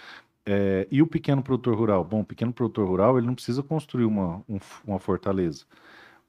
[0.51, 2.03] É, e o pequeno produtor rural?
[2.05, 5.67] Bom, o pequeno produtor rural ele não precisa construir uma, um uma fortaleza,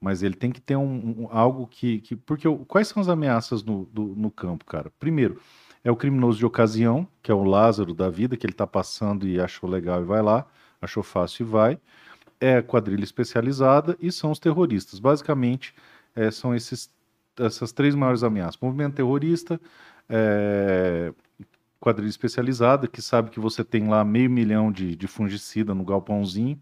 [0.01, 2.15] mas ele tem que ter um, um- algo que, que.
[2.15, 4.91] Porque quais são as ameaças no, do- no campo, cara?
[4.99, 5.41] Primeiro,
[5.83, 9.27] é o criminoso de ocasião, que é o Lázaro da vida, que ele está passando
[9.27, 10.45] e achou legal e vai lá,
[10.81, 11.79] achou fácil e vai.
[12.39, 14.99] É a quadrilha especializada e são os terroristas.
[14.99, 15.73] Basicamente,
[16.15, 16.89] é, são esses,
[17.37, 19.59] essas três maiores ameaças: movimento terrorista,
[20.09, 21.13] é,
[21.79, 26.59] quadrilha especializada, que sabe que você tem lá meio milhão de, de fungicida no galpãozinho,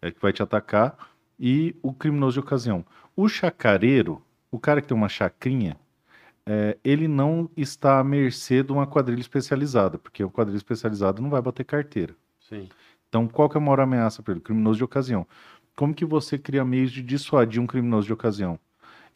[0.00, 0.96] é, que vai te atacar,
[1.38, 2.84] e o criminoso de ocasião.
[3.16, 5.76] O chacareiro, o cara que tem uma chacrinha,
[6.44, 11.30] é, ele não está à mercê de uma quadrilha especializada, porque o quadrilha especializado não
[11.30, 12.14] vai bater carteira.
[12.40, 12.68] Sim.
[13.08, 14.40] Então, qual que é a maior ameaça para ele?
[14.40, 15.26] Criminoso de ocasião.
[15.76, 18.58] Como que você cria meios de dissuadir um criminoso de ocasião?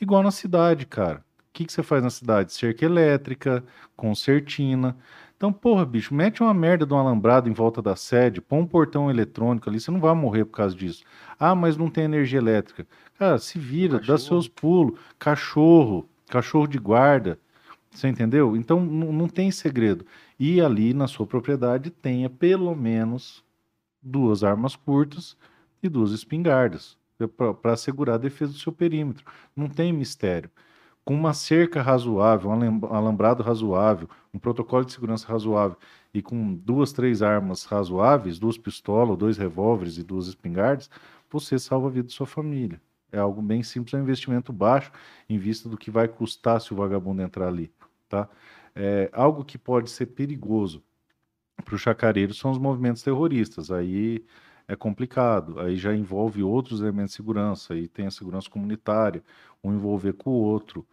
[0.00, 1.18] Igual na cidade, cara.
[1.18, 2.52] O que, que você faz na cidade?
[2.52, 3.64] Cerca elétrica,
[3.96, 4.96] concertina.
[5.36, 8.66] Então, porra, bicho, mete uma merda de um alambrado em volta da sede, põe um
[8.66, 11.04] portão eletrônico ali, você não vai morrer por causa disso.
[11.38, 12.86] Ah, mas não tem energia elétrica.
[13.18, 14.18] Cara, se vira, dá Cachorro.
[14.18, 14.98] seus pulos.
[15.18, 17.38] Cachorro, cachorro de guarda.
[17.90, 18.56] Você entendeu?
[18.56, 20.06] Então, não tem segredo.
[20.38, 23.44] E ali na sua propriedade tenha pelo menos
[24.02, 25.36] duas armas curtas
[25.82, 26.96] e duas espingardas
[27.62, 29.24] para assegurar a defesa do seu perímetro.
[29.54, 30.50] Não tem mistério.
[31.06, 35.78] Com uma cerca razoável, um alam- alambrado razoável, um protocolo de segurança razoável
[36.12, 40.90] e com duas, três armas razoáveis, duas pistolas, dois revólveres e duas espingardas,
[41.30, 42.78] você salva a vida da sua família.
[43.12, 44.90] É algo bem simples, é um investimento baixo
[45.28, 47.72] em vista do que vai custar se o vagabundo entrar ali,
[48.08, 48.28] tá?
[48.74, 50.82] É, algo que pode ser perigoso
[51.64, 53.70] para o chacareiro são os movimentos terroristas.
[53.70, 54.24] Aí
[54.68, 55.60] é complicado.
[55.60, 57.74] Aí já envolve outros elementos de segurança.
[57.74, 59.22] Aí tem a segurança comunitária,
[59.62, 60.86] um envolver com o outro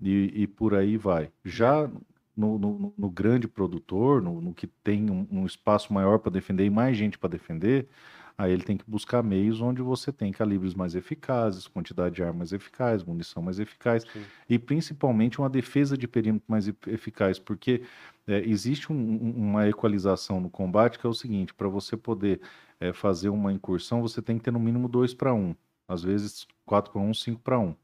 [0.00, 1.30] e, e por aí vai.
[1.44, 1.90] Já
[2.36, 6.64] no, no- no grande produtor, no, no que tem um, um espaço maior para defender
[6.64, 7.88] e mais gente para defender,
[8.36, 12.52] aí ele tem que buscar meios onde você tem calibres mais eficazes, quantidade de armas
[12.52, 14.30] eficaz, munição mais eficaz Sim.
[14.48, 17.82] e principalmente uma defesa de perímetro mais ef- eficaz, porque
[18.26, 22.40] é, existe um- um- uma equalização no combate que é o seguinte: para você poder
[22.80, 25.54] é, fazer uma incursão, você tem que ter no mínimo 2 para 1,
[25.88, 27.74] às vezes 4 para 1, 5 para 1.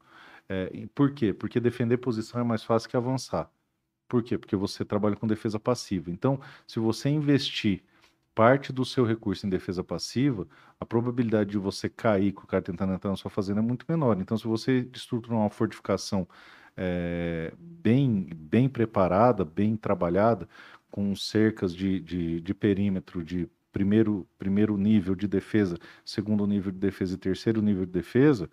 [0.47, 1.33] É, e por quê?
[1.33, 3.49] Porque defender posição é mais fácil que avançar.
[4.07, 4.37] Por quê?
[4.37, 6.11] Porque você trabalha com defesa passiva.
[6.11, 7.83] Então, se você investir
[8.35, 10.47] parte do seu recurso em defesa passiva,
[10.79, 13.85] a probabilidade de você cair com o cara tentando entrar na sua fazenda é muito
[13.87, 14.19] menor.
[14.19, 16.27] Então, se você estruturar uma fortificação
[16.77, 20.47] é, bem, bem preparada, bem trabalhada,
[20.91, 26.77] com cercas de, de, de perímetro de primeiro, primeiro nível de defesa, segundo nível de
[26.77, 28.49] defesa e terceiro nível de defesa,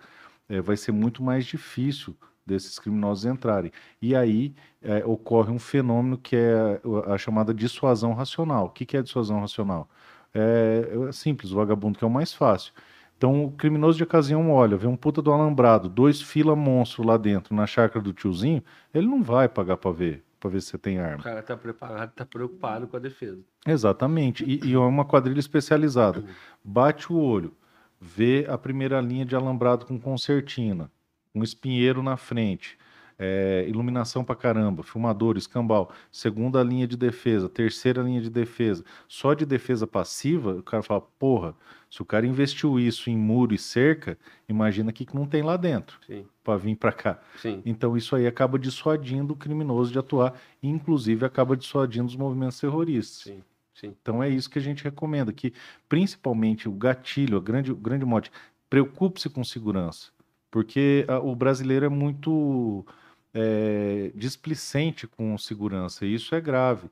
[0.52, 2.14] é, vai ser muito mais difícil
[2.44, 3.72] desses criminosos entrarem.
[4.00, 8.66] E aí é, ocorre um fenômeno que é a chamada dissuasão racional.
[8.66, 9.88] O que, que é dissuasão racional?
[10.34, 12.72] É, é simples, o vagabundo que é o mais fácil.
[13.16, 17.16] Então o criminoso de ocasião olha, vê um puta do alambrado, dois fila monstro lá
[17.16, 20.78] dentro na chácara do tiozinho, ele não vai pagar para ver, para ver se você
[20.78, 21.22] tem O arma.
[21.22, 23.40] cara tá preparado, tá preocupado com a defesa.
[23.66, 24.44] Exatamente.
[24.44, 26.24] E, e é uma quadrilha especializada.
[26.64, 27.54] Bate o olho,
[28.02, 30.90] vê a primeira linha de alambrado com concertina,
[31.32, 32.76] um espinheiro na frente,
[33.16, 38.84] é, iluminação pra caramba, filmador, escambau, segunda linha de defesa, terceira linha de defesa.
[39.06, 41.54] Só de defesa passiva, o cara fala, porra,
[41.88, 45.42] se o cara investiu isso em muro e cerca, imagina o que que não tem
[45.42, 46.00] lá dentro
[46.42, 47.20] para vir para cá.
[47.36, 47.62] sim.
[47.64, 52.58] Então isso aí acaba dissuadindo o criminoso de atuar, e inclusive acaba dissuadindo os movimentos
[52.58, 53.32] terroristas.
[53.32, 53.44] Sim,
[53.74, 53.94] sim.
[54.00, 55.52] Então é isso que a gente recomenda, que
[55.88, 58.30] principalmente o gatilho, a grande, o grande mote,
[58.70, 60.10] preocupe-se com segurança,
[60.50, 62.86] porque ah, o brasileiro é muito
[63.34, 66.90] é, displicente com segurança, e isso é grave.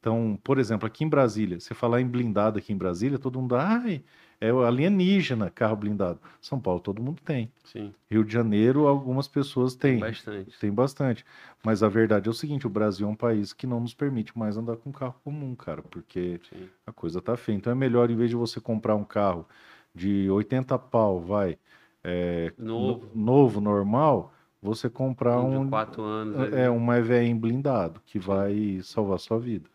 [0.00, 3.56] Então, por exemplo, aqui em Brasília, você falar em blindado aqui em Brasília, todo mundo,
[3.56, 4.04] ai,
[4.40, 6.20] é alienígena carro blindado.
[6.40, 7.50] São Paulo todo mundo tem.
[7.64, 10.00] Sim, Rio de Janeiro, algumas pessoas têm.
[10.00, 10.58] bastante.
[10.58, 11.24] Tem bastante.
[11.64, 14.36] Mas a verdade é o seguinte: o Brasil é um país que não nos permite
[14.38, 17.56] mais andar com carro comum, cara, porque Sim, a coisa tá feia.
[17.56, 19.46] Então é melhor, em vez de você comprar um carro
[19.94, 21.58] de 80 pau, vai,
[22.04, 23.06] é, Novo.
[23.14, 24.32] no- novo, normal,
[24.62, 26.36] você comprar Um um, de quatro anos.
[26.40, 26.56] ali.
[26.56, 29.68] é, um EVM blindado, que vai salvar sua vida.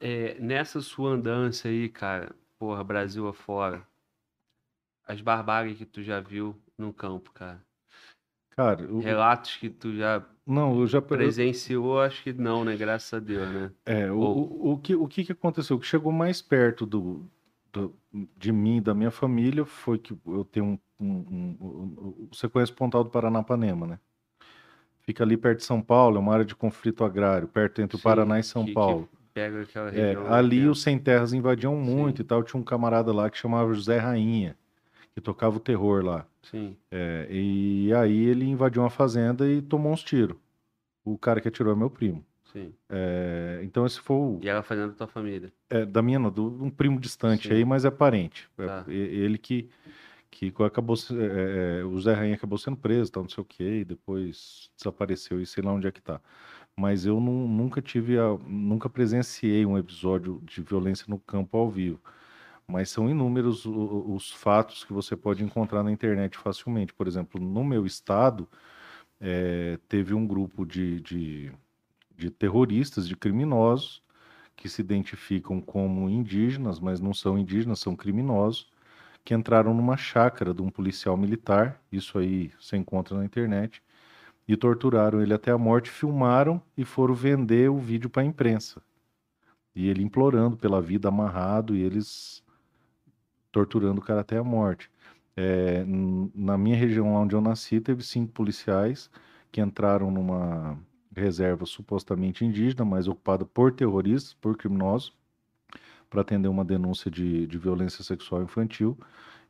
[0.00, 3.86] É, nessa sua andança aí, cara, porra, Brasil afora,
[5.10, 7.60] as barbáries que tu já viu no campo, cara.
[8.50, 11.00] Cara, o- Relatos que tu já não, eu já...
[11.00, 12.76] presenciou, acho que não, né?
[12.76, 13.70] Graças a Deus, né?
[13.86, 15.76] É, o, Ou- o, o que, o que que aconteceu?
[15.76, 17.28] O que chegou mais perto do,
[17.72, 17.94] do-
[18.36, 22.72] de mim da minha família foi que eu tenho um, um- um- um- Você conhece
[22.72, 23.98] o Pontal do Paranapanema, né?
[25.00, 27.98] Fica ali perto de São Paulo, é uma área de conflito agrário, perto entre o
[27.98, 29.08] Sim, Paraná e São que- que Paulo.
[29.32, 30.32] Pega aquela É, região.
[30.32, 30.68] ali né?
[30.68, 32.22] os sem terras invadiam muito Sim.
[32.22, 32.42] e tal.
[32.42, 34.56] Tinha um camarada lá que chamava José Rainha,
[35.14, 36.26] que tocava o terror lá.
[36.42, 40.36] Sim, É, e aí ele invadiu uma fazenda e tomou uns tiros.
[41.04, 42.24] O cara que atirou é meu primo.
[42.52, 42.72] sim.
[42.88, 45.52] É, então esse foi o, E ela fazendo tua família.
[45.68, 47.54] É, da minha, não, do, um primo distante Sim.
[47.54, 48.48] aí, mas é parente.
[48.58, 48.84] É, Tá.
[48.88, 49.68] e- ele que,
[50.30, 53.44] que acabou, se- é, é, o Zé Rainha acabou sendo preso, tal, não sei o
[53.44, 56.20] quê, e depois desapareceu e sei lá onde é que tá.
[56.76, 61.70] Mas eu nu- nunca tive, a- nunca presenciei um episódio de violência no campo ao
[61.70, 62.00] vivo.
[62.70, 66.94] Mas são inúmeros os fatos que você pode encontrar na internet facilmente.
[66.94, 68.48] Por exemplo, no meu estado,
[69.20, 71.52] é, teve um grupo de, de,
[72.16, 74.02] de terroristas, de criminosos,
[74.56, 78.70] que se identificam como indígenas, mas não são indígenas, são criminosos,
[79.24, 83.82] que entraram numa chácara de um policial militar, isso aí você encontra na internet,
[84.46, 88.82] e torturaram ele até a morte, filmaram e foram vender o vídeo para a imprensa.
[89.74, 92.42] E ele implorando pela vida amarrado e eles
[93.52, 94.90] torturando o cara até a morte.
[95.36, 95.84] É,
[96.34, 99.10] na minha região lá onde eu nasci, teve cinco policiais
[99.50, 100.78] que entraram numa
[101.14, 105.12] reserva supostamente indígena, mas ocupada por terroristas, por criminosos,
[106.08, 108.98] para atender uma denúncia de, de violência sexual infantil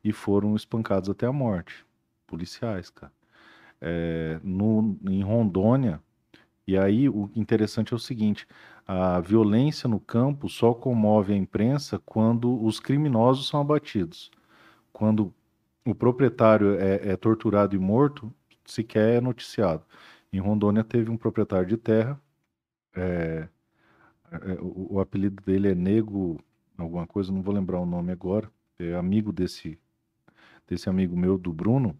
[0.03, 1.85] e foram espancados até a morte.
[2.27, 3.11] Policiais, cara.
[3.79, 6.01] É, no, em Rondônia,
[6.71, 8.47] e aí o interessante é o seguinte:
[8.87, 14.31] a violência no campo só comove a imprensa quando os criminosos são abatidos.
[14.93, 15.33] Quando
[15.85, 18.33] o proprietário é, é torturado e morto,
[18.63, 19.83] sequer é noticiado.
[20.31, 22.17] Em Rondônia teve um proprietário de terra,
[22.95, 23.49] é,
[24.31, 26.39] é, o, o apelido dele é Nego,
[26.77, 29.77] alguma coisa, não vou lembrar o nome agora, é amigo desse,
[30.65, 31.97] desse amigo meu, do Bruno.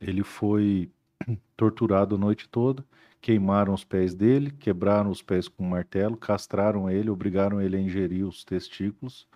[0.00, 0.90] Ele foi
[1.54, 2.82] torturado a noite toda,
[3.20, 7.80] queimaram os pés dele, quebraram os pés com um martelo, castraram ele, obrigaram ele a
[7.80, 9.26] ingerir os testículos,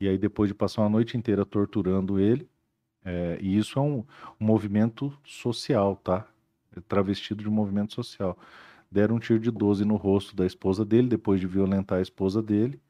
[0.00, 2.48] e aí depois de passar uma noite inteira torturando ele,
[3.04, 4.04] é, e isso é um,
[4.40, 6.26] um movimento social, tá?
[6.76, 8.38] É travestido de um movimento social.
[8.90, 12.42] Deram um tiro de 12 no rosto da esposa dele, depois de violentar a esposa
[12.42, 12.80] dele,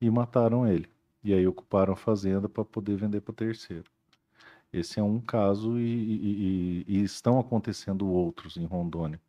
[0.00, 0.88] e mataram ele.
[1.24, 3.84] E aí ocuparam a fazenda para poder vender para terceiro.
[4.72, 9.20] Esse é um caso e, e- e- e estão acontecendo outros em Rondônia.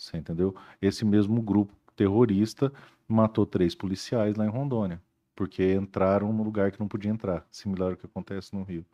[0.00, 0.56] Você entendeu?
[0.80, 2.72] Esse mesmo grupo terrorista
[3.06, 5.00] matou três policiais lá em Rondônia,
[5.36, 8.86] porque entraram no lugar que não podia entrar, similar ao que acontece no Rio.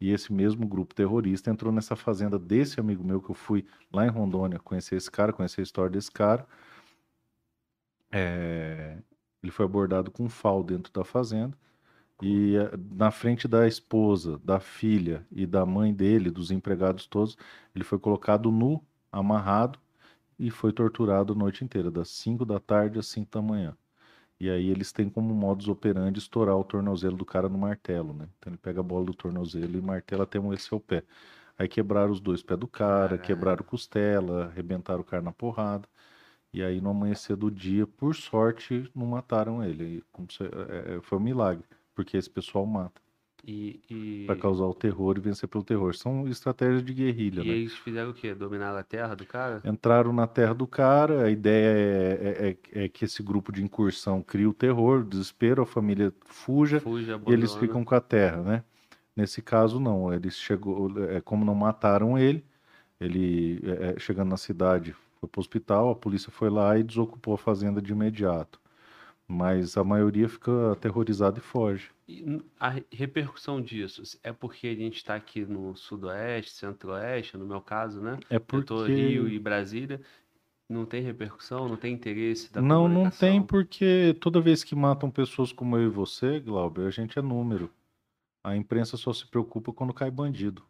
[0.00, 4.04] E esse mesmo grupo terrorista entrou nessa fazenda desse amigo meu que eu fui lá
[4.06, 6.44] em Rondônia conhecer esse cara, conhecer a história desse cara.
[8.10, 8.98] É,
[9.42, 11.56] Ele foi abordado com um fal dentro da fazenda.
[12.22, 17.36] E eh, na frente da esposa, da filha e da mãe dele, dos empregados todos,
[17.74, 19.78] ele foi colocado nu, amarrado
[20.40, 23.76] e foi torturado a noite inteira, das 5 da tarde às 5 da manhã.
[24.40, 28.28] E aí eles têm como modus operandi estourar o tornozelo do cara no martelo, né?
[28.38, 31.04] Então ele pega a bola do tornozelo e martela até amolecer seu pé.
[31.58, 33.22] Aí quebraram os dois pés do cara, Caralho.
[33.22, 35.88] quebraram costela, arrebentaram o cara na porrada.
[36.52, 39.98] E aí no amanhecer do dia, por sorte, não mataram ele.
[39.98, 43.00] E se- é, é, foi um milagre, porque esse pessoal mata
[43.46, 45.94] E, e, Pra causar o terror e vencer pelo terror.
[45.94, 47.54] São estratégias de guerrilha, e né?
[47.54, 48.34] eles fizeram o quê?
[48.34, 49.60] Dominaram a terra do cara?
[49.64, 51.66] Entraram na terra do cara, a ideia
[52.20, 55.66] é, é- é- é que esse grupo de incursão crie o terror, o desespero, a
[55.66, 58.64] família fuja Fuja, e eles ficam com a terra, né?
[59.16, 60.12] Nesse caso, não.
[60.12, 62.44] Eles chegou, é, como não mataram ele,
[63.00, 66.82] ele é, é, chegando na cidade, foi para o hospital, a polícia foi lá e
[66.82, 68.59] desocupou a fazenda de imediato.
[69.30, 71.90] Mas a maioria fica aterrorizada e foge.
[72.08, 72.24] E
[72.58, 77.60] a re- repercussão disso é porque a gente está aqui no sudoeste, centro-oeste, no meu
[77.60, 78.18] caso, né?
[78.28, 80.00] É Eu porque Rio e Brasília.
[80.68, 85.10] Não tem repercussão, não tem interesse da Não, não tem, porque toda vez que matam
[85.10, 87.70] pessoas como eu e você, Glauber, a gente é número.
[88.42, 90.62] A imprensa só se preocupa quando cai bandido.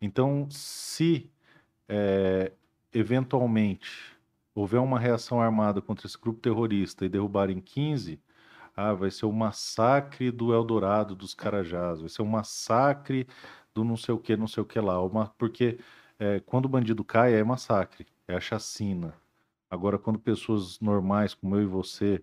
[0.00, 1.30] Então, se
[1.88, 2.52] é,
[2.92, 4.13] eventualmente
[4.54, 8.20] houver uma reação armada contra esse grupo terrorista e derrubarem 15,
[8.76, 13.26] Ah, vai ser o massacre do Eldorado dos Carajás, vai ser o massacre
[13.74, 15.02] do não sei o que, não sei o que lá.
[15.02, 15.78] Uma, porque
[16.18, 19.14] é, quando o bandido cai é massacre, é a chacina.
[19.70, 22.22] Agora, quando pessoas normais, como eu e você,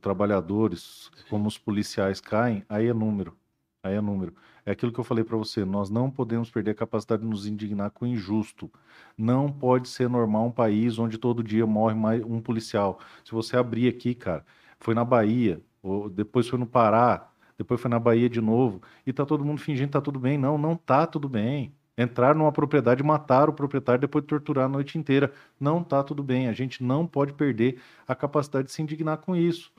[0.00, 3.36] trabalhadores, como os policiais caem, aí é número.
[3.82, 4.34] Aí é número.
[4.64, 7.46] É aquilo que eu falei para você, nós não podemos perder a capacidade de nos
[7.46, 8.70] indignar com o injusto.
[9.16, 13.00] Não pode ser normal um país onde todo dia morre mais um policial.
[13.24, 14.44] Se você abrir aqui, cara,
[14.78, 15.62] foi na Bahia,
[16.12, 19.88] depois foi no Pará, depois foi na Bahia de novo, e tá todo mundo fingindo
[19.88, 20.36] que tá tudo bem.
[20.36, 21.74] Não, não tá tudo bem.
[21.96, 25.32] Entrar numa propriedade matar o proprietário depois de torturar a noite inteira.
[25.58, 26.48] Não tá tudo bem.
[26.48, 29.70] A gente não pode perder a capacidade de se indignar com isso.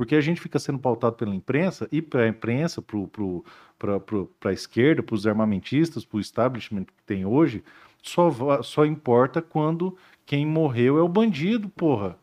[0.00, 5.02] Porque a gente fica sendo pautado pela imprensa e para a imprensa, para a esquerda,
[5.02, 7.62] para os armamentistas, para o establishment que tem hoje,
[8.02, 12.18] só, só importa quando quem morreu é o bandido, porra.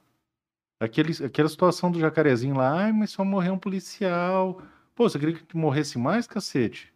[0.79, 4.59] Aquele, aquela situação do jacarezinho lá, ai, mas só morreu um policial.
[4.95, 6.91] Pô, você queria que morresse mais, cacete?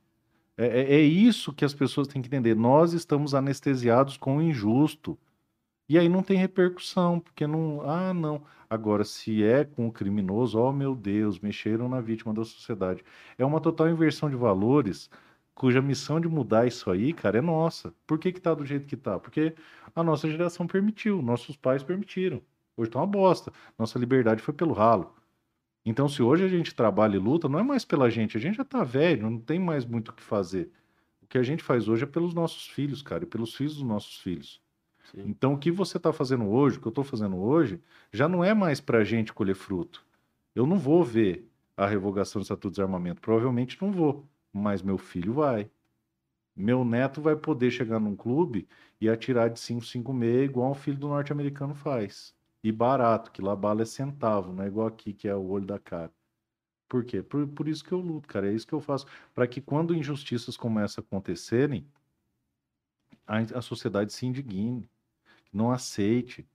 [0.57, 2.55] É, é, é, isso que as pessoas têm que entender.
[2.55, 5.15] Nós estamos anestesiados com o injusto.
[5.91, 7.81] E aí não tem repercussão, porque não.
[7.81, 8.41] Ah, não.
[8.69, 13.03] Agora, se é com o criminoso, oh meu Deus, mexeram na vítima da sociedade.
[13.37, 15.09] É uma total inversão de valores,
[15.53, 17.93] cuja missão de mudar isso aí, cara, é nossa.
[18.07, 19.19] Por que, que tá do jeito que tá?
[19.19, 19.53] Porque
[19.93, 22.41] a nossa geração permitiu, nossos pais permitiram.
[22.77, 23.51] Hoje tá uma bosta.
[23.77, 25.13] Nossa liberdade foi pelo ralo.
[25.85, 28.55] Então, se hoje a gente trabalha e luta, não é mais pela gente, a gente
[28.55, 30.71] já tá velho, não tem mais muito o que fazer.
[31.21, 33.83] O que a gente faz hoje é pelos nossos filhos, cara, e pelos filhos dos
[33.83, 34.61] nossos filhos.
[35.11, 35.23] Sim.
[35.27, 37.81] Então, o que você está fazendo hoje, o que eu estou fazendo hoje,
[38.11, 40.05] já não é mais para a gente colher fruto.
[40.55, 44.97] Eu não vou ver a revogação do Estatuto de Desarmamento, provavelmente não vou, mas meu
[44.97, 45.69] filho vai.
[46.55, 48.67] Meu neto vai poder chegar num clube
[48.99, 53.81] e atirar de 5,56 igual um filho do norte-americano faz e barato, que lá bala
[53.81, 56.11] é centavo, não é igual aqui, que é o olho da cara.
[56.87, 57.23] Por quê?
[57.23, 58.49] Por, por isso que eu luto, cara.
[58.49, 59.05] É isso que eu faço.
[59.33, 61.87] Para que quando injustiças começam a acontecerem,
[63.25, 64.89] a, a sociedade se indigne,
[65.51, 66.47] não aceite.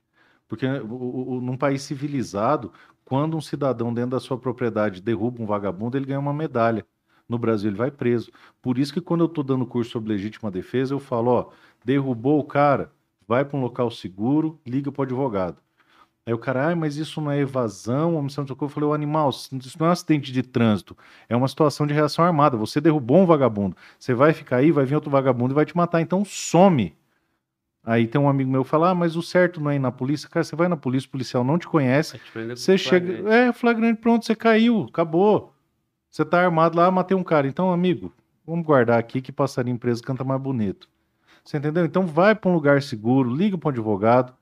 [0.49, 2.73] Porque o, o, num país civilizado,
[3.05, 6.87] quando um cidadão dentro da sua propriedade derruba um vagabundo, ele ganha uma medalha.
[7.29, 8.31] No Brasil, ele vai preso.
[8.63, 11.51] Por isso que quando eu estou dando curso sobre legítima defesa, eu falo, ó,
[11.85, 12.93] derrubou o cara,
[13.27, 15.61] vai para um local seguro, liga para o advogado.
[16.25, 18.69] Aí o cara, ah, mas isso não é evasão, omissão de socorro.
[18.69, 20.97] Eu falei, o animal, isso não é um acidente de trânsito,
[21.29, 22.57] é uma situação de reação armada.
[22.57, 25.77] Você derrubou um vagabundo, você vai ficar aí, vai vir outro vagabundo e vai te
[25.77, 26.97] matar, então some.
[27.87, 29.93] Aí tem um amigo meu que fala, ah, mas o certo não é ir na
[29.93, 30.29] polícia.
[30.29, 34.27] Cara, você vai na polícia, o policial não te conhece, você chega, é flagrante, pronto,
[34.27, 35.55] você caiu, acabou.
[36.11, 37.47] Você tá armado lá, matei um cara.
[37.47, 38.13] Então, amigo,
[38.45, 40.89] vamos guardar aqui que passarinho preso canta mais bonito.
[41.45, 41.85] Você entendeu?
[41.85, 44.35] Então vai para um lugar seguro, liga para um advogado,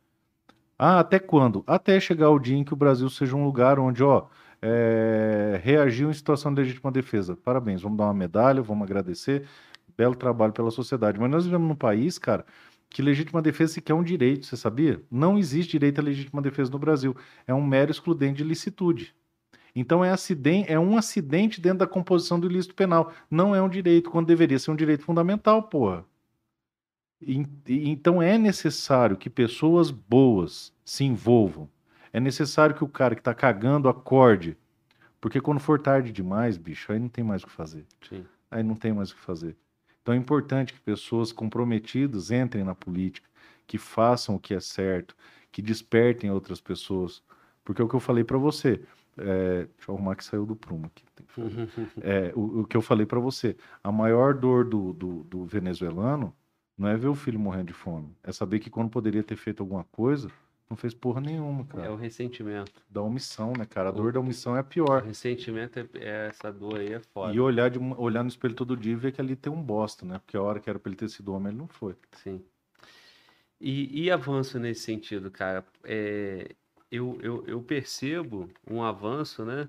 [0.78, 1.62] ah, até quando?
[1.66, 4.26] Até chegar o dia em que o Brasil seja um lugar onde, ó,
[4.62, 7.36] é, reagiu em situação de legítima defesa.
[7.36, 9.46] Parabéns, vamos dar uma medalha, vamos agradecer.
[9.96, 11.20] Belo trabalho pela sociedade.
[11.20, 12.44] Mas nós vivemos num país, cara,
[12.94, 15.02] que legítima defesa sequer é um direito, você sabia?
[15.10, 17.16] Não existe direito à legítima defesa no Brasil.
[17.44, 19.12] É um mero excludente de licitude.
[19.74, 23.12] Então é, acidente, é um acidente dentro da composição do ilícito penal.
[23.28, 26.04] Não é um direito, quando deveria ser um direito fundamental, porra.
[27.66, 31.68] Então é necessário que pessoas boas se envolvam.
[32.12, 34.56] É necessário que o cara que está cagando acorde.
[35.20, 37.84] Porque quando for tarde demais, bicho, aí não tem mais o que fazer.
[38.08, 38.24] Sim.
[38.48, 39.56] Aí não tem mais o que fazer.
[40.04, 43.26] Então é importante que pessoas comprometidas entrem na política,
[43.66, 45.16] que façam o que é certo,
[45.50, 47.22] que despertem outras pessoas.
[47.64, 48.82] Porque é o que eu falei para você.
[49.16, 51.04] É, deixa eu arrumar que saiu do prumo aqui.
[52.02, 53.56] É, o, o, que eu falei para você.
[53.82, 56.36] A maior dor do, do, do venezuelano
[56.76, 58.14] não é ver o filho morrendo de fome.
[58.22, 60.30] É saber que quando poderia ter feito alguma coisa,
[60.74, 61.86] não fez porra nenhuma, cara.
[61.86, 62.72] É o ressentimento.
[62.90, 63.90] Da omissão, né, cara?
[63.90, 65.02] A dor da omissão é a pior.
[65.02, 67.32] O ressentimento, é, é, essa dor aí é foda.
[67.32, 70.04] E olhar, de, olhar no espelho todo dia e ver que ali tem um bosta,
[70.04, 70.18] né?
[70.18, 71.94] Porque a hora que era pra ele ter sido homem, ele não foi.
[72.12, 72.44] Sim.
[73.60, 75.64] E, e avanço nesse sentido, cara?
[75.84, 76.54] É,
[76.90, 79.68] eu, eu, eu percebo um avanço, né?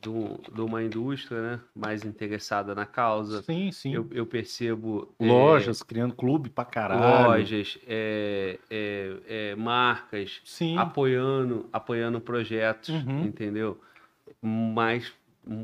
[0.00, 3.42] De uma indústria né, mais interessada na causa.
[3.42, 3.94] Sim, sim.
[3.94, 5.12] Eu, eu percebo.
[5.20, 7.28] Lojas, é, criando clube pra caralho.
[7.28, 10.76] Lojas, é, é, é marcas sim.
[10.76, 13.24] apoiando, apoiando projetos, uhum.
[13.24, 13.80] entendeu?
[14.40, 15.12] Mas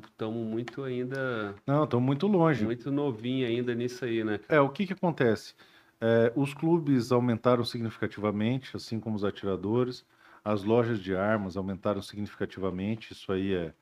[0.04, 1.54] estamos muito ainda.
[1.66, 2.64] Não, estamos muito longe.
[2.64, 4.40] Muito novinho ainda nisso aí, né?
[4.48, 5.54] É, o que, que acontece?
[6.00, 10.04] É, os clubes aumentaram significativamente, assim como os atiradores.
[10.44, 13.72] As lojas de armas aumentaram significativamente, isso aí é,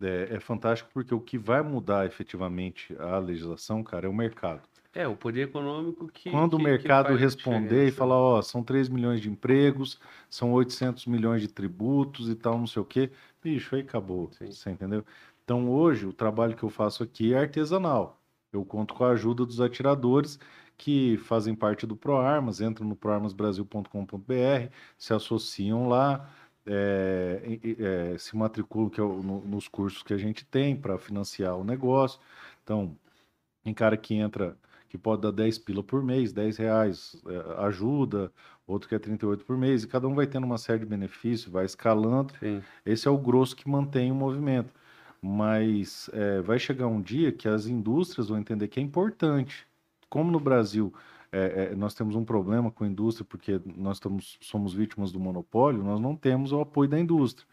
[0.00, 4.62] é, é, fantástico porque o que vai mudar efetivamente a legislação, cara, é o mercado.
[4.94, 6.30] É, o poder econômico que.
[6.30, 10.00] Quando que, o mercado responder e falar, ó, são 3 milhões de empregos,
[10.30, 13.10] são 800 milhões de tributos e tal, não sei o quê.
[13.42, 14.30] bicho, aí acabou.
[14.32, 14.50] Sim.
[14.50, 15.04] Você entendeu?
[15.44, 18.18] Então hoje o trabalho que eu faço aqui é artesanal.
[18.52, 20.38] Eu conto com a ajuda dos atiradores
[20.76, 26.28] que fazem parte do ProArmas, entram no proarmasbrasil.com.br, se associam lá,
[26.66, 30.98] é, é, se matriculam que é o- no- nos cursos que a gente tem para
[30.98, 32.20] financiar o negócio.
[32.62, 32.96] Então,
[33.64, 34.56] tem cara que entra,
[34.88, 38.32] que pode dar 10 pila por mês, 10 reais é, ajuda,
[38.66, 41.52] outro que é 38 por mês, e cada um vai tendo uma série de benefícios,
[41.52, 42.34] vai escalando.
[42.40, 42.62] Sim.
[42.84, 44.72] Esse é o grosso que mantém o movimento.
[45.20, 49.66] Mas é, vai chegar um dia que as indústrias vão entender que é importante.
[50.08, 50.92] Como no Brasil
[51.36, 55.20] é, é, nós temos um problema com a indústria, porque nós estamos, somos vítimas do
[55.20, 57.46] monopólio, nós não temos o apoio da indústria.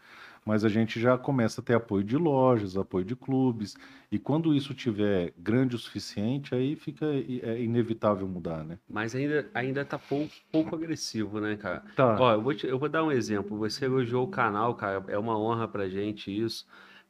[0.46, 3.74] Mas a gente já começa a ter apoio de lojas, apoio de clubes.
[4.12, 8.78] E quando isso tiver grande o suficiente, aí fica é inevitável mudar, né?
[8.86, 11.82] Mas ainda, ainda tá pouco, pouco agressivo, né, cara?
[11.96, 12.16] Tá.
[12.20, 13.56] Ó, eu vou, te- eu vou dar um exemplo.
[13.56, 15.02] Você elogiou o canal, cara.
[15.08, 16.66] É uma honra pra gente isso.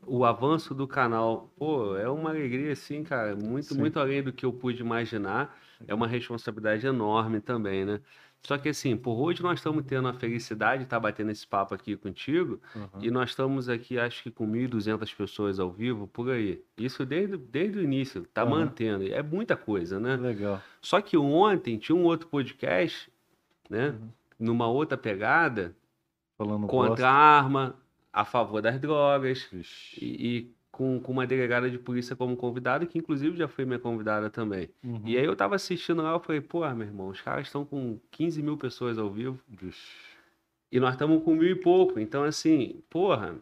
[0.07, 3.34] O avanço do canal, pô, é uma alegria, assim, cara.
[3.34, 3.78] Muito, Sim.
[3.78, 5.58] muito além do que eu pude imaginar.
[5.86, 8.00] É uma responsabilidade enorme também, né?
[8.42, 11.74] Só que assim, por hoje nós estamos tendo a felicidade de estar batendo esse papo
[11.74, 12.60] aqui contigo.
[12.76, 13.00] Uhum.
[13.00, 16.62] E nós estamos aqui, acho que com 1.200 pessoas ao vivo, por aí.
[16.76, 18.50] Isso desde, desde o início, tá Aham.
[18.50, 19.10] mantendo.
[19.10, 20.16] É muita coisa, né?
[20.16, 20.60] Legal.
[20.83, 23.10] Só que ontem tinha um outro podcast,
[23.70, 23.89] né?
[23.89, 24.08] Uhum.
[24.39, 25.74] Numa outra pegada,
[26.36, 27.76] Falando contra a arma,
[28.15, 29.49] a favor das drogas,
[30.01, 30.05] e,
[30.39, 34.31] e com, com uma delegada de polícia como convidada, que inclusive já foi minha convidada
[34.31, 34.70] também.
[34.83, 35.02] Uhum.
[35.05, 37.99] E aí eu tava assistindo lá, eu falei, pô, meu irmão, os caras estão com
[38.10, 39.83] 15 mil pessoas ao vivo, Vixe.
[40.73, 41.99] e nós estamos com mil e pouco.
[42.01, 43.36] Então, assim, porra,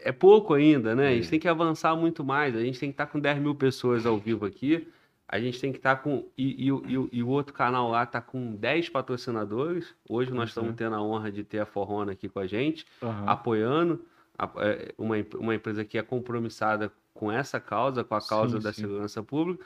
[0.00, 1.08] é pouco ainda, né?
[1.08, 1.30] A gente É.
[1.30, 2.54] tem que avançar muito mais.
[2.56, 4.86] A gente tem que estar com 10 mil pessoas ao vivo aqui.
[5.28, 6.28] A gente tem que estar com.
[6.36, 9.94] E, e o- e e o outro canal lá tá com 10 patrocinadores.
[10.08, 10.44] Hoje nós Uhum.
[10.44, 13.24] estamos tendo a honra de ter a Forrona aqui com a gente, Aham.
[13.26, 14.04] apoiando.
[14.36, 18.64] a- é, uma, uma empresa que é compromissada com essa causa, com a causa Sim,
[18.64, 18.80] da sim.
[18.82, 19.64] segurança pública.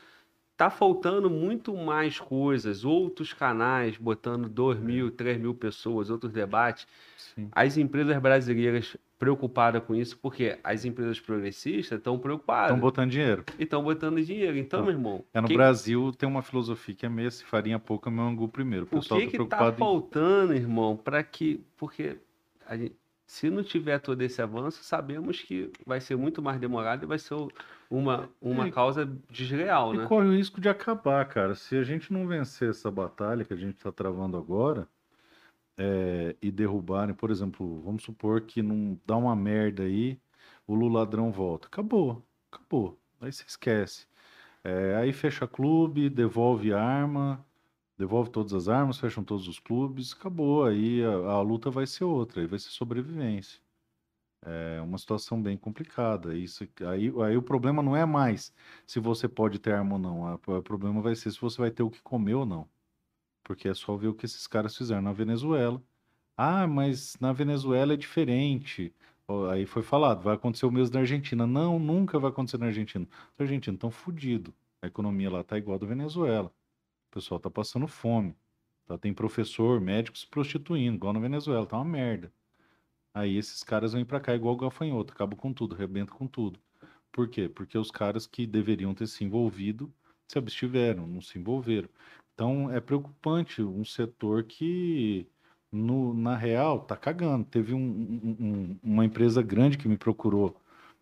[0.59, 6.85] Tá faltando muito mais coisas, outros canais botando 2 mil, 3 mil pessoas, outros debates.
[7.17, 7.49] Sim.
[7.53, 13.45] As empresas brasileiras preocupadas com isso, porque as empresas progressistas estão preocupadas Estão botando dinheiro.
[13.57, 14.59] e estão botando dinheiro.
[14.59, 17.45] Então, Então, meu irmão, É, no que- Brasil tem uma filosofia que é meio se
[17.45, 18.85] farinha pouca, meu angu primeiro.
[18.91, 19.78] O o pessoal que tá que tá preocupado em...
[19.78, 21.61] faltando, irmão, para que...
[21.77, 22.17] Porque
[22.73, 22.97] gente-
[23.28, 27.19] se não tiver todo esse avanço, sabemos que vai ser muito mais demorado e vai
[27.19, 27.37] ser
[27.91, 30.10] uma, uma É, causa desleal, E né?
[30.10, 31.55] corre o risco de acabar, cara.
[31.55, 34.89] Se a gente não vencer essa batalha que a gente está travando agora
[35.78, 40.20] é, e derrubarem, por exemplo, vamos supor que não dá uma merda aí,
[40.67, 41.68] o Lula ladrão volta.
[41.68, 43.00] Acabou, acabou.
[43.20, 44.07] Aí você esquece.
[44.65, 47.44] É, aí fecha clube, devolve arma,
[47.99, 50.65] devolve todas as armas, fecham todos os clubes, acabou.
[50.67, 53.60] Aí a, a luta vai ser outra, aí vai ser sobrevivência.
[54.42, 56.36] É uma situação bem complicada.
[56.36, 58.52] Isso, aí, aí o problema não é mais
[58.86, 60.34] se você pode ter arma ou não.
[60.34, 62.68] O problema vai ser se você vai ter o que comer ou não.
[63.44, 65.83] Porque é só ver o que esses caras fizeram na Venezuela.
[66.36, 68.94] Ah, mas na Venezuela é diferente.
[69.52, 71.47] Aí foi falado, vai acontecer o mesmo na Argentina.
[71.47, 73.07] Não, nunca vai acontecer na Argentina.
[73.34, 74.55] Os argentinos estão fodidos.
[74.83, 76.49] A economia lá tá igual a da Venezuela.
[77.10, 78.36] O pessoal tá passando fome.
[78.86, 78.99] Tá?
[78.99, 81.67] Tem professor, médico se prostituindo, igual na Venezuela.
[81.67, 82.33] Tá uma merda.
[83.15, 86.59] Aí esses caras vêm pra cá igual gafanhoto, acabam com tudo, arrebentam com tudo.
[87.12, 87.49] Por quê?
[87.49, 89.93] Porque os caras que deveriam ter se envolvido
[90.28, 91.89] se abstiveram, não se envolveram.
[92.35, 95.27] Então é preocupante um setor que,
[95.73, 97.45] no, na real, tá cagando.
[97.47, 100.55] Teve um- um- um- uma empresa grande que me procurou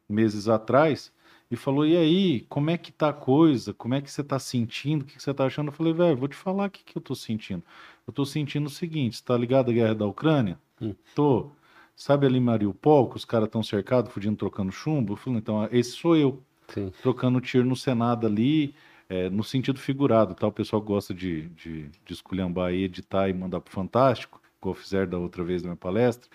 [0.09, 1.13] meses atrás
[1.51, 3.75] e falou: E aí, como é que tá a coisa?
[3.75, 5.03] Como é que você tá sentindo?
[5.03, 5.69] O que que você tá achando?
[5.69, 7.63] Eu falei: Velho, vou te falar o que, que eu tô sentindo.
[8.07, 10.59] Eu tô sentindo o seguinte: você tá ligado à guerra da Ucrânia?
[10.81, 10.95] Hum.
[11.15, 11.51] Tô.
[11.97, 15.15] Sabe ali Mariupol, que os caras estão cercados, fugindo, trocando chumbo?
[15.15, 16.93] Eu falei: Então, esse sou eu Sim.
[17.01, 18.75] trocando tiro no Senado ali,
[19.09, 20.47] é, no sentido figurado, tá?
[20.47, 25.09] O pessoal gosta de, de, de esculhambar e editar e mandar pro Fantástico, igual fizeram
[25.09, 26.29] da outra vez na minha palestra,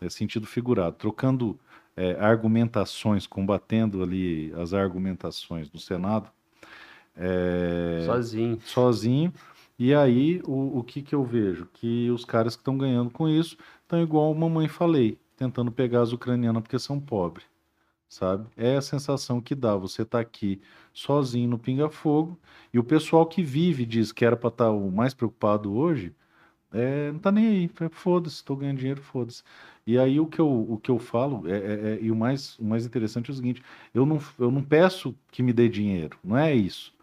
[0.00, 1.60] é sentido figurado, trocando
[1.94, 6.30] é, argumentações, combatendo ali as argumentações no Senado,
[7.14, 8.58] é, Sozinho.
[8.64, 9.32] sozinho.
[9.78, 11.66] E aí, o, o que que eu vejo?
[11.72, 13.56] Que os caras que estão ganhando com isso
[13.92, 17.44] estão igual a mamãe falei, tentando pegar as ucranianas porque são pobres,
[18.08, 18.46] sabe?
[18.56, 19.76] É a sensação que dá.
[19.76, 20.60] Você tá aqui
[20.92, 22.38] sozinho no pinga-fogo
[22.72, 26.14] e o pessoal que vive diz que era para estar o mais preocupado hoje,
[26.72, 27.68] é, não tá nem aí.
[27.68, 29.42] Fala, Foda-se, estou ganhando dinheiro, foda-se.
[29.86, 32.58] E aí o que eu, o que eu falo, é, é- é- e o mais,
[32.58, 33.62] o mais interessante é o seguinte,
[33.94, 36.94] eu não, eu não peço que me dê dinheiro, não é isso.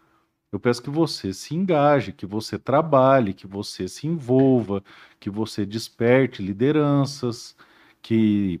[0.52, 4.82] Eu peço que você se engaje, que você trabalhe, que você se envolva,
[5.20, 7.56] que você desperte lideranças,
[8.02, 8.60] que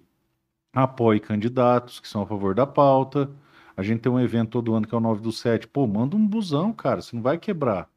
[0.74, 3.30] apoie candidatos que são a favor da pauta.
[3.76, 5.68] A gente tem um evento todo ano que é o 9 do 7.
[5.68, 7.90] Pô, manda um busão, cara, você não vai quebrar.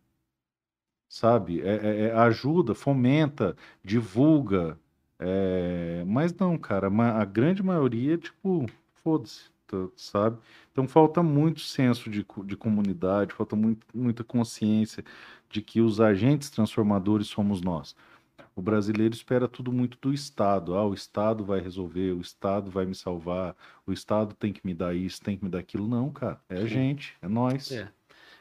[1.09, 1.61] Sabe?
[1.61, 4.77] É, é- é- ajuda, fomenta, divulga.
[5.19, 8.65] É, Mas não, cara, a grande maioria, tipo,
[9.03, 9.49] foda-se,
[9.95, 10.37] sabe?
[10.71, 15.03] Então falta muito senso de, de comunidade, falta muito, muita consciência
[15.49, 17.95] de que os agentes transformadores somos nós.
[18.55, 20.75] O brasileiro espera tudo muito do Estado.
[20.75, 24.73] Ah, o Estado vai resolver, o Estado vai me salvar, o Estado tem que me
[24.73, 25.87] dar isso, tem que me dar aquilo.
[25.87, 27.71] Não, cara, é a gente, é nós.
[27.71, 27.91] É.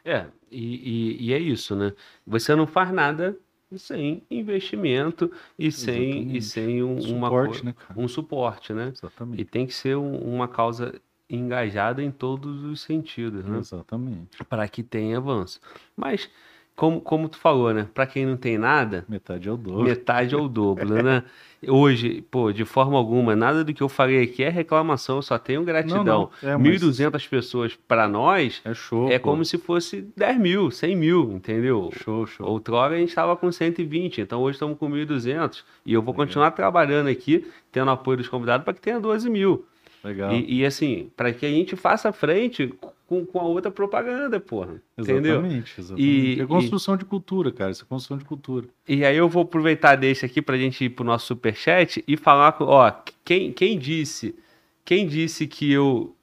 [0.05, 1.93] É, e, e, e é isso, né?
[2.27, 3.39] Você não faz nada
[3.77, 6.43] sem investimento e sem, e Exatamente.
[6.43, 8.89] sem um, uma Suporte, co- né, um suporte, né?
[8.89, 9.45] E Exatamente.
[9.45, 11.01] tem que ser um- uma causa
[11.37, 13.59] engajada em todos os sentidos, né?
[13.59, 14.45] Exatamente.
[14.49, 15.61] Para que tenha avanço.
[15.97, 16.29] Mas,
[16.75, 17.87] como, como tu falou, né?
[17.93, 19.83] Para quem não tem nada, Metade é o dobro.
[19.85, 21.23] metade ou o dobro, né?
[21.69, 25.39] Hoje, pô, de forma alguma, nada do que eu falei aqui é reclamação, eu só
[25.39, 26.03] tenho gratidão.
[26.03, 26.51] Não, não.
[26.51, 29.09] É, mas 1.200 pessoas para nós É show.
[29.09, 29.31] é pô.
[29.31, 31.89] como se fosse 10 mil, 100 mil, entendeu?
[32.03, 32.49] Show, show.
[32.49, 35.63] Outrora a gente estava com 120, então hoje estamos com 1.200.
[35.87, 39.65] E eu vou continuar trabalhando aqui, tendo apoio dos convidados, para que tenha 12 mil.
[40.05, 40.33] Legal.
[40.35, 42.75] E, e, assim, para que a gente faça frente
[43.07, 44.83] com, com a outra propaganda, porra.
[44.99, 45.35] Entendeu?
[45.35, 46.39] Exatamente, exatamente.
[46.39, 47.71] E- é construção de cultura, cara.
[47.71, 48.67] Isso é construção de cultura.
[48.89, 52.53] E aí eu vou aproveitar desse aqui pra gente ir pro nosso superchat e falar
[52.53, 52.91] com, ó,
[53.25, 54.35] quem, quem disse,
[54.85, 56.17] quem disse que eu...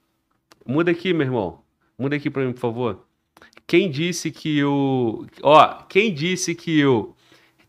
[0.66, 1.60] Muda aqui, meu irmão.
[1.98, 3.06] Muda aqui pra mim, por favor.
[3.66, 5.26] Quem disse que eu...
[5.42, 7.16] Ó, quem disse que eu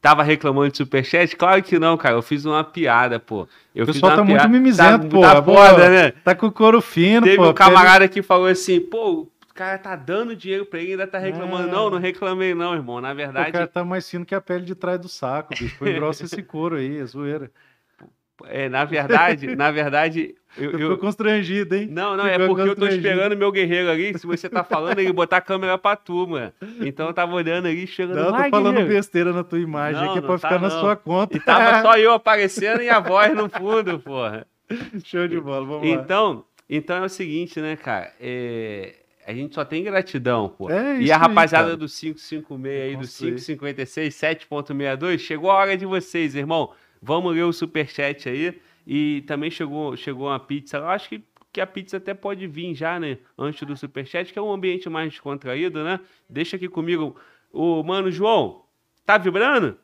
[0.00, 1.36] tava reclamando de superchat?
[1.36, 2.14] Claro que não, cara.
[2.16, 3.46] Eu fiz uma piada, pô.
[3.74, 4.48] Eu O pessoal tá muito piada.
[4.48, 5.20] mimizento, tá, pô.
[5.20, 6.10] Tá foda, né?
[6.24, 7.50] Tá com couro fino, Teve pô.
[7.50, 11.06] um camarada que falou assim, pô, o cara tá dando dinheiro pra ele e ainda
[11.06, 11.68] tá reclamando.
[11.68, 11.70] É.
[11.70, 13.00] Não, não reclamei não, irmão.
[13.00, 15.76] Na verdade, O cara tá mais fino que a pele de trás do saco, bicho.
[15.76, 17.50] Foi grosso esse couro aí, é zoeira.
[18.46, 21.88] É, na verdade, na verdade, eu, Eu constrangido, hein?
[21.90, 24.18] Não, não, é Ficou porque eu tô esperando meu guerreiro ali.
[24.18, 26.52] Se você tá falando, ele botar a câmera pra tu, mano.
[26.80, 28.16] Então eu tava olhando ali, chegando.
[28.16, 30.48] Não, eu "Vai, tô falando guerreiro." besteira na tua imagem, Não, que é pra tá,
[30.48, 30.80] ficar na não.
[30.80, 31.36] sua conta.
[31.36, 34.46] E tava só eu aparecendo e a voz no fundo, porra.
[35.04, 35.94] Show de bola, vamos lá.
[35.94, 38.12] Então, então é o seguinte, né, cara?
[38.20, 38.94] É,
[39.26, 40.70] A gente só tem gratidão, pô.
[40.70, 41.76] É e isso a aí, rapaziada cara.
[41.76, 43.30] do 556 aí, do Construir.
[43.34, 46.70] 556, 7.62, chegou a hora de vocês, irmão.
[47.02, 48.60] Vamos ler o superchat aí.
[48.86, 50.78] E também chegou, chegou uma pizza.
[50.78, 51.22] Eu acho que,
[51.52, 53.18] que a pizza até pode vir já, né?
[53.38, 56.00] Antes do superchat, que é um ambiente mais descontraído, né?
[56.28, 57.16] Deixa aqui comigo.
[57.52, 58.64] O mano João,
[59.04, 59.76] tá vibrando?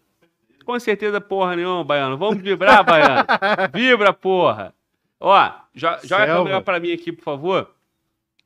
[0.65, 2.17] Com certeza, porra nenhuma, Baiano.
[2.17, 3.25] Vamos vibrar, Baiano.
[3.73, 4.75] Vibra, porra.
[5.21, 6.35] Ó, jo- joga a Selva.
[6.45, 7.71] câmera pra mim aqui, por favor.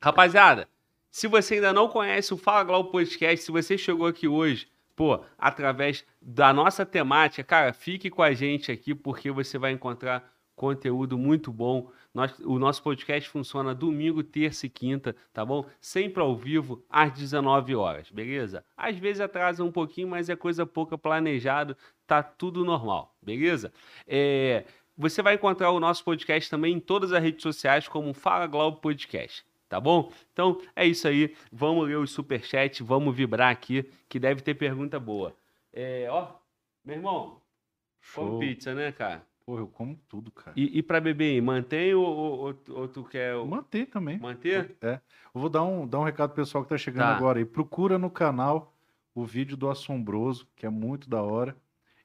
[0.01, 0.67] Rapaziada,
[1.09, 4.67] se você ainda não conhece o Fala Glau Podcast, se você chegou aqui hoje,
[5.01, 10.31] pô, através da nossa temática, cara, fique com a gente aqui porque você vai encontrar
[10.55, 11.89] conteúdo muito bom.
[12.13, 15.65] Nós- o nosso podcast funciona domingo, terça e quinta, tá bom?
[15.79, 18.63] Sempre ao vivo, às 19 horas, beleza?
[18.77, 23.73] Às vezes atrasa um pouquinho, mas é coisa pouca planejado, tá tudo normal, beleza?
[24.05, 24.65] É,
[24.95, 28.77] você vai encontrar o nosso podcast também em todas as redes sociais como Fala Globo
[28.77, 30.11] Podcast, tá bom?
[30.33, 34.99] Então é isso aí, vamos ler o superchat, vamos vibrar aqui, que deve ter pergunta
[34.99, 35.33] boa.
[35.71, 36.33] É, ó,
[36.83, 37.41] meu irmão,
[38.01, 38.31] Show.
[38.33, 39.25] come pizza, né, cara?
[39.45, 40.51] Pô, eu como tudo, cara.
[40.57, 44.19] E, e pra beber, mantém ou, ou, ou- tu quer Manter também.
[44.19, 44.75] manter?
[44.81, 44.99] É.
[45.33, 47.15] Eu vou dar um, dar um recado pro pessoal que tá chegando Tá.
[47.15, 47.45] agora aí.
[47.45, 48.73] Procura no canal
[49.15, 51.55] o vídeo do Assombroso, que é muito da hora,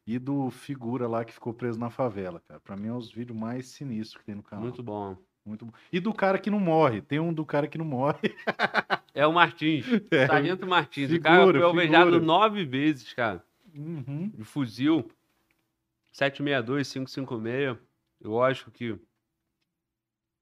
[0.07, 2.61] e do Figura lá que ficou preso na favela, cara.
[2.61, 4.63] Pra mim é os vídeos mais sinistros que tem no canal.
[4.65, 5.17] Muito bom.
[5.47, 5.73] Muito bom.
[5.93, 7.01] E do cara que não morre.
[7.01, 8.35] Tem um do cara que não morre.
[9.15, 10.27] É o Martins, É.
[10.27, 11.09] Sargento Martins.
[11.09, 12.25] o Figura, cara foi alvejado figura.
[12.25, 13.43] nove vezes, cara.
[13.75, 14.31] Uhum.
[14.35, 15.09] de fuzil
[16.13, 17.77] 762, 556.
[18.25, 18.99] Lógico que,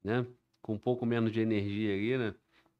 [0.03, 0.25] né,
[0.63, 2.35] com um pouco menos de energia ali, né?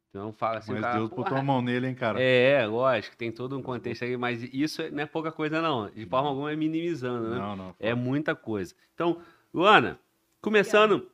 [0.09, 2.23] Então fala assim, Mas cara, Deus "Porra, botou a mão nele, hein, cara.
[2.23, 5.91] É, lógico, tem todo um contexto aí, mas isso não é pouca coisa, não.
[5.91, 7.37] De forma alguma é minimizando, né?
[7.37, 7.75] Não, não.
[7.81, 8.75] É muita coisa.
[8.95, 9.21] Então,
[9.53, 9.99] Luana,
[10.41, 11.11] começando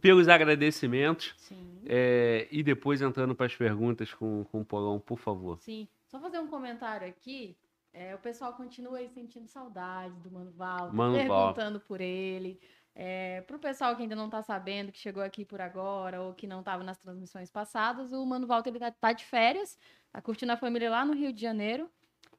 [0.00, 1.80] pelos agradecimentos Sim.
[1.86, 5.58] é, e depois entrando para as perguntas com, com o Polão, por favor.
[5.60, 5.88] Sim.
[6.06, 7.56] Só fazer um comentário aqui.
[7.92, 12.60] É, o pessoal continua aí sentindo saudade do Mano Walter, Mano perguntando por ele.
[12.94, 16.34] É, Para o pessoal que ainda não está sabendo, que chegou aqui por agora ou
[16.34, 19.78] que não estava nas transmissões passadas, o Mano Walter ele tá, de férias,
[20.12, 21.88] tá curtindo a família lá no Rio de Janeiro.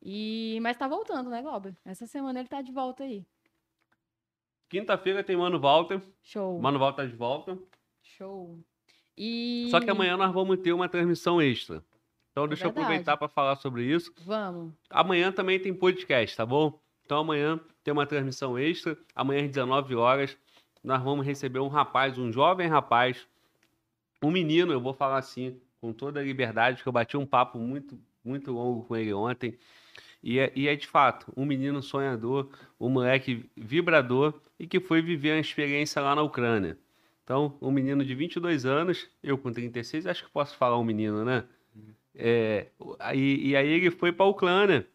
[0.02, 1.76] E mas tá voltando, né, Glauber?
[1.86, 3.26] Essa semana ele tá de volta aí.
[4.72, 6.02] Quinta-feira tem Mano Walter.
[6.24, 6.60] Show.
[6.62, 7.58] Mano Walter tá de volta.
[8.02, 8.58] Show.
[9.18, 11.84] E Só que amanhã nós vamos ter uma transmissão extra.
[12.32, 12.86] Então deixa eu É verdade.
[12.86, 14.14] aproveitar para falar sobre isso.
[14.26, 14.74] vamos.
[14.90, 16.80] Amanhã também tem podcast, tá bom?
[17.06, 18.98] Então amanhã tem uma transmissão extra.
[19.14, 20.38] Amanhã às 19 horas
[20.82, 23.28] nós vamos receber um rapaz, um jovem rapaz,
[24.24, 27.60] um menino, eu vou falar assim, com toda a liberdade, que eu bati um papo
[27.60, 29.58] muito, muito longo com ele ontem.
[30.24, 35.02] E é, e é, de fato um menino sonhador, um moleque vibrador e que foi
[35.02, 36.78] viver uma experiência lá na Ucrânia.
[37.24, 41.24] Então, um menino de 22 anos, eu com 36, acho que posso falar um menino,
[41.24, 41.46] né?
[42.14, 42.68] É,
[43.14, 44.88] e, e aí ele foi para a Ucrânia.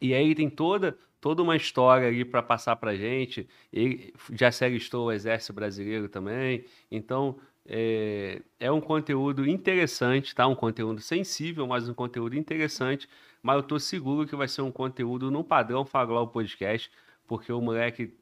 [0.00, 3.48] E aí tem toda, toda uma história ali para passar para gente.
[3.72, 6.64] Ele já se alistou o Exército Brasileiro também.
[6.90, 10.46] Então, é, é, um conteúdo interessante, tá?
[10.46, 13.08] Um conteúdo sensível, mas um conteúdo interessante.
[13.46, 16.90] Mas eu tô seguro que vai ser um conteúdo no padrão Faglau Podcast,
[17.28, 18.12] porque o moleque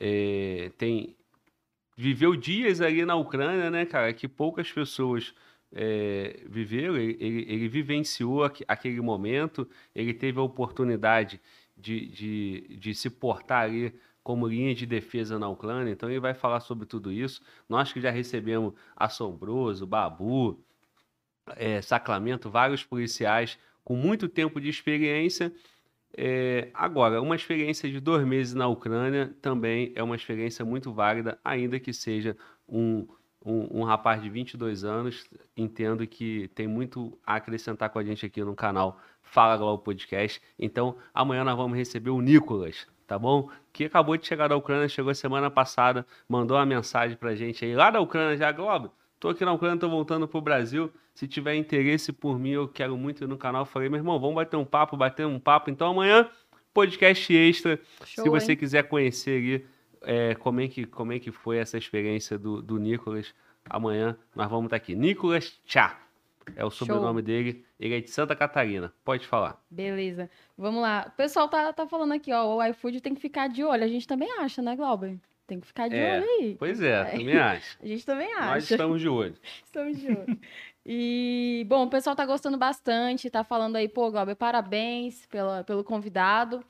[0.00, 1.14] é, tem
[1.94, 5.34] viveu dias ali na Ucrânia, né, cara, que poucas pessoas
[5.74, 6.96] é, viveram.
[6.96, 11.38] Ele, ele, ele vivenciou aqu, aquele momento, ele teve a oportunidade
[11.76, 16.32] de, de, de se portar ali como linha de defesa na Ucrânia, então ele vai
[16.32, 17.42] falar sobre tudo isso.
[17.68, 20.64] Nós que já recebemos Assombroso, Babu,
[21.56, 25.52] é, Sacramento, vários policiais com muito tempo de experiência.
[26.16, 31.38] É, agora, uma experiência de dois meses na Ucrânia também é uma experiência muito válida,
[31.44, 32.36] ainda que seja
[32.68, 33.06] um,
[33.44, 35.26] um, um rapaz de 22 anos.
[35.56, 40.40] Entendo que tem muito a acrescentar com a gente aqui no canal Fala Globo Podcast.
[40.58, 43.48] Então, amanhã nós vamos receber o Nicolas, tá bom?
[43.72, 47.74] Que acabou de chegar da Ucrânia, chegou semana passada, mandou uma mensagem pra gente aí
[47.74, 48.92] lá da Ucrânia já, Globo.
[49.22, 50.92] Tô aqui na Ucrânia, tô voltando pro Brasil.
[51.14, 53.64] Se tiver interesse por mim, eu quero muito ir no canal.
[53.64, 55.70] Falei, meu irmão, vamos bater um papo, bater um papo.
[55.70, 56.28] Então amanhã,
[56.74, 57.78] podcast extra.
[58.04, 58.58] Show, se você hein?
[58.58, 59.66] quiser conhecer ali
[60.02, 63.32] é, como, é que, como é que foi essa experiência do, do Nicolas,
[63.70, 64.96] amanhã nós vamos estar aqui.
[64.96, 66.00] Nicolas Tchá.
[66.56, 67.22] É o sobrenome Show.
[67.22, 67.64] dele.
[67.78, 68.92] Ele é de Santa Catarina.
[69.04, 69.62] Pode falar.
[69.70, 70.28] Beleza.
[70.58, 71.06] Vamos lá.
[71.06, 72.56] O pessoal tá, tá falando aqui, ó.
[72.56, 73.84] O iFood tem que ficar de olho.
[73.84, 75.16] A gente também acha, né, Glauber?
[75.46, 76.56] Tem que ficar de é, olho aí.
[76.58, 77.78] Pois é, é, também acho.
[77.82, 78.54] A gente também acha.
[78.54, 79.34] Nós estamos de olho.
[79.64, 80.38] estamos de olho.
[80.84, 85.84] E, bom, o pessoal tá gostando bastante, tá falando aí, pô, Glauber, parabéns pela, pelo
[85.84, 86.64] convidado.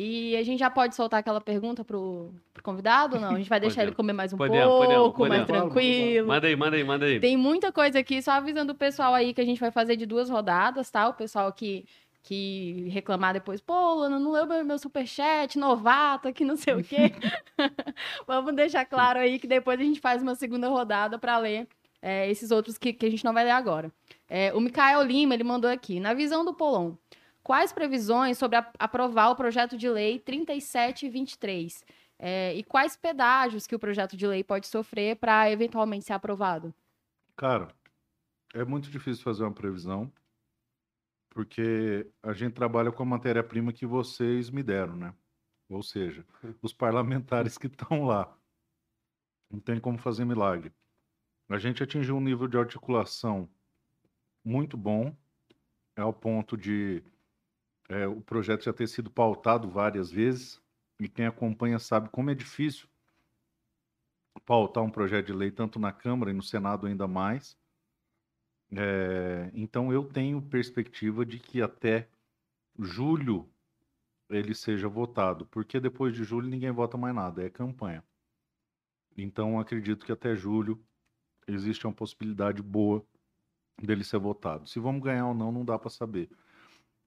[0.00, 3.30] E a gente já pode soltar aquela pergunta pro, pro convidado ou não?
[3.30, 5.36] A gente vai deixar ele comer mais um podemos, pouco, podemos, podemos.
[5.36, 6.28] mais tranquilo.
[6.28, 7.18] Manda aí, manda aí, manda aí.
[7.18, 10.06] Tem muita coisa aqui, só avisando o pessoal aí que a gente vai fazer de
[10.06, 11.08] duas rodadas, tá?
[11.08, 11.84] O pessoal que,
[12.22, 16.84] que reclamar depois, pô, Lana, não leu meu, meu superchat, novato, que não sei o
[16.84, 17.12] quê.
[18.26, 21.68] Vamos deixar claro aí que depois a gente faz uma segunda rodada para ler
[22.02, 23.92] é, esses outros que, que a gente não vai ler agora.
[24.28, 26.94] É, o Mikael Lima, ele mandou aqui, na visão do Polon,
[27.42, 31.84] quais previsões sobre a, aprovar o projeto de lei 3723?
[32.18, 36.74] É, e quais pedágios que o projeto de lei pode sofrer para eventualmente ser aprovado?
[37.36, 37.68] Cara,
[38.52, 40.10] é muito difícil fazer uma previsão,
[41.38, 45.14] porque a gente trabalha com a matéria-prima que vocês me deram, né?
[45.68, 46.26] Ou seja,
[46.60, 48.36] os parlamentares que estão lá.
[49.48, 50.72] Não tem como fazer milagre.
[51.48, 53.48] A gente atingiu um nível de articulação
[54.44, 55.16] muito bom,
[55.94, 57.04] é ao ponto de
[57.88, 60.60] é, o projeto já ter sido pautado várias vezes,
[60.98, 62.88] e quem acompanha sabe como é difícil
[64.44, 67.56] pautar um projeto de lei, tanto na Câmara e no Senado ainda mais.
[68.76, 72.08] É, então eu tenho perspectiva de que até
[72.78, 73.48] julho
[74.28, 78.04] ele seja votado, porque depois de julho ninguém vota mais nada, é campanha.
[79.16, 80.82] Então acredito que até julho
[81.46, 83.04] existe uma possibilidade boa
[83.82, 84.68] dele ser votado.
[84.68, 86.28] Se vamos ganhar ou não, não dá para saber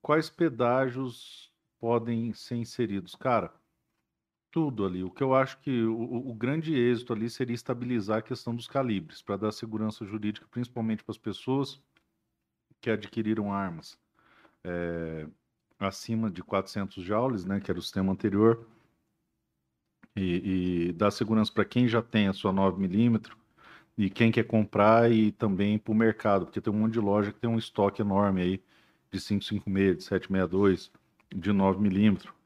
[0.02, 3.16] quais pedágios podem ser inseridos?
[3.16, 3.54] Cara,
[4.52, 5.04] tudo ali.
[5.04, 8.68] O que eu acho que o, o grande êxito ali seria estabilizar a questão dos
[8.68, 11.82] calibres, para dar segurança jurídica, principalmente para as pessoas
[12.82, 13.98] que adquiriram armas
[14.64, 15.28] é,
[15.80, 18.68] acima de 400 joules, né, que era o sistema anterior,
[20.16, 23.32] e, e dar segurança para quem já tem a sua 9mm
[23.98, 27.32] e quem quer comprar e também para o mercado, porque tem um monte de loja
[27.32, 28.64] que tem um estoque enorme aí
[29.12, 30.92] de 556, de 762,
[31.34, 32.41] de 9 milímetros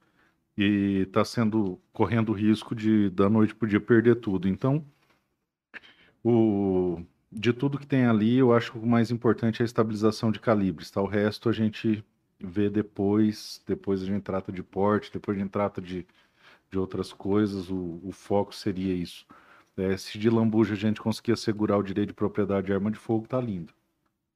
[0.58, 4.48] e está sendo correndo risco de da noite para dia perder tudo.
[4.48, 4.85] Então,
[6.24, 10.32] o de tudo que tem ali, eu acho que o mais importante é a estabilização
[10.32, 11.01] de calibres, tá?
[11.01, 12.03] O resto a gente
[12.40, 16.06] vê depois, depois a gente trata de porte, depois a gente trata de,
[16.72, 19.25] de outras coisas, o, o foco seria isso.
[19.77, 22.98] É, se de lambuja a gente conseguir assegurar o direito de propriedade de arma de
[22.98, 23.74] fogo, tá lindo.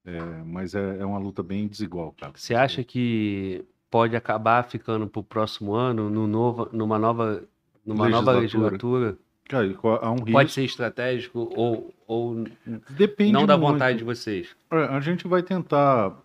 [0.03, 2.33] É, mas é, é, uma luta bem desigual, cara.
[2.35, 7.43] Você acha que pode acabar ficando para o próximo ano, no novo, numa nova,
[7.85, 8.11] numa legislatura.
[8.11, 9.17] nova legislatura?
[9.47, 10.31] Cara, há um risco.
[10.31, 12.45] Pode ser estratégico ou, ou
[12.91, 13.71] Depende não da muito.
[13.73, 14.55] vontade de vocês?
[14.69, 16.15] É, a gente vai tentar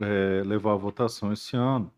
[0.00, 1.90] é, levar a votação esse ano,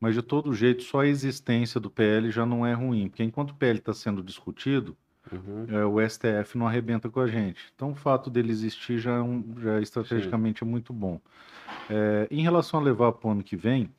[0.00, 3.50] mas de todo jeito, só a existência do PL já não é ruim, porque enquanto
[3.50, 4.96] o PL está sendo discutido,
[5.30, 5.66] Uhum.
[5.68, 7.60] é, o STF não arrebenta com a gente.
[7.76, 11.20] Então, o fato dele existir já, é um- já estrategicamente é muito bom.
[11.90, 13.90] É, em relação a levar para o ano que vem,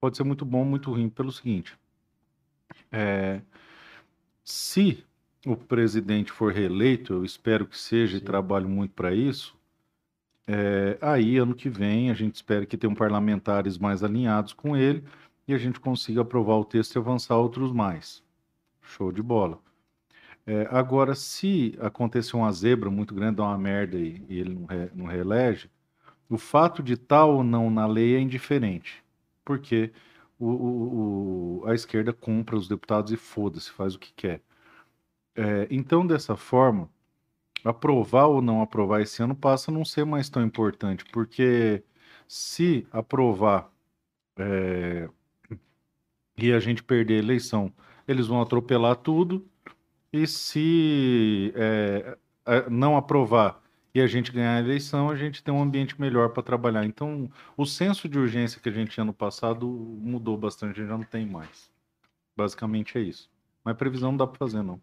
[0.00, 1.76] pode ser muito bom, muito ruim, pelo seguinte:
[2.92, 3.40] é,
[4.44, 5.04] se
[5.46, 8.24] o presidente for reeleito, eu espero que seja e Sim.
[8.24, 9.56] trabalho muito para isso.
[10.46, 15.04] é, aí, ano que vem, a gente espera que tenham parlamentares mais alinhados com ele
[15.46, 18.22] e a gente consiga aprovar o texto e avançar outros mais.
[18.82, 19.60] Show de bola.
[20.46, 24.66] É, agora, se acontecer uma zebra muito grande, dar uma merda e, e ele não,
[24.66, 25.70] re- não reelege,
[26.28, 29.02] o fato de estar ou não na lei é indiferente,
[29.44, 29.92] porque
[30.38, 34.42] o- o- o- a esquerda compra os deputados e foda-se, faz o que quer.
[35.36, 36.90] É, então, dessa forma,
[37.64, 41.82] aprovar ou não aprovar esse ano passa a não ser mais tão importante, porque
[42.28, 43.70] se aprovar
[44.38, 45.08] é,
[46.36, 47.72] e a gente perder a eleição,
[48.08, 49.46] eles vão atropelar tudo,
[50.12, 52.18] e se é,
[52.70, 53.62] não aprovar
[53.94, 56.84] e a gente ganhar a eleição, a gente tem um ambiente melhor para trabalhar.
[56.84, 60.88] Então, o senso de urgência que a gente tinha no passado mudou bastante, a gente
[60.88, 61.70] já não tem mais.
[62.36, 63.28] Basicamente é isso.
[63.64, 64.80] Mas previsão não dá para fazer, não.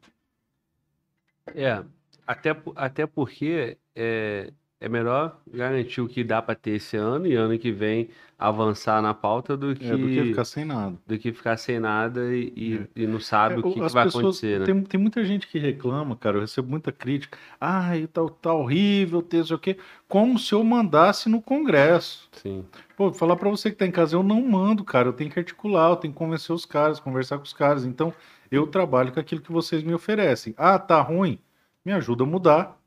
[1.56, 1.84] É,
[2.26, 7.34] até, até porque é, é melhor garantir o que dá para ter esse ano e
[7.36, 10.96] ano que vem avançar na pauta do que, É do que ficar sem nada.
[11.08, 14.04] do que ficar sem nada e, e- e não sabe É, o que, que vai
[14.06, 14.66] pessoas- acontecer, né?
[14.68, 16.38] Tem, tem muita gente que reclama, cara.
[16.38, 17.36] Eu recebo muita crítica.
[17.60, 19.76] Ai, tá, tá horrível, tem isso aqui.
[20.08, 22.30] Como se eu mandasse no Congresso.
[22.34, 22.64] Sim.
[22.96, 25.08] Pô, falar pra você que tá em casa, eu não mando, cara.
[25.08, 27.86] Eu tenho que articular, eu tenho que convencer os caras, conversar com os caras.
[27.86, 28.14] Então,
[28.52, 30.54] eu trabalho com aquilo que vocês me oferecem.
[30.56, 31.40] Ah, tá ruim?
[31.84, 32.78] Me ajuda a mudar.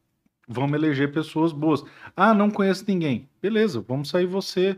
[0.53, 1.85] Vamos eleger pessoas boas.
[2.17, 3.29] Ah, não conheço ninguém.
[3.41, 4.77] Beleza, vamos sair você.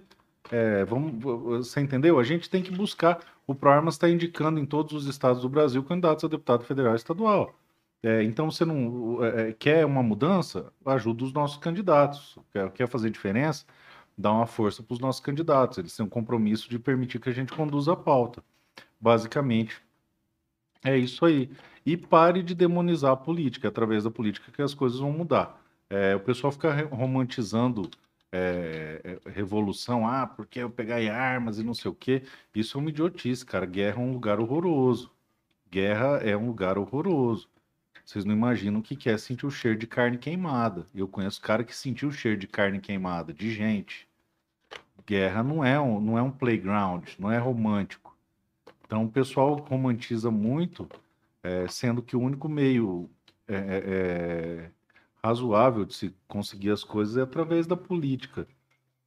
[0.51, 2.19] É, vamos, você entendeu?
[2.19, 3.19] A gente tem que buscar.
[3.47, 6.97] O ProArmas está indicando em todos os estados do Brasil candidatos a deputado federal e
[6.97, 7.59] estadual.
[8.03, 10.71] É, então, você não é, é, quer uma mudança?
[10.85, 12.39] Ajuda os nossos candidatos.
[12.53, 13.65] Quer, quer fazer diferença?
[14.17, 15.79] Dá uma força para os nossos candidatos.
[15.79, 18.45] Eles têm um compromisso de permitir que a gente conduza a pauta.
[19.01, 19.81] Basicamente,
[20.85, 21.51] é isso aí.
[21.87, 23.69] E pare de demonizar a política.
[23.69, 25.62] É através da política que as coisas vão mudar.
[25.93, 27.91] É, o pessoal fica romantizando
[28.33, 32.23] é, é, revolução, ah, porque eu pegar em armas e não sei o quê.
[32.55, 33.67] Isso é uma idiotice, cara.
[33.67, 35.11] Guerra é um lugar horroroso.
[35.71, 37.47] Guerra é um lugar horroroso.
[38.07, 40.87] Vocês não imaginam o que que é sentir o cheiro de carne queimada.
[40.95, 44.09] Eu conheço cara que sentiu o cheiro de carne queimada, de gente.
[45.07, 48.17] Guerra não é um, não é um playground, não é romântico.
[48.87, 50.89] Então o pessoal romantiza muito,
[51.43, 53.11] é, sendo que o único meio
[53.47, 54.71] é, é, é,
[55.25, 58.47] razoável de se conseguir as coisas é através da política.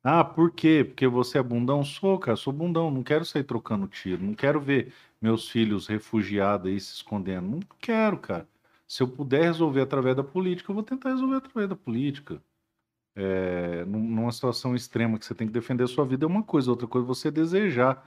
[0.04, 0.84] Ah, por quê?
[0.86, 1.84] Porque você é bundão?
[1.84, 6.72] Sou, cara, sou bundão, não quero sair trocando tiro, não quero ver meus filhos refugiados
[6.72, 8.48] aí se escondendo, não quero, cara.
[8.88, 12.42] Se eu puder resolver através da política, eu vou tentar resolver através da política.
[13.16, 16.44] É, num- numa situação extrema que você tem que defender a sua vida é uma
[16.44, 18.06] coisa, outra coisa é você desejar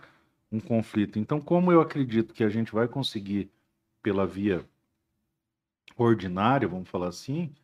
[0.52, 1.18] um conflito.
[1.18, 3.50] Então, como eu acredito que a gente vai conseguir
[4.02, 4.64] pela via
[5.96, 7.54] ordinária, vamos falar assim,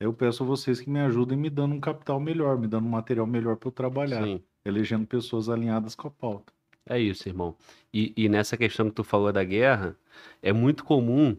[0.00, 2.90] eu peço a vocês que me ajudem me dando um capital melhor, me dando um
[2.90, 4.40] material melhor para eu trabalhar, Sim.
[4.64, 6.52] elegendo pessoas alinhadas com a pauta.
[6.86, 7.56] É isso, irmão.
[7.92, 9.96] E, e nessa questão que tu falou da guerra,
[10.42, 11.36] é muito comum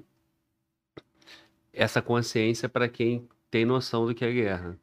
[1.71, 4.77] essa consciência para quem tem noção do que é guerra.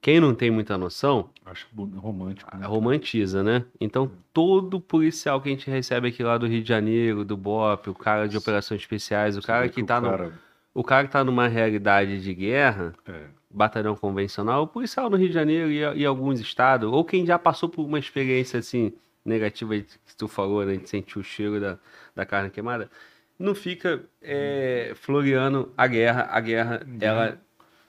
[0.00, 2.56] Quem não tem muita noção, Acho romântico.
[2.56, 2.66] né?
[2.66, 3.64] romantiza, né?
[3.80, 7.88] Então, todo policial que a gente recebe aqui lá do Rio de Janeiro, do BOP,
[7.88, 10.32] o cara de operações especiais, o cara que o tá no, cara-
[10.74, 15.28] o cara que tá numa realidade de guerra, é, batalhão convencional, o policial no Rio
[15.28, 18.92] de Janeiro e, e alguns estados, ou quem já passou por uma experiência assim
[19.24, 21.78] negativa que tu falou, né, de sentir o cheiro da,
[22.14, 22.90] da carne queimada,
[23.38, 26.28] não fica é, floreando a guerra.
[26.30, 27.40] A guerra, ela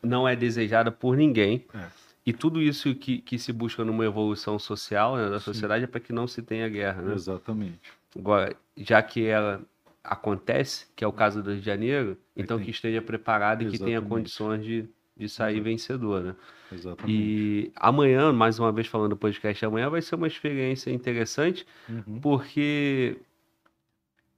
[0.02, 1.66] não é desejada por ninguém.
[1.74, 1.86] É.
[2.26, 5.46] E tudo isso que, que se busca numa evolução social né, da Sim.
[5.46, 7.02] sociedade é para que não se tenha guerra.
[7.02, 7.14] Né?
[7.14, 7.92] exatamente.
[8.18, 9.62] Agora, já que ela
[10.04, 13.78] acontece, que é o caso do Rio de Janeiro, então que esteja preparado e que
[13.78, 14.10] tenha Exatamente.
[14.10, 16.36] condições de, de sair vencedor, né?
[16.72, 17.12] Exatamente.
[17.16, 22.20] E amanhã, mais uma vez falando do podcast, amanhã vai ser uma experiência interessante, Uhum.
[22.20, 23.18] porque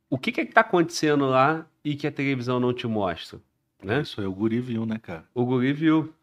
[0.10, 3.40] o que que é que tá acontecendo lá e que a televisão não te mostra,
[3.84, 4.02] né?
[4.02, 5.26] Isso aí o guri viu, né, cara?
[5.34, 6.14] O Guri viu.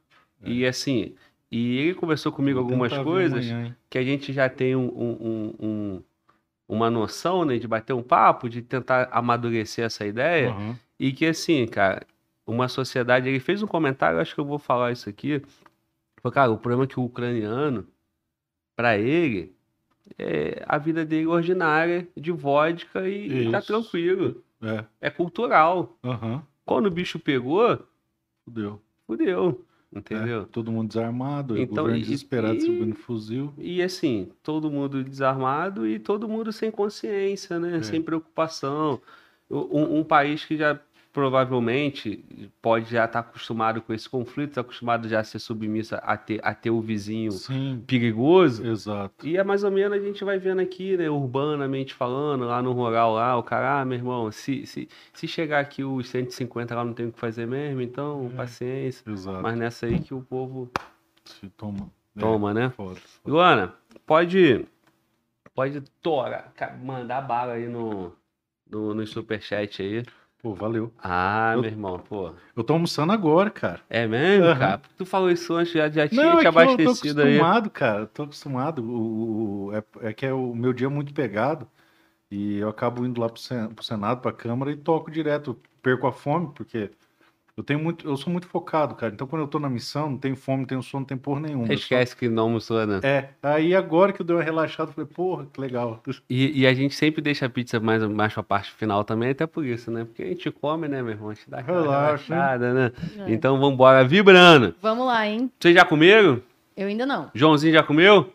[0.43, 0.51] É.
[0.51, 1.15] E assim,
[1.51, 5.67] e ele conversou comigo algumas coisas amanhã, que a gente já tem um, um- um-
[5.67, 6.03] um-
[6.73, 10.79] uma noção, né, de bater um papo, de tentar amadurecer essa ideia, Aham.
[10.99, 12.07] e que assim, cara,
[12.47, 15.43] uma sociedade, ele fez um comentário, acho que eu vou falar isso aqui,
[16.23, 17.87] falou, cara, o problema é que o ucraniano,
[18.75, 19.55] pra ele,
[20.19, 24.85] é a vida dele ordinária, de vodka e, e tá tranquilo, É.
[25.03, 25.99] é cultural.
[26.03, 26.43] Aham.
[26.65, 27.79] Quando o bicho pegou,
[28.47, 28.81] Fudeu.
[29.07, 29.63] fudeu.
[29.95, 30.47] É, Entendeu?
[30.47, 33.53] todo mundo desarmado, Então, o governo e- desesperado e- distribuindo fuzil.
[33.59, 37.77] E assim, todo mundo desarmado e todo mundo sem consciência, né?
[37.79, 37.83] É.
[37.83, 39.01] Sem preocupação.
[39.51, 40.81] Um, um país que já
[41.13, 42.25] provavelmente
[42.63, 46.41] pode já estar acostumado com esse conflito, tá acostumado já a ser submisso a ter,
[46.43, 48.67] a ter o vizinho Sim, perigoso.
[48.67, 49.27] exato.
[49.27, 52.73] E é mais ou menos a gente vai vendo aqui, né, urbanamente falando, lá no
[52.73, 56.85] rural, lá, o cara, ah, meu irmão, se, se, se chegar aqui os 150 lá
[56.85, 58.37] não tem o que fazer mesmo, então É.
[58.37, 59.11] paciência.
[59.11, 59.43] Exato.
[59.43, 60.71] Mas nessa aí que o povo
[61.25, 61.91] Se toma.
[62.17, 62.71] É, toma, né?
[62.71, 63.35] foda, foda.
[63.35, 63.75] Luana,
[64.07, 64.67] pode,
[65.55, 66.47] pode tora,
[66.83, 68.13] mandar bala aí no,
[68.69, 70.03] no, no superchat aí.
[70.43, 70.93] Pô, valeu.
[70.99, 72.33] Ah, Eu- meu irmão, pô.
[72.57, 73.81] Eu tô almoçando agora, cara.
[73.89, 74.59] É mesmo, Aham.
[74.59, 74.83] cara?
[74.99, 77.37] Tu falou isso antes, já, já tinha Não, te é que eu tô abastecido aí.
[77.37, 78.07] acostumado, cara.
[78.09, 78.83] Tô acostumado.
[78.83, 81.69] O, o- é, é que é o meu dia é muito pegado.
[82.31, 85.57] E eu acabo indo lá pro, Sen- pro Senado, pra Câmara e toco direto.
[85.83, 86.91] Perco a fome, porque
[87.63, 88.07] eu tenho muito.
[88.09, 89.13] Eu sou muito focado, cara.
[89.15, 91.41] Então, quando eu tô na missão, não tenho fome, não tenho sono, não tenho porra
[91.41, 91.65] nenhuma.
[91.65, 93.01] Eu só- Esquece que não almoçou, né?
[93.03, 96.03] É, aí agora que eu dei uma relaxada, eu falei, porra, que legal.
[96.29, 99.47] E, e a gente sempre deixa a pizza mais, mais pra parte final também, até
[99.47, 100.05] por isso, né?
[100.05, 101.31] Porque a gente come, né, meu irmão?
[101.31, 102.93] A gente dá aquela Relaxa, relaxada, né?
[103.27, 103.33] É.
[103.33, 104.75] Então vambora, vibrando.
[104.83, 105.51] Vamos lá, hein?
[105.61, 106.41] Vocês já comeram?
[106.77, 107.31] Eu ainda não.
[107.35, 108.33] Joãozinho já comeu?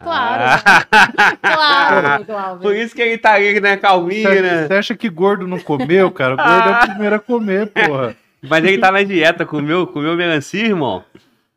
[0.00, 0.62] Claro.
[0.92, 2.62] Ah, Claro, Cláudio.
[2.62, 4.66] por isso que ele tá aí, né, calminho, Você, né?
[4.66, 6.36] você acha que gordo não comeu, cara?
[6.36, 8.16] Gordo é o primeiro a comer, porra.
[8.42, 11.04] Mas ele tá na dieta, comeu, comeu melancia, irmão?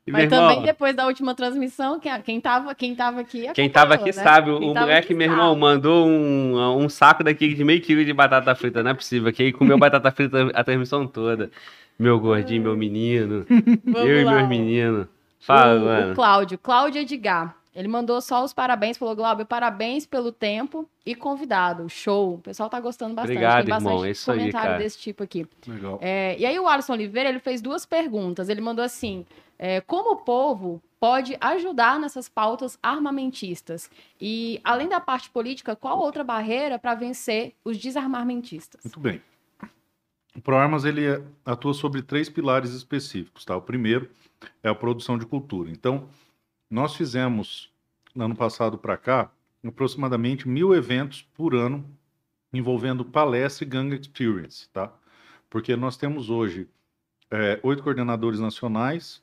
[0.06, 3.93] E, Mas irmão, também depois da última transmissão, quem, tava, quem tava aqui Quem tava
[3.93, 4.11] aqui né?
[4.11, 5.61] sabe, Quem o moleque, meu irmão, sabe.
[5.61, 9.43] mandou um, um saco daquele de meio quilo de batata frita, não é possível, que
[9.43, 11.51] ele comeu batata frita a transmissão toda.
[12.00, 13.45] Meu gordinho, meu menino,
[13.85, 14.48] Vamos eu e lá, meus ó.
[14.48, 15.08] meninos.
[15.40, 16.11] Fala, o, mano.
[16.14, 17.56] o Cláudio, Cláudio Edgar.
[17.74, 21.88] Ele mandou só os parabéns, falou, Glauber, parabéns pelo tempo e convidado.
[21.90, 22.35] Show.
[22.35, 23.38] O pessoal tá gostando bastante.
[23.38, 24.06] Obrigado, Tem bastante irmão.
[24.06, 24.83] Isso aí, comentário cara.
[24.83, 25.48] desse tipo aqui.
[25.66, 25.98] Legal.
[26.01, 28.50] É, e aí o Alisson Oliveira, ele fez duas perguntas.
[28.50, 29.25] Ele mandou assim,
[29.58, 33.90] é, como o povo pode ajudar nessas pautas armamentistas?
[34.19, 38.83] E, além da parte política, qual outra barreira para vencer os desarmamentistas?
[38.83, 39.22] Muito bem.
[40.35, 41.03] O ProArmas ele
[41.45, 43.56] atua sobre três pilares específicos, tá?
[43.56, 44.09] O primeiro
[44.64, 45.69] é a produção de cultura.
[45.69, 46.08] Então,
[46.72, 47.69] nós fizemos,
[48.16, 49.30] no ano passado para cá,
[49.61, 51.85] aproximadamente mil eventos por ano
[52.53, 54.91] envolvendo palestra e gang experience, tá?
[55.50, 56.69] Porque nós temos hoje
[57.30, 59.22] é, oito coordenadores nacionais,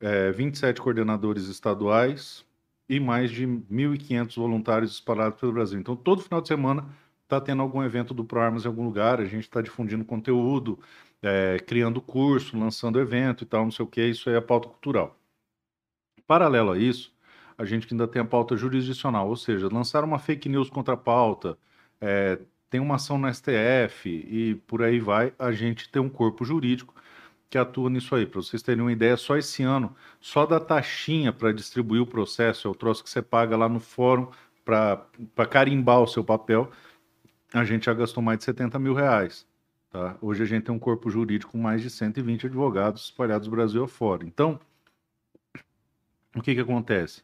[0.00, 2.44] é, 27 coordenadores estaduais
[2.88, 5.78] e mais de 1.500 voluntários espalhados pelo Brasil.
[5.78, 6.86] Então, todo final de semana
[7.24, 10.78] está tendo algum evento do ProArmas em algum lugar, a gente está difundindo conteúdo,
[11.22, 14.68] é, criando curso, lançando evento e tal, não sei o que, isso aí é pauta
[14.68, 15.19] cultural.
[16.30, 17.12] Paralelo a isso,
[17.58, 20.96] a gente ainda tem a pauta jurisdicional, ou seja, lançar uma fake news contra a
[20.96, 21.58] pauta,
[22.00, 22.38] é,
[22.70, 26.94] tem uma ação no STF e por aí vai, a gente tem um corpo jurídico
[27.50, 28.26] que atua nisso aí.
[28.26, 32.68] Para vocês terem uma ideia, só esse ano, só da taxinha para distribuir o processo,
[32.68, 34.28] é o troço que você paga lá no fórum
[34.64, 36.70] para carimbar o seu papel,
[37.52, 39.44] a gente já gastou mais de 70 mil reais.
[39.90, 40.16] Tá?
[40.22, 44.24] Hoje a gente tem um corpo jurídico com mais de 120 advogados espalhados Brasil afora.
[44.24, 44.60] Então,
[46.34, 47.22] o que, que acontece?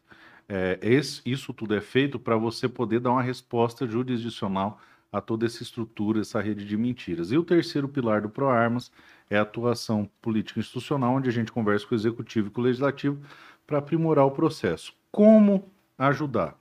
[0.49, 4.79] É, esse- isso tudo é feito para você poder dar uma resposta jurisdicional
[5.11, 7.31] a toda essa estrutura, essa rede de mentiras.
[7.31, 8.91] E o terceiro pilar do ProArmas
[9.29, 12.63] é a atuação política institucional, onde a gente conversa com o executivo e com o
[12.63, 13.21] legislativo
[13.65, 14.93] para aprimorar o processo.
[15.11, 16.57] Como ajudar?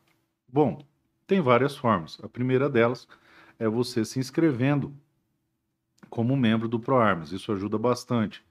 [0.48, 0.84] Bom,
[1.26, 2.18] tem várias formas.
[2.22, 3.06] A primeira delas
[3.58, 4.92] é você se inscrevendo
[6.08, 7.32] como membro do ProArmas.
[7.32, 8.42] Isso ajuda bastante.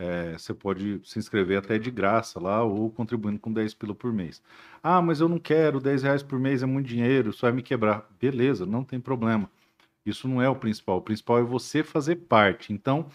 [0.00, 4.12] É, você pode se inscrever até de graça lá ou contribuindo com 10 pila por
[4.12, 4.40] mês.
[4.80, 7.62] Ah, mas eu não quero, 10 reais por mês é muito dinheiro, isso vai me
[7.62, 8.08] quebrar.
[8.20, 9.50] Beleza, não tem problema.
[10.06, 10.98] Isso não é o principal.
[10.98, 12.72] O principal é você fazer parte.
[12.72, 13.08] Então,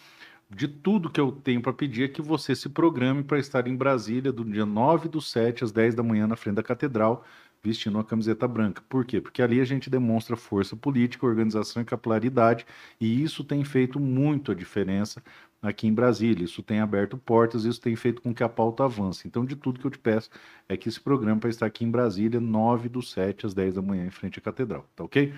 [0.50, 3.76] de tudo que eu tenho para pedir é que você se programe para estar em
[3.76, 7.26] Brasília do dia 9 do 7 às 10 da manhã na frente da catedral,
[7.64, 8.84] vestindo uma camiseta branca.
[8.90, 9.22] Por quê?
[9.22, 12.66] Porque ali a gente demonstra força política, organização e capilaridade,
[13.00, 15.24] e isso tem feito muito a diferença
[15.64, 16.46] aqui em Brasília.
[16.46, 19.28] Isso tem aberto portas, isso tem feito com que a pauta avance.
[19.28, 20.30] Então, de tudo que eu te peço
[20.70, 23.82] é que esse programa para estar aqui em Brasília, 9 do 7 às 10 da
[23.82, 25.34] manhã, em frente à catedral, tá ok?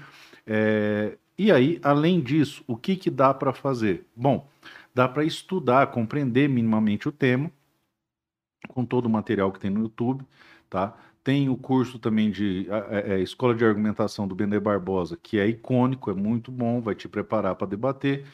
[0.47, 4.05] É, E aí, além disso, o que, que dá para fazer?
[4.15, 4.49] Bom,
[4.93, 7.51] dá para estudar, compreender minimamente o tema,
[8.69, 10.25] com todo o material que tem no YouTube,
[10.69, 10.97] tá?
[11.23, 15.47] Tem o curso também de é, é, Escola de Argumentação do Bender Barbosa, que é
[15.47, 18.25] icônico, é muito bom, vai te preparar para debater.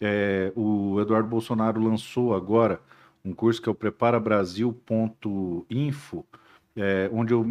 [0.00, 2.80] É, o Eduardo Bolsonaro lançou agora
[3.24, 6.24] um curso que é o preparabrasil.info,
[6.76, 7.44] é, onde eu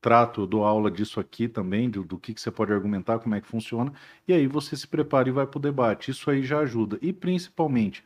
[0.00, 3.34] trato, eu dou aula disso aqui também, do, do que, que você pode argumentar, como
[3.34, 3.92] é que funciona,
[4.26, 6.10] e aí você se prepara e vai para o debate.
[6.10, 6.98] Isso aí já ajuda.
[7.02, 8.02] E principalmente,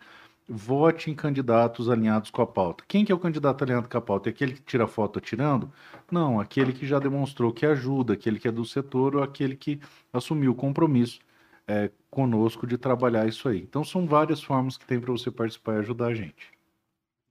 [0.48, 2.84] vote em candidatos alinhados com a pauta.
[2.88, 4.28] Quem que é o candidato alinhado com a pauta?
[4.28, 5.70] É aquele que tira foto atirando?
[6.10, 9.80] Não, aquele que já demonstrou que ajuda, aquele que é do setor ou aquele que
[10.12, 11.20] assumiu o compromisso
[11.66, 13.58] é, conosco de trabalhar isso aí.
[13.60, 16.52] Então são várias formas que tem para você participar e ajudar a gente.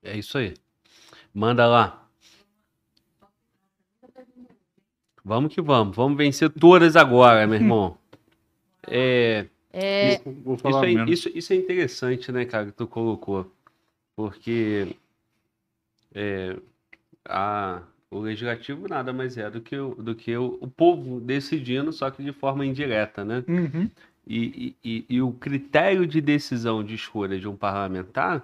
[0.01, 0.53] É isso aí.
[1.33, 2.07] Manda lá.
[5.23, 5.95] Vamos que vamos.
[5.95, 7.97] Vamos vencer todas agora, meu irmão.
[8.85, 11.09] É, É, Vou isso, falar é, menos.
[11.09, 13.49] isso, isso é interessante, né, cara, que tu colocou.
[14.13, 14.93] Porque
[16.13, 16.57] é,
[17.23, 17.81] a,
[18.11, 22.11] o legislativo nada mais é do que, o, do que o, o povo decidindo, só
[22.11, 23.43] que de forma indireta, né?
[23.47, 23.89] Uhum.
[24.25, 28.41] E, e, e, o critério de decisão de escolha de um parlamentar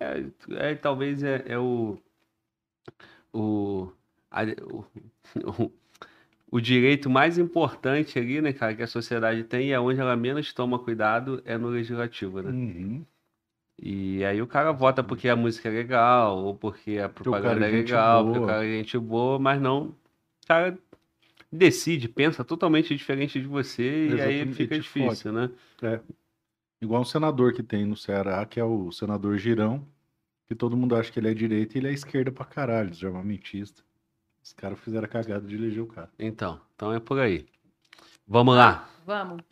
[0.00, 1.96] é, é talvez é, é o,
[3.32, 3.92] o,
[4.28, 4.42] a-
[5.60, 5.70] o,
[6.50, 10.16] o, direito mais importante ali, né, cara, que a sociedade tem e é onde ela
[10.16, 12.50] menos toma cuidado é no legislativo, né?
[12.50, 13.06] Uhum.
[13.80, 17.66] E aí o cara vota porque a música é legal, ou porque a é propaganda
[17.66, 19.86] é gente legal, porque o cara é gente boa, mas não.
[19.88, 20.78] O cara
[21.54, 25.50] decide, pensa totalmente diferente de você, e aí Exatamente, fica difícil, né?
[26.80, 29.86] Igual um senador que tem no Ceará, que é o senador Girão,
[30.46, 33.82] que todo mundo acha que ele é direita e ele é esquerda pra caralho, desarmamentista.
[34.42, 36.10] Os caras fizeram a cagada de eleger o cara.
[36.18, 37.46] Então, então é por aí.
[38.26, 38.88] Vamos lá.
[39.06, 39.42] vamos.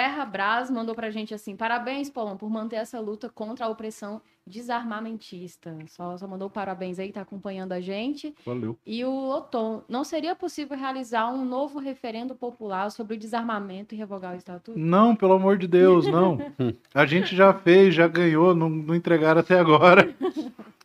[0.00, 4.22] Ferra Braz mandou pra gente assim: parabéns, Paulão, por manter essa luta contra a opressão
[4.46, 5.76] desarmamentista.
[5.88, 8.34] Só, só mandou parabéns aí, tá acompanhando a gente.
[8.46, 8.78] Valeu.
[8.86, 13.98] E o Loton, não seria possível realizar um novo referendo popular sobre o desarmamento e
[13.98, 14.78] revogar o estatuto?
[14.78, 16.38] Não, pelo amor de Deus, não.
[16.94, 20.14] A gente já fez, já ganhou, não, não entregaram até agora.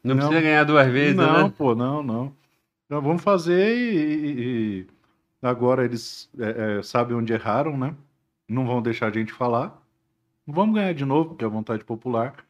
[0.04, 0.28] Não, Não.
[0.28, 1.54] precisa ganhar duas vezes, não, né?
[1.58, 2.34] pô, não, não.
[2.90, 4.88] Nós vamos fazer e, e- e
[5.42, 7.96] agora eles é, é, sabem onde erraram, né?
[8.48, 9.82] Não vão deixar a gente falar.
[10.46, 12.46] Não vamos ganhar de novo, porque é a vontade popular.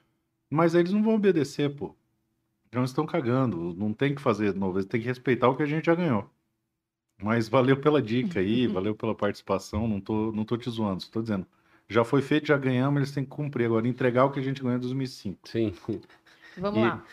[0.50, 1.96] Mas eles não vão obedecer, pô.
[2.72, 3.74] Já não estão cagando.
[3.74, 4.78] Não tem que fazer de novo.
[4.78, 6.30] Eles têm que respeitar o que a gente já ganhou.
[7.22, 9.88] Mas valeu pela dica aí, valeu pela participação.
[9.88, 11.48] Não tô, não tô te zoando, só tô dizendo.
[11.88, 13.66] Já foi feito, já ganhamos, eles têm que cumprir.
[13.66, 15.48] Agora, entregar o que a gente ganhou em 2005.
[15.48, 15.74] Sim.
[16.58, 17.04] Vamos E- lá.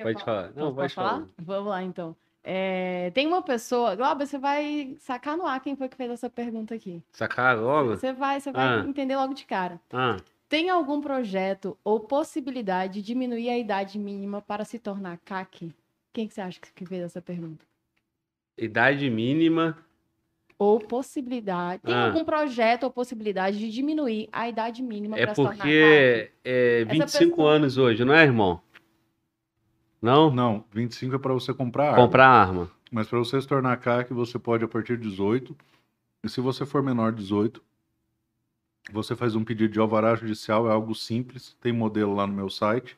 [0.00, 0.52] Pode falar?
[0.54, 1.10] Não, pode falar?
[1.10, 1.28] falar.
[1.38, 2.14] Vamos lá, então.
[2.44, 3.94] É, tem uma pessoa.
[3.94, 7.02] Glauber, você vai sacar no ar quem foi que fez essa pergunta aqui.
[7.12, 7.90] Sacar logo?
[7.90, 8.84] Você vai, você vai Ah.
[8.86, 9.80] entender logo de cara.
[9.92, 10.16] Ah,
[10.48, 15.74] Tem algum projeto ou possibilidade de diminuir a idade mínima para se tornar CAC?
[16.10, 17.66] Quem que você acha que fez essa pergunta?
[18.56, 19.76] idade mínima.
[20.58, 21.82] Ou possibilidade.
[21.82, 22.06] Tem Ah.
[22.06, 25.60] algum projeto ou possibilidade de diminuir a idade mínima É para se tornar CAC?
[25.62, 28.60] porque é Essa 25 pessoa- anos hoje, não é, irmão?
[30.00, 30.30] Não?
[30.30, 31.96] Não, 25 é para você comprar arma.
[31.96, 32.70] Comprar arma.
[32.90, 35.54] Mas para você se tornar CAC, você pode a partir de 18.
[36.24, 37.62] E se você for menor de 18,
[38.92, 41.56] você faz um pedido de alvará judicial, é algo simples.
[41.60, 42.96] Tem modelo lá no meu site.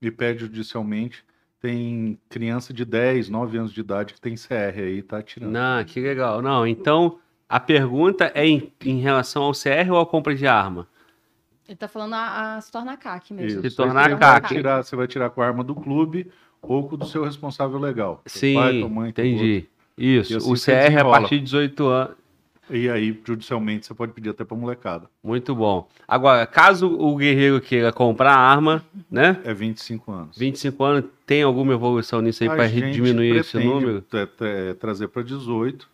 [0.00, 1.24] E pede judicialmente.
[1.60, 5.52] Tem criança de 10, 9 anos de idade que tem CR aí, tá tirando.
[5.52, 6.42] Não, que legal.
[6.42, 10.88] Não, então a pergunta é em, em relação ao CR ou à compra de arma?
[11.68, 13.60] Ele tá falando a, a se tornar CAC mesmo.
[13.60, 13.70] Isso.
[13.70, 14.42] Se tornar você CAC.
[14.48, 17.24] Vai tirar, você vai tirar com a arma do clube ou com o do seu
[17.24, 18.20] responsável legal.
[18.26, 19.66] Sim, pai, mãe, entendi.
[19.96, 20.36] Isso.
[20.36, 22.16] Assim o CR é a partir de 18 anos.
[22.70, 25.06] E aí, judicialmente, você pode pedir até pra molecada.
[25.22, 25.86] Muito bom.
[26.08, 29.38] Agora, caso o guerreiro queira comprar arma, né?
[29.44, 30.38] É 25 anos.
[30.38, 34.00] 25 anos, tem alguma evolução nisso aí A para diminuir esse número?
[34.02, 35.88] tra- tra- trazer para 18,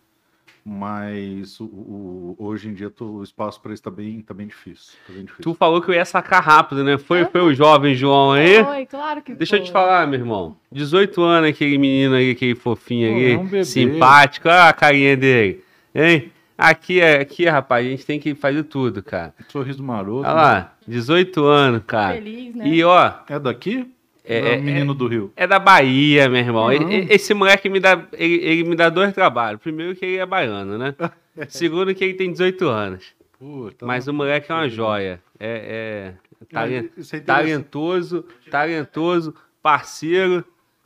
[0.65, 4.47] mas o, o- hoje em dia tô- o espaço para isso tá bem, tá bem
[4.47, 4.93] difícil.
[5.07, 5.43] Tá bem difícil.
[5.43, 6.97] Tu falou que eu ia sacar rápido, né?
[6.97, 8.63] Foi, foi o jovem João aí?
[8.63, 9.67] Foi, claro que Deixa eu foi.
[9.67, 10.55] te falar, meu irmão.
[10.71, 14.47] 18 anos, aquele menino aí, aquele fofinho Pô, ali, é um simpático.
[14.47, 15.63] Olha a carinha dele.
[15.93, 16.31] Hein?
[16.57, 19.33] Aqui, é- aqui, rapaz, a gente tem que fazer tudo, cara.
[19.47, 20.25] Sorriso maroto.
[20.27, 22.15] Olha lá, 18 anos, cara.
[22.15, 22.67] Feliz, né?
[22.67, 23.89] E ó, É daqui?
[24.29, 25.33] É- É, é- o menino do Rio.
[25.35, 26.67] é da Bahia, meu irmão.
[26.71, 26.91] Não.
[26.91, 29.59] E- Esse moleque me dá, ele, ele me dá dois trabalhos.
[29.61, 30.93] Primeiro que ele é baiano, né?
[31.49, 33.13] Segundo que ele tem 18 anos.
[33.39, 35.21] Pô, tá Mas o moleque é uma joia.
[35.39, 37.25] É, é talen- Isso é interessante.
[37.25, 39.33] talentoso, talentoso,
[39.63, 40.43] parceiro,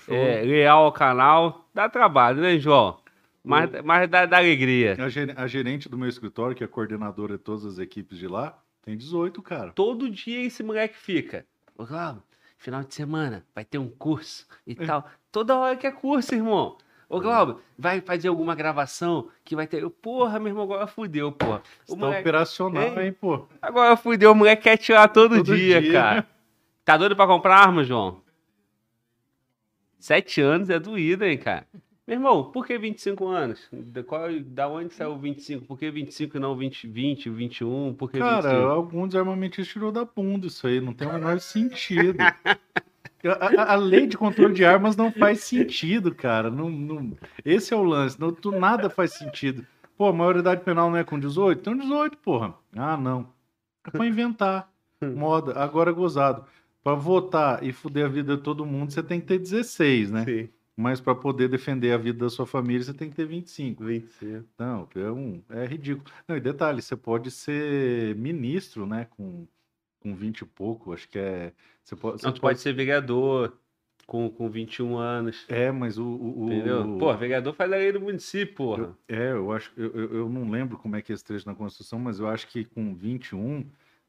[0.08, 1.68] é, leal ao canal.
[1.74, 2.98] Dá trabalho, né, João?
[3.44, 4.96] Mas, mas dá, dá alegria.
[5.00, 8.28] A, ger- a gerente do meu escritório, que é coordenadora de todas as equipes de
[8.28, 9.72] lá, tem 18, cara.
[9.72, 11.46] Todo dia esse moleque fica.
[11.76, 12.22] Glauber,
[12.64, 15.06] final de semana vai ter um curso e tal.
[15.32, 16.77] Toda hora que é curso, irmão.
[17.09, 19.83] Ô, Glauber, vai fazer alguma gravação que vai ter.
[19.83, 21.61] Eu, Porra, meu irmão, agora fudeu, porra.
[21.83, 23.08] Está moleque- operacional, Ei.
[23.08, 23.45] hein, pô.
[23.61, 25.92] Agora fudeu, o moleque quer tirar todo, Todo dia, dia.
[25.93, 26.27] cara.
[26.85, 28.22] Tá doido pra comprar arma, João?
[30.00, 31.67] Sete anos é doído, hein, cara?
[32.06, 33.68] Meu irmão, por que 25 anos?
[33.72, 35.66] Da, qual, da onde saiu 25?
[35.66, 37.94] Por que 25 e não 20, 20, 21?
[37.94, 38.68] Por que Cara, 25?
[38.70, 42.18] algum desarmamentista tirou da bunda isso aí, não tem o menor sentido.
[43.26, 46.50] A, a- a lei de controle de armas não faz sentido, cara.
[46.52, 47.14] Não, não-
[47.46, 48.20] Esse é o lance.
[48.20, 49.66] Não, tu- nada faz sentido.
[49.98, 51.58] Pô, a maioridade penal não é com 18?
[51.58, 52.54] Então 18, porra.
[52.76, 53.30] Ah, não.
[53.88, 54.70] É pra inventar.
[55.02, 55.54] Moda.
[55.58, 56.44] Agora gozado.
[56.84, 60.26] Pra votar e fuder a vida de todo mundo, você tem que ter 16, né?
[60.26, 63.84] Sim, Mas pra poder defender a vida da sua família, você tem que ter 25.
[63.84, 64.48] 25.
[64.58, 66.06] Não, é, um, é ridículo.
[66.27, 69.06] Não, e detalhe, você pode ser ministro, né?
[69.11, 69.48] Com,
[70.00, 71.53] com 20 e pouco, acho que é.
[71.84, 73.56] Você pode, você Não, tu pode ser vereador
[74.08, 75.45] com, com 21 anos.
[75.48, 76.06] É, mas o.
[76.06, 76.98] o, o- Entendeu?
[76.98, 78.95] Pô, vereador faz a lei do município, porra.
[79.08, 79.72] eu- é, eu acho.
[79.77, 82.48] Eu, eu não lembro como é que é esse trecho na Constituição, mas eu acho
[82.48, 83.64] que com 21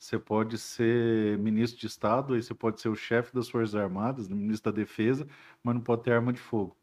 [0.05, 4.29] você pode ser ministro de Estado, aí você pode ser o chefe das Forças Armadas,
[4.29, 5.27] ministro da Defesa,
[5.63, 6.77] mas não pode ter arma de fogo.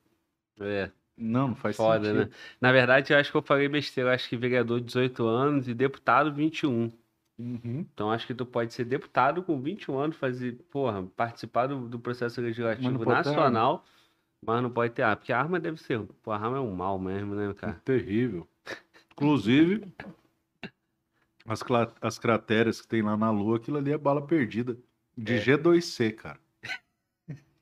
[0.59, 2.25] É, Não, não faz foda, sentido.
[2.25, 2.29] né?
[2.59, 4.09] Na verdade, eu acho que eu falei besteira.
[4.09, 6.91] Eu acho que vereador 18 anos e deputado 21.
[7.37, 7.85] Uhum.
[7.93, 11.99] Então acho que tu pode ser deputado com 21 anos, fazer, porra, participar do, do
[11.99, 13.85] processo legislativo nacional,
[14.43, 15.17] mas não pode ter arma.
[15.17, 16.01] Porque a arma deve ser.
[16.23, 17.79] Pô, a arma é um mal mesmo, né, cara?
[17.85, 18.47] Terrível.
[19.11, 19.85] Inclusive,
[21.47, 21.63] as,
[22.01, 24.77] as crateras que tem lá na Lua, aquilo ali é bala perdida.
[25.17, 25.39] De É.
[25.39, 26.39] G2C, cara.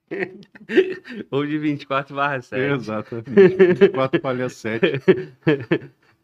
[1.32, 2.60] Ou de 24 barra 7.
[2.74, 3.30] Exatamente.
[3.30, 4.82] 24 palha 7.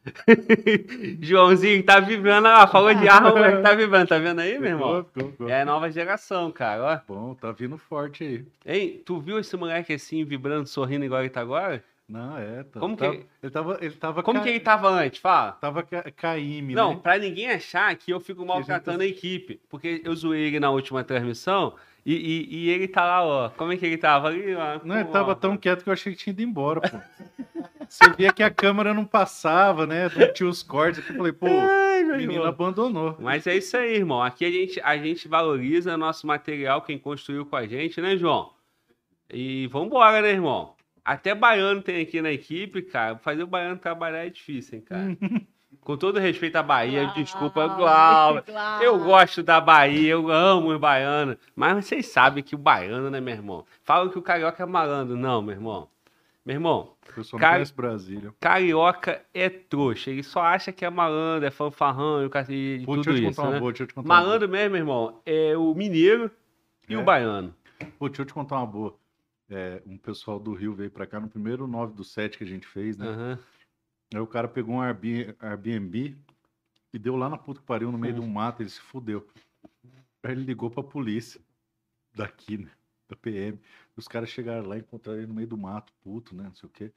[1.22, 5.03] Joãozinho tá vibrando, ó, falou de arma, mas tá vibrando, tá vendo aí, meu irmão?
[5.03, 5.50] Ficou, ficou.
[5.50, 7.14] É a nova geração, cara, ó.
[7.14, 8.45] Bom, tá vindo forte aí.
[8.66, 11.84] Hein, tu viu esse moleque assim, vibrando, sorrindo igual ele tá agora?
[12.08, 12.64] Não, é.
[12.64, 13.77] Tá, Como que tá- ele- ele tava.
[13.82, 15.19] Ele tava Como ca- que ele tava antes?
[15.19, 15.53] Fala.
[15.53, 16.03] Tava ca...
[16.11, 17.00] Caíme, Não, né?
[17.01, 19.59] pra ninguém achar que eu fico maltratando a equipe.
[19.69, 21.74] Porque eu zoei ele na última transmissão
[22.06, 23.50] e, e, e ele tá lá, ó.
[23.50, 24.53] Como é que ele tava ali?
[24.56, 25.35] Ó, Não, ele tava ó.
[25.35, 26.98] tão quieto que eu achei que tinha ido embora, pô.
[27.90, 30.09] Você via que a câmera não passava, né?
[30.16, 31.00] Não tinha os cortes.
[31.00, 32.48] aqui, Eu falei, pô, Ai, o menino irmão.
[32.48, 33.16] abandonou.
[33.19, 34.22] Mas é isso aí, irmão.
[34.24, 38.51] Aqui a gente, a gente valoriza nosso material, quem construiu com a gente, né, João?
[39.32, 40.75] E vambora, né, irmão?
[41.06, 43.17] Até baiano tem aqui na equipe, cara.
[43.19, 45.16] Fazer o baiano trabalhar é difícil, hein, cara.
[45.82, 48.42] Com todo respeito à Bahia, desculpa, Glauber.
[48.50, 48.84] Glauber.
[48.84, 51.38] Eu gosto da Bahia, eu amo os baianos.
[51.56, 53.66] Mas vocês sabem que o baiano, né, meu irmão?
[53.84, 55.16] Falam que o carioca é malandro.
[55.16, 55.88] Não, meu irmão.
[56.43, 58.34] Meu irmão, Eu só conheço Brasília.
[58.40, 60.11] carioca é trouxa.
[60.11, 63.22] Ele só acha que é malandro, é fanfarrão e e Pô, tudo deixa eu te
[63.22, 63.59] isso, contar uma né?
[63.59, 64.25] boa, deixa eu te contar uma boa.
[64.27, 66.30] Malandro mesmo, irmão, é o mineiro
[66.88, 66.98] e É?
[66.98, 67.53] o baiano.
[67.98, 68.95] Pô, deixa eu te contar uma boa.
[69.49, 72.48] É, um pessoal do Rio veio pra cá no primeiro 9 do 7 que a
[72.48, 73.07] gente fez, né?
[73.07, 73.40] Aham.
[74.14, 76.17] Aí o cara pegou um Airbnb,
[76.95, 79.27] e deu lá na puta que pariu, no meio de um mato, ele se fudeu.
[80.24, 81.41] Aí ele ligou pra polícia
[82.14, 82.72] daqui, né?
[83.09, 83.59] Da PM.
[83.98, 86.43] Os caras chegaram lá e encontraram ele no meio do mato, puto, né?
[86.45, 86.93] Não sei o quê.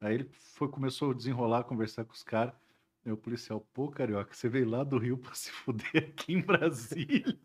[0.00, 2.54] Aí ele foi, começou a desenrolar, conversar com os caras.
[3.04, 6.40] Aí o policial, pô, carioca, você veio lá do Rio pra se fuder aqui em
[6.40, 7.38] Brasília.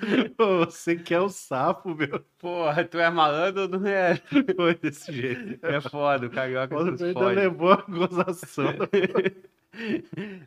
[0.36, 2.20] Pô, você quer o sapo, meu.
[2.38, 4.16] Porra, tu é malandro ou não é?
[4.56, 5.58] Foi desse jeito.
[5.62, 8.74] É foda, o carioca Quando se ainda levou a gozação.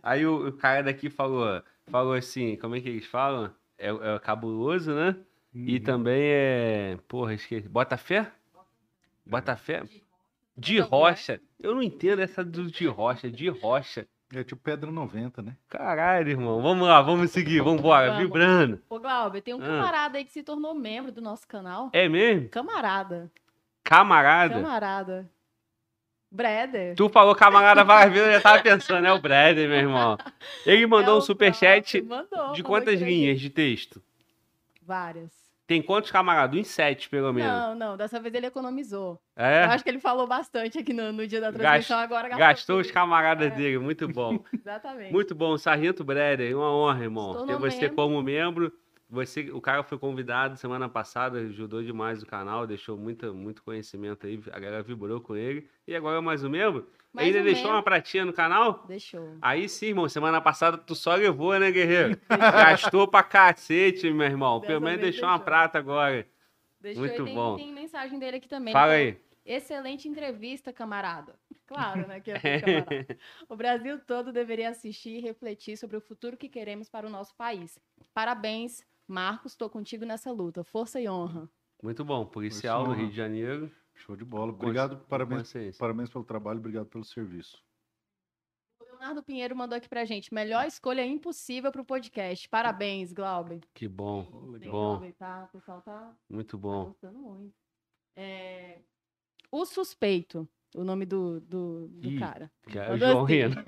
[0.01, 3.53] Aí o, o cara daqui falou, falou assim, como é que eles falam?
[3.77, 5.15] É, é cabuloso, né?
[5.53, 5.83] E Uhum.
[5.83, 6.97] também é.
[7.07, 7.67] Porra, esqueci.
[7.69, 8.31] Bota fé?
[9.25, 9.83] Bota fé?
[10.57, 11.39] De rocha.
[11.59, 13.29] Eu não entendo essa do de rocha.
[13.29, 14.07] De rocha.
[14.35, 15.55] É tipo Pedra 90, né?
[15.69, 16.61] Caralho, irmão.
[16.61, 17.61] Vamos lá, vamos seguir.
[17.61, 18.07] Vamos embora.
[18.11, 18.23] Vamos.
[18.23, 18.81] Vibrando.
[18.89, 19.67] Ô, Glauber, tem um Ah.
[19.67, 21.89] camarada aí que se tornou membro do nosso canal.
[21.93, 22.49] É mesmo?
[22.49, 23.31] Camarada.
[23.83, 24.53] Camarada?
[24.55, 25.29] Camarada.
[26.31, 26.95] Breder.
[26.95, 30.17] Tu falou camarada várias vezes, eu já tava pensando, é o Breder, meu irmão.
[30.65, 34.01] Ele mandou É um superchat mandou, de quantas linhas de texto?
[34.81, 35.31] Várias.
[35.65, 36.59] Tem quantos camaradas?
[36.59, 37.49] Uns sete, pelo menos.
[37.51, 39.19] Não, não, dessa vez ele economizou.
[39.37, 39.63] Eu É?
[39.65, 42.91] acho que ele falou bastante aqui no, no dia da Gast- transmissão, agora Gastou os
[42.91, 43.55] camaradas É.
[43.55, 44.43] dele, muito bom.
[44.53, 45.11] Exatamente.
[45.13, 47.39] Muito bom, Sargento Breder, uma honra, irmão.
[47.39, 47.95] Se Ter você membro.
[47.95, 48.73] como membro.
[49.09, 54.25] Você, o cara foi convidado semana passada, ajudou demais o canal, deixou muito, muito conhecimento
[54.25, 55.69] aí, a galera vibrou com ele.
[55.87, 56.87] E agora é mais um membro?
[57.13, 58.83] Mais Ainda um deixou uma pratinha no canal?
[58.87, 59.37] Deixou.
[59.39, 62.19] Aí sim, irmão, semana passada tu só levou, né, guerreiro?
[62.27, 64.59] Gastou pra cacete, meu irmão.
[64.59, 65.45] Pelo menos vez deixou uma deixou.
[65.45, 66.27] prata agora.
[66.81, 67.55] Deixou Muito e tem, bom.
[67.55, 68.73] tem mensagem dele aqui também.
[68.73, 69.17] Fala Falou, aí.
[69.45, 71.35] Excelente entrevista, camarada.
[71.67, 72.19] Claro, né?
[72.19, 73.17] Que é camarada.
[73.47, 77.35] O Brasil todo deveria assistir e refletir sobre o futuro que queremos para o nosso
[77.35, 77.77] país.
[78.11, 79.51] Parabéns, Marcos.
[79.51, 80.63] Estou contigo nessa luta.
[80.63, 81.47] Força e honra.
[81.81, 82.93] Muito bom, policial do.
[82.93, 83.71] Rio de Janeiro.
[83.95, 84.51] Show de bola.
[84.51, 85.79] Obrigado, parabéns, Consciência.
[85.79, 87.63] parabéns pelo trabalho, obrigado pelo serviço.
[88.79, 90.33] O Leonardo Pinheiro mandou aqui pra gente.
[90.33, 92.47] Melhor escolha impossível para o podcast.
[92.49, 93.61] Parabéns, Glauber.
[93.73, 94.23] Que bom,
[94.59, 95.45] Tem bom, Glauber, tá?
[95.45, 96.85] O pessoal tá muito Tá bom.
[96.85, 97.55] gostando muito.
[98.15, 98.81] É,
[99.51, 100.47] O suspeito.
[100.75, 102.51] O nome do, do, do Ih, cara.
[102.67, 103.33] Mandou João assim.
[103.33, 103.63] Reno.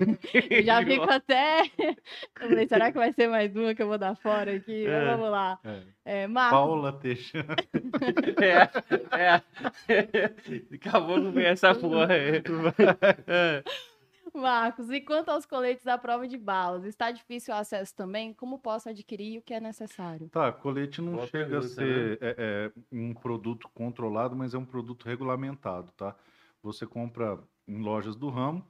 [0.50, 1.62] Eu já fico até.
[1.78, 1.94] Eu
[2.48, 4.84] falei, será que vai ser mais uma que eu vou dar fora aqui?
[4.84, 5.16] Mas É.
[5.16, 5.58] Vamos lá.
[5.64, 5.82] É.
[6.04, 7.56] É, Marcos, Paula Teixeira.
[9.12, 9.42] É,
[9.88, 10.74] é.
[10.74, 12.42] Acabou com essa porra aí.
[13.26, 13.62] É.
[14.34, 16.84] Marcos, e quanto aos coletes à prova de balas?
[16.84, 18.34] Está difícil o acesso também?
[18.34, 20.28] Como posso adquirir o que é necessário?
[20.28, 24.58] Tá, colete não Boa chega a pergunta, ser é, é, um produto controlado, mas é
[24.58, 26.14] um produto regulamentado, tá?
[26.66, 28.66] Você compra em lojas do ramo,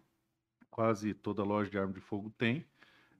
[0.71, 2.67] quase toda loja de arma de fogo tem,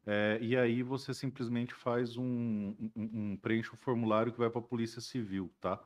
[0.07, 2.25] é, e aí você simplesmente faz um,
[2.79, 5.85] um- um- preenche um formulário que vai para a Polícia Civil, tá?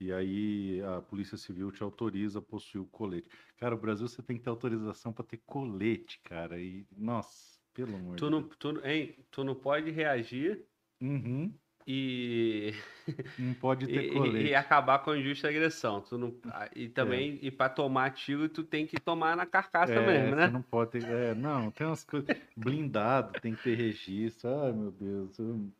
[0.00, 3.28] E aí a Polícia Civil te autoriza a possuir o colete.
[3.58, 6.60] Cara, o Brasil você tem que ter autorização para ter colete, cara.
[6.60, 8.56] E nossa, pelo amor Tu de não, Deus.
[8.58, 10.68] tu, hein, tu não pode reagir
[11.00, 12.72] Uhum, e,
[13.38, 14.50] não pode ter e, colete.
[14.50, 16.00] e acabar com a injusta agressão.
[16.00, 19.92] Tu não, ah, e também, e para tomar tiro, tu tem que tomar na carcaça
[19.92, 20.50] É, mesmo, você né?
[20.50, 21.08] não pode ter.
[21.08, 22.28] É, não, tem umas coisas.
[22.56, 24.48] Blindado, tem que ter registro.
[24.50, 25.38] Ai, meu Deus.
[25.38, 25.72] Eu,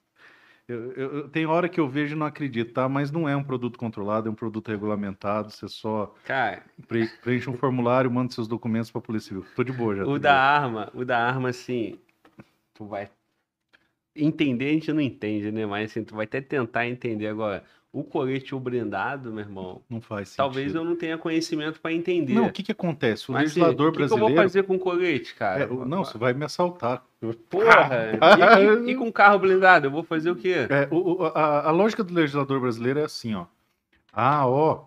[0.69, 2.89] eu- eu- tem hora que eu vejo e não acredito, tá?
[2.89, 5.51] Mas não é um produto controlado, é um produto regulamentado.
[5.53, 9.45] Você só Cara, pre- preenche um formulário, manda seus documentos pra Polícia Civil.
[9.55, 10.07] Tô de boa já.
[10.07, 10.45] o de da boa.
[10.57, 11.99] arma, o da arma, assim,
[12.75, 13.11] tu vai
[14.17, 15.67] entender, a gente não entende, né?
[15.67, 17.63] Mas assim, tu vai até tentar entender agora.
[17.93, 20.37] O colete ou blindado, meu irmão, Não faz sentido.
[20.37, 22.35] talvez eu não tenha conhecimento para entender.
[22.35, 23.31] Não, o que que acontece?
[23.31, 24.35] O Mas, assim, legislador o que eu brasileiro.
[24.35, 25.63] vou fazer com colete, cara?
[25.63, 27.03] É, o- não, você vai me assaltar.
[27.49, 28.11] Porra!
[28.85, 30.67] E, e- e com carro blindado, eu vou fazer o quê?
[30.69, 33.47] É, o- o- a, a lógica do legislador brasileiro é assim, ó.
[34.13, 34.85] Ah, ó,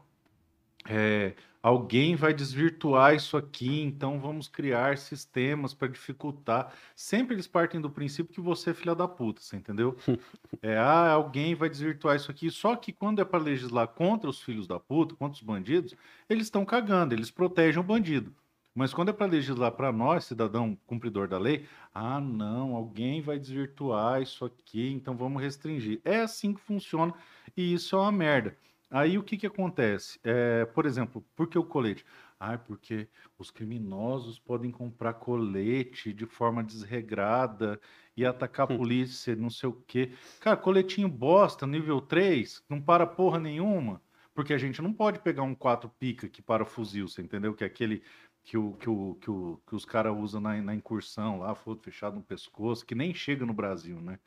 [0.87, 6.73] é, alguém vai desvirtuar isso aqui, então vamos criar sistemas para dificultar.
[6.95, 9.95] Sempre eles partem do princípio que você é filha da puta, você entendeu?
[10.61, 12.51] É, ah, alguém vai desvirtuar isso aqui.
[12.51, 15.95] Só que quando é para legislar contra os filhos da puta, contra os bandidos,
[16.29, 18.35] eles estão cagando, eles protegem o bandido.
[18.75, 23.39] Mas quando é para legislar para nós, cidadão cumpridor da lei, ah, não, alguém vai
[23.39, 25.99] desvirtuar isso aqui, então vamos restringir.
[26.03, 27.13] É assim que funciona
[27.57, 28.57] e isso é uma merda.
[28.91, 30.19] Aí o que que acontece?
[30.23, 32.03] É, por exemplo, por que o colete?
[32.39, 37.79] Ah, porque os criminosos podem comprar colete de forma desregrada
[38.17, 38.77] e atacar a Hum.
[38.77, 40.13] polícia, não sei o quê.
[40.39, 44.01] Cara, coletinho bosta, nível 3, não para porra nenhuma.
[44.33, 47.53] Porque a gente não pode pegar um 4 pica que para fuzil, você entendeu?
[47.53, 48.01] Que é aquele
[48.43, 51.83] que, o, que, o, que, o, que os caras usam na, na incursão lá, foto
[51.83, 54.19] fechado no pescoço, que nem chega no Brasil, né?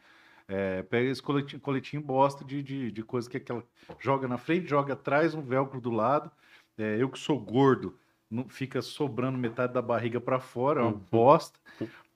[0.49, 3.65] É, pega esse coletinho, coletinho bosta de, de, de coisa que aquela.
[3.99, 6.31] Joga na frente, joga atrás, um velcro do lado.
[6.77, 7.99] É, eu que sou gordo,
[8.31, 11.01] não, fica sobrando metade da barriga para fora, é uma Uhum.
[11.11, 11.59] bosta.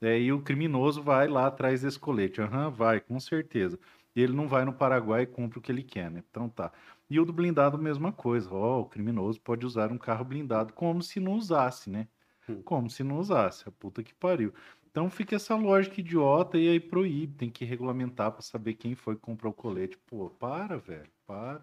[0.01, 2.41] É, e o criminoso vai lá atrás desse colete.
[2.41, 3.79] Aham, vai, com certeza.
[4.15, 6.23] E ele não vai no Paraguai e compra o que ele quer, né?
[6.31, 6.73] Então tá.
[7.09, 8.53] E o do blindado, mesma coisa.
[8.53, 12.09] Ó, o criminoso pode usar um carro blindado como se não usasse, né?
[12.49, 12.63] Hum.
[12.63, 13.69] Como se não usasse.
[13.69, 14.53] A puta que pariu.
[14.97, 17.35] Então fica essa lógica idiota e aí proíbe.
[17.37, 19.99] Tem que regulamentar pra saber quem foi que comprou o colete.
[20.07, 21.11] Pô, para, velho.
[21.27, 21.63] Para.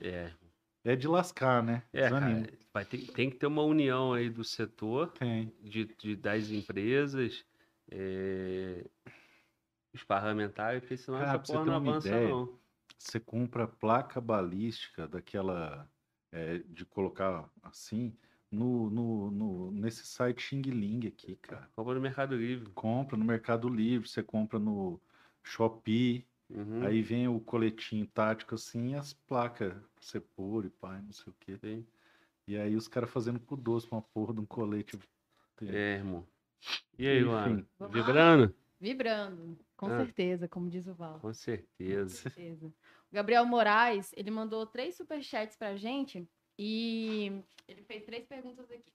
[0.00, 0.32] É,
[0.82, 1.82] É de lascar, né?
[1.92, 2.42] é cara,
[2.72, 5.52] vai ter, tem que ter uma união aí do setor, Tem.
[5.60, 7.44] de, de- das empresas,
[7.90, 8.86] é,
[9.92, 12.58] os parlamentares, porque senão Cara, essa porra não avança, ideia, não.
[12.98, 15.86] Você compra placa balística daquela.
[16.32, 18.16] é, de colocar assim.
[18.50, 21.68] No, no, no- nesse site Xing Ling aqui, cara.
[21.76, 22.70] Compra no Mercado Livre.
[22.74, 25.00] compra no Mercado Livre, você compra no
[25.42, 30.70] Shopee, Uhum, aí vem o coletinho tático assim, e as placas pra você pôr e
[30.70, 31.56] pai, não sei o quê.
[31.58, 31.86] sim.
[32.46, 34.98] E aí os caras fazendo com doce uma porra de um colete.
[35.62, 36.26] É, irmão.
[36.98, 37.66] E aí, Luana?
[37.78, 38.54] Vibrando?
[38.80, 39.96] Vibrando, com Ah.
[40.04, 41.20] certeza, como diz o Val.
[41.20, 42.14] Com certeza.
[42.14, 42.66] certeza.
[42.66, 42.74] O
[43.14, 46.26] Gabriel Moraes, ele mandou três superchats pra gente
[46.62, 47.32] e
[47.66, 48.92] ele fez três perguntas aqui.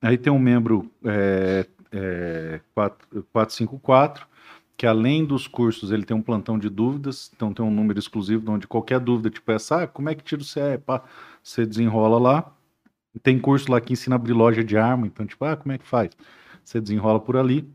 [0.00, 2.92] Aí tem um membro é, é, 4-
[3.30, 4.26] 454,
[4.74, 8.50] que além dos cursos, ele tem um plantão de dúvidas, então tem um número exclusivo
[8.50, 10.78] onde qualquer dúvida, tipo essa, ah, como é que tira o CE?
[10.84, 11.02] Pá,
[11.42, 12.53] você desenrola lá.
[13.22, 15.78] Tem curso lá que ensina a abrir loja de arma, então, tipo, ah, como é
[15.78, 16.10] que faz?
[16.64, 17.68] Você desenrola por ali.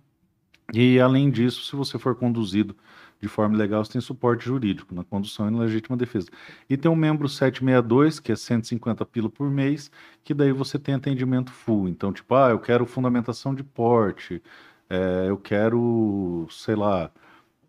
[0.73, 2.75] E além disso, se você for conduzido
[3.21, 6.27] de forma ilegal, você tem suporte jurídico na condução e na legítima defesa.
[6.69, 9.91] E tem um membro 762, que é 150 pila por mês,
[10.23, 11.89] que daí você tem atendimento full.
[11.89, 14.41] Então, tipo, ah, eu quero fundamentação de porte,
[14.89, 17.11] é, eu quero, sei lá,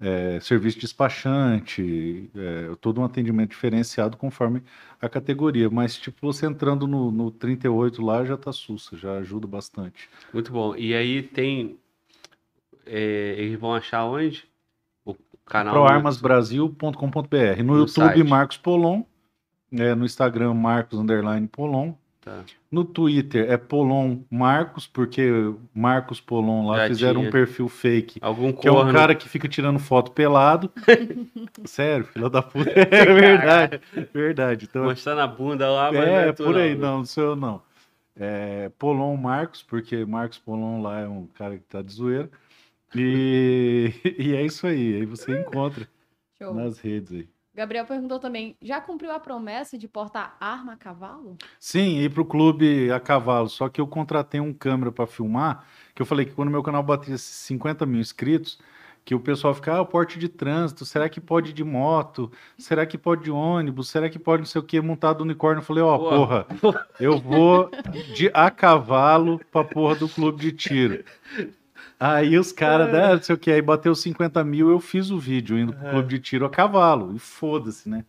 [0.00, 4.62] é, serviço despachante, é, todo um atendimento diferenciado conforme
[5.00, 5.68] a categoria.
[5.68, 10.08] Mas, tipo, você entrando no, no 38 lá já tá sussa, já ajuda bastante.
[10.32, 10.74] Muito bom.
[10.74, 11.78] E aí tem.
[12.86, 14.48] é, eles vão achar onde?
[15.04, 15.14] O
[15.44, 15.74] canal.
[15.74, 17.58] proarmasbrasil.com.br.
[17.58, 18.22] No, No YouTube, site.
[18.24, 19.02] Marcos Polon.
[19.72, 20.98] É, no Instagram, Marcos
[21.52, 21.92] Polon.
[22.20, 22.44] Tá.
[22.70, 25.26] No Twitter é Polon Marcos, porque
[25.74, 27.28] Marcos Polon lá Já fizeram tinha.
[27.28, 28.18] um perfil fake.
[28.20, 28.92] Algum Que é um corno.
[28.92, 30.70] cara que fica tirando foto pelado.
[31.64, 32.70] Sério, filho da puta.
[32.76, 33.80] É verdade,
[34.12, 34.66] verdade.
[34.68, 36.80] Então, Mostrando a bunda lá, mas é, não tu por aí, não.
[36.80, 37.62] não, não sou eu não.
[38.14, 42.28] É, Polon Marcos, porque Marcos Polon lá é um cara que tá de zoeira.
[42.94, 45.88] E, e é isso aí, aí você encontra
[46.38, 46.52] Show.
[46.52, 47.28] nas redes aí.
[47.54, 51.36] Gabriel perguntou também: já cumpriu a promessa de portar arma a cavalo?
[51.58, 55.64] Sim, ir pro clube a cavalo, só que eu contratei um câmera para filmar,
[55.94, 58.58] que eu falei que quando meu canal batia 50 mil inscritos,
[59.04, 62.30] que o pessoal fica, ah, o porte de trânsito, será que pode de moto?
[62.58, 63.88] Será que pode de ônibus?
[63.88, 65.60] Será que pode não sei o que, montado unicórnio?
[65.60, 66.10] Eu falei, ó, Pô.
[66.10, 66.46] porra,
[67.00, 67.70] eu vou
[68.14, 71.04] de a cavalo pra porra do clube de tiro.
[72.00, 75.18] Aí os caras, né, não sei o que, aí bateu 50 mil, eu fiz o
[75.18, 78.06] vídeo indo pro clube de tiro a cavalo, e foda-se, né?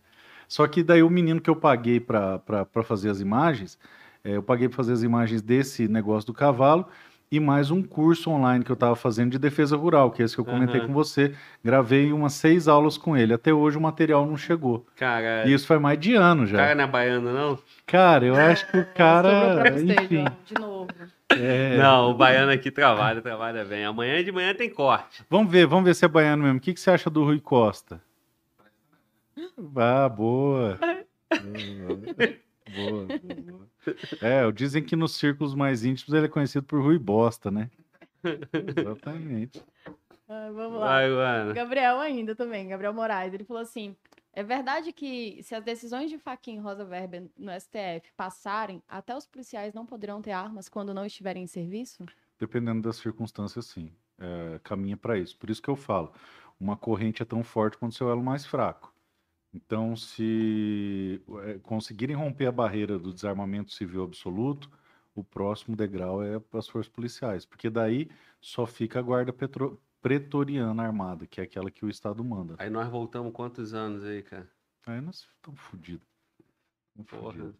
[0.48, 2.40] Só que daí o menino que eu paguei pra
[2.84, 3.78] fazer as imagens,
[4.24, 6.86] é, eu paguei pra fazer as imagens desse negócio do cavalo
[7.30, 10.34] e mais um curso online que eu tava fazendo de defesa rural, que é esse
[10.34, 10.88] que eu comentei Aham.
[10.88, 11.34] com você.
[11.64, 13.32] Gravei umas seis aulas com ele.
[13.32, 14.86] Até hoje o material não chegou.
[14.96, 16.58] Cara, E isso faz mais de ano o já.
[16.58, 17.58] cara não é baiano, não?
[17.86, 19.80] Cara, eu acho que o Sobrou cara.
[19.80, 20.26] Enfim.
[20.46, 20.88] De novo.
[21.38, 21.76] É.
[21.76, 23.84] Não, o baiano aqui trabalha, trabalha bem.
[23.84, 25.24] Amanhã de manhã tem corte.
[25.28, 26.58] Vamos ver, vamos ver se é baiano mesmo.
[26.58, 28.00] O que, que você acha do Rui Costa?
[29.76, 30.78] Ah, boa.
[30.78, 31.96] Boa,
[32.74, 33.06] boa,
[33.46, 33.68] boa.
[34.20, 37.70] É, dizem que nos círculos mais íntimos ele é conhecido por Rui Bosta, né?
[38.24, 39.62] Exatamente.
[40.28, 41.08] Ah, vamos lá.
[41.08, 41.52] Vai.
[41.52, 43.34] Gabriel ainda também, Gabriel Moraes.
[43.34, 43.96] Ele falou assim:
[44.32, 49.26] é verdade que se as decisões de Faquin Rosa Weber no STF passarem, até os
[49.26, 52.08] policiais não poderão ter armas quando não estiverem em serviço?
[52.38, 53.92] Dependendo das circunstâncias, sim.
[54.18, 55.36] É, caminha para isso.
[55.38, 56.12] Por isso que eu falo,
[56.58, 58.92] uma corrente é tão forte quanto seu elo mais fraco.
[59.52, 64.70] Então, se é, conseguirem romper a barreira do desarmamento civil absoluto,
[65.14, 69.80] o próximo degrau é para as forças policiais, porque daí só fica a guarda petro-
[70.02, 72.56] pretoriana armada, que é aquela que o Estado manda.
[72.58, 74.50] Aí nós voltamos quantos anos aí, cara?
[74.84, 76.06] Aí nós estamos fodidos.
[77.08, 77.32] Porra.
[77.32, 77.54] Vamos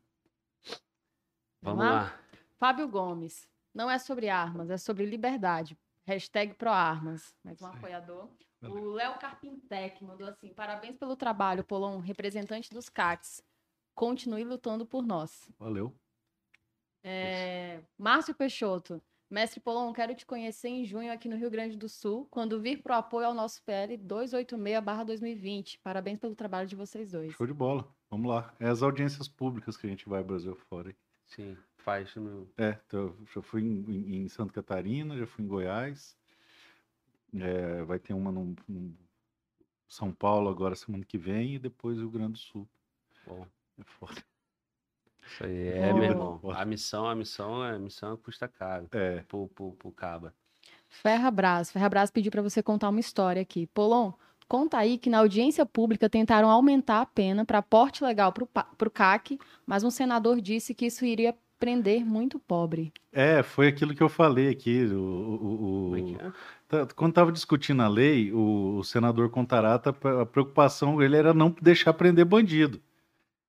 [1.63, 1.93] Vamos lá?
[1.93, 2.21] lá.
[2.59, 3.49] Fábio Gomes.
[3.73, 5.79] Não é sobre armas, é sobre liberdade.
[6.05, 7.35] Hashtag proarmas.
[7.43, 8.29] Mais um apoiador.
[8.61, 13.43] O Léo Carpintec mandou assim: parabéns pelo trabalho, Polon, representante dos CACs.
[13.95, 15.49] Continue lutando por nós.
[15.59, 15.95] Valeu.
[17.05, 19.03] É, Márcio Peixoto.
[19.33, 22.83] Mestre Polon, quero te conhecer em junho aqui no Rio Grande do Sul, quando vir
[22.83, 25.79] pro apoio ao nosso PL 286-2020.
[25.83, 27.33] Parabéns pelo trabalho de vocês dois.
[27.33, 27.89] Show de bola.
[28.11, 28.55] Vamos lá.
[28.61, 30.91] É as audiências públicas que a gente vai Brasil fora.
[30.91, 30.97] hein?
[31.25, 32.47] Sim, faz no.
[32.59, 36.15] É, então, eu já fui em, em- Santa Catarina, já fui em Goiás.
[37.35, 38.55] É, vai ter uma no,
[39.89, 42.69] São Paulo agora semana que vem e depois Rio Grande do Sul.
[43.27, 43.47] Bom,
[43.79, 44.23] É foda.
[45.27, 45.99] Isso aí é, Bom.
[45.99, 46.41] meu irmão.
[46.55, 50.35] A missão, a missão, a missão custa caro É, pro, pro, pro caba.
[50.89, 51.71] Ferrabras.
[51.71, 53.67] Ferrabras pediu para você contar uma história aqui.
[53.69, 54.13] Polon,
[54.47, 58.91] conta aí que na audiência pública tentaram aumentar a pena para porte legal para o
[58.91, 62.93] CAC, mas um senador disse que isso iria prender muito pobre.
[63.13, 64.85] É, foi aquilo que eu falei aqui.
[64.87, 65.97] O, o, o...
[65.97, 66.33] É é?
[66.67, 71.55] Tá, quando estava discutindo a lei, o, o, senador Contarata, a preocupação dele era não
[71.63, 72.81] deixar prender bandido.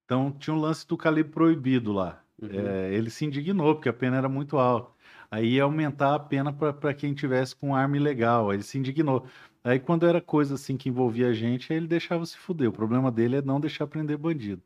[0.05, 2.23] Então tinha um lance do calibre proibido lá.
[2.41, 2.49] Uhum.
[2.51, 4.91] É, ele se indignou, porque a pena era muito alta.
[5.31, 8.49] Aí ia aumentar a pena para quem tivesse com arma ilegal.
[8.49, 9.25] Aí ele se indignou.
[9.63, 12.69] Aí quando era coisa assim que envolvia a gente, aí ele deixava se fuder.
[12.69, 14.61] O problema dele é não deixar prender bandido.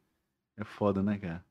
[0.58, 1.46] É foda, né, cara?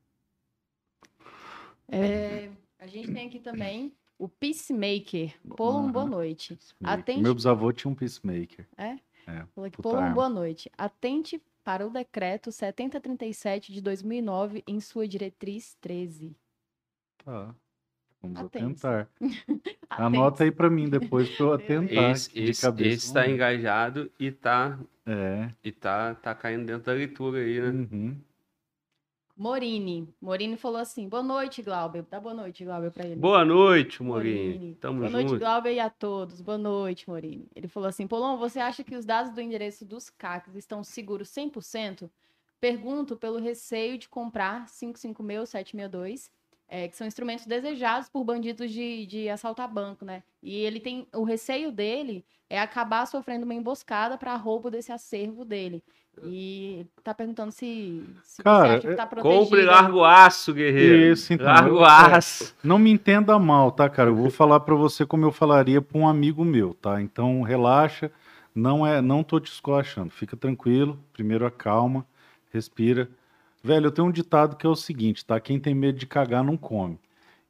[1.89, 5.33] É, a gente tem aqui também o Peacemaker.
[5.55, 5.91] Polon, uhum.
[5.91, 6.59] boa noite.
[6.83, 7.21] Atente...
[7.21, 8.67] Meu bisavô tinha um Peacemaker.
[8.77, 8.97] É?
[9.25, 9.45] É.
[9.81, 10.69] Polon, boa noite.
[10.77, 16.33] Atente para o decreto 7037 de 2009 em sua diretriz 13.
[17.25, 17.53] Tá.
[18.21, 19.09] Vamos atentar.
[19.89, 22.11] Anota aí para mim depois para eu atentar.
[22.11, 25.51] Esse, esse, esse tá engajado e tá, é.
[25.61, 27.67] e tá, tá caindo dentro da leitura aí, né?
[27.67, 28.17] Uhum.
[29.37, 30.09] Morini.
[30.19, 32.03] Morini falou assim: boa noite, Glauber.
[32.09, 33.15] Dá boa noite, Glauber, para ele.
[33.15, 34.53] Boa noite, Morini.
[34.53, 34.75] Morini.
[34.75, 35.23] Tamo boa junto.
[35.29, 36.41] noite, Glauber, e a todos.
[36.41, 37.47] Boa noite, Morini.
[37.55, 41.29] Ele falou assim: Polon, você acha que os dados do endereço dos CACs estão seguros
[41.29, 42.09] 100%?
[42.59, 46.31] Pergunto pelo receio de comprar 556 762
[46.69, 50.23] é, que são instrumentos desejados por bandidos de, de assaltar banco, né?
[50.41, 55.43] E ele tem o receio dele é acabar sofrendo uma emboscada para roubo desse acervo
[55.43, 55.83] dele.
[56.23, 59.43] E tá perguntando se, se Cara, você acha que tá protegido.
[59.43, 61.13] Compre largo aço, guerreiro.
[61.13, 61.45] Isso, então.
[61.45, 62.55] Largo aço.
[62.63, 64.09] Não me entenda mal, tá, cara?
[64.09, 67.01] Eu vou falar para você como eu falaria para um amigo meu, tá?
[67.01, 68.11] Então relaxa,
[68.55, 70.09] não é, não tô te esculachando.
[70.09, 72.05] Fica tranquilo, primeiro acalma,
[72.51, 73.09] respira.
[73.67, 75.41] Velho, eu tenho um ditado que é o seguinte, tá?
[75.41, 76.97] Quem tem medo de cagar não come.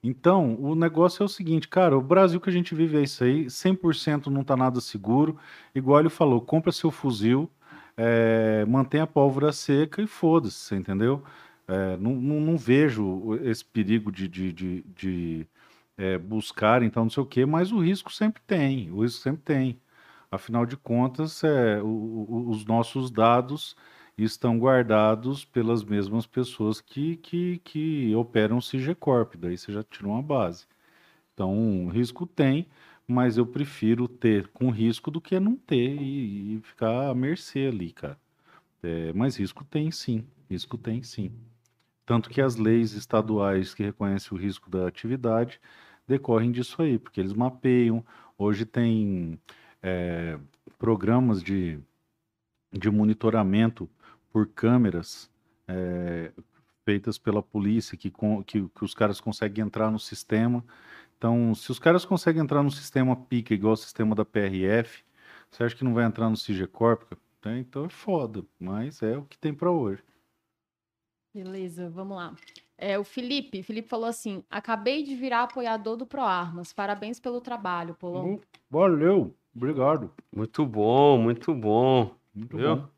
[0.04, 3.24] Então, o negócio é o seguinte, cara, o Brasil que a gente vive é isso
[3.24, 5.38] aí, 100% não tá nada seguro.
[5.76, 7.48] Igual ele falou, compra seu fuzil,
[7.96, 11.24] é, mantém a pólvora seca e foda-se, entendeu?
[11.68, 15.48] É, não, não, não, vejo esse perigo de, de, de, de
[15.98, 19.44] é, buscar, então, não sei o quê, mas o risco sempre tem, o risco sempre
[19.44, 19.80] tem.
[20.32, 23.76] Afinal de contas, é, o, o, os nossos dados
[24.24, 30.14] estão guardados pelas mesmas pessoas que, que, que operam o CIGECorp, daí você já tirou
[30.14, 30.66] uma base.
[31.34, 32.68] Então, risco tem,
[33.08, 37.68] mas eu prefiro ter com risco do que não ter e, e ficar à mercê
[37.68, 38.20] ali, cara.
[38.84, 41.32] É, mas risco tem sim, risco tem sim.
[42.06, 45.60] Tanto que as leis estaduais que reconhecem o risco da atividade
[46.08, 48.06] decorrem disso aí, porque eles mapeiam.
[48.38, 49.40] Hoje tem
[49.84, 50.40] é,
[50.80, 51.80] programas de,
[52.72, 53.90] de monitoramento
[54.32, 55.30] por câmeras
[55.68, 56.32] é,
[56.86, 58.12] feitas pela polícia, que,
[58.46, 60.64] que, que, os caras conseguem entrar no sistema.
[61.18, 65.04] Então, se os caras conseguem entrar no sistema PICA, igual o sistema da PRF,
[65.50, 67.18] você acha que não vai entrar no CIGECORP?
[67.46, 70.04] É, então é foda, mas é o que tem para hoje.
[71.34, 72.36] Beleza, vamos lá.
[72.78, 76.74] É, o Felipe, Felipe falou assim: acabei de virar apoiador do ProArmas.
[76.74, 78.40] Parabéns pelo trabalho, Polon.
[78.70, 80.12] Valeu, obrigado.
[80.36, 82.16] Muito bom, muito bom.
[82.34, 82.76] Muito Viu?
[82.76, 82.90] bom.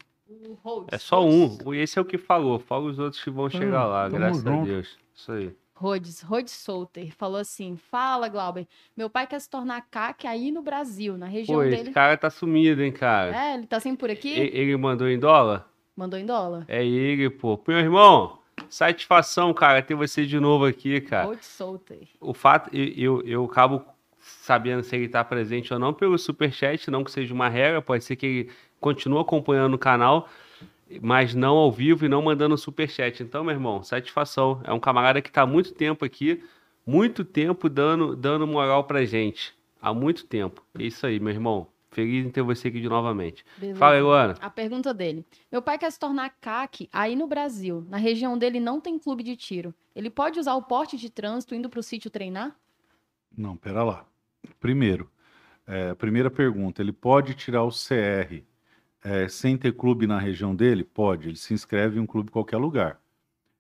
[0.92, 1.58] É só um.
[1.74, 2.60] Esse é o que falou.
[2.60, 4.62] Fala os outros que vão hum, chegar lá, graças junto.
[4.62, 4.98] a Deus.
[5.16, 5.56] Isso aí.
[5.74, 8.68] Rhodes, Rhodes Solter, falou assim: Fala, Glauber.
[8.98, 11.76] Meu pai quer se tornar CAC aí no Brasil, na região Pô, dele.
[11.78, 13.36] Esse cara tá sumido, hein, cara?
[13.36, 14.30] É, ele tá sempre por aqui?
[14.30, 15.70] Ele, ele mandou em dólar?
[15.96, 16.66] Mandou em dólar.
[16.68, 17.60] É ele, pô.
[17.66, 21.28] Meu irmão, satisfação, cara, ter você de novo aqui, cara.
[21.28, 22.08] Rhodes Solter.
[22.20, 23.86] O fato, eu, eu, eu acabo
[24.20, 28.04] sabendo se ele tá presente ou não pelo superchat, não que seja uma regra, pode
[28.04, 30.30] ser que ele continua acompanhando o canal,
[31.02, 33.22] mas não ao vivo e não mandando superchat.
[33.22, 34.62] Então, meu irmão, satisfação.
[34.64, 36.44] É um camarada que está há muito tempo aqui,
[36.86, 39.54] muito tempo dando, dando moral pra gente.
[39.82, 40.64] Há muito tempo.
[40.78, 41.68] É isso aí, meu irmão.
[41.92, 43.44] Feliz em ter você aqui de novamente.
[43.58, 43.80] Beleza.
[43.80, 44.36] Fala, Luana.
[44.42, 45.26] A pergunta dele.
[45.52, 47.86] Meu pai quer se tornar CAC aí no Brasil.
[47.90, 49.74] Na região dele não tem clube de tiro.
[49.96, 52.56] Ele pode usar o porte de trânsito indo para o sítio treinar?
[53.36, 54.06] Não, pera lá.
[54.60, 55.10] Primeiro,
[55.66, 56.82] é, primeira pergunta.
[56.82, 58.44] Ele pode tirar o CR
[59.04, 60.84] é, sem ter clube na região dele?
[60.84, 63.00] Pode, ele se inscreve em um clube em qualquer lugar.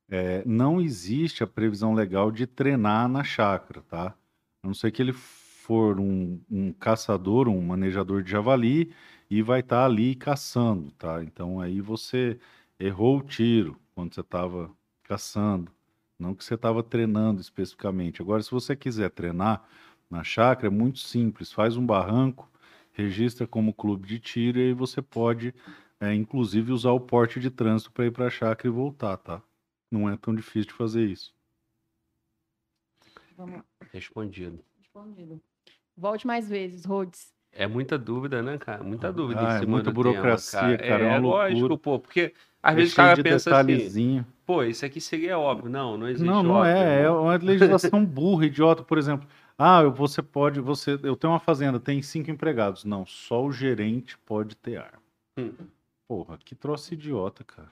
[0.09, 4.15] É, não existe a previsão legal de treinar na chácara, tá?
[4.63, 8.91] A não ser que ele for um, um caçador, um manejador de javali
[9.29, 11.23] e vai estar tá ali caçando, tá?
[11.23, 12.39] Então aí você
[12.79, 14.71] errou o tiro quando você estava
[15.03, 15.71] caçando,
[16.17, 18.21] não que você estava treinando especificamente.
[18.21, 19.63] Agora, se você quiser treinar
[20.09, 22.49] na chácara, é muito simples, faz um barranco,
[23.01, 25.53] registra como clube de tiro e aí você pode,
[25.99, 29.41] é, inclusive, usar o porte de trânsito para ir para a chácara e voltar, tá?
[29.91, 31.33] Não é tão difícil de fazer isso.
[33.37, 33.65] Vamos lá.
[33.93, 34.63] Respondido.
[34.77, 35.41] Respondido.
[35.97, 37.33] Volte mais vezes, Rhodes.
[37.51, 38.83] É muita dúvida, né, cara?
[38.83, 41.77] Muita dúvida Ah, é muita do tema, burocracia, cara, é uma lógico, loucura.
[41.77, 45.69] pô, porque às É vezes o cara de pensa assim, pô, isso aqui seria óbvio.
[45.69, 47.01] Não, não existe Não, não óbvio, é.
[47.03, 47.23] É irmão.
[47.23, 48.83] uma legislação burra, idiota.
[48.83, 49.27] Por exemplo,
[49.59, 52.83] ah, eu- você pode, você, eu tenho uma fazenda, tem cinco empregados.
[52.85, 55.03] Não, só o gerente pode ter arma.
[55.37, 55.53] Hum.
[56.07, 57.71] Porra, que troço idiota, cara.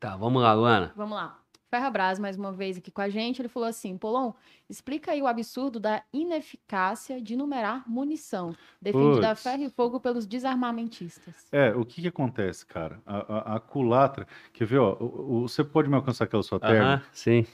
[0.00, 0.92] Tá, vamos lá, Luana.
[0.96, 1.38] Vamos lá.
[1.70, 4.32] Ferrabras, mais uma vez aqui com a gente, ele falou assim: Polon,
[4.70, 10.26] explica aí o absurdo da ineficácia de numerar munição, defendida a ferro e fogo pelos
[10.26, 11.46] desarmamentistas.
[11.52, 13.02] É, o que que acontece, cara?
[13.04, 13.16] A,
[13.52, 16.94] a- a culatra, quer ver, ó, o- o- você pode me alcançar aquela sua terna?
[16.94, 17.46] Aham, sim.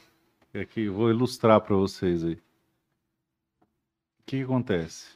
[0.54, 2.38] Aqui, vou ilustrar para vocês aí.
[4.24, 5.08] O que que acontece?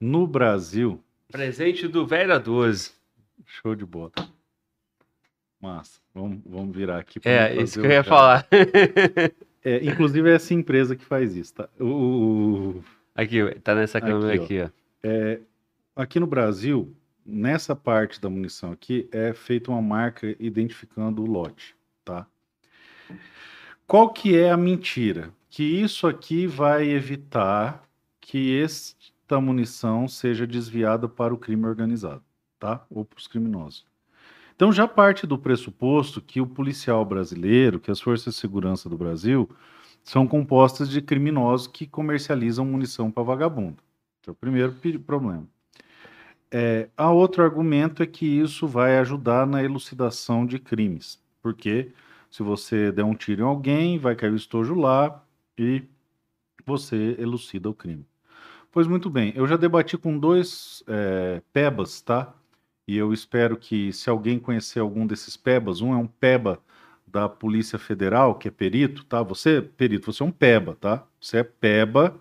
[0.00, 2.92] No Brasil, Presente do velho a 12.
[3.44, 4.12] show de bola.
[5.60, 7.20] Massa, vamos, vamos virar aqui.
[7.24, 8.04] É, isso que eu ia cara.
[8.04, 8.46] falar.
[9.62, 11.68] É, inclusive é essa empresa que faz isso, tá?
[11.78, 12.82] O,
[13.14, 14.64] Aqui, tá nessa câmera Aqui, ó.
[14.64, 15.06] aqui, ó.
[15.06, 15.40] é,
[15.94, 21.76] aqui no Brasil, nessa parte da munição aqui, é feita uma marca identificando o lote,
[22.04, 22.26] tá?
[23.86, 25.30] Qual que é a mentira?
[25.50, 27.86] Que isso aqui vai evitar
[28.30, 32.22] que esta munição seja desviada para o crime organizado,
[32.60, 32.86] tá?
[32.88, 33.84] Ou para os criminosos.
[34.54, 38.96] Então já parte do pressuposto que o policial brasileiro, que as forças de segurança do
[38.96, 39.50] Brasil,
[40.04, 43.78] são compostas de criminosos que comercializam munição para vagabundo.
[44.20, 45.44] Esse é o primeiro problema.
[46.52, 51.90] É, a outro argumento é que isso vai ajudar na elucidação de crimes, porque
[52.30, 55.20] se você der um tiro em alguém, vai cair o estojo lá
[55.58, 55.82] e
[56.64, 58.06] você elucida o crime.
[58.72, 62.32] Pois muito bem, eu já debati com dois é, pebas, tá?
[62.86, 66.60] E eu espero que, se alguém conhecer algum desses pebas, um é um peba
[67.04, 69.22] da Polícia Federal, que é perito, tá?
[69.24, 71.04] Você, perito, você é um peba, tá?
[71.20, 72.16] Você é peba,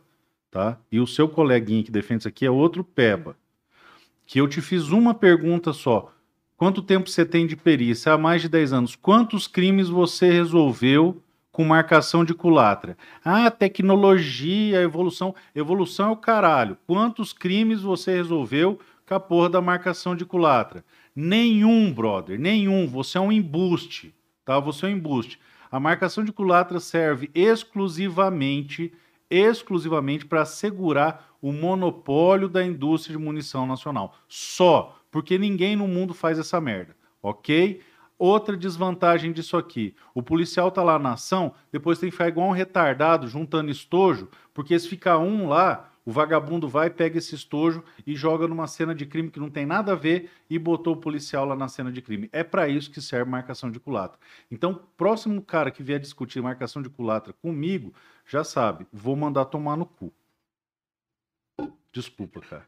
[0.49, 0.79] tá?
[0.91, 3.37] E o seu coleguinha que defende isso aqui é outro peba.
[4.25, 6.11] Que eu te fiz uma pergunta só.
[6.57, 8.13] Quanto tempo você tem de perícia?
[8.13, 8.95] Há mais de 10 anos.
[8.95, 11.21] Quantos crimes você resolveu
[11.51, 12.97] com marcação de culatra?
[13.23, 15.33] Ah, tecnologia, evolução.
[15.53, 16.77] Evolução é o caralho.
[16.85, 20.83] Quantos crimes você resolveu com a porra da marcação de culatra?
[21.15, 22.87] Nenhum, brother, nenhum.
[22.87, 24.13] Você é um embuste,
[24.45, 24.59] tá?
[24.59, 25.39] Você é um embuste.
[25.71, 28.91] A marcação de culatra serve exclusivamente,
[29.29, 34.15] exclusivamente para assegurar o monopólio da indústria de munição nacional.
[34.27, 37.81] Só, porque ninguém no mundo faz essa merda, ok?
[38.19, 42.49] Outra desvantagem disso aqui, o policial tá lá na ação, depois tem que ficar igual
[42.49, 47.81] um retardado juntando estojo, porque se ficar um lá, o vagabundo vai, pega esse estojo
[48.05, 50.97] e joga numa cena de crime que não tem nada a ver e botou o
[50.97, 52.27] policial lá na cena de crime.
[52.33, 54.19] É para isso que serve marcação de culatra.
[54.51, 57.93] Então, próximo cara que vier discutir marcação de culatra comigo,
[58.25, 60.11] já sabe, vou mandar tomar no cu.
[61.91, 62.63] Desculpa, cara.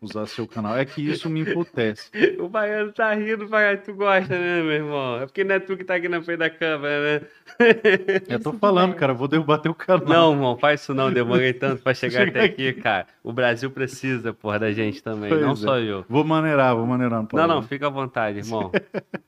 [0.00, 0.76] Usar seu canal.
[0.76, 2.10] É que isso me emputece.
[2.40, 5.20] O baiano tá rindo, vai, tu gosta, né, meu irmão?
[5.20, 7.26] É porque não é tu que tá aqui na frente da câmera, né?
[8.28, 10.06] Eu tô falando, cara, vou derrubar teu canal.
[10.06, 11.12] Não, irmão, faz isso não.
[11.12, 13.06] Demorei tanto pra chegar Chega até aqui, cara.
[13.22, 15.56] O Brasil precisa, porra, da gente também, Pois não é.
[15.56, 16.04] só eu.
[16.08, 17.20] Vou maneirar, vou maneirar.
[17.20, 17.46] Não, Paulo.
[17.46, 18.70] não, fica à vontade, irmão.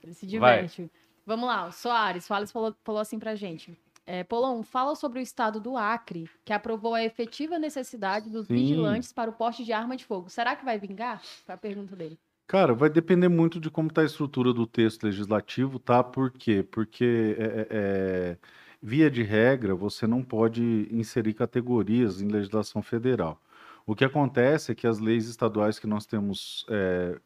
[0.03, 0.57] Ele se Vai.
[0.67, 0.91] diverte.
[1.25, 3.79] Vamos lá, o Soares, Soares falou, falou assim pra gente.
[4.11, 8.55] É, Polon, fala sobre o estado do Acre, que aprovou a efetiva necessidade dos Sim.
[8.55, 10.31] vigilantes para o porte de arma de fogo.
[10.31, 11.21] Será que vai vingar?
[11.45, 12.19] Foi a pergunta dele.
[12.47, 16.03] Cara, vai depender muito de como está a estrutura do texto legislativo, tá?
[16.03, 16.63] Por quê?
[16.63, 18.39] Porque, é, é, é,
[18.81, 23.39] via de regra, você não pode inserir categorias em legislação federal.
[23.85, 27.21] O que acontece é que as leis estaduais que nós temos é,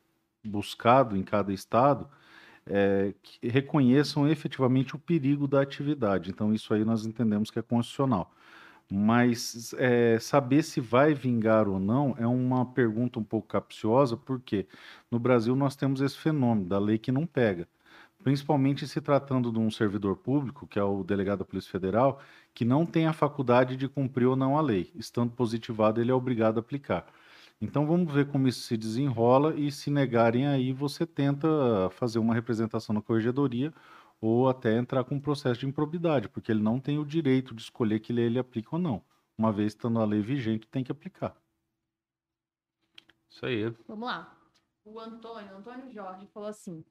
[0.44, 2.08] buscado em cada estado
[2.66, 6.30] é, que reconheçam efetivamente o perigo da atividade.
[6.30, 8.32] Então, isso aí nós entendemos que é constitucional.
[8.90, 14.66] Mas é, saber se vai vingar ou não é uma pergunta um pouco capciosa, porque
[15.10, 17.66] no Brasil nós temos esse fenômeno da lei que não pega.
[18.22, 22.20] Principalmente se tratando de um servidor público, que é o delegado da Polícia Federal,
[22.54, 24.92] que não tem a faculdade de cumprir ou não a lei.
[24.94, 27.06] Estando positivado, ele é obrigado a aplicar.
[27.62, 31.46] Então vamos ver como isso se desenrola e se negarem aí, você tenta
[31.90, 33.72] fazer uma representação na corregedoria
[34.20, 37.62] ou até entrar com um processo de improbidade, porque ele não tem o direito de
[37.62, 39.00] escolher que lei ele aplica ou não.
[39.38, 41.36] Uma vez estando a lei vigente, tem que aplicar.
[43.30, 43.70] Isso aí.
[43.86, 44.36] Vamos lá.
[44.84, 46.84] O Antônio, Antônio Jorge, falou assim: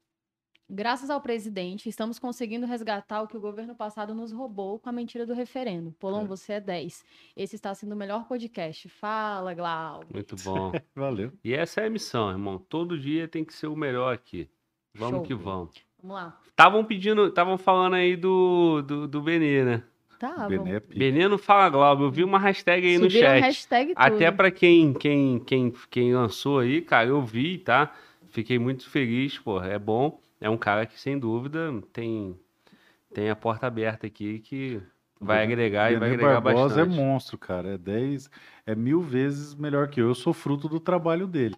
[0.73, 4.91] Graças ao presidente, estamos conseguindo resgatar o que o governo passado nos roubou com a
[4.93, 5.93] mentira do referendo.
[5.99, 6.25] Polon, É.
[6.27, 7.03] você é 10.
[7.35, 8.87] Esse está sendo o melhor podcast.
[8.87, 10.01] Fala, Glau.
[10.13, 10.71] Muito bom.
[10.95, 11.33] Valeu.
[11.43, 12.57] E essa é a missão, irmão.
[12.57, 14.49] Todo dia tem que ser o melhor aqui.
[14.93, 15.23] Vamos Show.
[15.23, 15.75] que vamos.
[16.01, 16.39] Vamos lá.
[16.47, 19.83] Estavam pedindo, estavam falando aí do, do, do Benê, né?
[20.17, 20.97] Tá, Benê é pica.
[20.97, 22.05] Veneno Fala Glauber.
[22.05, 23.41] Eu vi uma hashtag aí no chat.
[23.41, 23.97] hashtag tudo.
[24.01, 27.93] Até pra quem, quem, quem, quem lançou aí, cara, eu vi, tá?
[28.29, 29.61] Fiquei muito feliz, pô.
[29.61, 30.17] É bom.
[30.41, 32.35] É um cara que, sem dúvida, tem,
[33.13, 34.81] tem a porta aberta aqui que
[35.19, 36.99] vai agregar e vai agregar Barbosa bastante.
[36.99, 37.75] é monstro, cara.
[37.75, 38.29] É 10,
[38.65, 40.07] é mil vezes melhor que eu.
[40.07, 41.55] Eu sou fruto do trabalho dele.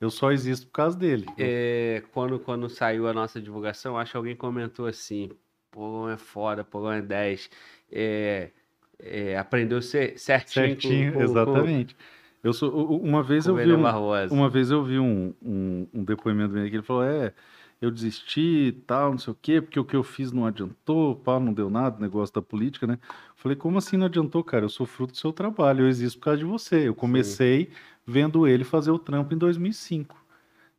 [0.00, 1.26] Eu só existo por causa dele.
[1.38, 5.30] É, quando, quando saiu a nossa divulgação, acho que alguém comentou assim:
[5.70, 7.50] Polon é foda, Polon é 10.
[7.90, 8.50] É,
[8.98, 11.96] é, aprendeu cer- certinho, com- Certinho, com, com, exatamente.
[12.44, 14.34] Eu sou, uma vez com eu vi um, Barbosa.
[14.34, 17.32] Uma vez eu vi um, um, um depoimento dele que ele falou: é,
[17.80, 21.14] eu desisti e tal, não sei o quê, porque o que eu fiz não adiantou,
[21.14, 22.98] pá, não deu nada, negócio da política, né?
[23.36, 24.64] Falei, como assim não adiantou, cara?
[24.64, 26.88] Eu sou fruto do seu trabalho, eu existo por causa de você.
[26.88, 27.70] Eu comecei
[28.04, 30.16] vendo ele fazer o trampo em 2005.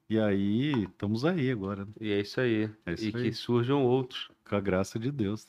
[0.09, 1.91] E aí, estamos aí agora, né?
[2.01, 2.69] E é isso aí.
[2.85, 3.11] É isso e aí.
[3.13, 4.29] que surjam outros.
[4.43, 5.47] com a graça de Deus.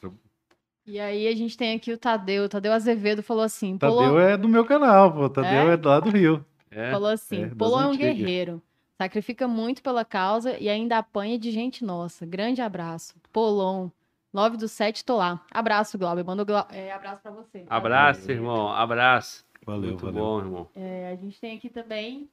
[0.86, 2.44] E aí a gente tem aqui o Tadeu.
[2.44, 5.30] O Tadeu Azevedo falou assim: Tadeu Polon, é do meu canal, pô.
[5.30, 5.74] Tadeu É?
[5.74, 6.44] é, lá do Rio.
[6.70, 6.90] É?
[6.90, 8.16] falou assim: é, das Polon é um antigas.
[8.16, 8.62] guerreiro.
[9.04, 12.26] Sacrifica muito pela causa e ainda apanha de gente nossa.
[12.26, 13.14] Grande abraço.
[13.32, 13.88] Polon.
[14.30, 15.42] 9 do 7, tô lá.
[15.50, 16.22] Abraço, Glauber.
[16.22, 17.64] Manda Glau- é, abraço pra você.
[17.70, 18.68] Abraço, irmão.
[18.68, 19.42] Abraço.
[19.64, 20.22] Valeu, Muito valeu.
[20.22, 20.68] bom, irmão.
[20.76, 22.28] É, a gente tem aqui também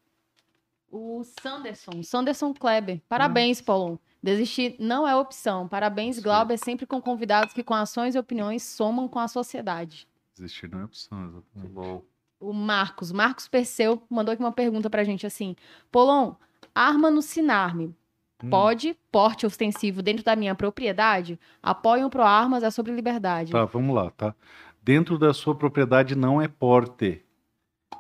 [0.92, 2.04] o Sanderson.
[2.04, 3.00] Sanderson Kleber.
[3.08, 3.96] Parabéns, Paulon.
[4.22, 5.70] Desistir não é opção.
[5.70, 6.20] Parabéns.
[6.20, 10.06] Glauber, sempre com convidados que com ações e opiniões somam com a sociedade.
[10.38, 11.72] Existir não é opção, Muito exatamente.
[11.74, 12.04] bom.
[12.42, 15.56] O Marcos, Marcos Perseu, mandou aqui uma pergunta pra gente assim:
[15.92, 16.36] Polon,
[16.78, 17.96] arma no Sinarme.
[18.44, 18.50] Hum.
[18.50, 21.40] Pode, porte ostensivo dentro da minha propriedade?
[21.62, 23.52] Apoiam pro armas é sobre liberdade.
[23.52, 24.36] Tá, vamos lá, tá?
[24.82, 27.22] Dentro da sua propriedade não é porte.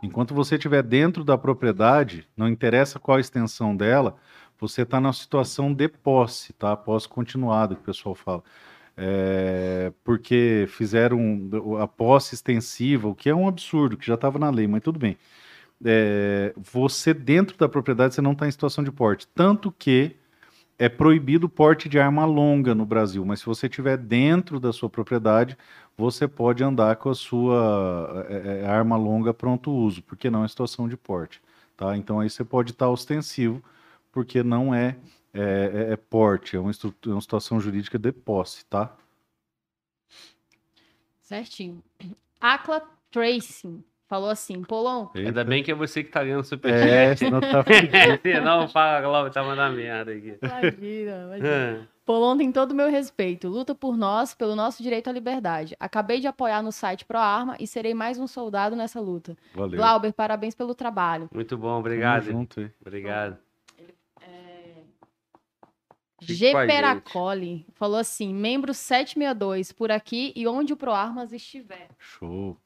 [0.02, 4.16] Enquanto você estiver dentro da propriedade, não interessa qual a extensão dela,
[4.60, 6.76] você está na situação de posse, tá?
[6.76, 8.44] Posse continuada, que o pessoal fala.
[8.96, 11.50] É, porque fizeram
[11.80, 14.98] a posse extensiva, o que é um absurdo, que já estava na lei, mas tudo
[14.98, 15.18] bem.
[15.84, 19.28] É, você, dentro da propriedade, você não está em situação de porte.
[19.28, 20.16] Tanto que
[20.80, 24.72] é proibido o porte de arma longa no Brasil, mas se você estiver dentro da
[24.72, 25.58] sua propriedade,
[25.98, 30.48] você pode andar com a sua é, é, arma longa pronto uso, porque não é
[30.48, 31.42] situação de porte,
[31.76, 31.98] tá?
[31.98, 33.64] Então aí você pode estar ostensivo,
[34.12, 34.96] porque não é,
[35.34, 38.96] é, é- é porte, é uma, é uma situação jurídica de posse, tá?
[41.22, 41.84] Certinho.
[42.40, 42.82] Acla
[43.12, 47.20] Tracing falou assim: Polon, Ainda bem que é você que tá lendo o É, superchat.
[47.20, 48.22] senão tá fudido.
[48.24, 50.38] Senão, fala, Glauber, tá mandando merda aqui.
[50.42, 51.90] imagina, imagina.
[52.06, 53.50] Polon tem todo o meu respeito.
[53.50, 55.76] Luta por nós, pelo nosso direito à liberdade.
[55.78, 59.36] Acabei de apoiar no site Pro Arma e serei mais um soldado nessa luta.
[59.54, 59.78] Valeu.
[59.78, 61.30] Glauber, parabéns pelo trabalho.
[61.34, 62.24] Muito bom, Tamo obrigado.
[62.24, 62.72] junto aí.
[62.82, 63.38] Obrigado.
[66.20, 66.52] Fique G.
[66.52, 71.90] Peracoli falou assim: membro 762, por aqui e onde o Pro Armas estiver.
[72.00, 72.58] Show.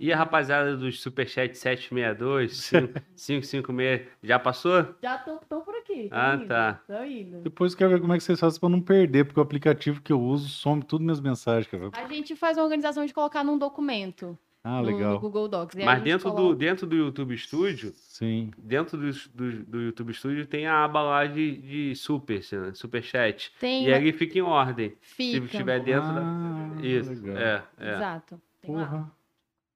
[0.00, 2.70] E a rapaziada do Superchat 762,
[3.16, 4.94] 556, já passou?
[5.02, 6.08] Já estão por aqui.
[6.10, 6.80] Ah, indo, tá.
[7.06, 7.42] indo.
[7.42, 10.00] Depois eu quero ver como é que vocês fazem para não perder, porque o aplicativo
[10.00, 11.90] que eu uso some tudo minhas mensagens, cara.
[11.92, 15.20] A gente faz uma organização de colocar num documento Ah, no, no legal.
[15.20, 15.76] Google Docs.
[15.76, 16.56] aí Mas dentro do, coloca.
[16.56, 18.50] dentro do YouTube Studio, Sim.
[18.56, 22.72] dentro do, do, do YouTube Studio tem a aba lá de, de super, né?
[22.72, 23.52] Superchat.
[23.60, 24.94] Tem, E ali fica em ordem.
[25.02, 25.44] Se fica.
[25.44, 26.86] estiver dentro Ah, da.
[26.86, 27.10] Isso.
[27.10, 27.36] legal.
[27.36, 27.94] É, é.
[27.96, 28.40] Exato.
[28.62, 29.10] Tem lá.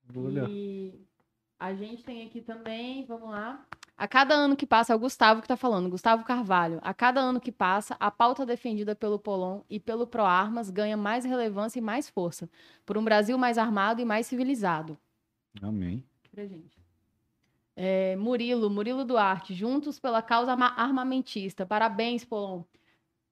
[0.06, 0.12] Porra.
[0.20, 0.48] Vou olhar.
[0.48, 0.94] E
[1.58, 3.64] a gente tem aqui também, vamos lá.
[3.96, 6.80] A cada ano que passa, é o Gustavo que tá falando, Gustavo Carvalho.
[6.82, 11.24] A cada ano que passa, a pauta defendida pelo Polon e pelo ProArmas ganha mais
[11.24, 12.48] relevância e mais força,
[12.84, 14.98] por um Brasil mais armado e mais civilizado.
[15.62, 16.02] Amém.
[16.32, 16.76] Pra gente.
[17.76, 21.64] É, Murilo, Murilo Duarte, juntos pela causa arma- armamentista.
[21.64, 22.62] Parabéns, Polon.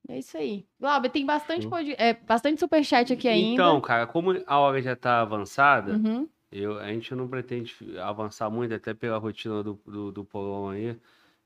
[0.09, 0.65] É isso aí.
[0.81, 1.93] Glauber, tem bastante, pod...
[1.99, 3.55] é, bastante superchat aqui ainda.
[3.55, 6.29] Então, cara, como a hora já tá avançada, Uhum.
[6.53, 10.97] Eu, a gente não pretende avançar muito, até pela rotina do, do, do Polon aí.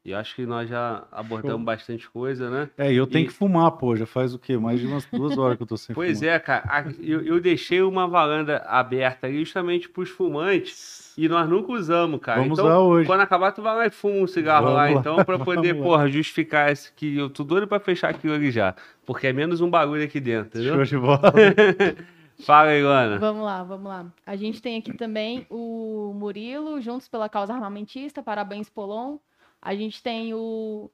[0.04, 1.64] E acho que nós já abordamos Show.
[1.64, 2.70] bastante coisa, né?
[2.78, 3.96] É, e eu tenho E- que fumar, pô.
[3.96, 4.56] Já faz o quê?
[4.56, 6.34] Mais de umas duas horas que eu tô sem Pois fumar.
[6.34, 6.86] é, cara.
[7.00, 12.38] Eu, eu deixei uma varanda aberta ali justamente pros fumantes e nós nunca usamos, cara.
[12.40, 13.06] Vamos então, usar hoje.
[13.08, 15.82] quando acabar, tu vai lá e fuma um cigarro Vamos lá, então, pra poder, vamos
[15.90, 15.96] lá.
[15.96, 18.76] porra, justificar esse que eu tô doido pra fechar aquilo ali já.
[19.04, 20.74] Porque é menos um bagulho aqui dentro, entendeu?
[20.76, 21.32] Show de bola.
[22.40, 23.18] Fala aí, Luana.
[23.18, 24.12] Vamos lá, vamos lá.
[24.24, 29.18] A gente tem aqui também o Murilo, Juntos pela Causa Armamentista, parabéns, Polon.
[29.60, 30.90] A gente tem o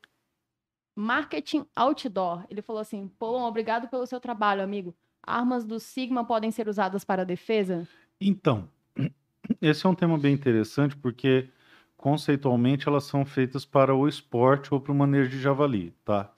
[0.94, 2.44] Marketing Outdoor.
[2.48, 4.94] Ele falou assim: Polon, obrigado pelo seu trabalho, amigo.
[5.22, 7.86] Armas do Sigma podem ser usadas para defesa?
[8.20, 8.68] Então,
[9.60, 11.48] esse é um tema bem interessante porque
[11.96, 16.32] conceitualmente elas são feitas para o esporte ou para o manejo de javali, tá?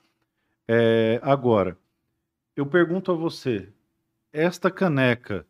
[0.67, 1.77] É, agora,
[2.55, 3.69] eu pergunto a você,
[4.35, 5.47] esta caneca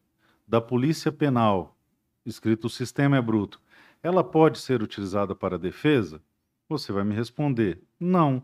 [0.47, 1.75] da Polícia Penal,
[2.23, 3.59] escrito o sistema é bruto,
[4.03, 6.21] ela pode ser utilizada para defesa?
[6.69, 8.43] Você vai me responder, não.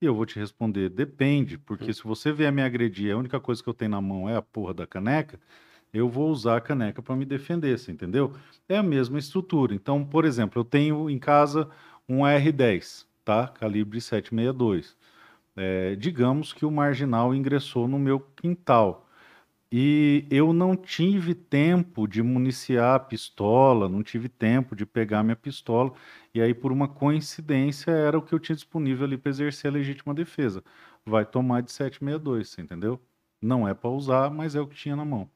[0.00, 3.62] E eu vou te responder, depende, porque se você vier me agredir, a única coisa
[3.62, 5.38] que eu tenho na mão é a porra da caneca,
[5.92, 8.32] eu vou usar a caneca para me defender, você entendeu?
[8.66, 9.74] É a mesma estrutura.
[9.74, 11.68] Então, por exemplo, eu tenho em casa
[12.08, 13.48] um R10, tá?
[13.48, 14.96] Calibre 762.
[15.54, 19.03] É, digamos que o marginal ingressou no meu quintal
[19.76, 25.34] e eu não tive tempo de municiar a pistola, não tive tempo de pegar minha
[25.34, 25.92] pistola,
[26.32, 29.74] e aí, por uma coincidência, era o que eu tinha disponível ali para exercer a
[29.74, 30.62] legítima defesa.
[31.04, 33.00] Vai tomar de 762, você entendeu?
[33.42, 35.28] Não é para usar, mas é o que tinha na mão.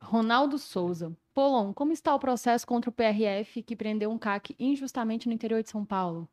[0.00, 1.14] Ronaldo Souza.
[1.34, 5.62] Polon, como está o processo contra o PRF que prendeu um CAC injustamente no interior
[5.62, 6.26] de São Paulo?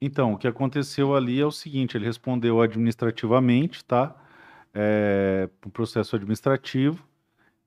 [0.00, 4.16] Então, o que aconteceu ali é o seguinte: ele respondeu administrativamente, tá?
[4.78, 7.02] É, um processo administrativo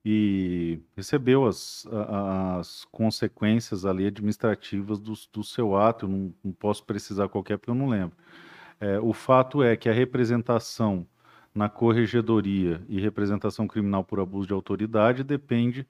[0.05, 1.87] e recebeu as,
[2.57, 6.05] as consequências ali administrativas do, do seu ato.
[6.05, 8.15] Eu não, não, posso precisar qualquer, porque eu não lembro.
[8.79, 11.05] É, o fato é que a representação
[11.53, 15.87] na corregedoria e representação criminal por abuso de autoridade depende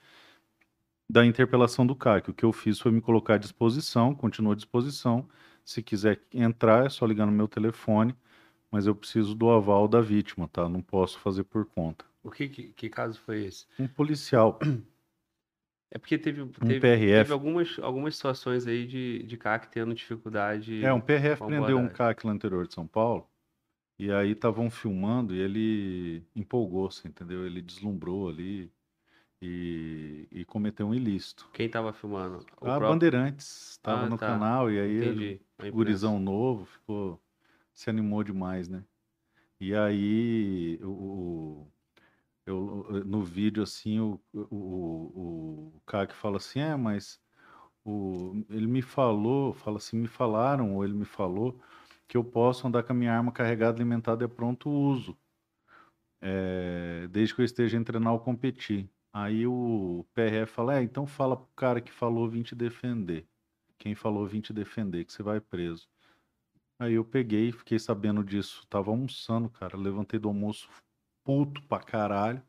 [1.10, 2.30] da interpelação do CAC.
[2.30, 5.28] O que eu fiz foi me colocar à disposição, continuo à disposição.
[5.66, 8.16] Se quiser entrar, é só ligar no meu telefone,
[8.72, 10.68] mas eu preciso do aval da vítima, tá?
[10.70, 12.06] Não posso fazer por conta.
[12.24, 13.66] O que, que, que caso foi esse?
[13.80, 14.60] Um policial.
[15.92, 17.24] É porque teve, teve, um PRF.
[17.24, 20.86] teve algumas, algumas situações aí de, de CAC tendo dificuldade.
[20.86, 23.28] É, um PRF prendeu um CAC lá no interior de São Paulo
[23.98, 27.46] e aí estavam filmando e ele empolgou-se, entendeu?
[27.46, 28.72] Ele deslumbrou ali
[29.42, 31.50] e, e cometeu um ilícito.
[31.54, 32.38] Quem estava filmando?
[32.62, 32.90] O a próprio...
[32.90, 34.28] Bandeirantes estava ah, no tá.
[34.28, 35.42] canal e aí Entendi.
[35.60, 37.20] ele, gurizão novo, ficou
[37.80, 38.84] se animou demais, né?
[39.58, 41.66] E aí o,
[42.46, 47.22] eu, no vídeo assim o, o, o, cara que fala assim, é, mas
[47.86, 51.58] o, ele me falou, fala assim, me falaram ou ele me falou
[52.06, 55.18] que eu posso andar com a minha arma carregada, alimentada e pronto uso,
[56.22, 58.90] é, desde que eu esteja em treinar ou competir.
[59.14, 63.26] Aí o PRF fala, é, então fala pro cara que falou vim te defender.
[63.78, 65.88] Quem falou vim te defender, que você vai preso.
[66.80, 70.70] Aí eu peguei, fiquei sabendo disso, tava almoçando, cara, levantei do almoço
[71.26, 72.42] puto pra caralho.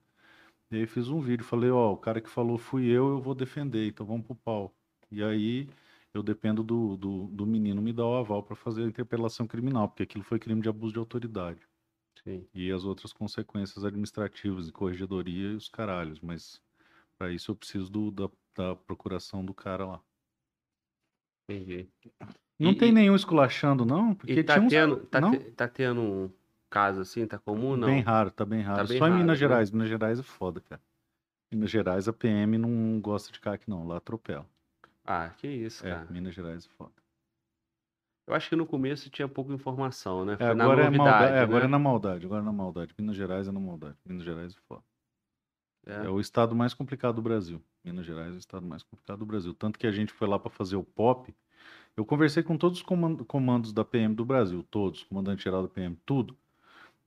[0.70, 3.34] E aí fiz um vídeo, falei, ó, o cara que falou fui eu, eu vou
[3.34, 4.72] defender, então vamos pro pau.
[5.10, 5.68] E aí
[6.14, 9.88] eu dependo do, do, do menino me dar o aval para fazer a interpelação criminal,
[9.88, 11.60] porque aquilo foi crime de abuso de autoridade.
[12.22, 12.46] Sim.
[12.54, 16.62] E as outras consequências administrativas e corregedoria e os caralhos, mas
[17.18, 20.00] para isso eu preciso do, da, da procuração do cara lá.
[21.50, 21.88] Entendi.
[22.58, 24.14] Não e, tem nenhum esculachando, não?
[24.14, 25.08] Porque tá, tendo, uns...
[25.08, 25.30] tá, não?
[25.32, 26.30] Te, tá tendo um
[26.68, 27.88] caso assim, tá comum, não?
[27.88, 28.78] Bem raro, tá bem raro.
[28.78, 29.40] Tá bem Só raro, em Minas né?
[29.40, 29.70] Gerais.
[29.70, 30.80] Minas Gerais é foda, cara.
[31.50, 33.86] Minas Gerais a PM não gosta de CAC, não.
[33.86, 34.46] Lá atropela.
[35.04, 36.06] Ah, que isso, É, cara.
[36.10, 36.92] Minas Gerais é foda.
[38.28, 40.34] Eu acho que no começo tinha pouca informação, né?
[40.34, 42.94] É, Foi na agora é, maldade, é, agora é na maldade, agora é na maldade.
[42.96, 43.96] Minas Gerais é na maldade.
[44.06, 44.84] Minas Gerais é foda.
[45.86, 46.06] É.
[46.06, 47.62] É o estado mais complicado do Brasil.
[47.84, 49.54] Minas Gerais é o estado mais complicado do Brasil.
[49.54, 51.34] Tanto que a gente foi lá para fazer o POP.
[51.96, 55.96] Eu conversei com todos os comandos da PM do Brasil, todos, comandante geral da PM,
[56.06, 56.36] tudo.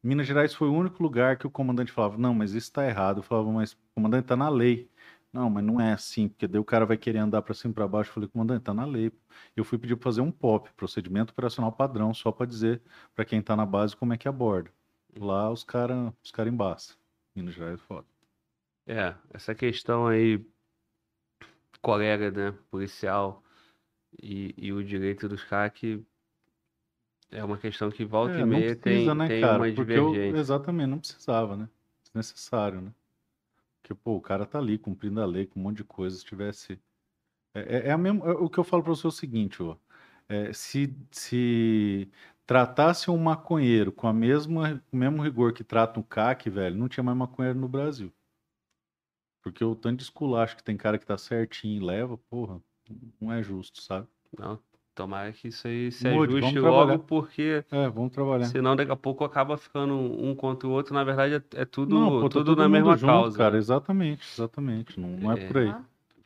[0.04, 3.20] Minas Gerais foi o único lugar que o comandante falava: Não, mas isso está errado.
[3.20, 4.90] Eu falava: Mas, comandante, está na lei.
[5.34, 7.74] Não, mas não é assim, porque daí o cara vai querer andar para cima e
[7.74, 8.12] para baixo.
[8.12, 9.12] Eu falei, comandante, tá na lei.
[9.56, 12.84] Eu fui pedir para fazer um POP, procedimento operacional padrão, só para dizer
[13.16, 14.72] para quem tá na base como é que aborda.
[15.18, 16.96] Lá os caras os cara embaçam.
[17.36, 18.13] Minas Gerais é foda.
[18.86, 20.46] É, essa questão aí,
[21.82, 23.44] colega, né, policial
[24.22, 26.06] e, e o direito dos CAC
[27.32, 30.38] é uma questão que volta é, e meia precisa, tem, né, tem cara, uma divergência.
[30.38, 31.70] Eu, exatamente, não precisava, né?
[32.04, 32.94] Desnecessário, né?
[33.82, 36.16] Porque, pô, o cara tá ali cumprindo a lei com um monte de coisa.
[36.16, 36.80] Se tivesse.
[37.54, 39.62] É, é, é a mesma, é, o que eu falo para você é o seguinte,
[39.62, 39.76] ó.
[40.30, 42.10] É, se, se
[42.46, 46.88] tratasse um maconheiro com a mesma, o mesmo rigor que trata um CAC, velho, não
[46.88, 48.12] tinha mais maconheiro no Brasil.
[49.44, 52.60] Porque o tanto de esculacho que tem cara que tá certinho e leva, porra,
[53.22, 54.08] não é justo, sabe?
[54.40, 54.60] Não,
[54.96, 57.64] Tomara que isso aí se Mude, ajuste logo, porque.
[57.72, 58.46] É, vamos trabalhar.
[58.46, 60.94] Senão daqui a pouco acaba ficando um contra o outro.
[60.94, 63.36] Na verdade, é, é tudo, não, pô, tudo na mesma junto, causa.
[63.36, 65.00] Cara, exatamente, exatamente.
[65.00, 65.74] Não, não é, é por aí.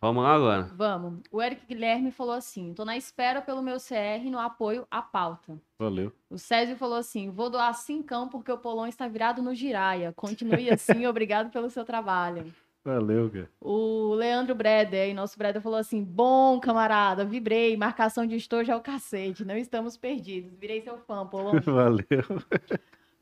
[0.01, 0.63] Vamos lá agora.
[0.75, 1.21] Vamos.
[1.31, 5.57] O Eric Guilherme falou assim: tô na espera pelo meu CR no apoio à pauta.
[5.79, 6.11] Valeu.
[6.29, 10.11] O Césio falou assim: vou doar cincão porque o Polon está virado no giraia.
[10.13, 12.53] Continue assim, obrigado pelo seu trabalho.
[12.87, 13.49] Valeu, cara.
[13.59, 18.79] O Leandro Breder, nosso Breder, falou assim: bom, camarada, vibrei, marcação de estojo é o
[18.79, 20.57] cacete, não estamos perdidos.
[20.57, 21.59] Virei seu fã, Polon.
[21.65, 22.05] Valeu.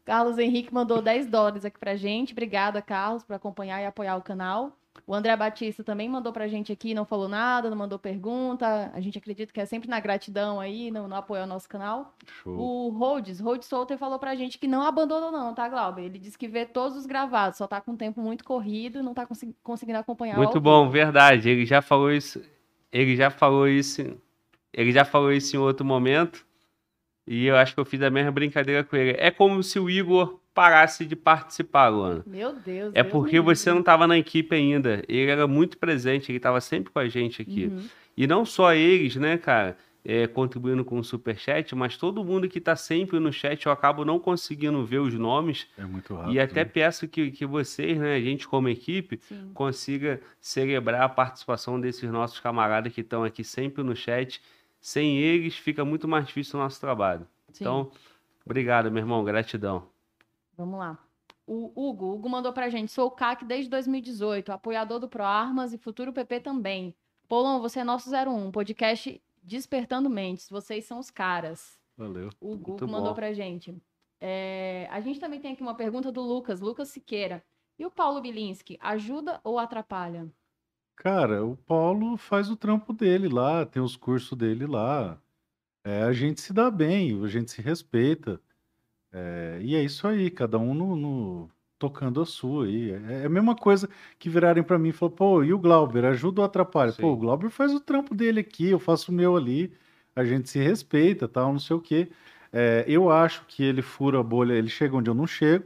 [0.05, 2.31] Carlos Henrique mandou 10 dólares aqui pra gente.
[2.31, 4.71] Obrigada, Carlos, por acompanhar e apoiar o canal.
[5.07, 8.91] O André Batista também mandou pra gente aqui, não falou nada, não mandou pergunta.
[8.93, 12.13] A gente acredita que é sempre na gratidão aí, no, no apoio ao nosso canal.
[12.41, 12.57] Show.
[12.57, 16.03] O Rhodes, Rhodes Solter falou pra gente que não abandonou não, tá, Glauber?
[16.03, 19.13] Ele disse que vê todos os gravados, só tá com um tempo muito corrido, não
[19.13, 21.49] tá consegui- conseguindo acompanhar o Muito bom, verdade.
[21.49, 22.41] Ele já falou isso.
[22.91, 24.01] Ele já falou isso.
[24.73, 26.45] Ele já falou isso em outro momento.
[27.27, 29.15] E eu acho que eu fiz a mesma brincadeira com ele.
[29.19, 32.23] É como se o Igor parasse de participar, Luana.
[32.25, 32.91] Meu Deus.
[32.95, 35.03] É Deus porque me você não estava na equipe ainda.
[35.07, 37.65] Ele era muito presente, ele estava sempre com a gente aqui.
[37.65, 37.83] Uhum.
[38.15, 42.59] E não só eles, né, cara, é, contribuindo com o superchat, mas todo mundo que
[42.59, 45.67] está sempre no chat, eu acabo não conseguindo ver os nomes.
[45.77, 46.33] É muito rápido.
[46.33, 46.65] e até né?
[46.65, 49.51] peço que, que vocês, né, a gente como equipe, Sim.
[49.53, 54.41] consiga celebrar a participação desses nossos camaradas que estão aqui sempre no chat.
[54.79, 57.27] Sem eles, fica muito mais difícil o nosso trabalho.
[57.51, 57.63] Sim.
[57.63, 57.91] Então,
[58.45, 59.94] obrigado, meu irmão, gratidão.
[60.57, 60.97] Vamos lá.
[61.47, 62.91] O Hugo, Hugo mandou pra gente.
[62.91, 66.95] Sou o CAC desde 2018, apoiador do ProArmas e futuro PP também.
[67.27, 70.49] Polon, você é nosso 01, podcast Despertando Mentes.
[70.49, 71.79] Vocês são os caras.
[71.97, 72.29] Valeu.
[72.41, 73.13] O Hugo mandou bom.
[73.13, 73.75] pra gente.
[74.19, 77.43] É, a gente também tem aqui uma pergunta do Lucas, Lucas Siqueira.
[77.77, 80.31] E o Paulo Bilinski, ajuda ou atrapalha?
[80.95, 85.21] Cara, o Paulo faz o trampo dele lá, tem os cursos dele lá.
[85.83, 88.41] É, a gente se dá bem, a gente se respeita.
[89.17, 92.91] É, e é isso aí, cada um no, no- tocando a sua aí.
[92.91, 96.03] É, é a mesma coisa que virarem pra mim e falar, pô, e o Glauber,
[96.05, 96.91] ajuda ou atrapalha?
[96.91, 97.01] Sim.
[97.01, 99.73] Pô, o Glauber faz o trampo dele aqui, eu faço o meu ali,
[100.15, 102.09] a gente se respeita, tal, não sei o quê.
[102.51, 105.65] É, eu acho que ele fura a bolha, ele chega onde eu não chego,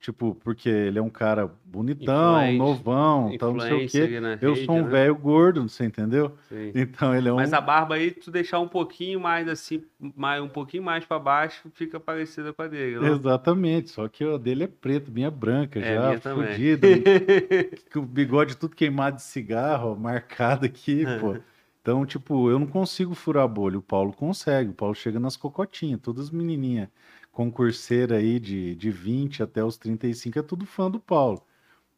[0.00, 4.20] tipo, porque ele é um cara bonitão, Influente, novão, tal, não sei o quê.
[4.20, 4.88] na Eu rede, sou um né?
[4.90, 6.36] velho gordo, você entendeu?
[6.48, 6.72] Sim.
[6.74, 7.36] Então ele é um.
[7.36, 11.18] Mas a barba aí, tu deixar um pouquinho mais assim, mais, um pouquinho mais pra
[11.18, 13.14] baixo, fica parecida com a dele, não?
[13.14, 16.86] Exatamente, só que a dele é preto, minha branca, É, já minha fudida,
[17.96, 21.36] o bigode tudo queimado de cigarro, ó, marcado aqui, pô.
[21.80, 25.36] Então, tipo, eu não consigo furar a bolha, o Paulo consegue, o Paulo chega nas
[25.36, 26.88] cocotinhas, todas menininhas
[27.36, 31.42] concurseira aí de, de 20 até os 35 é tudo fã do Paulo.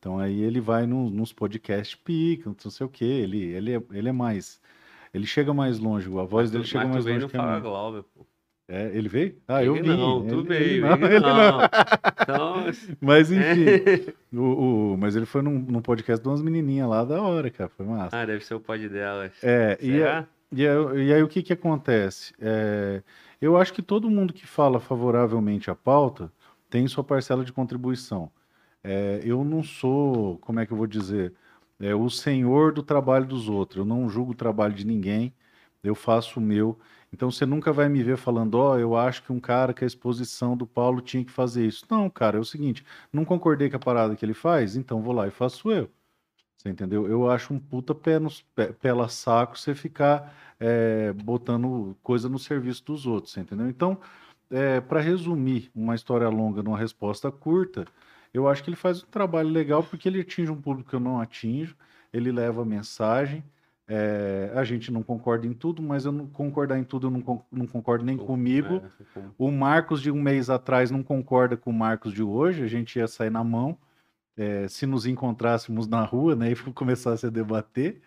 [0.00, 3.82] Então aí ele vai no- nos podcasts pica, não sei o quê, ele, ele, é,
[3.92, 4.60] ele é mais,
[5.14, 7.60] ele chega mais longe, a voz dele Mas chega mais longe que a minha.
[7.60, 8.26] Glauber, pô.
[8.70, 9.36] É, ele veio?
[9.48, 9.96] Ah, eu Ele vi.
[9.96, 11.60] Não, ele- veio, ele não, ele não.
[12.20, 12.64] Então,
[13.00, 17.22] Mas enfim, o, o- mas ele foi num, num podcast de umas menininhas lá da
[17.22, 18.16] hora, cara, foi massa.
[18.20, 19.32] ah, deve ser o pod delas.
[19.42, 20.26] É, e, Será?
[20.52, 22.34] e, aí- e aí o que que acontece?
[22.40, 23.02] É,
[23.40, 26.32] eu acho que todo mundo que fala favoravelmente à pauta
[26.70, 28.30] tem sua parcela de contribuição.
[28.82, 31.34] É, eu não sou, como é que eu vou dizer,
[31.80, 33.78] é, o senhor do trabalho dos outros.
[33.78, 35.34] Eu não julgo o trabalho de ninguém,
[35.82, 36.78] eu faço o meu.
[37.12, 39.86] Então você nunca vai me ver falando, ó, eu acho que um cara que a
[39.86, 41.84] exposição do Paulo tinha que fazer isso.
[41.90, 45.14] Não, cara, é o seguinte, não concordei com a parada que ele faz, então vou
[45.14, 45.90] lá e faço eu.
[46.58, 47.06] Você entendeu?
[47.08, 52.38] Eu acho um puta pé nos, pé, pela saco você ficar é, botando coisa no
[52.38, 53.68] serviço dos outros, você entendeu?
[53.68, 53.98] Então,
[54.88, 57.84] para resumir uma história longa numa resposta curta,
[58.32, 61.00] eu acho que ele faz um trabalho legal porque ele atinge um público que eu
[61.00, 61.76] não atinjo,
[62.12, 63.44] ele leva a mensagem.
[63.90, 67.22] é, a gente não concorda em tudo, mas eu não concordar em tudo, eu não,
[67.22, 68.82] con- não concordo nem comigo.
[69.16, 72.66] É, O Marcos de um mês atrás não concorda com o Marcos de hoje, a
[72.68, 73.78] gente ia sair na mão.
[74.38, 78.00] É, se nos encontrássemos na rua, né, e começasse a debater.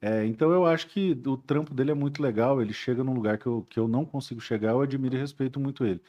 [0.00, 3.38] É, então eu acho que o trampo dele é muito legal, ele chega num lugar
[3.38, 6.00] que eu, que eu não consigo chegar, eu admiro e respeito muito ele.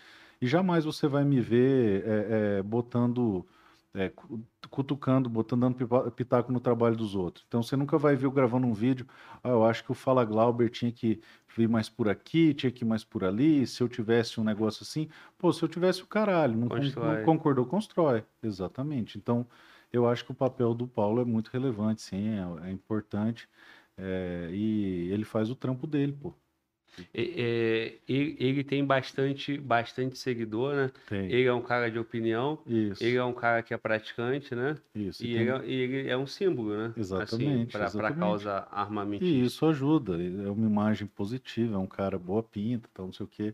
[0.42, 3.46] E jamais você vai me ver é, botando,
[3.94, 7.46] é, cu- cutucando, botando dando pitaco no trabalho dos outros.
[7.48, 9.08] Então você nunca vai ver eu gravando um vídeo,
[9.44, 11.22] ah, eu acho que o Fala Glauber tinha que
[11.56, 14.84] vir mais por aqui, tinha que ir mais por ali, se eu tivesse um negócio
[14.84, 19.18] assim, pô, se eu tivesse o caralho, não, con- não concordou, constrói, exatamente.
[19.18, 19.48] Então
[19.92, 22.30] eu acho que o papel do Paulo é muito relevante, sim,
[22.64, 23.50] é, é importante,
[23.98, 26.34] é, e ele faz o trampo dele, pô.
[27.14, 30.92] É, ele, ele tem bastante, bastante seguidor, né?
[31.08, 31.32] Tem.
[31.32, 34.78] Ele é um cara de opinião, Isso, ele é um cara que é praticante, né?
[34.96, 35.24] isso.
[35.24, 36.94] E ele, é- ele é um símbolo, né?
[36.98, 39.26] Exatamente, Para a causa armamentista.
[39.36, 43.26] E isso ajuda, é uma imagem positiva, é um cara boa pinta, tal, não sei
[43.26, 43.54] o quê.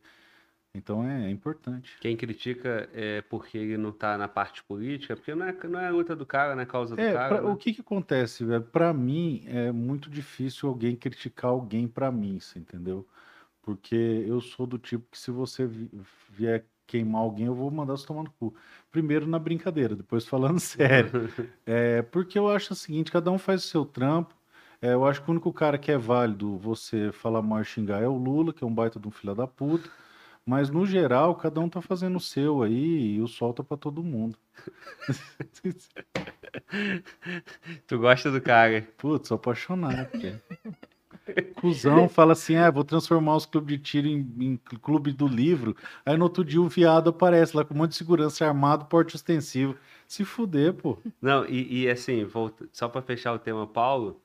[0.73, 1.95] Então é, é importante.
[2.01, 5.87] Quem critica é porque ele não tá na parte política, porque não é, não é
[5.87, 7.35] a luta do cara, não é a causa do É, cara.
[7.35, 7.53] pra- né?
[7.53, 8.43] o que que acontece?
[8.71, 13.07] Pra mim é muito difícil alguém criticar alguém pra mim, você entendeu?
[13.65, 13.95] Porque
[14.27, 15.89] eu sou do tipo que se você vi-
[16.29, 18.53] vier queimar alguém, eu vou mandar você tomar no cu.
[18.91, 21.11] Primeiro na brincadeira, depois falando sério.
[21.65, 24.35] É, porque eu acho o seguinte, cada um faz o seu trampo.
[24.79, 28.03] É, eu acho que o único cara que é válido você falar mal e xingar
[28.03, 29.89] é o Lula, que é um baita de um filho da puta.
[30.45, 33.77] Mas no geral, cada um tá fazendo o seu aí e o sol tá pra
[33.77, 34.37] todo mundo.
[37.87, 38.81] Tu gosta do cara.
[38.97, 40.09] Putz, sou apaixonado.
[40.11, 40.41] cara.
[41.55, 45.75] Cusão fala assim: ah, vou transformar os clubes de tiro em, em clube do livro.
[46.05, 49.15] Aí no outro dia o viado aparece lá com um monte de segurança armado, porte
[49.15, 49.75] ostensivo.
[50.07, 50.97] Se fuder, pô.
[51.21, 54.21] Não, e, e assim, volta- só pra fechar o tema, Paulo,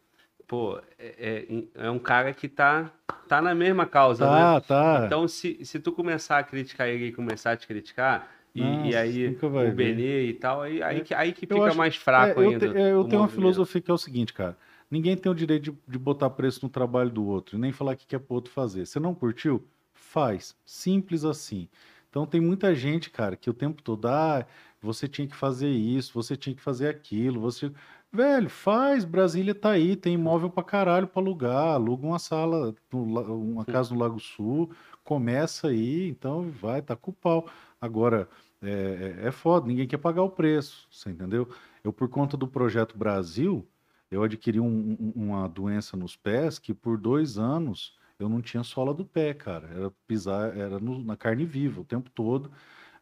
[0.47, 2.91] pô, é, é- é um cara que tá,
[3.27, 4.31] tá na mesma causa, né?
[4.41, 5.03] Tá, tá.
[5.07, 8.89] Então, se, se tu começar a criticar ele e começar a te criticar, e, Nossa,
[8.89, 9.73] e aí o.
[9.73, 12.51] Benê e tal, aí, aí, É, que, aí que fica acho- mais fraco É, eu
[12.51, 12.59] ainda.
[12.59, 13.31] te- eu tenho uma movimento.
[13.31, 14.57] filosofia que é o seguinte, cara.
[14.91, 17.97] Ninguém tem o direito de, de botar preço no trabalho do outro, nem falar o
[17.97, 18.87] que é pro outro fazer.
[18.87, 19.65] Você não curtiu?
[19.93, 20.57] Faz.
[20.65, 21.69] Simples assim.
[22.11, 24.45] Então tem muita gente, cara, que o tempo todo, ah,
[24.83, 27.71] você tinha que fazer isso, você tinha que fazer aquilo, você.
[28.13, 33.65] Velho, faz, Brasília tá aí, tem imóvel pra caralho pra alugar, aluga uma sala, uma
[33.65, 34.73] casa no Lago Sul,
[35.05, 37.49] começa aí, então vai, tá com o pau.
[37.81, 38.29] Agora,
[38.61, 41.49] é, é, é foda, ninguém quer pagar o preço, você entendeu?
[41.85, 43.65] Eu, por conta do Projeto Brasil,
[44.11, 48.63] eu adquiri um- um- uma doença nos pés que por dois anos eu não tinha
[48.63, 49.69] sola do pé, cara.
[49.69, 52.51] Era pisar, era no- na carne viva o tempo todo.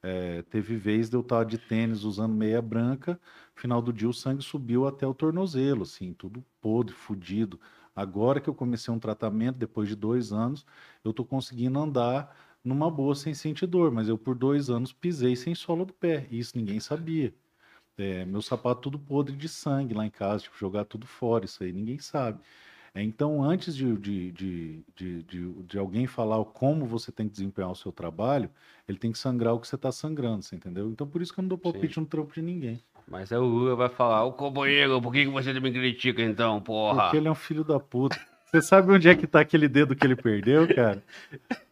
[0.02, 3.20] É, teve vez de eu estar de tênis usando meia branca,
[3.54, 7.60] final do dia o sangue subiu até o tornozelo, assim, tudo podre, fudido.
[7.96, 10.64] Agora que eu comecei um tratamento, depois de dois anos,
[11.04, 15.34] eu tô conseguindo andar numa boa sem sentir dor, mas eu por dois anos pisei
[15.36, 17.34] sem sola do pé, e isso ninguém sabia.
[17.98, 21.64] É, meu sapato tudo podre de sangue lá em casa, tipo, jogar tudo fora, isso
[21.64, 22.38] aí ninguém sabe.
[22.94, 25.22] É, então, antes de, de, de,
[25.62, 28.48] de, alguém falar como você tem que desempenhar o seu trabalho,
[28.88, 30.88] ele tem que sangrar o que você está sangrando, você entendeu?
[30.88, 32.80] Então, por isso que eu não dou palpite no trampo de ninguém.
[33.06, 36.60] Mas aí o Lula vai falar, ô companheiro, por que, que você me critica então,
[36.60, 37.04] porra?
[37.04, 38.18] Porque ele é um filho da puta.
[38.46, 41.02] Você sabe onde é que tá aquele dedo que ele perdeu, cara?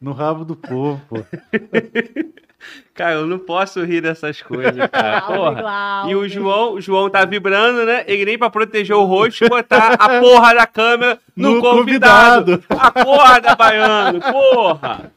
[0.00, 1.16] No rabo do povo, pô.
[2.94, 5.22] Cara, eu não posso rir dessas coisas, cara.
[5.26, 6.04] Porra.
[6.08, 8.04] E o João, o João tá vibrando, né?
[8.06, 12.58] Ele nem pra proteger o rosto botar a porra da câmera no, No convidado.
[12.58, 12.64] convidado.
[12.68, 15.12] Acorda, baiano, porra!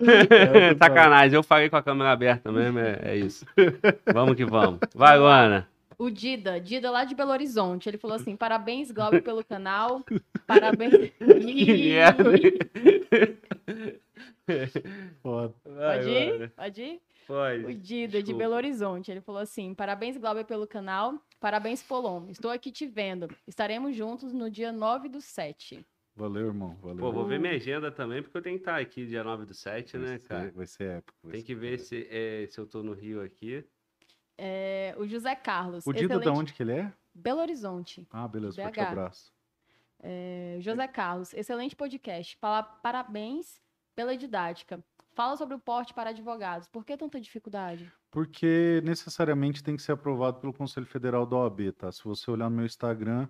[0.00, 3.46] É, Sacanagem, eu falei com a câmera aberta mesmo, é, é isso.
[4.12, 4.80] Vamos que vamos.
[4.94, 5.68] Vai, Luana.
[5.98, 10.02] O Dida, Dida lá de Belo Horizonte, ele falou assim: parabéns, Glauber, pelo canal.
[10.46, 11.12] Parabéns.
[15.22, 15.54] Foda.
[15.64, 16.50] Pode ir?
[16.50, 17.02] Pode ir?
[17.26, 17.64] Pode.
[17.66, 18.34] O Dida, de.
[18.34, 21.14] Belo Horizonte, ele falou assim: parabéns, Glauber, pelo canal.
[21.40, 22.28] Parabéns, Polon.
[22.28, 23.28] Estou aqui te vendo.
[23.46, 25.84] Estaremos juntos no dia 9 do 7.
[26.14, 26.76] Valeu, irmão.
[26.82, 26.98] Valeu.
[26.98, 29.54] Pô, vou ver minha agenda também, porque eu tenho que estar aqui dia 9 do
[29.54, 30.52] 7, Vai né, ser- cara?
[30.54, 31.18] Vai ser épico.
[31.22, 33.64] vai Tem ser que ver se, é, se eu tô no Rio aqui.
[34.36, 35.86] É, o José Carlos.
[35.86, 36.92] O Dida, excelente- da onde que ele é?
[37.14, 38.06] Belo Horizonte.
[38.10, 39.32] Ah, beleza, forte abraço.
[40.00, 42.36] É, José Carlos, excelente podcast.
[42.38, 43.60] Fala- Parabéns
[43.94, 44.82] pela didática.
[45.14, 46.68] Fala sobre o porte para advogados.
[46.68, 47.92] Por que tanta dificuldade?
[48.10, 51.92] Porque necessariamente tem que ser aprovado pelo Conselho Federal da OAB, tá?
[51.92, 53.28] Se você olhar no meu Instagram,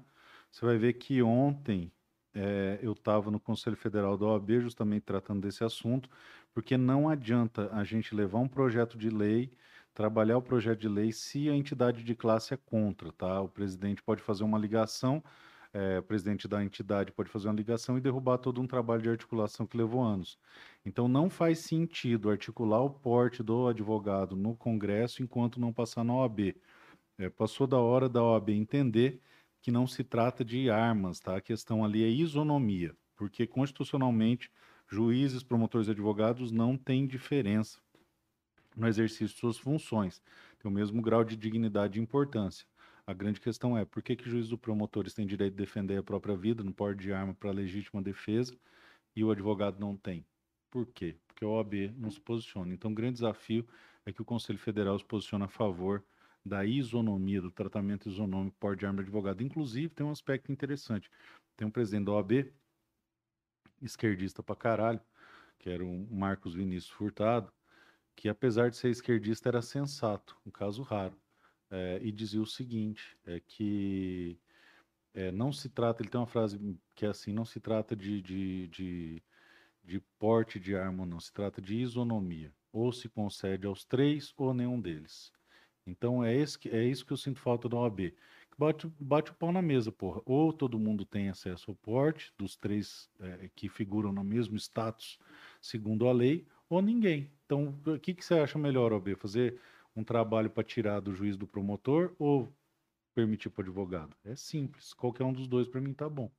[0.50, 1.92] você vai ver que ontem
[2.34, 6.08] eh, eu estava no Conselho Federal da OAB justamente tratando desse assunto,
[6.52, 9.52] porque não adianta a gente levar um projeto de lei,
[9.92, 13.41] trabalhar o projeto de lei se a entidade de classe é contra, tá?
[13.41, 15.23] O presidente pode fazer uma ligação,
[15.99, 19.67] o presidente da entidade pode fazer uma ligação e derrubar todo um trabalho de articulação
[19.67, 20.39] que levou anos.
[20.84, 26.15] Então não faz sentido articular o porte do advogado no Congresso enquanto não passar na
[26.15, 26.55] OAB.
[27.18, 29.20] É, passou da hora da OAB entender
[29.62, 31.36] que não se trata de armas, tá?
[31.36, 34.51] A questão ali é isonomia, porque constitucionalmente
[34.91, 37.78] juízes, promotores e advogados não têm diferença
[38.76, 40.23] no exercício de suas funções,
[40.59, 42.67] tem o mesmo grau de dignidade e importância.
[43.05, 46.02] A grande questão é por que, que juízes e promotores têm direito de defender a
[46.02, 48.56] própria vida no porte de arma para legítima defesa
[49.16, 50.24] e o advogado não tem?
[50.70, 51.18] Por quê?
[51.26, 52.72] Porque a OAB não se posiciona.
[52.72, 53.66] Então, o grande desafio
[54.06, 56.05] é que o Conselho Federal se posicione a favor
[56.44, 59.42] da isonomia, do tratamento isonômico porte de arma de advogado.
[59.42, 61.10] Inclusive, tem um aspecto interessante.
[61.56, 62.52] Tem um presidente da OAB,
[63.81, 65.00] esquerdista pra caralho,
[65.58, 67.52] que era o Marcos Vinícius Furtado,
[68.16, 71.22] que apesar de ser esquerdista era sensato, um caso raro.
[71.75, 74.39] É, e dizia o seguinte, é que
[75.15, 76.60] é, não se trata, ele tem uma frase
[76.94, 79.23] que é assim, não se trata de, de, de,
[79.83, 82.52] de porte de arma, não, se trata de isonomia.
[82.70, 85.33] Ou se concede aos três ou nenhum deles.
[85.86, 88.15] Então é, esse, é isso que eu sinto falta da OAB.
[88.59, 90.20] Bate, bate o pau na mesa, porra.
[90.26, 95.18] Ou todo mundo tem acesso ao porte, dos três eh, que figuram no mesmo status,
[95.60, 97.31] segundo a lei, ou ninguém.
[97.47, 99.17] Então, o que, que você acha melhor, OAB?
[99.17, 99.59] Fazer
[99.94, 102.52] um trabalho para tirar do juiz do promotor ou
[103.14, 104.16] permitir para o advogado?
[104.24, 104.92] É simples.
[104.94, 106.30] Qualquer um dos dois, para mim, tá bom.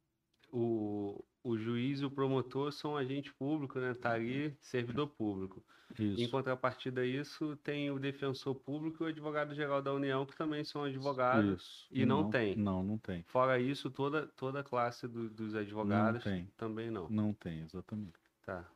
[0.51, 3.93] O, o juiz e o promotor são agente público, né?
[3.93, 5.63] Tá ali, servidor público.
[5.99, 6.31] Em Isso.
[6.31, 10.83] contrapartida a isso, tem o defensor público e o advogado-geral da União, que também são
[10.83, 11.61] advogados.
[11.61, 11.87] Isso.
[11.91, 12.55] e não tem.
[12.55, 13.23] Não, não tem.
[13.23, 16.47] Fora isso, toda, toda a classe do- dos advogados tem.
[16.57, 17.09] também não.
[17.09, 18.17] Não tem, exatamente.
[18.43, 18.67] Tá.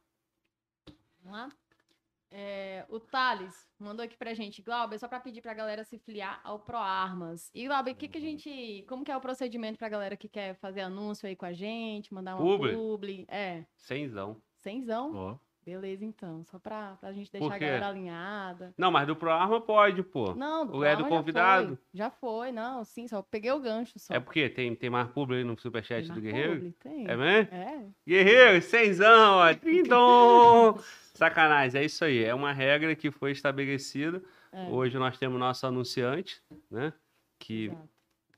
[1.23, 1.49] Vamos lá?
[2.30, 6.41] É, o Thales mandou aqui pra gente, Glauber, só pra pedir pra galera se filiar
[6.43, 7.49] ao ProArmas.
[7.53, 8.85] E, Glauber, o que que a gente.
[8.88, 12.14] Como que é o procedimento pra galera que quer fazer anúncio aí com a gente,
[12.14, 12.73] mandar uma Publi?
[12.73, 13.25] publi?
[13.30, 14.41] É, Cenzão.
[14.57, 15.15] cenzão?
[15.15, 16.45] Ó, Beleza, então.
[16.45, 18.73] Só pra, pra gente deixar a galera alinhada.
[18.77, 20.33] Não, mas do ProArma pode, pô.
[20.33, 21.67] Não, do O é do ProArmas já convidado.
[21.67, 21.77] foi.
[21.93, 24.14] Já foi, não, sim, só peguei o gancho só.
[24.14, 26.53] É porque tem, tem mais público aí no Tem superchat mais do Guerreiro?
[26.56, 26.72] publi?
[26.80, 27.06] Tem.
[27.09, 27.53] É mesmo?
[27.53, 27.85] É.
[28.07, 29.53] Guerreiro, cenzão, ó.
[29.56, 30.80] Trindom!
[31.17, 32.23] Sacanagem, é isso aí.
[32.23, 34.21] É uma regra que foi estabelecida.
[34.51, 34.67] É.
[34.69, 36.93] Hoje nós temos nosso anunciante, né?
[37.39, 37.89] Que, Exato.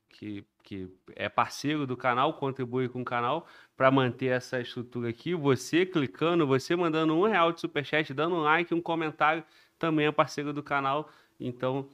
[0.10, 5.36] que, que é parceiro do canal, contribui com o canal para manter essa estrutura aqui.
[5.36, 9.44] Você clicando, você mandando um real de superchat, dando um like, um comentário,
[9.78, 11.10] também é parceiro do canal.
[11.38, 11.90] Então,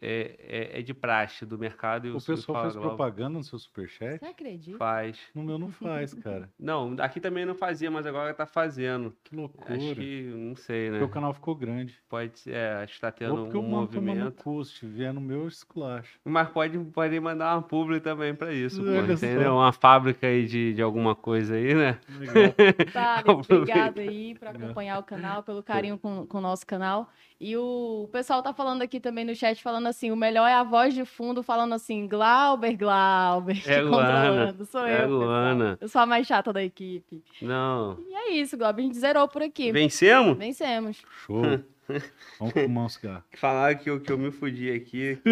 [0.00, 0.36] é,
[0.74, 2.06] é, é de praxe do mercado.
[2.06, 4.18] E O o pessoal faz propaganda no seu superchat?
[4.18, 4.78] Você acredita?
[4.78, 5.18] Faz.
[5.34, 6.48] No meu não faz, cara.
[6.58, 9.14] Não, aqui também não fazia, mas agora tá fazendo.
[9.24, 9.74] Que loucura.
[9.74, 10.98] Acho que, não sei, né?
[10.98, 11.98] Porque o canal ficou grande.
[12.08, 14.42] Pode ser, é, acho que tá Ou tendo porque um o mano toma no movimento.
[14.42, 16.18] cu, se vier no meu, eu esculacho.
[16.24, 19.54] Mas pode, pode mandar uma publi também pra isso, pô, entendeu?
[19.54, 21.98] Uma fábrica aí de, de alguma coisa aí, né?
[22.18, 22.34] Legal.
[22.92, 23.54] Thales, Aproveita.
[23.54, 27.10] obrigado aí por acompanhar o canal, pelo carinho com, com o nosso canal.
[27.38, 30.62] E o pessoal tá falando aqui também no chat, falando assim, o melhor é a
[30.62, 33.62] voz de fundo falando assim, Glauber, Glauber.
[33.66, 34.64] É Luana, controlando.
[34.64, 35.08] Sou é eu.
[35.10, 35.78] Luana.
[35.78, 37.22] Eu sou a mais chata da equipe.
[37.42, 37.98] Não.
[38.08, 39.70] E é isso, Glauber, a gente zerou por aqui.
[39.70, 40.38] Vencemos?
[40.38, 41.02] Vencemos.
[41.26, 41.42] Show.
[42.38, 43.22] Vamos fumar um cigarro.
[43.34, 45.18] Falaram que eu, que eu me fudi aqui.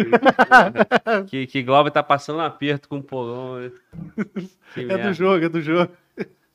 [1.27, 3.59] Que, que, que Glauber tá passando um aperto com o Polon.
[3.59, 3.71] né?
[4.77, 5.09] É merda.
[5.09, 5.91] do jogo, é do jogo.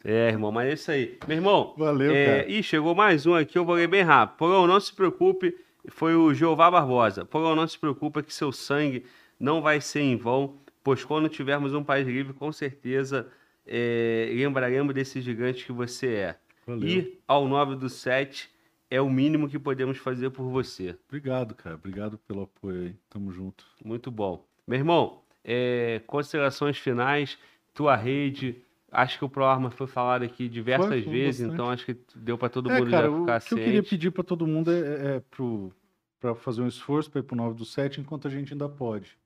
[0.04, 1.18] É, irmão, mas é isso aí.
[1.28, 2.50] Meu irmão, Valeu, É, cara.
[2.50, 4.38] ih, chegou mais um aqui, eu vou ler bem rápido.
[4.38, 5.54] Porão, não se preocupe,
[5.88, 7.24] foi o Jeová Barbosa.
[7.24, 9.04] Porão, não se preocupe que seu sangue
[9.38, 13.28] não vai ser em vão, pois quando tivermos um país livre, com certeza
[13.66, 16.36] é, lembraremos desse gigante que você é.
[16.66, 16.88] Valeu.
[16.88, 18.48] Ir ao 9 do 7
[18.90, 20.96] é o mínimo que podemos fazer por você.
[21.08, 21.76] Obrigado, cara.
[21.76, 22.94] Obrigado pelo apoio aí.
[23.08, 23.64] Tamo junto.
[23.84, 24.44] Muito bom.
[24.66, 27.38] Meu irmão, é, considerações finais,
[27.74, 28.62] tua rede.
[28.90, 31.54] Acho que o ProArma foi falado aqui diversas Foi, foi vezes, bastante.
[31.54, 33.64] então acho que deu para todo é, mundo cara, já o ficar que eu ciente.
[33.64, 35.72] queria pedir pra todo mundo é, é pro,
[36.18, 39.16] pra fazer um esforço pra ir pro 9 do 7 enquanto a gente ainda pode.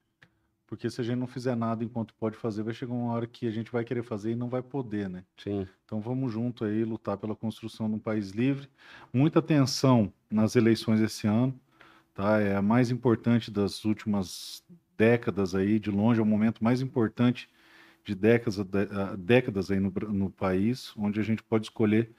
[0.66, 3.46] Porque se a gente não fizer nada enquanto pode fazer, vai chegar uma hora que
[3.46, 5.22] a gente vai querer fazer e não vai poder, né?
[5.36, 5.68] Sim.
[5.84, 8.68] Então vamos junto aí lutar pela construção de um país livre.
[9.12, 11.54] Muita atenção nas eleições esse ano,
[12.14, 12.40] tá?
[12.40, 14.64] É a mais importante das últimas
[14.96, 17.48] décadas aí, de longe é o momento mais importante
[18.04, 18.58] de décadas,
[19.18, 22.10] décadas aí no, no país, onde a gente pode escolher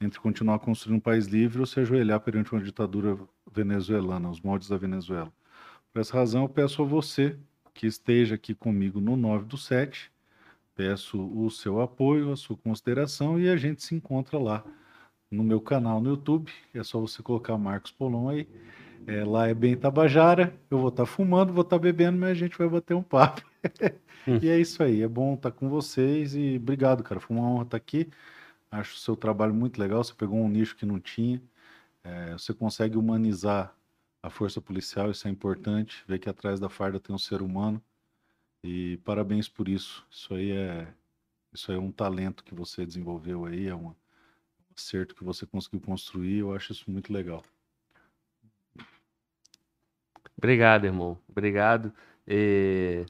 [0.00, 3.18] entre continuar construindo um país livre ou se ajoelhar perante uma ditadura
[3.50, 5.32] venezuelana, os moldes da Venezuela.
[5.92, 7.36] Por essa razão, eu peço a você
[7.72, 10.10] que esteja aqui comigo no 9 do 7,
[10.74, 14.64] peço o seu apoio, a sua consideração e a gente se encontra lá
[15.30, 16.52] no meu canal no YouTube.
[16.74, 18.46] É só você colocar Marcos Polon aí.
[19.06, 20.54] É, lá é bem Tabajara.
[20.70, 23.42] Eu vou estar fumando, vou estar bebendo, mas a gente vai bater um papo.
[24.42, 25.02] e é isso aí.
[25.02, 27.20] É bom estar com vocês e obrigado, cara.
[27.20, 28.08] Foi uma honra estar aqui.
[28.70, 30.02] Acho o seu trabalho muito legal.
[30.02, 31.40] Você pegou um nicho que não tinha.
[32.04, 33.74] É, você consegue humanizar
[34.22, 36.04] a força policial, isso é importante.
[36.06, 37.82] Ver que atrás da farda tem um ser humano.
[38.62, 40.04] E parabéns por isso.
[40.10, 40.88] Isso aí é,
[41.52, 43.94] isso aí é um talento que você desenvolveu aí, é um
[44.76, 46.38] acerto que você conseguiu construir.
[46.38, 47.44] Eu acho isso muito legal.
[50.36, 51.18] Obrigado, irmão.
[51.28, 51.92] Obrigado.
[52.26, 53.04] É...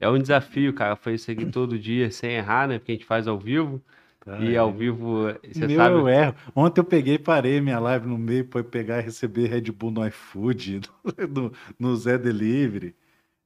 [0.00, 2.78] é um desafio, cara, isso aqui todo dia sem errar, né?
[2.78, 3.82] Porque a gente faz ao vivo.
[4.20, 4.38] Tá?
[4.40, 4.58] e É.
[4.58, 5.94] ao vivo, você Meu, sabe.
[5.94, 6.34] eu erro.
[6.54, 9.92] Ontem eu peguei e parei minha live no meio para pegar e receber Red Bull
[9.92, 10.80] no iFood,
[11.30, 12.94] no, no Zé Delivery.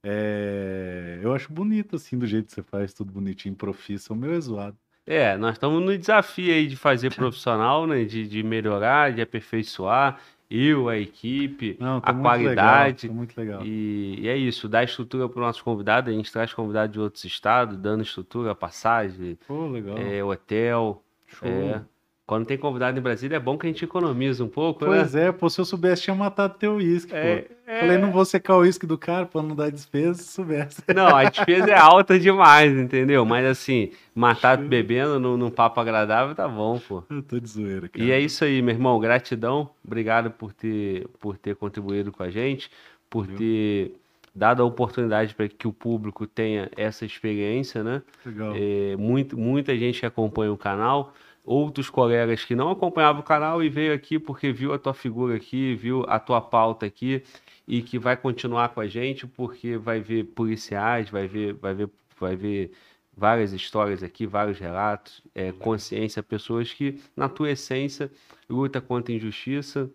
[0.02, 4.12] É, eu acho bonito assim, do jeito que você faz, tudo bonitinho, profissa.
[4.14, 4.78] O meu é zoado.
[5.06, 8.04] É, nós estamos no desafio aí de fazer profissional, né?
[8.04, 10.18] De, de melhorar, de aperfeiçoar.
[10.50, 13.06] Eu, a equipe, Não, a qualidade.
[13.06, 13.64] legal, muito legal.
[13.64, 16.10] E, e é isso, dar estrutura para o nosso convidado.
[16.10, 21.04] A gente traz convidado de outros estados, dando estrutura, passagem, Pô, é, hotel.
[21.28, 21.48] Show.
[21.48, 21.82] É.
[22.30, 25.26] Quando tem convidado em Brasília, é bom que a gente economiza um pouco, Pois né?
[25.26, 27.54] é, pô, se eu soubesse, tinha matado teu uísque, É, pô.
[27.66, 27.80] é.
[27.80, 30.80] Falei, não vou secar o uísque do cara pra não dar despesa, se soubesse.
[30.94, 33.24] Não, a despesa é alta demais, entendeu?
[33.24, 37.02] Mas assim, matar bebendo num, num papo agradável tá bom, pô.
[37.10, 38.04] Eu tô de zoeira, cara.
[38.04, 39.00] E é isso aí, meu irmão.
[39.00, 39.68] Gratidão.
[39.84, 42.70] Obrigado por ter, por ter contribuído com a gente,
[43.10, 43.92] por ter
[44.32, 48.02] dada a oportunidade para que o público tenha essa experiência, né?
[48.24, 48.52] Legal.
[48.54, 51.12] É, muito, muita gente que acompanha o canal,
[51.50, 55.34] outros colegas que não acompanhavam o canal e veio aqui porque viu a tua figura
[55.34, 57.24] aqui, viu a tua pauta aqui
[57.66, 61.90] e que vai continuar com a gente porque vai ver policiais, vai ver, vai ver,
[62.20, 62.70] vai ver
[63.16, 68.12] várias histórias aqui, vários relatos, é, consciência, pessoas que, na tua essência,
[68.48, 69.90] luta contra a injustiça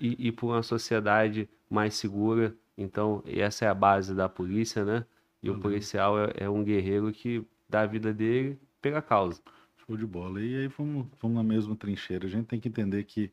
[0.00, 2.54] e, e por uma sociedade mais segura.
[2.76, 5.04] Então, essa é a base da polícia, né?
[5.42, 5.56] E Uhum.
[5.56, 9.40] o policial é, é um guerreiro que dá a vida dele pela causa.
[9.88, 10.42] Show de bola.
[10.42, 12.26] E aí vamos, vamos na mesma trincheira.
[12.26, 13.32] A gente tem que entender que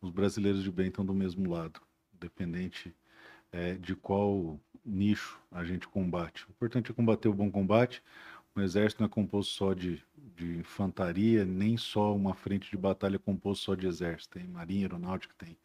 [0.00, 1.80] os brasileiros de bem estão do mesmo lado,
[2.14, 2.94] independente
[3.52, 6.46] eh, de qual nicho a gente combate.
[6.48, 8.02] O importante é combater o bom combate.
[8.54, 10.02] O exército não é composto só de,
[10.36, 14.38] de infantaria, nem só uma frente de batalha composto só de exército.
[14.38, 15.58] Tem marinha, aeronáutica, tem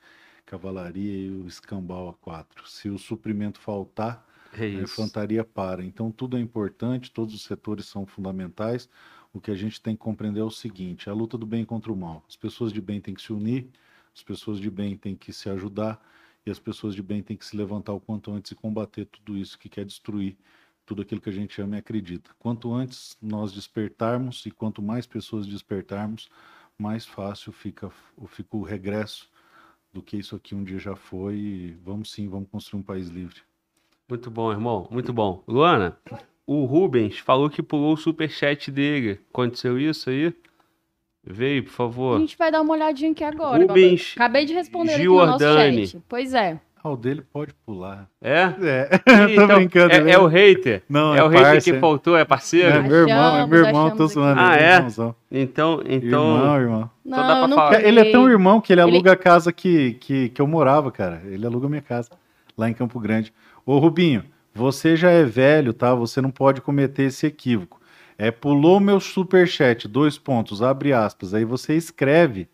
[0.45, 2.67] cavalaria e o escambau a quatro.
[2.69, 4.25] Se o suprimento faltar,
[4.72, 5.83] É a infantaria para.
[5.85, 8.89] Então, tudo é importante, todos os setores são fundamentais.
[9.35, 11.91] O que a gente tem que compreender é o seguinte: a luta do bem contra
[11.91, 12.23] o mal.
[12.27, 13.68] As pessoas de bem têm que se unir,
[14.16, 16.01] as pessoas de bem têm que se ajudar,
[16.45, 19.37] e as pessoas de bem têm que se levantar o quanto antes e combater tudo
[19.37, 20.37] isso que quer destruir
[20.85, 22.32] tudo aquilo que a gente ama e acredita.
[22.39, 26.30] Quanto antes nós despertarmos e quanto mais pessoas despertarmos,
[26.77, 27.91] mais fácil fica,
[28.27, 29.30] fica o regresso
[29.91, 31.35] do que isso aqui um dia já foi.
[31.35, 33.41] E vamos sim, vamos construir um país livre.
[34.07, 34.87] Muito bom, irmão.
[34.89, 35.43] Muito bom.
[35.45, 35.98] Luana,
[36.47, 39.19] o Rubens falou que pulou o superchat dele.
[39.33, 40.33] Aconteceu isso aí?
[41.27, 42.19] Veio, por A favor.
[42.19, 43.65] gente vai dar uma olhadinha aqui agora.
[43.65, 45.87] Rubens Acabei de responder aqui no nosso Giordani.
[45.87, 46.03] chat.
[46.07, 46.59] Pois é.
[46.83, 48.07] Ah, o dele pode pular.
[48.21, 48.41] É?
[48.61, 48.89] É,
[49.31, 49.91] Ih, tô então, brincando.
[49.91, 50.11] é, né?
[50.11, 50.83] é o hater.
[50.87, 52.67] Não, é, é o hater parça, que faltou, é parceiro?
[52.77, 54.39] É meu irmão, é meu Achamos, irmão, tô achamos zoando.
[54.39, 54.75] Ah, é é?
[54.75, 55.15] irmãozão.
[55.31, 56.35] Então, então.
[56.37, 56.89] Irmão, irmão.
[57.03, 57.83] Não, dá pra falar.
[57.83, 60.91] Ele é tão irmão que ele Ele- aluga a casa que, que, que eu morava,
[60.91, 61.23] cara.
[61.25, 62.11] Ele aluga a minha casa
[62.55, 63.33] lá em Campo Grande.
[63.65, 64.23] Ô, Rubinho,
[64.55, 65.93] você já é velho, tá?
[65.93, 67.82] Você não pode cometer esse equívoco.
[68.18, 71.34] É, pulou meu superchat, dois pontos, abre aspas.
[71.34, 72.48] Aí você escreve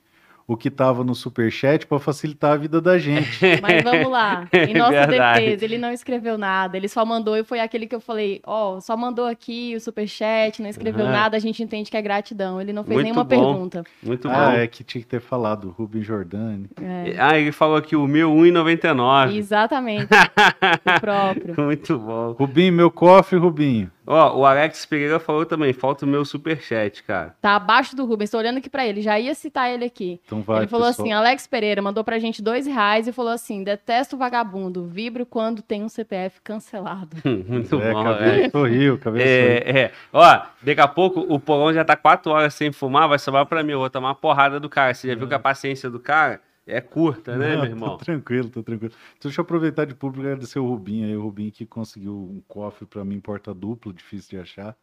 [0.52, 3.40] o que tava no superchat para facilitar a vida da gente.
[3.62, 4.46] Mas vamos lá.
[4.52, 5.40] Em nossa Verdade.
[5.40, 6.76] defesa, ele não escreveu nada.
[6.76, 10.62] Ele só mandou e foi aquele que eu falei: Ó, só mandou aqui o superchat,
[10.62, 11.14] não escreveu Aham.
[11.14, 12.60] nada, a gente entende que é gratidão.
[12.60, 13.30] Ele não fez Muito nenhuma bom.
[13.30, 13.84] pergunta.
[14.04, 14.52] Muito ah, bom.
[14.58, 16.70] é que tinha que ter falado, Rubem Jordani.
[16.82, 19.34] É, Ah, ele falou aqui o meu 1,99.
[19.36, 20.08] exatamente.
[20.12, 21.56] o próprio.
[21.58, 22.32] Muito bom.
[22.34, 23.90] Rubinho, meu cofre, Rubinho.
[24.06, 27.36] Ó, o Alex Pereira falou também, falta o meu superchat, cara.
[27.42, 30.20] Tá abaixo do Rubens, tô olhando aqui pra ele, já ia citar ele aqui.
[30.26, 31.06] Então vai, ele falou pessoal.
[31.06, 35.62] assim: Alex Pereira mandou pra gente dois reais e falou assim: detesto vagabundo, vibro quando
[35.62, 37.16] tem um CPF cancelado.
[37.24, 38.50] Muito é, bom, cabeça é.
[38.50, 39.76] sorriu, cabeça sorriu.
[39.76, 39.92] É, é.
[40.12, 43.64] Ó, daqui a pouco o Polão já tá quatro horas sem fumar, vai sobrar pra
[43.64, 43.74] mim.
[43.74, 44.94] Eu vou tomar uma porrada do cara.
[44.94, 47.98] Você já viu que a paciência do cara é curta, né, Não, meu irmão?
[47.98, 48.94] Tô tranquilo, tô tranquilo.
[49.18, 52.14] Então, deixa eu aproveitar de público e agradecer o Rubinho aí, o Rubinho que conseguiu
[52.14, 54.76] um cofre pra mim, porta duplo, difícil de achar.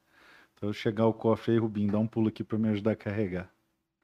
[0.54, 3.48] Então, chegar o cofre aí, Rubinho, dá um pulo aqui pra me ajudar a carregar.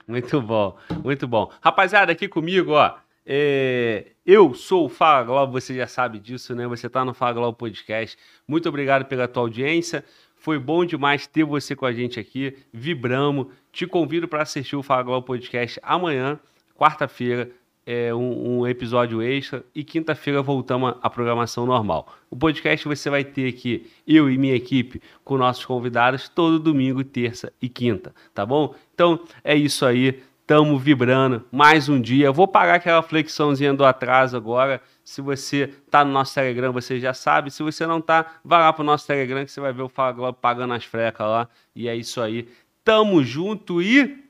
[0.07, 1.51] Muito bom, muito bom.
[1.61, 2.97] Rapaziada, aqui comigo, ó.
[3.27, 6.67] é, eu sou o Fala Globo, você já sabe disso, né?
[6.69, 8.17] Você tá no Fala Globo Podcast.
[8.47, 10.05] Muito obrigado pela tua audiência.
[10.37, 12.57] Foi bom demais ter você com a gente aqui.
[12.73, 13.47] Vibramos.
[13.73, 16.39] Te convido para assistir o Fala Globo Podcast amanhã,
[16.77, 17.51] quarta-feira,
[17.87, 22.15] é um, um episódio extra e quinta-feira voltamos à programação normal.
[22.31, 27.05] O podcast você vai ter aqui, eu e minha equipe, com nossos convidados, todo domingo,
[27.05, 28.75] terça e quinta, tá bom?
[28.95, 32.33] Então é isso aí, tamo vibrando, mais um dia.
[32.33, 34.81] Vou pagar aquela flexãozinha do atraso agora.
[35.05, 37.51] Se você tá no nosso Telegram, você já sabe.
[37.51, 40.13] Se você não tá, vai lá pro nosso Telegram que você vai ver o Fala
[40.13, 41.49] Globo pagando as frecas lá.
[41.77, 42.49] E é isso aí.
[42.83, 44.24] Tamo junto e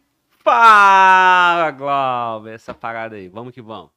[0.44, 3.28] Fala, Glauber, essa parada aí.
[3.28, 3.93] Vamos que vamos.